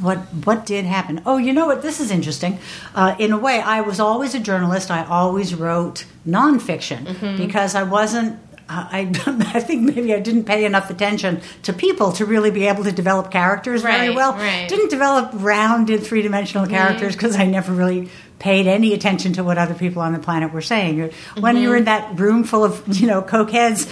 what 0.00 0.18
what 0.44 0.64
did 0.66 0.84
happen? 0.84 1.20
Oh, 1.26 1.36
you 1.36 1.52
know 1.52 1.66
what? 1.66 1.82
This 1.82 2.00
is 2.00 2.10
interesting. 2.12 2.58
Uh, 2.94 3.16
in 3.18 3.32
a 3.32 3.36
way, 3.38 3.60
I 3.60 3.80
was 3.82 3.98
always 4.00 4.34
a 4.36 4.40
journalist. 4.40 4.90
I 4.90 5.04
always 5.04 5.52
wrote 5.54 6.06
nonfiction 6.26 7.04
Mm-hmm. 7.06 7.36
because 7.44 7.74
I 7.74 7.82
wasn't. 7.82 8.38
I, 8.68 9.10
I 9.54 9.60
think 9.60 9.82
maybe 9.94 10.12
I 10.14 10.20
didn't 10.20 10.44
pay 10.44 10.64
enough 10.64 10.90
attention 10.90 11.40
to 11.62 11.72
people 11.72 12.12
to 12.12 12.24
really 12.26 12.50
be 12.50 12.66
able 12.66 12.84
to 12.84 12.92
develop 12.92 13.30
characters 13.30 13.82
very 13.82 14.10
well. 14.10 14.34
right. 14.34 14.68
Didn't 14.68 14.90
develop 14.90 15.30
rounded 15.34 16.02
three 16.02 16.22
dimensional 16.22 16.66
characters 16.66 17.14
because 17.14 17.36
I 17.36 17.46
never 17.46 17.72
really 17.72 18.10
paid 18.38 18.66
any 18.68 18.94
attention 18.94 19.32
to 19.32 19.42
what 19.42 19.58
other 19.58 19.74
people 19.74 20.00
on 20.00 20.12
the 20.12 20.18
planet 20.20 20.52
were 20.52 20.60
saying. 20.62 20.98
When 20.98 21.10
Mm-hmm. 21.10 21.56
you're 21.62 21.76
in 21.76 21.84
that 21.84 22.18
room 22.20 22.44
full 22.44 22.64
of 22.64 22.86
you 23.00 23.06
know 23.06 23.20
cokeheads 23.22 23.86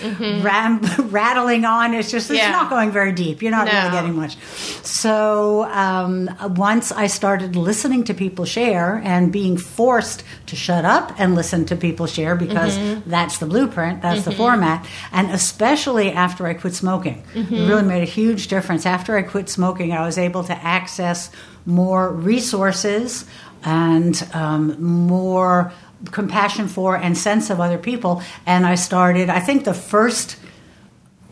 ram- 0.44 0.80
rattling 1.10 1.64
on, 1.64 1.94
it's 1.94 2.10
just 2.10 2.30
it's 2.30 2.38
Yeah. 2.38 2.50
not 2.52 2.70
going 2.70 2.90
very 2.92 3.12
deep. 3.12 3.42
You're 3.42 3.50
not 3.50 3.66
No. 3.66 3.72
really 3.72 3.90
getting 3.90 4.14
much. 4.14 4.36
So 4.84 5.64
um, 5.64 6.30
once 6.56 6.92
I 6.92 7.06
started 7.08 7.56
listening 7.56 8.04
to 8.04 8.14
people 8.14 8.44
share 8.44 9.00
and 9.04 9.32
being 9.32 9.56
forced 9.56 10.22
to 10.46 10.56
shut 10.56 10.84
up 10.84 11.12
and 11.18 11.34
listen 11.34 11.64
to 11.66 11.76
people 11.76 12.06
share 12.06 12.36
because 12.36 12.76
Mm-hmm. 12.78 13.10
that's 13.10 13.38
the 13.38 13.46
blueprint, 13.46 14.02
that's 14.02 14.24
the 14.24 14.32
format, 14.32 14.86
and 15.12 15.30
especially 15.30 16.12
after 16.12 16.46
I 16.46 16.54
quit 16.54 16.74
smoking, 16.74 17.22
Mm-hmm. 17.34 17.54
it 17.54 17.68
really 17.68 17.82
made 17.82 18.02
a 18.02 18.06
huge 18.20 18.48
difference. 18.48 18.86
After 18.86 19.16
I 19.16 19.22
quit 19.22 19.48
smoking, 19.48 19.92
I 19.92 20.04
was 20.06 20.18
able 20.18 20.44
to 20.44 20.52
access 20.64 21.30
more 21.64 22.12
resources 22.12 23.24
and 23.66 24.26
um, 24.32 24.80
more 24.82 25.72
compassion 26.12 26.68
for 26.68 26.96
and 26.96 27.18
sense 27.18 27.50
of 27.50 27.60
other 27.60 27.78
people. 27.78 28.22
And 28.46 28.64
I 28.64 28.76
started, 28.76 29.28
I 29.28 29.40
think 29.40 29.64
the 29.64 29.74
first 29.74 30.36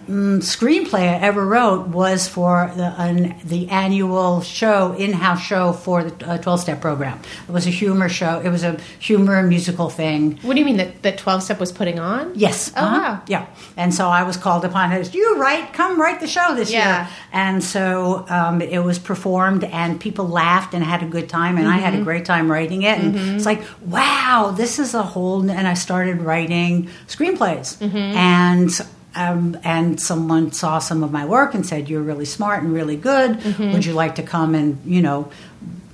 mm, 0.08 0.38
screenplay 0.38 1.00
I 1.08 1.18
ever 1.20 1.44
wrote 1.46 1.88
was 1.88 2.28
for 2.28 2.70
the 2.76 2.94
an, 3.00 3.34
the 3.44 3.68
annual 3.70 4.40
show 4.42 4.92
in-house 4.94 5.42
show 5.42 5.72
for 5.72 6.04
the 6.04 6.38
twelve 6.38 6.60
step 6.60 6.80
program. 6.80 7.18
It 7.48 7.52
was 7.52 7.66
a 7.66 7.70
humor 7.70 8.08
show. 8.08 8.40
It 8.44 8.50
was 8.50 8.62
a 8.64 8.78
humor 8.98 9.36
and 9.36 9.48
musical 9.48 9.90
thing. 9.90 10.38
What 10.42 10.54
do 10.54 10.60
you 10.60 10.64
mean 10.66 10.76
that 10.78 11.02
that 11.02 11.18
twelve 11.18 11.42
step 11.42 11.60
was 11.60 11.72
putting 11.72 11.98
on? 11.98 12.32
Yes. 12.34 12.72
Oh 12.76 12.80
uh-huh. 12.84 12.98
wow. 13.00 13.22
Yeah. 13.28 13.46
And 13.76 13.92
so 13.94 14.08
I 14.08 14.22
was 14.22 14.36
called 14.36 14.64
upon 14.64 14.92
as 14.92 15.14
you 15.14 15.38
write, 15.40 15.72
come 15.72 16.00
write 16.00 16.20
the 16.20 16.26
show 16.28 16.54
this 16.54 16.70
Yeah. 16.70 16.84
year. 17.06 17.08
And 17.32 17.62
so 17.64 18.24
um, 18.28 18.60
it 18.60 18.78
was 18.80 18.98
performed, 18.98 19.64
and 19.64 20.00
people 20.00 20.26
laughed 20.28 20.74
and 20.74 20.84
had 20.84 21.02
a 21.02 21.06
good 21.06 21.28
time, 21.28 21.58
and 21.58 21.66
I 21.68 21.76
had 21.78 21.92
a 21.92 21.96
Mm-hmm. 21.96 22.04
great 22.04 22.24
time 22.24 22.50
writing 22.50 22.82
it. 22.82 22.98
And 22.98 23.16
it's 23.36 23.46
like, 23.46 23.62
wow, 23.86 24.52
this 24.56 24.78
is 24.78 24.94
a 24.94 25.02
whole. 25.02 25.48
And 25.50 25.66
I 25.68 25.74
started 25.74 26.20
writing 26.22 26.88
screenplays, 27.06 27.78
Mm-hmm. 27.78 27.96
and. 27.96 28.70
Um, 29.16 29.56
and 29.64 30.00
someone 30.00 30.52
saw 30.52 30.78
some 30.78 31.02
of 31.02 31.12
my 31.12 31.24
work 31.24 31.54
and 31.54 31.64
said, 31.64 31.88
"You're 31.88 32.02
really 32.02 32.24
smart 32.24 32.62
and 32.62 32.72
really 32.72 32.96
good. 32.96 33.38
Mm-hmm. 33.38 33.72
Would 33.72 33.84
you 33.84 33.92
like 33.92 34.16
to 34.16 34.22
come 34.22 34.54
and 34.54 34.80
you 34.84 35.02
know 35.02 35.30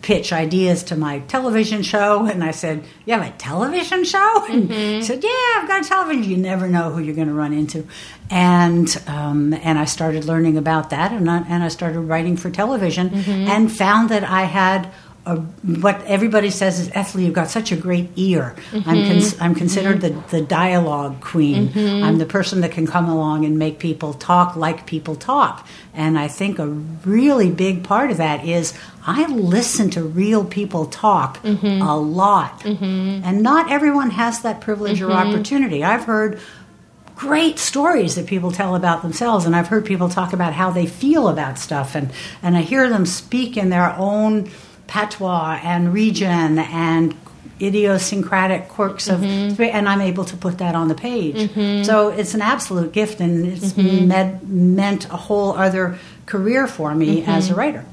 pitch 0.03 0.33
ideas 0.33 0.83
to 0.85 0.97
my 0.97 1.21
television 1.21 1.83
show?" 1.83 2.27
And 2.27 2.43
I 2.43 2.53
said, 2.53 2.85
"You 3.05 3.15
have 3.15 3.27
a 3.27 3.37
television 3.37 4.05
show?" 4.05 4.47
And 4.49 4.71
he 4.73 5.03
said, 5.03 5.23
"Yeah, 5.23 5.31
I've 5.57 5.69
got 5.69 5.85
a 5.85 5.89
television. 5.89 6.25
You 6.25 6.37
never 6.37 6.69
know 6.69 6.91
who 6.91 7.01
you're 7.03 7.15
going 7.15 7.29
to 7.29 7.35
run 7.35 7.53
into." 7.53 7.87
And 8.31 8.89
um, 9.07 9.53
and 9.55 9.79
I 9.79 9.85
started 9.85 10.25
learning 10.25 10.57
about 10.57 10.91
that, 10.91 11.13
and 11.13 11.29
I, 11.31 11.39
and 11.49 11.63
I 11.63 11.69
started 11.69 12.01
writing 12.01 12.37
for 12.37 12.51
television, 12.51 13.13
and 13.49 13.71
found 13.71 14.09
that 14.11 14.25
I 14.25 14.43
had. 14.43 14.89
A, 15.27 15.37
what 15.37 16.03
everybody 16.05 16.51
says 16.51 16.81
is, 16.81 16.91
Ethlie, 16.95 17.27
you've 17.27 17.35
got 17.35 17.49
such 17.49 17.73
a 17.73 17.77
great 17.77 18.09
ear. 18.17 18.55
I'm, 18.73 18.83
mm-hmm. 18.83 19.09
cons- 19.09 19.41
I'm 19.41 19.55
considered 19.55 20.01
mm-hmm. 20.01 20.21
the, 20.31 20.39
the 20.39 20.47
dialogue 20.47 21.21
queen. 21.21 21.69
Mm-hmm. 21.69 22.05
I'm 22.05 22.19
the 22.19 22.27
person 22.27 22.63
that 22.63 22.73
can 22.73 22.87
come 22.87 23.09
along 23.09 23.45
and 23.45 23.59
make 23.59 23.79
people 23.79 24.15
talk 24.15 24.57
like 24.57 24.87
people 24.87 25.17
talk. 25.17 25.67
And 25.93 26.19
I 26.19 26.29
think 26.29 26.59
a 26.59 26.67
really 26.67 27.51
big 27.51 27.85
part 27.85 28.11
of 28.11 28.17
that 28.17 28.47
is 28.47 28.73
I 29.07 29.27
listen 29.27 29.91
to 29.91 30.03
real 30.03 30.45
people 30.45 30.87
talk 30.87 31.45
a 31.45 31.97
lot. 31.97 32.65
And 32.65 33.43
not 33.43 33.71
everyone 33.71 34.11
has 34.11 34.43
that 34.43 34.61
privilege 34.61 35.03
or 35.03 35.13
opportunity. 35.13 35.85
I've 35.85 36.05
heard 36.05 36.41
great 37.21 37.59
stories 37.59 38.15
that 38.15 38.27
people 38.27 38.51
tell 38.51 38.75
about 38.75 39.03
themselves 39.03 39.45
and 39.45 39.55
i've 39.55 39.67
heard 39.67 39.85
people 39.85 40.09
talk 40.09 40.33
about 40.33 40.55
how 40.55 40.71
they 40.71 40.87
feel 40.87 41.29
about 41.29 41.59
stuff 41.59 41.95
and, 41.95 42.11
and 42.43 42.57
i 42.57 42.63
hear 42.63 42.89
them 42.89 43.05
speak 43.05 43.59
in 43.59 43.69
their 43.69 43.95
own 43.99 44.51
patois 44.91 45.61
and 45.63 45.95
region 45.95 46.59
and 46.59 47.17
idiosyncratic 47.61 48.69
quirks 48.69 49.07
of 49.09 49.21
mm-hmm. 49.21 49.63
and 49.63 49.89
i'm 49.89 50.01
able 50.01 50.25
to 50.25 50.37
put 50.37 50.59
that 50.59 50.75
on 50.75 50.89
the 50.89 50.95
page. 50.95 51.37
Mm-hmm. 51.37 51.85
So 51.85 52.09
it's 52.09 52.35
an 52.35 52.43
absolute 52.43 52.93
gift 52.93 53.21
and 53.21 53.47
it's 53.47 53.73
mm-hmm. 53.73 54.09
med, 54.09 54.49
meant 54.49 55.05
a 55.07 55.17
whole 55.17 55.53
other 55.53 55.99
career 56.27 56.67
for 56.67 56.95
me 56.95 57.25
as 57.25 57.51
a 57.51 57.55
writer. 57.55 57.85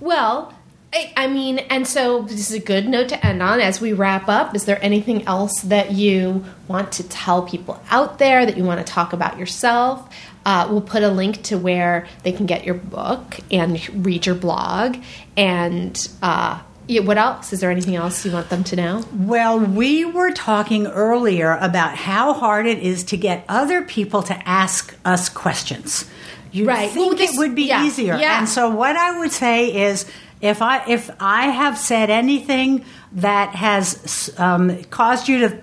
Well, 0.00 0.54
I, 0.92 1.12
I 1.16 1.26
mean, 1.26 1.58
and 1.58 1.86
so 1.86 2.22
this 2.22 2.50
is 2.50 2.52
a 2.52 2.60
good 2.60 2.88
note 2.88 3.10
to 3.10 3.26
end 3.26 3.42
on 3.42 3.60
as 3.60 3.80
we 3.80 3.92
wrap 3.92 4.28
up. 4.28 4.54
Is 4.54 4.64
there 4.64 4.82
anything 4.82 5.26
else 5.26 5.60
that 5.62 5.92
you 5.92 6.44
want 6.66 6.92
to 6.92 7.02
tell 7.06 7.42
people 7.42 7.82
out 7.90 8.18
there 8.18 8.46
that 8.46 8.56
you 8.56 8.64
want 8.64 8.84
to 8.84 8.90
talk 8.90 9.12
about 9.12 9.38
yourself? 9.38 10.08
Uh, 10.48 10.66
we'll 10.70 10.80
put 10.80 11.02
a 11.02 11.10
link 11.10 11.42
to 11.42 11.58
where 11.58 12.06
they 12.22 12.32
can 12.32 12.46
get 12.46 12.64
your 12.64 12.74
book 12.74 13.36
and 13.50 13.86
read 14.06 14.24
your 14.24 14.34
blog. 14.34 14.96
And 15.36 15.94
uh, 16.22 16.58
yeah, 16.86 17.02
what 17.02 17.18
else? 17.18 17.52
Is 17.52 17.60
there 17.60 17.70
anything 17.70 17.96
else 17.96 18.24
you 18.24 18.32
want 18.32 18.48
them 18.48 18.64
to 18.64 18.76
know? 18.76 19.04
Well, 19.14 19.60
we 19.60 20.06
were 20.06 20.30
talking 20.32 20.86
earlier 20.86 21.58
about 21.60 21.96
how 21.96 22.32
hard 22.32 22.66
it 22.66 22.78
is 22.78 23.04
to 23.04 23.18
get 23.18 23.44
other 23.46 23.82
people 23.82 24.22
to 24.22 24.48
ask 24.48 24.96
us 25.04 25.28
questions. 25.28 26.06
You 26.50 26.64
Right. 26.66 26.90
think 26.90 27.08
Well, 27.10 27.18
this- 27.18 27.34
it 27.34 27.38
would 27.38 27.54
be 27.54 27.64
yeah, 27.64 27.84
easier. 27.84 28.16
yeah. 28.16 28.38
And 28.38 28.48
so 28.48 28.70
what 28.70 28.96
I 28.96 29.18
would 29.18 29.32
say 29.32 29.58
is 29.90 30.06
if 30.40 30.62
I 30.62 30.82
if 30.88 31.10
I 31.20 31.48
have 31.50 31.76
said 31.76 32.08
anything 32.08 32.86
that 33.12 33.54
has 33.54 34.30
um, 34.38 34.82
caused 34.84 35.28
you 35.28 35.40
to 35.46 35.58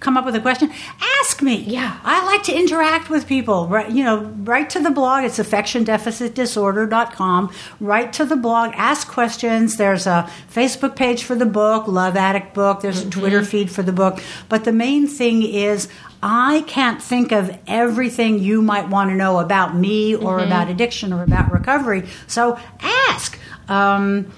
come 0.00 0.16
up 0.16 0.24
with 0.24 0.34
a 0.34 0.40
question, 0.40 0.72
ask 1.20 1.40
me. 1.40 1.62
Yeah. 1.62 2.00
I 2.02 2.26
like 2.26 2.42
to 2.44 2.52
interact 2.52 3.10
with 3.10 3.28
people. 3.28 3.68
Right, 3.68 3.88
you 3.90 4.02
know, 4.02 4.24
write 4.42 4.70
to 4.70 4.80
the 4.80 4.90
blog. 4.90 5.22
It's 5.24 5.38
affectiondeficitdisorder.com. 5.38 7.52
Write 7.80 8.12
to 8.14 8.24
the 8.24 8.34
blog. 8.36 8.72
Ask 8.74 9.06
questions. 9.08 9.76
There's 9.76 10.08
a 10.08 10.28
Facebook 10.52 10.96
page 10.96 11.22
for 11.22 11.36
the 11.36 11.46
book, 11.46 11.86
Love 11.86 12.16
Addict 12.16 12.54
Book. 12.54 12.80
There's 12.80 13.02
a 13.02 13.10
Twitter 13.10 13.44
feed 13.44 13.70
for 13.70 13.84
the 13.84 13.92
book. 13.92 14.20
But 14.48 14.64
the 14.64 14.72
main 14.72 15.06
thing 15.06 15.44
is, 15.44 15.86
I 16.22 16.62
can't 16.66 17.02
think 17.02 17.32
of 17.32 17.56
everything 17.66 18.38
you 18.40 18.62
might 18.62 18.88
want 18.88 19.10
to 19.10 19.14
know 19.14 19.38
about 19.38 19.76
me 19.76 20.16
or 20.16 20.38
about 20.40 20.70
addiction 20.70 21.12
or 21.12 21.22
about 21.22 21.52
recovery. 21.52 22.08
So 22.26 22.58
ask. 22.80 23.38
Um, 23.68 24.32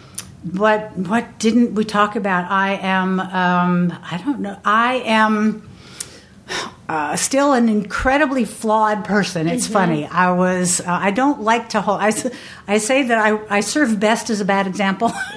what 0.52 0.96
what 0.96 1.38
didn't 1.38 1.74
we 1.74 1.84
talk 1.84 2.16
about? 2.16 2.50
I 2.50 2.74
am 2.74 3.20
um, 3.20 3.92
I 4.10 4.20
don't 4.24 4.40
know. 4.40 4.58
I 4.64 4.96
am 5.04 5.68
uh, 6.88 7.16
still 7.16 7.52
an 7.52 7.68
incredibly 7.68 8.44
flawed 8.44 9.04
person. 9.04 9.48
It's 9.48 9.66
funny. 9.66 10.06
I 10.06 10.30
was. 10.32 10.80
Uh, 10.80 10.84
I 10.88 11.10
don't 11.10 11.40
like 11.40 11.70
to 11.70 11.80
hold. 11.80 12.00
I, 12.00 12.12
I 12.68 12.78
say 12.78 13.04
that 13.04 13.18
I, 13.18 13.56
I 13.56 13.60
serve 13.60 13.98
best 13.98 14.30
as 14.30 14.40
a 14.40 14.44
bad 14.44 14.68
example. 14.68 15.10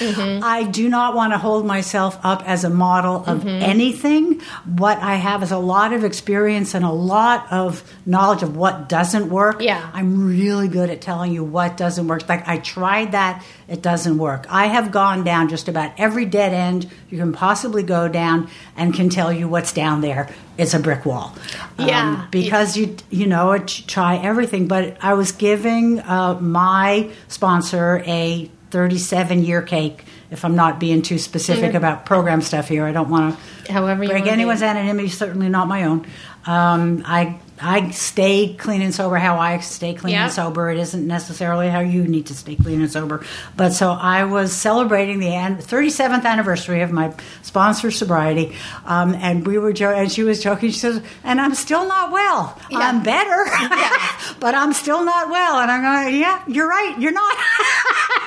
I 0.00 0.66
do 0.70 0.88
not 0.88 1.14
want 1.14 1.34
to 1.34 1.38
hold 1.38 1.66
myself 1.66 2.18
up 2.24 2.48
as 2.48 2.64
a 2.64 2.70
model 2.70 3.24
of 3.26 3.46
anything. 3.46 4.40
What 4.64 4.98
I 4.98 5.16
have 5.16 5.42
is 5.42 5.50
a 5.50 5.58
lot 5.58 5.92
of 5.92 6.02
experience 6.02 6.74
and 6.74 6.84
a 6.84 6.90
lot 6.90 7.46
of 7.52 7.84
knowledge 8.06 8.42
of 8.42 8.56
what 8.56 8.88
doesn't 8.88 9.28
work. 9.28 9.60
Yeah. 9.60 9.90
I'm 9.92 10.26
really 10.26 10.68
good 10.68 10.88
at 10.88 11.00
telling 11.00 11.32
you 11.32 11.44
what 11.44 11.76
doesn't 11.76 12.06
work. 12.08 12.28
Like 12.28 12.48
I 12.48 12.58
tried 12.58 13.12
that, 13.12 13.44
it 13.68 13.82
doesn't 13.82 14.18
work. 14.18 14.46
I 14.48 14.66
have 14.66 14.90
gone 14.92 15.24
down 15.24 15.48
just 15.48 15.68
about 15.68 15.92
every 15.98 16.24
dead 16.24 16.52
end 16.52 16.90
you 17.10 17.18
can 17.18 17.32
possibly 17.32 17.82
go 17.82 18.08
down 18.08 18.48
and 18.76 18.92
can 18.92 19.08
tell 19.08 19.32
you 19.32 19.48
what's 19.48 19.72
down 19.72 20.00
there. 20.00 20.28
It's 20.56 20.74
a 20.74 20.78
brick 20.78 21.04
wall. 21.04 21.34
Um, 21.78 21.88
Yeah. 21.88 22.26
because 22.30 22.76
you 22.76 22.96
you 23.10 23.26
know 23.26 23.52
it, 23.52 23.66
try 23.86 24.16
everything. 24.16 24.68
But 24.68 24.96
I 25.02 25.14
was 25.14 25.32
giving 25.32 26.00
uh, 26.00 26.38
my 26.40 27.10
sponsor 27.28 28.02
a 28.06 28.50
37 28.70 29.44
year 29.44 29.62
cake. 29.62 30.04
If 30.30 30.44
I'm 30.44 30.56
not 30.56 30.80
being 30.80 31.02
too 31.02 31.18
specific 31.18 31.74
about 31.74 32.06
program 32.06 32.40
stuff 32.40 32.68
here, 32.68 32.84
I 32.84 32.92
don't 32.92 33.08
want 33.08 33.38
to 33.66 33.72
However 33.72 34.02
you 34.02 34.10
break 34.10 34.26
anyone's 34.26 34.60
be. 34.60 34.66
anonymity. 34.66 35.08
Certainly 35.08 35.48
not 35.48 35.68
my 35.68 35.84
own. 35.84 36.06
Um, 36.46 37.02
I 37.06 37.38
I 37.66 37.90
stay 37.90 38.54
clean 38.54 38.82
and 38.82 38.94
sober 38.94 39.16
how 39.16 39.38
I 39.38 39.58
stay 39.60 39.94
clean 39.94 40.12
Yeah. 40.14 40.24
and 40.24 40.32
sober. 40.32 40.68
It 40.70 40.78
isn't 40.78 41.06
necessarily 41.06 41.68
how 41.70 41.80
you 41.80 42.02
need 42.06 42.26
to 42.26 42.34
stay 42.34 42.56
clean 42.56 42.80
and 42.82 42.90
sober. 42.92 43.24
But 43.56 43.72
so 43.72 43.90
I 43.92 44.24
was 44.24 44.52
celebrating 44.52 45.18
the 45.20 45.28
37th 45.28 46.24
anniversary 46.26 46.82
of 46.82 46.92
my 46.92 47.14
sponsor 47.42 47.90
sobriety, 47.90 48.54
um, 48.84 49.14
and 49.14 49.46
we 49.46 49.56
were 49.58 49.72
jo- 49.72 49.94
and 49.94 50.12
she 50.12 50.22
was 50.22 50.42
joking. 50.42 50.70
She 50.70 50.78
says, 50.78 51.00
"And 51.24 51.40
I'm 51.40 51.54
still 51.54 51.86
not 51.88 52.12
well. 52.12 52.58
I'm 52.70 53.02
better, 53.02 53.44
but 54.40 54.54
I'm 54.54 54.72
still 54.72 55.04
not 55.04 55.30
well." 55.30 55.58
And 55.60 55.70
I'm 55.70 55.82
going, 55.82 56.20
"Yeah, 56.20 56.42
you're 56.46 56.68
right. 56.68 56.94
You're 56.98 57.12
not." 57.12 57.36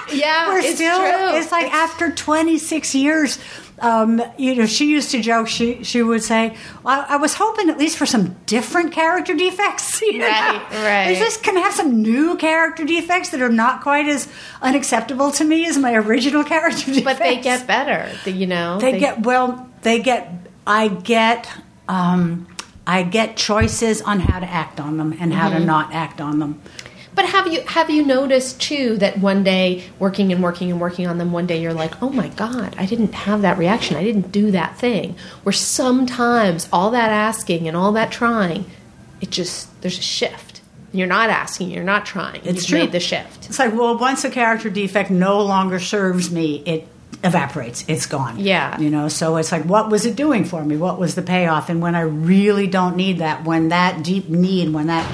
Yeah, 0.09 0.47
we're 0.47 0.59
it's 0.59 0.75
still. 0.75 0.97
true. 0.97 1.35
It's 1.37 1.51
like 1.51 1.69
after 1.73 2.09
26 2.11 2.95
years. 2.95 3.39
Um, 3.79 4.21
you 4.39 4.55
know, 4.55 4.65
she 4.65 4.89
used 4.89 5.11
to 5.11 5.21
joke. 5.21 5.47
She 5.47 5.83
she 5.83 6.01
would 6.01 6.23
say, 6.23 6.55
well, 6.83 7.05
"I 7.07 7.17
was 7.17 7.35
hoping 7.35 7.69
at 7.69 7.77
least 7.77 7.97
for 7.97 8.05
some 8.07 8.35
different 8.47 8.91
character 8.91 9.35
defects." 9.35 10.01
You 10.07 10.19
know? 10.19 10.27
Right, 10.27 10.65
right. 10.71 11.11
Is 11.11 11.19
this 11.19 11.37
can 11.37 11.57
I 11.57 11.61
have 11.61 11.73
some 11.73 12.01
new 12.01 12.37
character 12.37 12.85
defects 12.85 13.29
that 13.29 13.41
are 13.41 13.49
not 13.49 13.81
quite 13.81 14.07
as 14.07 14.27
unacceptable 14.61 15.31
to 15.33 15.43
me 15.43 15.67
as 15.67 15.77
my 15.77 15.93
original 15.95 16.43
character 16.43 16.85
defects. 16.85 17.03
But 17.03 17.19
they 17.19 17.37
get 17.41 17.67
better, 17.67 18.09
you 18.29 18.47
know. 18.47 18.79
They, 18.79 18.99
get 18.99 19.21
well. 19.21 19.69
They 19.83 19.99
get. 19.99 20.31
I 20.65 20.87
get. 20.87 21.47
Um, 21.87 22.47
I 22.85 23.03
get 23.03 23.35
choices 23.37 24.01
on 24.01 24.19
how 24.21 24.39
to 24.39 24.45
act 24.49 24.79
on 24.79 24.97
them 24.97 25.13
and 25.19 25.33
how 25.33 25.49
Mm-hmm. 25.49 25.59
to 25.59 25.65
not 25.65 25.93
act 25.93 26.21
on 26.21 26.39
them. 26.39 26.61
But 27.17 27.25
have 27.25 27.51
you 27.51 27.61
have 27.61 27.89
you 27.89 28.05
noticed 28.05 28.61
too 28.61 28.95
that 28.97 29.17
one 29.17 29.43
day 29.43 29.83
working 29.97 30.31
and 30.31 30.43
working 30.43 30.69
and 30.69 30.79
working 30.79 31.07
on 31.07 31.17
them, 31.17 31.31
one 31.31 31.47
day 31.47 31.59
you're 31.59 31.73
like, 31.73 32.03
oh 32.03 32.11
my 32.11 32.27
god, 32.27 32.75
I 32.77 32.85
didn't 32.85 33.15
have 33.15 33.41
that 33.41 33.57
reaction, 33.57 33.97
I 33.97 34.03
didn't 34.03 34.31
do 34.31 34.51
that 34.51 34.77
thing. 34.77 35.15
Where 35.41 35.51
sometimes 35.51 36.69
all 36.71 36.91
that 36.91 37.09
asking 37.09 37.67
and 37.67 37.75
all 37.75 37.91
that 37.93 38.11
trying, 38.11 38.65
it 39.19 39.31
just 39.31 39.81
there's 39.81 39.97
a 39.97 40.03
shift. 40.03 40.61
You're 40.93 41.07
not 41.07 41.31
asking, 41.31 41.71
you're 41.71 41.83
not 41.83 42.05
trying. 42.05 42.41
It's 42.43 42.59
You've 42.61 42.67
true. 42.67 42.79
made 42.81 42.91
the 42.91 42.99
shift. 42.99 43.47
It's 43.47 43.57
like, 43.57 43.73
well, 43.73 43.97
once 43.97 44.23
a 44.23 44.29
character 44.29 44.69
defect 44.69 45.09
no 45.09 45.41
longer 45.41 45.79
serves 45.79 46.29
me, 46.29 46.61
it 46.67 46.87
evaporates. 47.23 47.83
It's 47.87 48.05
gone. 48.05 48.39
Yeah. 48.39 48.79
You 48.79 48.89
know, 48.89 49.07
so 49.07 49.37
it's 49.37 49.51
like, 49.51 49.63
what 49.63 49.89
was 49.89 50.05
it 50.05 50.15
doing 50.15 50.45
for 50.45 50.63
me? 50.63 50.77
What 50.77 50.99
was 50.99 51.15
the 51.15 51.21
payoff? 51.21 51.69
And 51.69 51.81
when 51.81 51.95
I 51.95 52.01
really 52.01 52.67
don't 52.67 52.95
need 52.95 53.19
that, 53.19 53.43
when 53.43 53.69
that 53.69 54.03
deep 54.03 54.29
need, 54.29 54.71
when 54.73 54.87
that 54.87 55.05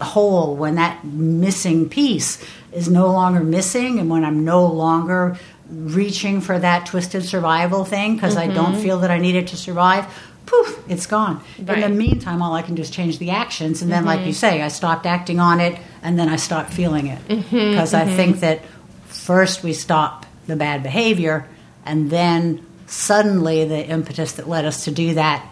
hole, 0.00 0.56
when 0.56 0.74
that 0.76 1.04
missing 1.04 1.88
piece 1.88 2.44
is 2.72 2.88
no 2.88 3.12
longer 3.12 3.40
missing, 3.40 3.98
and 3.98 4.10
when 4.10 4.24
I'm 4.24 4.44
no 4.44 4.66
longer 4.66 5.38
reaching 5.70 6.40
for 6.40 6.58
that 6.58 6.86
twisted 6.86 7.24
survival 7.24 7.84
thing 7.84 8.14
because 8.14 8.36
I 8.36 8.46
don't 8.46 8.72
mm-hmm. 8.72 8.82
feel 8.82 8.98
that 9.00 9.10
I 9.10 9.18
need 9.18 9.36
it 9.36 9.48
to 9.48 9.56
survive, 9.56 10.06
poof, 10.46 10.82
it's 10.88 11.06
gone. 11.06 11.42
In 11.58 11.80
the 11.80 11.88
meantime, 11.88 12.42
all 12.42 12.54
I 12.54 12.62
can 12.62 12.74
do 12.74 12.82
is 12.82 12.90
change 12.90 13.18
the 13.18 13.30
actions, 13.30 13.82
and 13.82 13.90
then, 13.90 14.04
like 14.04 14.20
you 14.20 14.26
mm-hmm. 14.26 14.32
say, 14.32 14.62
I 14.62 14.68
stopped 14.68 15.06
acting 15.06 15.38
on 15.38 15.60
it, 15.60 15.78
and 16.02 16.18
then 16.18 16.28
I 16.28 16.36
stopped 16.36 16.72
feeling 16.72 17.06
it 17.06 17.28
mm-hmm, 17.28 17.70
because 17.70 17.94
I 17.94 18.04
think 18.04 18.40
that 18.40 18.62
first 19.06 19.62
we 19.62 19.72
stop 19.72 20.26
the 20.52 20.56
bad 20.56 20.82
behavior, 20.82 21.48
and 21.84 22.10
then 22.10 22.64
suddenly 22.86 23.64
the 23.64 23.84
impetus 23.86 24.32
that 24.32 24.46
led 24.46 24.66
us 24.66 24.84
to 24.84 24.90
do 24.90 25.14
that 25.14 25.48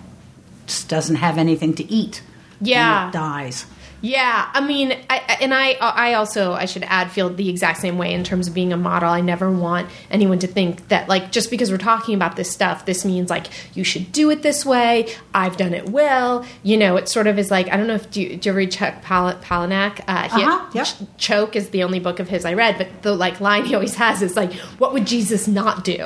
just 0.66 0.88
doesn't 0.88 1.16
have 1.16 1.38
anything 1.38 1.74
to 1.74 1.90
eat. 1.90 2.22
Yeah. 2.60 3.10
dies. 3.10 3.64
Yeah, 4.02 4.50
I 4.52 4.60
mean, 4.66 4.92
I, 5.10 5.38
and 5.40 5.52
I, 5.52 5.72
I 5.72 6.14
also, 6.14 6.52
I 6.52 6.64
should 6.64 6.84
add, 6.84 7.10
feel 7.10 7.28
the 7.28 7.48
exact 7.50 7.80
same 7.80 7.98
way 7.98 8.14
in 8.14 8.24
terms 8.24 8.48
of 8.48 8.54
being 8.54 8.72
a 8.72 8.76
model. 8.76 9.10
I 9.10 9.20
never 9.20 9.50
want 9.50 9.90
anyone 10.10 10.38
to 10.38 10.46
think 10.46 10.88
that, 10.88 11.08
like, 11.08 11.30
just 11.32 11.50
because 11.50 11.70
we're 11.70 11.78
talking 11.78 12.14
about 12.14 12.36
this 12.36 12.50
stuff, 12.50 12.86
this 12.86 13.04
means 13.04 13.28
like 13.28 13.46
you 13.76 13.84
should 13.84 14.10
do 14.12 14.30
it 14.30 14.42
this 14.42 14.64
way. 14.64 15.06
I've 15.34 15.56
done 15.56 15.74
it 15.74 15.90
well. 15.90 16.46
You 16.62 16.78
know, 16.78 16.96
it 16.96 17.08
sort 17.08 17.26
of 17.26 17.38
is 17.38 17.50
like 17.50 17.68
I 17.70 17.76
don't 17.76 17.86
know 17.86 17.94
if 17.94 18.10
do 18.10 18.22
you, 18.22 18.36
do 18.36 18.48
you 18.50 18.54
read 18.54 18.70
Chuck 18.70 19.02
Pal- 19.02 19.34
Palahniuk? 19.36 20.00
Uh, 20.08 20.28
he 20.34 20.44
Uh-huh, 20.44 20.70
yep. 20.72 20.86
Ch- 20.86 21.18
Choke 21.18 21.56
is 21.56 21.70
the 21.70 21.82
only 21.82 22.00
book 22.00 22.20
of 22.20 22.28
his 22.28 22.44
I 22.44 22.54
read, 22.54 22.78
but 22.78 23.02
the 23.02 23.14
like 23.14 23.40
line 23.40 23.64
he 23.64 23.74
always 23.74 23.94
has 23.96 24.22
is 24.22 24.36
like, 24.36 24.52
"What 24.78 24.92
would 24.92 25.06
Jesus 25.06 25.46
not 25.46 25.84
do?" 25.84 25.98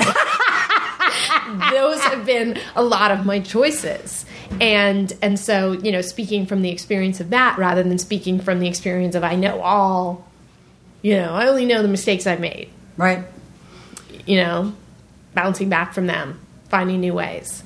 those 1.71 2.01
have 2.01 2.25
been 2.25 2.59
a 2.75 2.83
lot 2.83 3.11
of 3.11 3.25
my 3.25 3.39
choices 3.39 4.25
and 4.61 5.13
and 5.23 5.39
so 5.39 5.73
you 5.73 5.91
know 5.93 6.01
speaking 6.01 6.47
from 6.47 6.63
the 6.63 6.71
experience 6.71 7.21
of 7.21 7.31
that 7.31 7.57
rather 7.59 7.83
than 7.83 7.99
speaking 7.99 8.39
from 8.41 8.61
the 8.61 8.69
experience 8.69 9.15
of 9.15 9.25
i 9.25 9.35
know 9.35 9.61
all 9.61 10.27
you 11.03 11.17
know 11.17 11.33
i 11.33 11.47
only 11.47 11.65
know 11.67 11.83
the 11.83 11.89
mistakes 11.89 12.27
i've 12.27 12.41
made 12.41 12.69
Right? 12.97 13.25
you 14.27 14.37
know 14.37 14.73
bouncing 15.35 15.69
back 15.69 15.93
from 15.95 16.07
them 16.07 16.39
finding 16.69 17.01
new 17.01 17.13
ways 17.15 17.63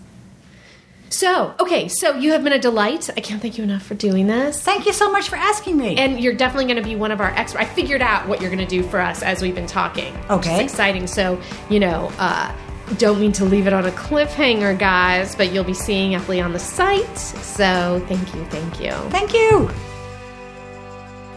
so 1.10 1.54
okay 1.58 1.88
so 1.88 2.14
you 2.16 2.32
have 2.32 2.44
been 2.44 2.52
a 2.52 2.58
delight 2.58 3.08
i 3.16 3.20
can't 3.20 3.40
thank 3.40 3.56
you 3.56 3.64
enough 3.64 3.82
for 3.82 3.94
doing 3.94 4.26
this 4.26 4.60
Thank 4.62 4.84
you 4.86 4.92
so 4.92 5.10
much 5.10 5.28
for 5.28 5.36
asking 5.36 5.76
me. 5.78 5.96
and 5.96 6.20
you're 6.20 6.34
definitely 6.34 6.66
going 6.66 6.82
to 6.82 6.88
be 6.88 6.96
one 6.96 7.10
of 7.12 7.20
our 7.20 7.30
experts. 7.30 7.64
I 7.64 7.74
figured 7.74 8.02
out 8.02 8.28
what 8.28 8.40
you're 8.42 8.50
going 8.50 8.66
to 8.66 8.76
do 8.76 8.82
for 8.82 9.00
us 9.00 9.22
as 9.22 9.40
we've 9.40 9.54
been 9.54 9.66
talking. 9.66 10.12
Which 10.14 10.30
Okay. 10.40 10.54
is 10.56 10.60
exciting. 10.72 11.06
So, 11.06 11.40
you 11.70 11.80
know, 11.80 12.12
uh, 12.18 12.52
don't 12.96 13.20
mean 13.20 13.32
to 13.32 13.44
leave 13.44 13.66
it 13.66 13.72
on 13.72 13.86
a 13.86 13.90
cliffhanger, 13.90 14.78
guys, 14.78 15.34
but 15.34 15.52
you'll 15.52 15.64
be 15.64 15.74
seeing 15.74 16.14
Ethlie 16.14 16.40
on 16.40 16.52
the 16.52 16.58
site. 16.58 17.18
So, 17.18 18.02
thank 18.08 18.34
you, 18.34 18.44
thank 18.46 18.80
you. 18.80 18.92
Thank 19.10 19.34
you. 19.34 19.70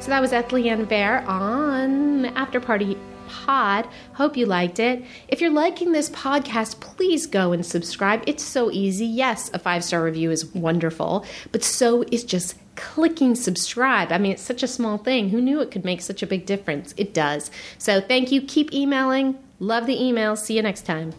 So 0.02 0.10
that 0.10 0.20
was 0.20 0.34
Ethlie 0.34 0.68
Ann 0.68 0.86
Vare 0.86 1.24
on 1.28 2.26
After 2.26 2.60
Party 2.60 2.98
Pod. 3.28 3.88
Hope 4.14 4.36
you 4.36 4.48
liked 4.48 4.80
it. 4.80 5.06
If 5.28 5.42
you're 5.42 5.52
liking 5.52 5.92
this 5.92 6.10
podcast, 6.10 6.80
please 6.80 7.28
go 7.28 7.52
and 7.52 7.64
subscribe. 7.64 8.24
It's 8.26 8.44
so 8.44 8.72
easy. 8.72 9.06
Yes, 9.06 9.52
a 9.54 9.60
five 9.60 9.84
star 9.84 10.04
review 10.04 10.32
is 10.32 10.46
wonderful, 10.56 11.24
but 11.52 11.64
so 11.64 12.04
is 12.12 12.24
just 12.24 12.58
clicking 12.76 13.36
subscribe. 13.36 14.12
I 14.12 14.18
mean, 14.18 14.32
it's 14.32 14.42
such 14.42 14.64
a 14.64 14.68
small 14.68 14.98
thing. 14.98 15.30
Who 15.30 15.40
knew 15.40 15.62
it 15.62 15.70
could 15.70 15.86
make 15.86 16.02
such 16.02 16.24
a 16.24 16.28
big 16.28 16.48
difference? 16.48 16.96
It 16.98 17.14
does. 17.14 17.52
So 17.78 18.02
thank 18.02 18.32
you. 18.32 18.42
Keep 18.42 18.74
emailing. 18.74 19.38
Love 19.60 19.86
the 19.86 19.96
emails. 19.96 20.40
See 20.40 20.56
you 20.56 20.64
next 20.64 20.88
time. 20.88 21.14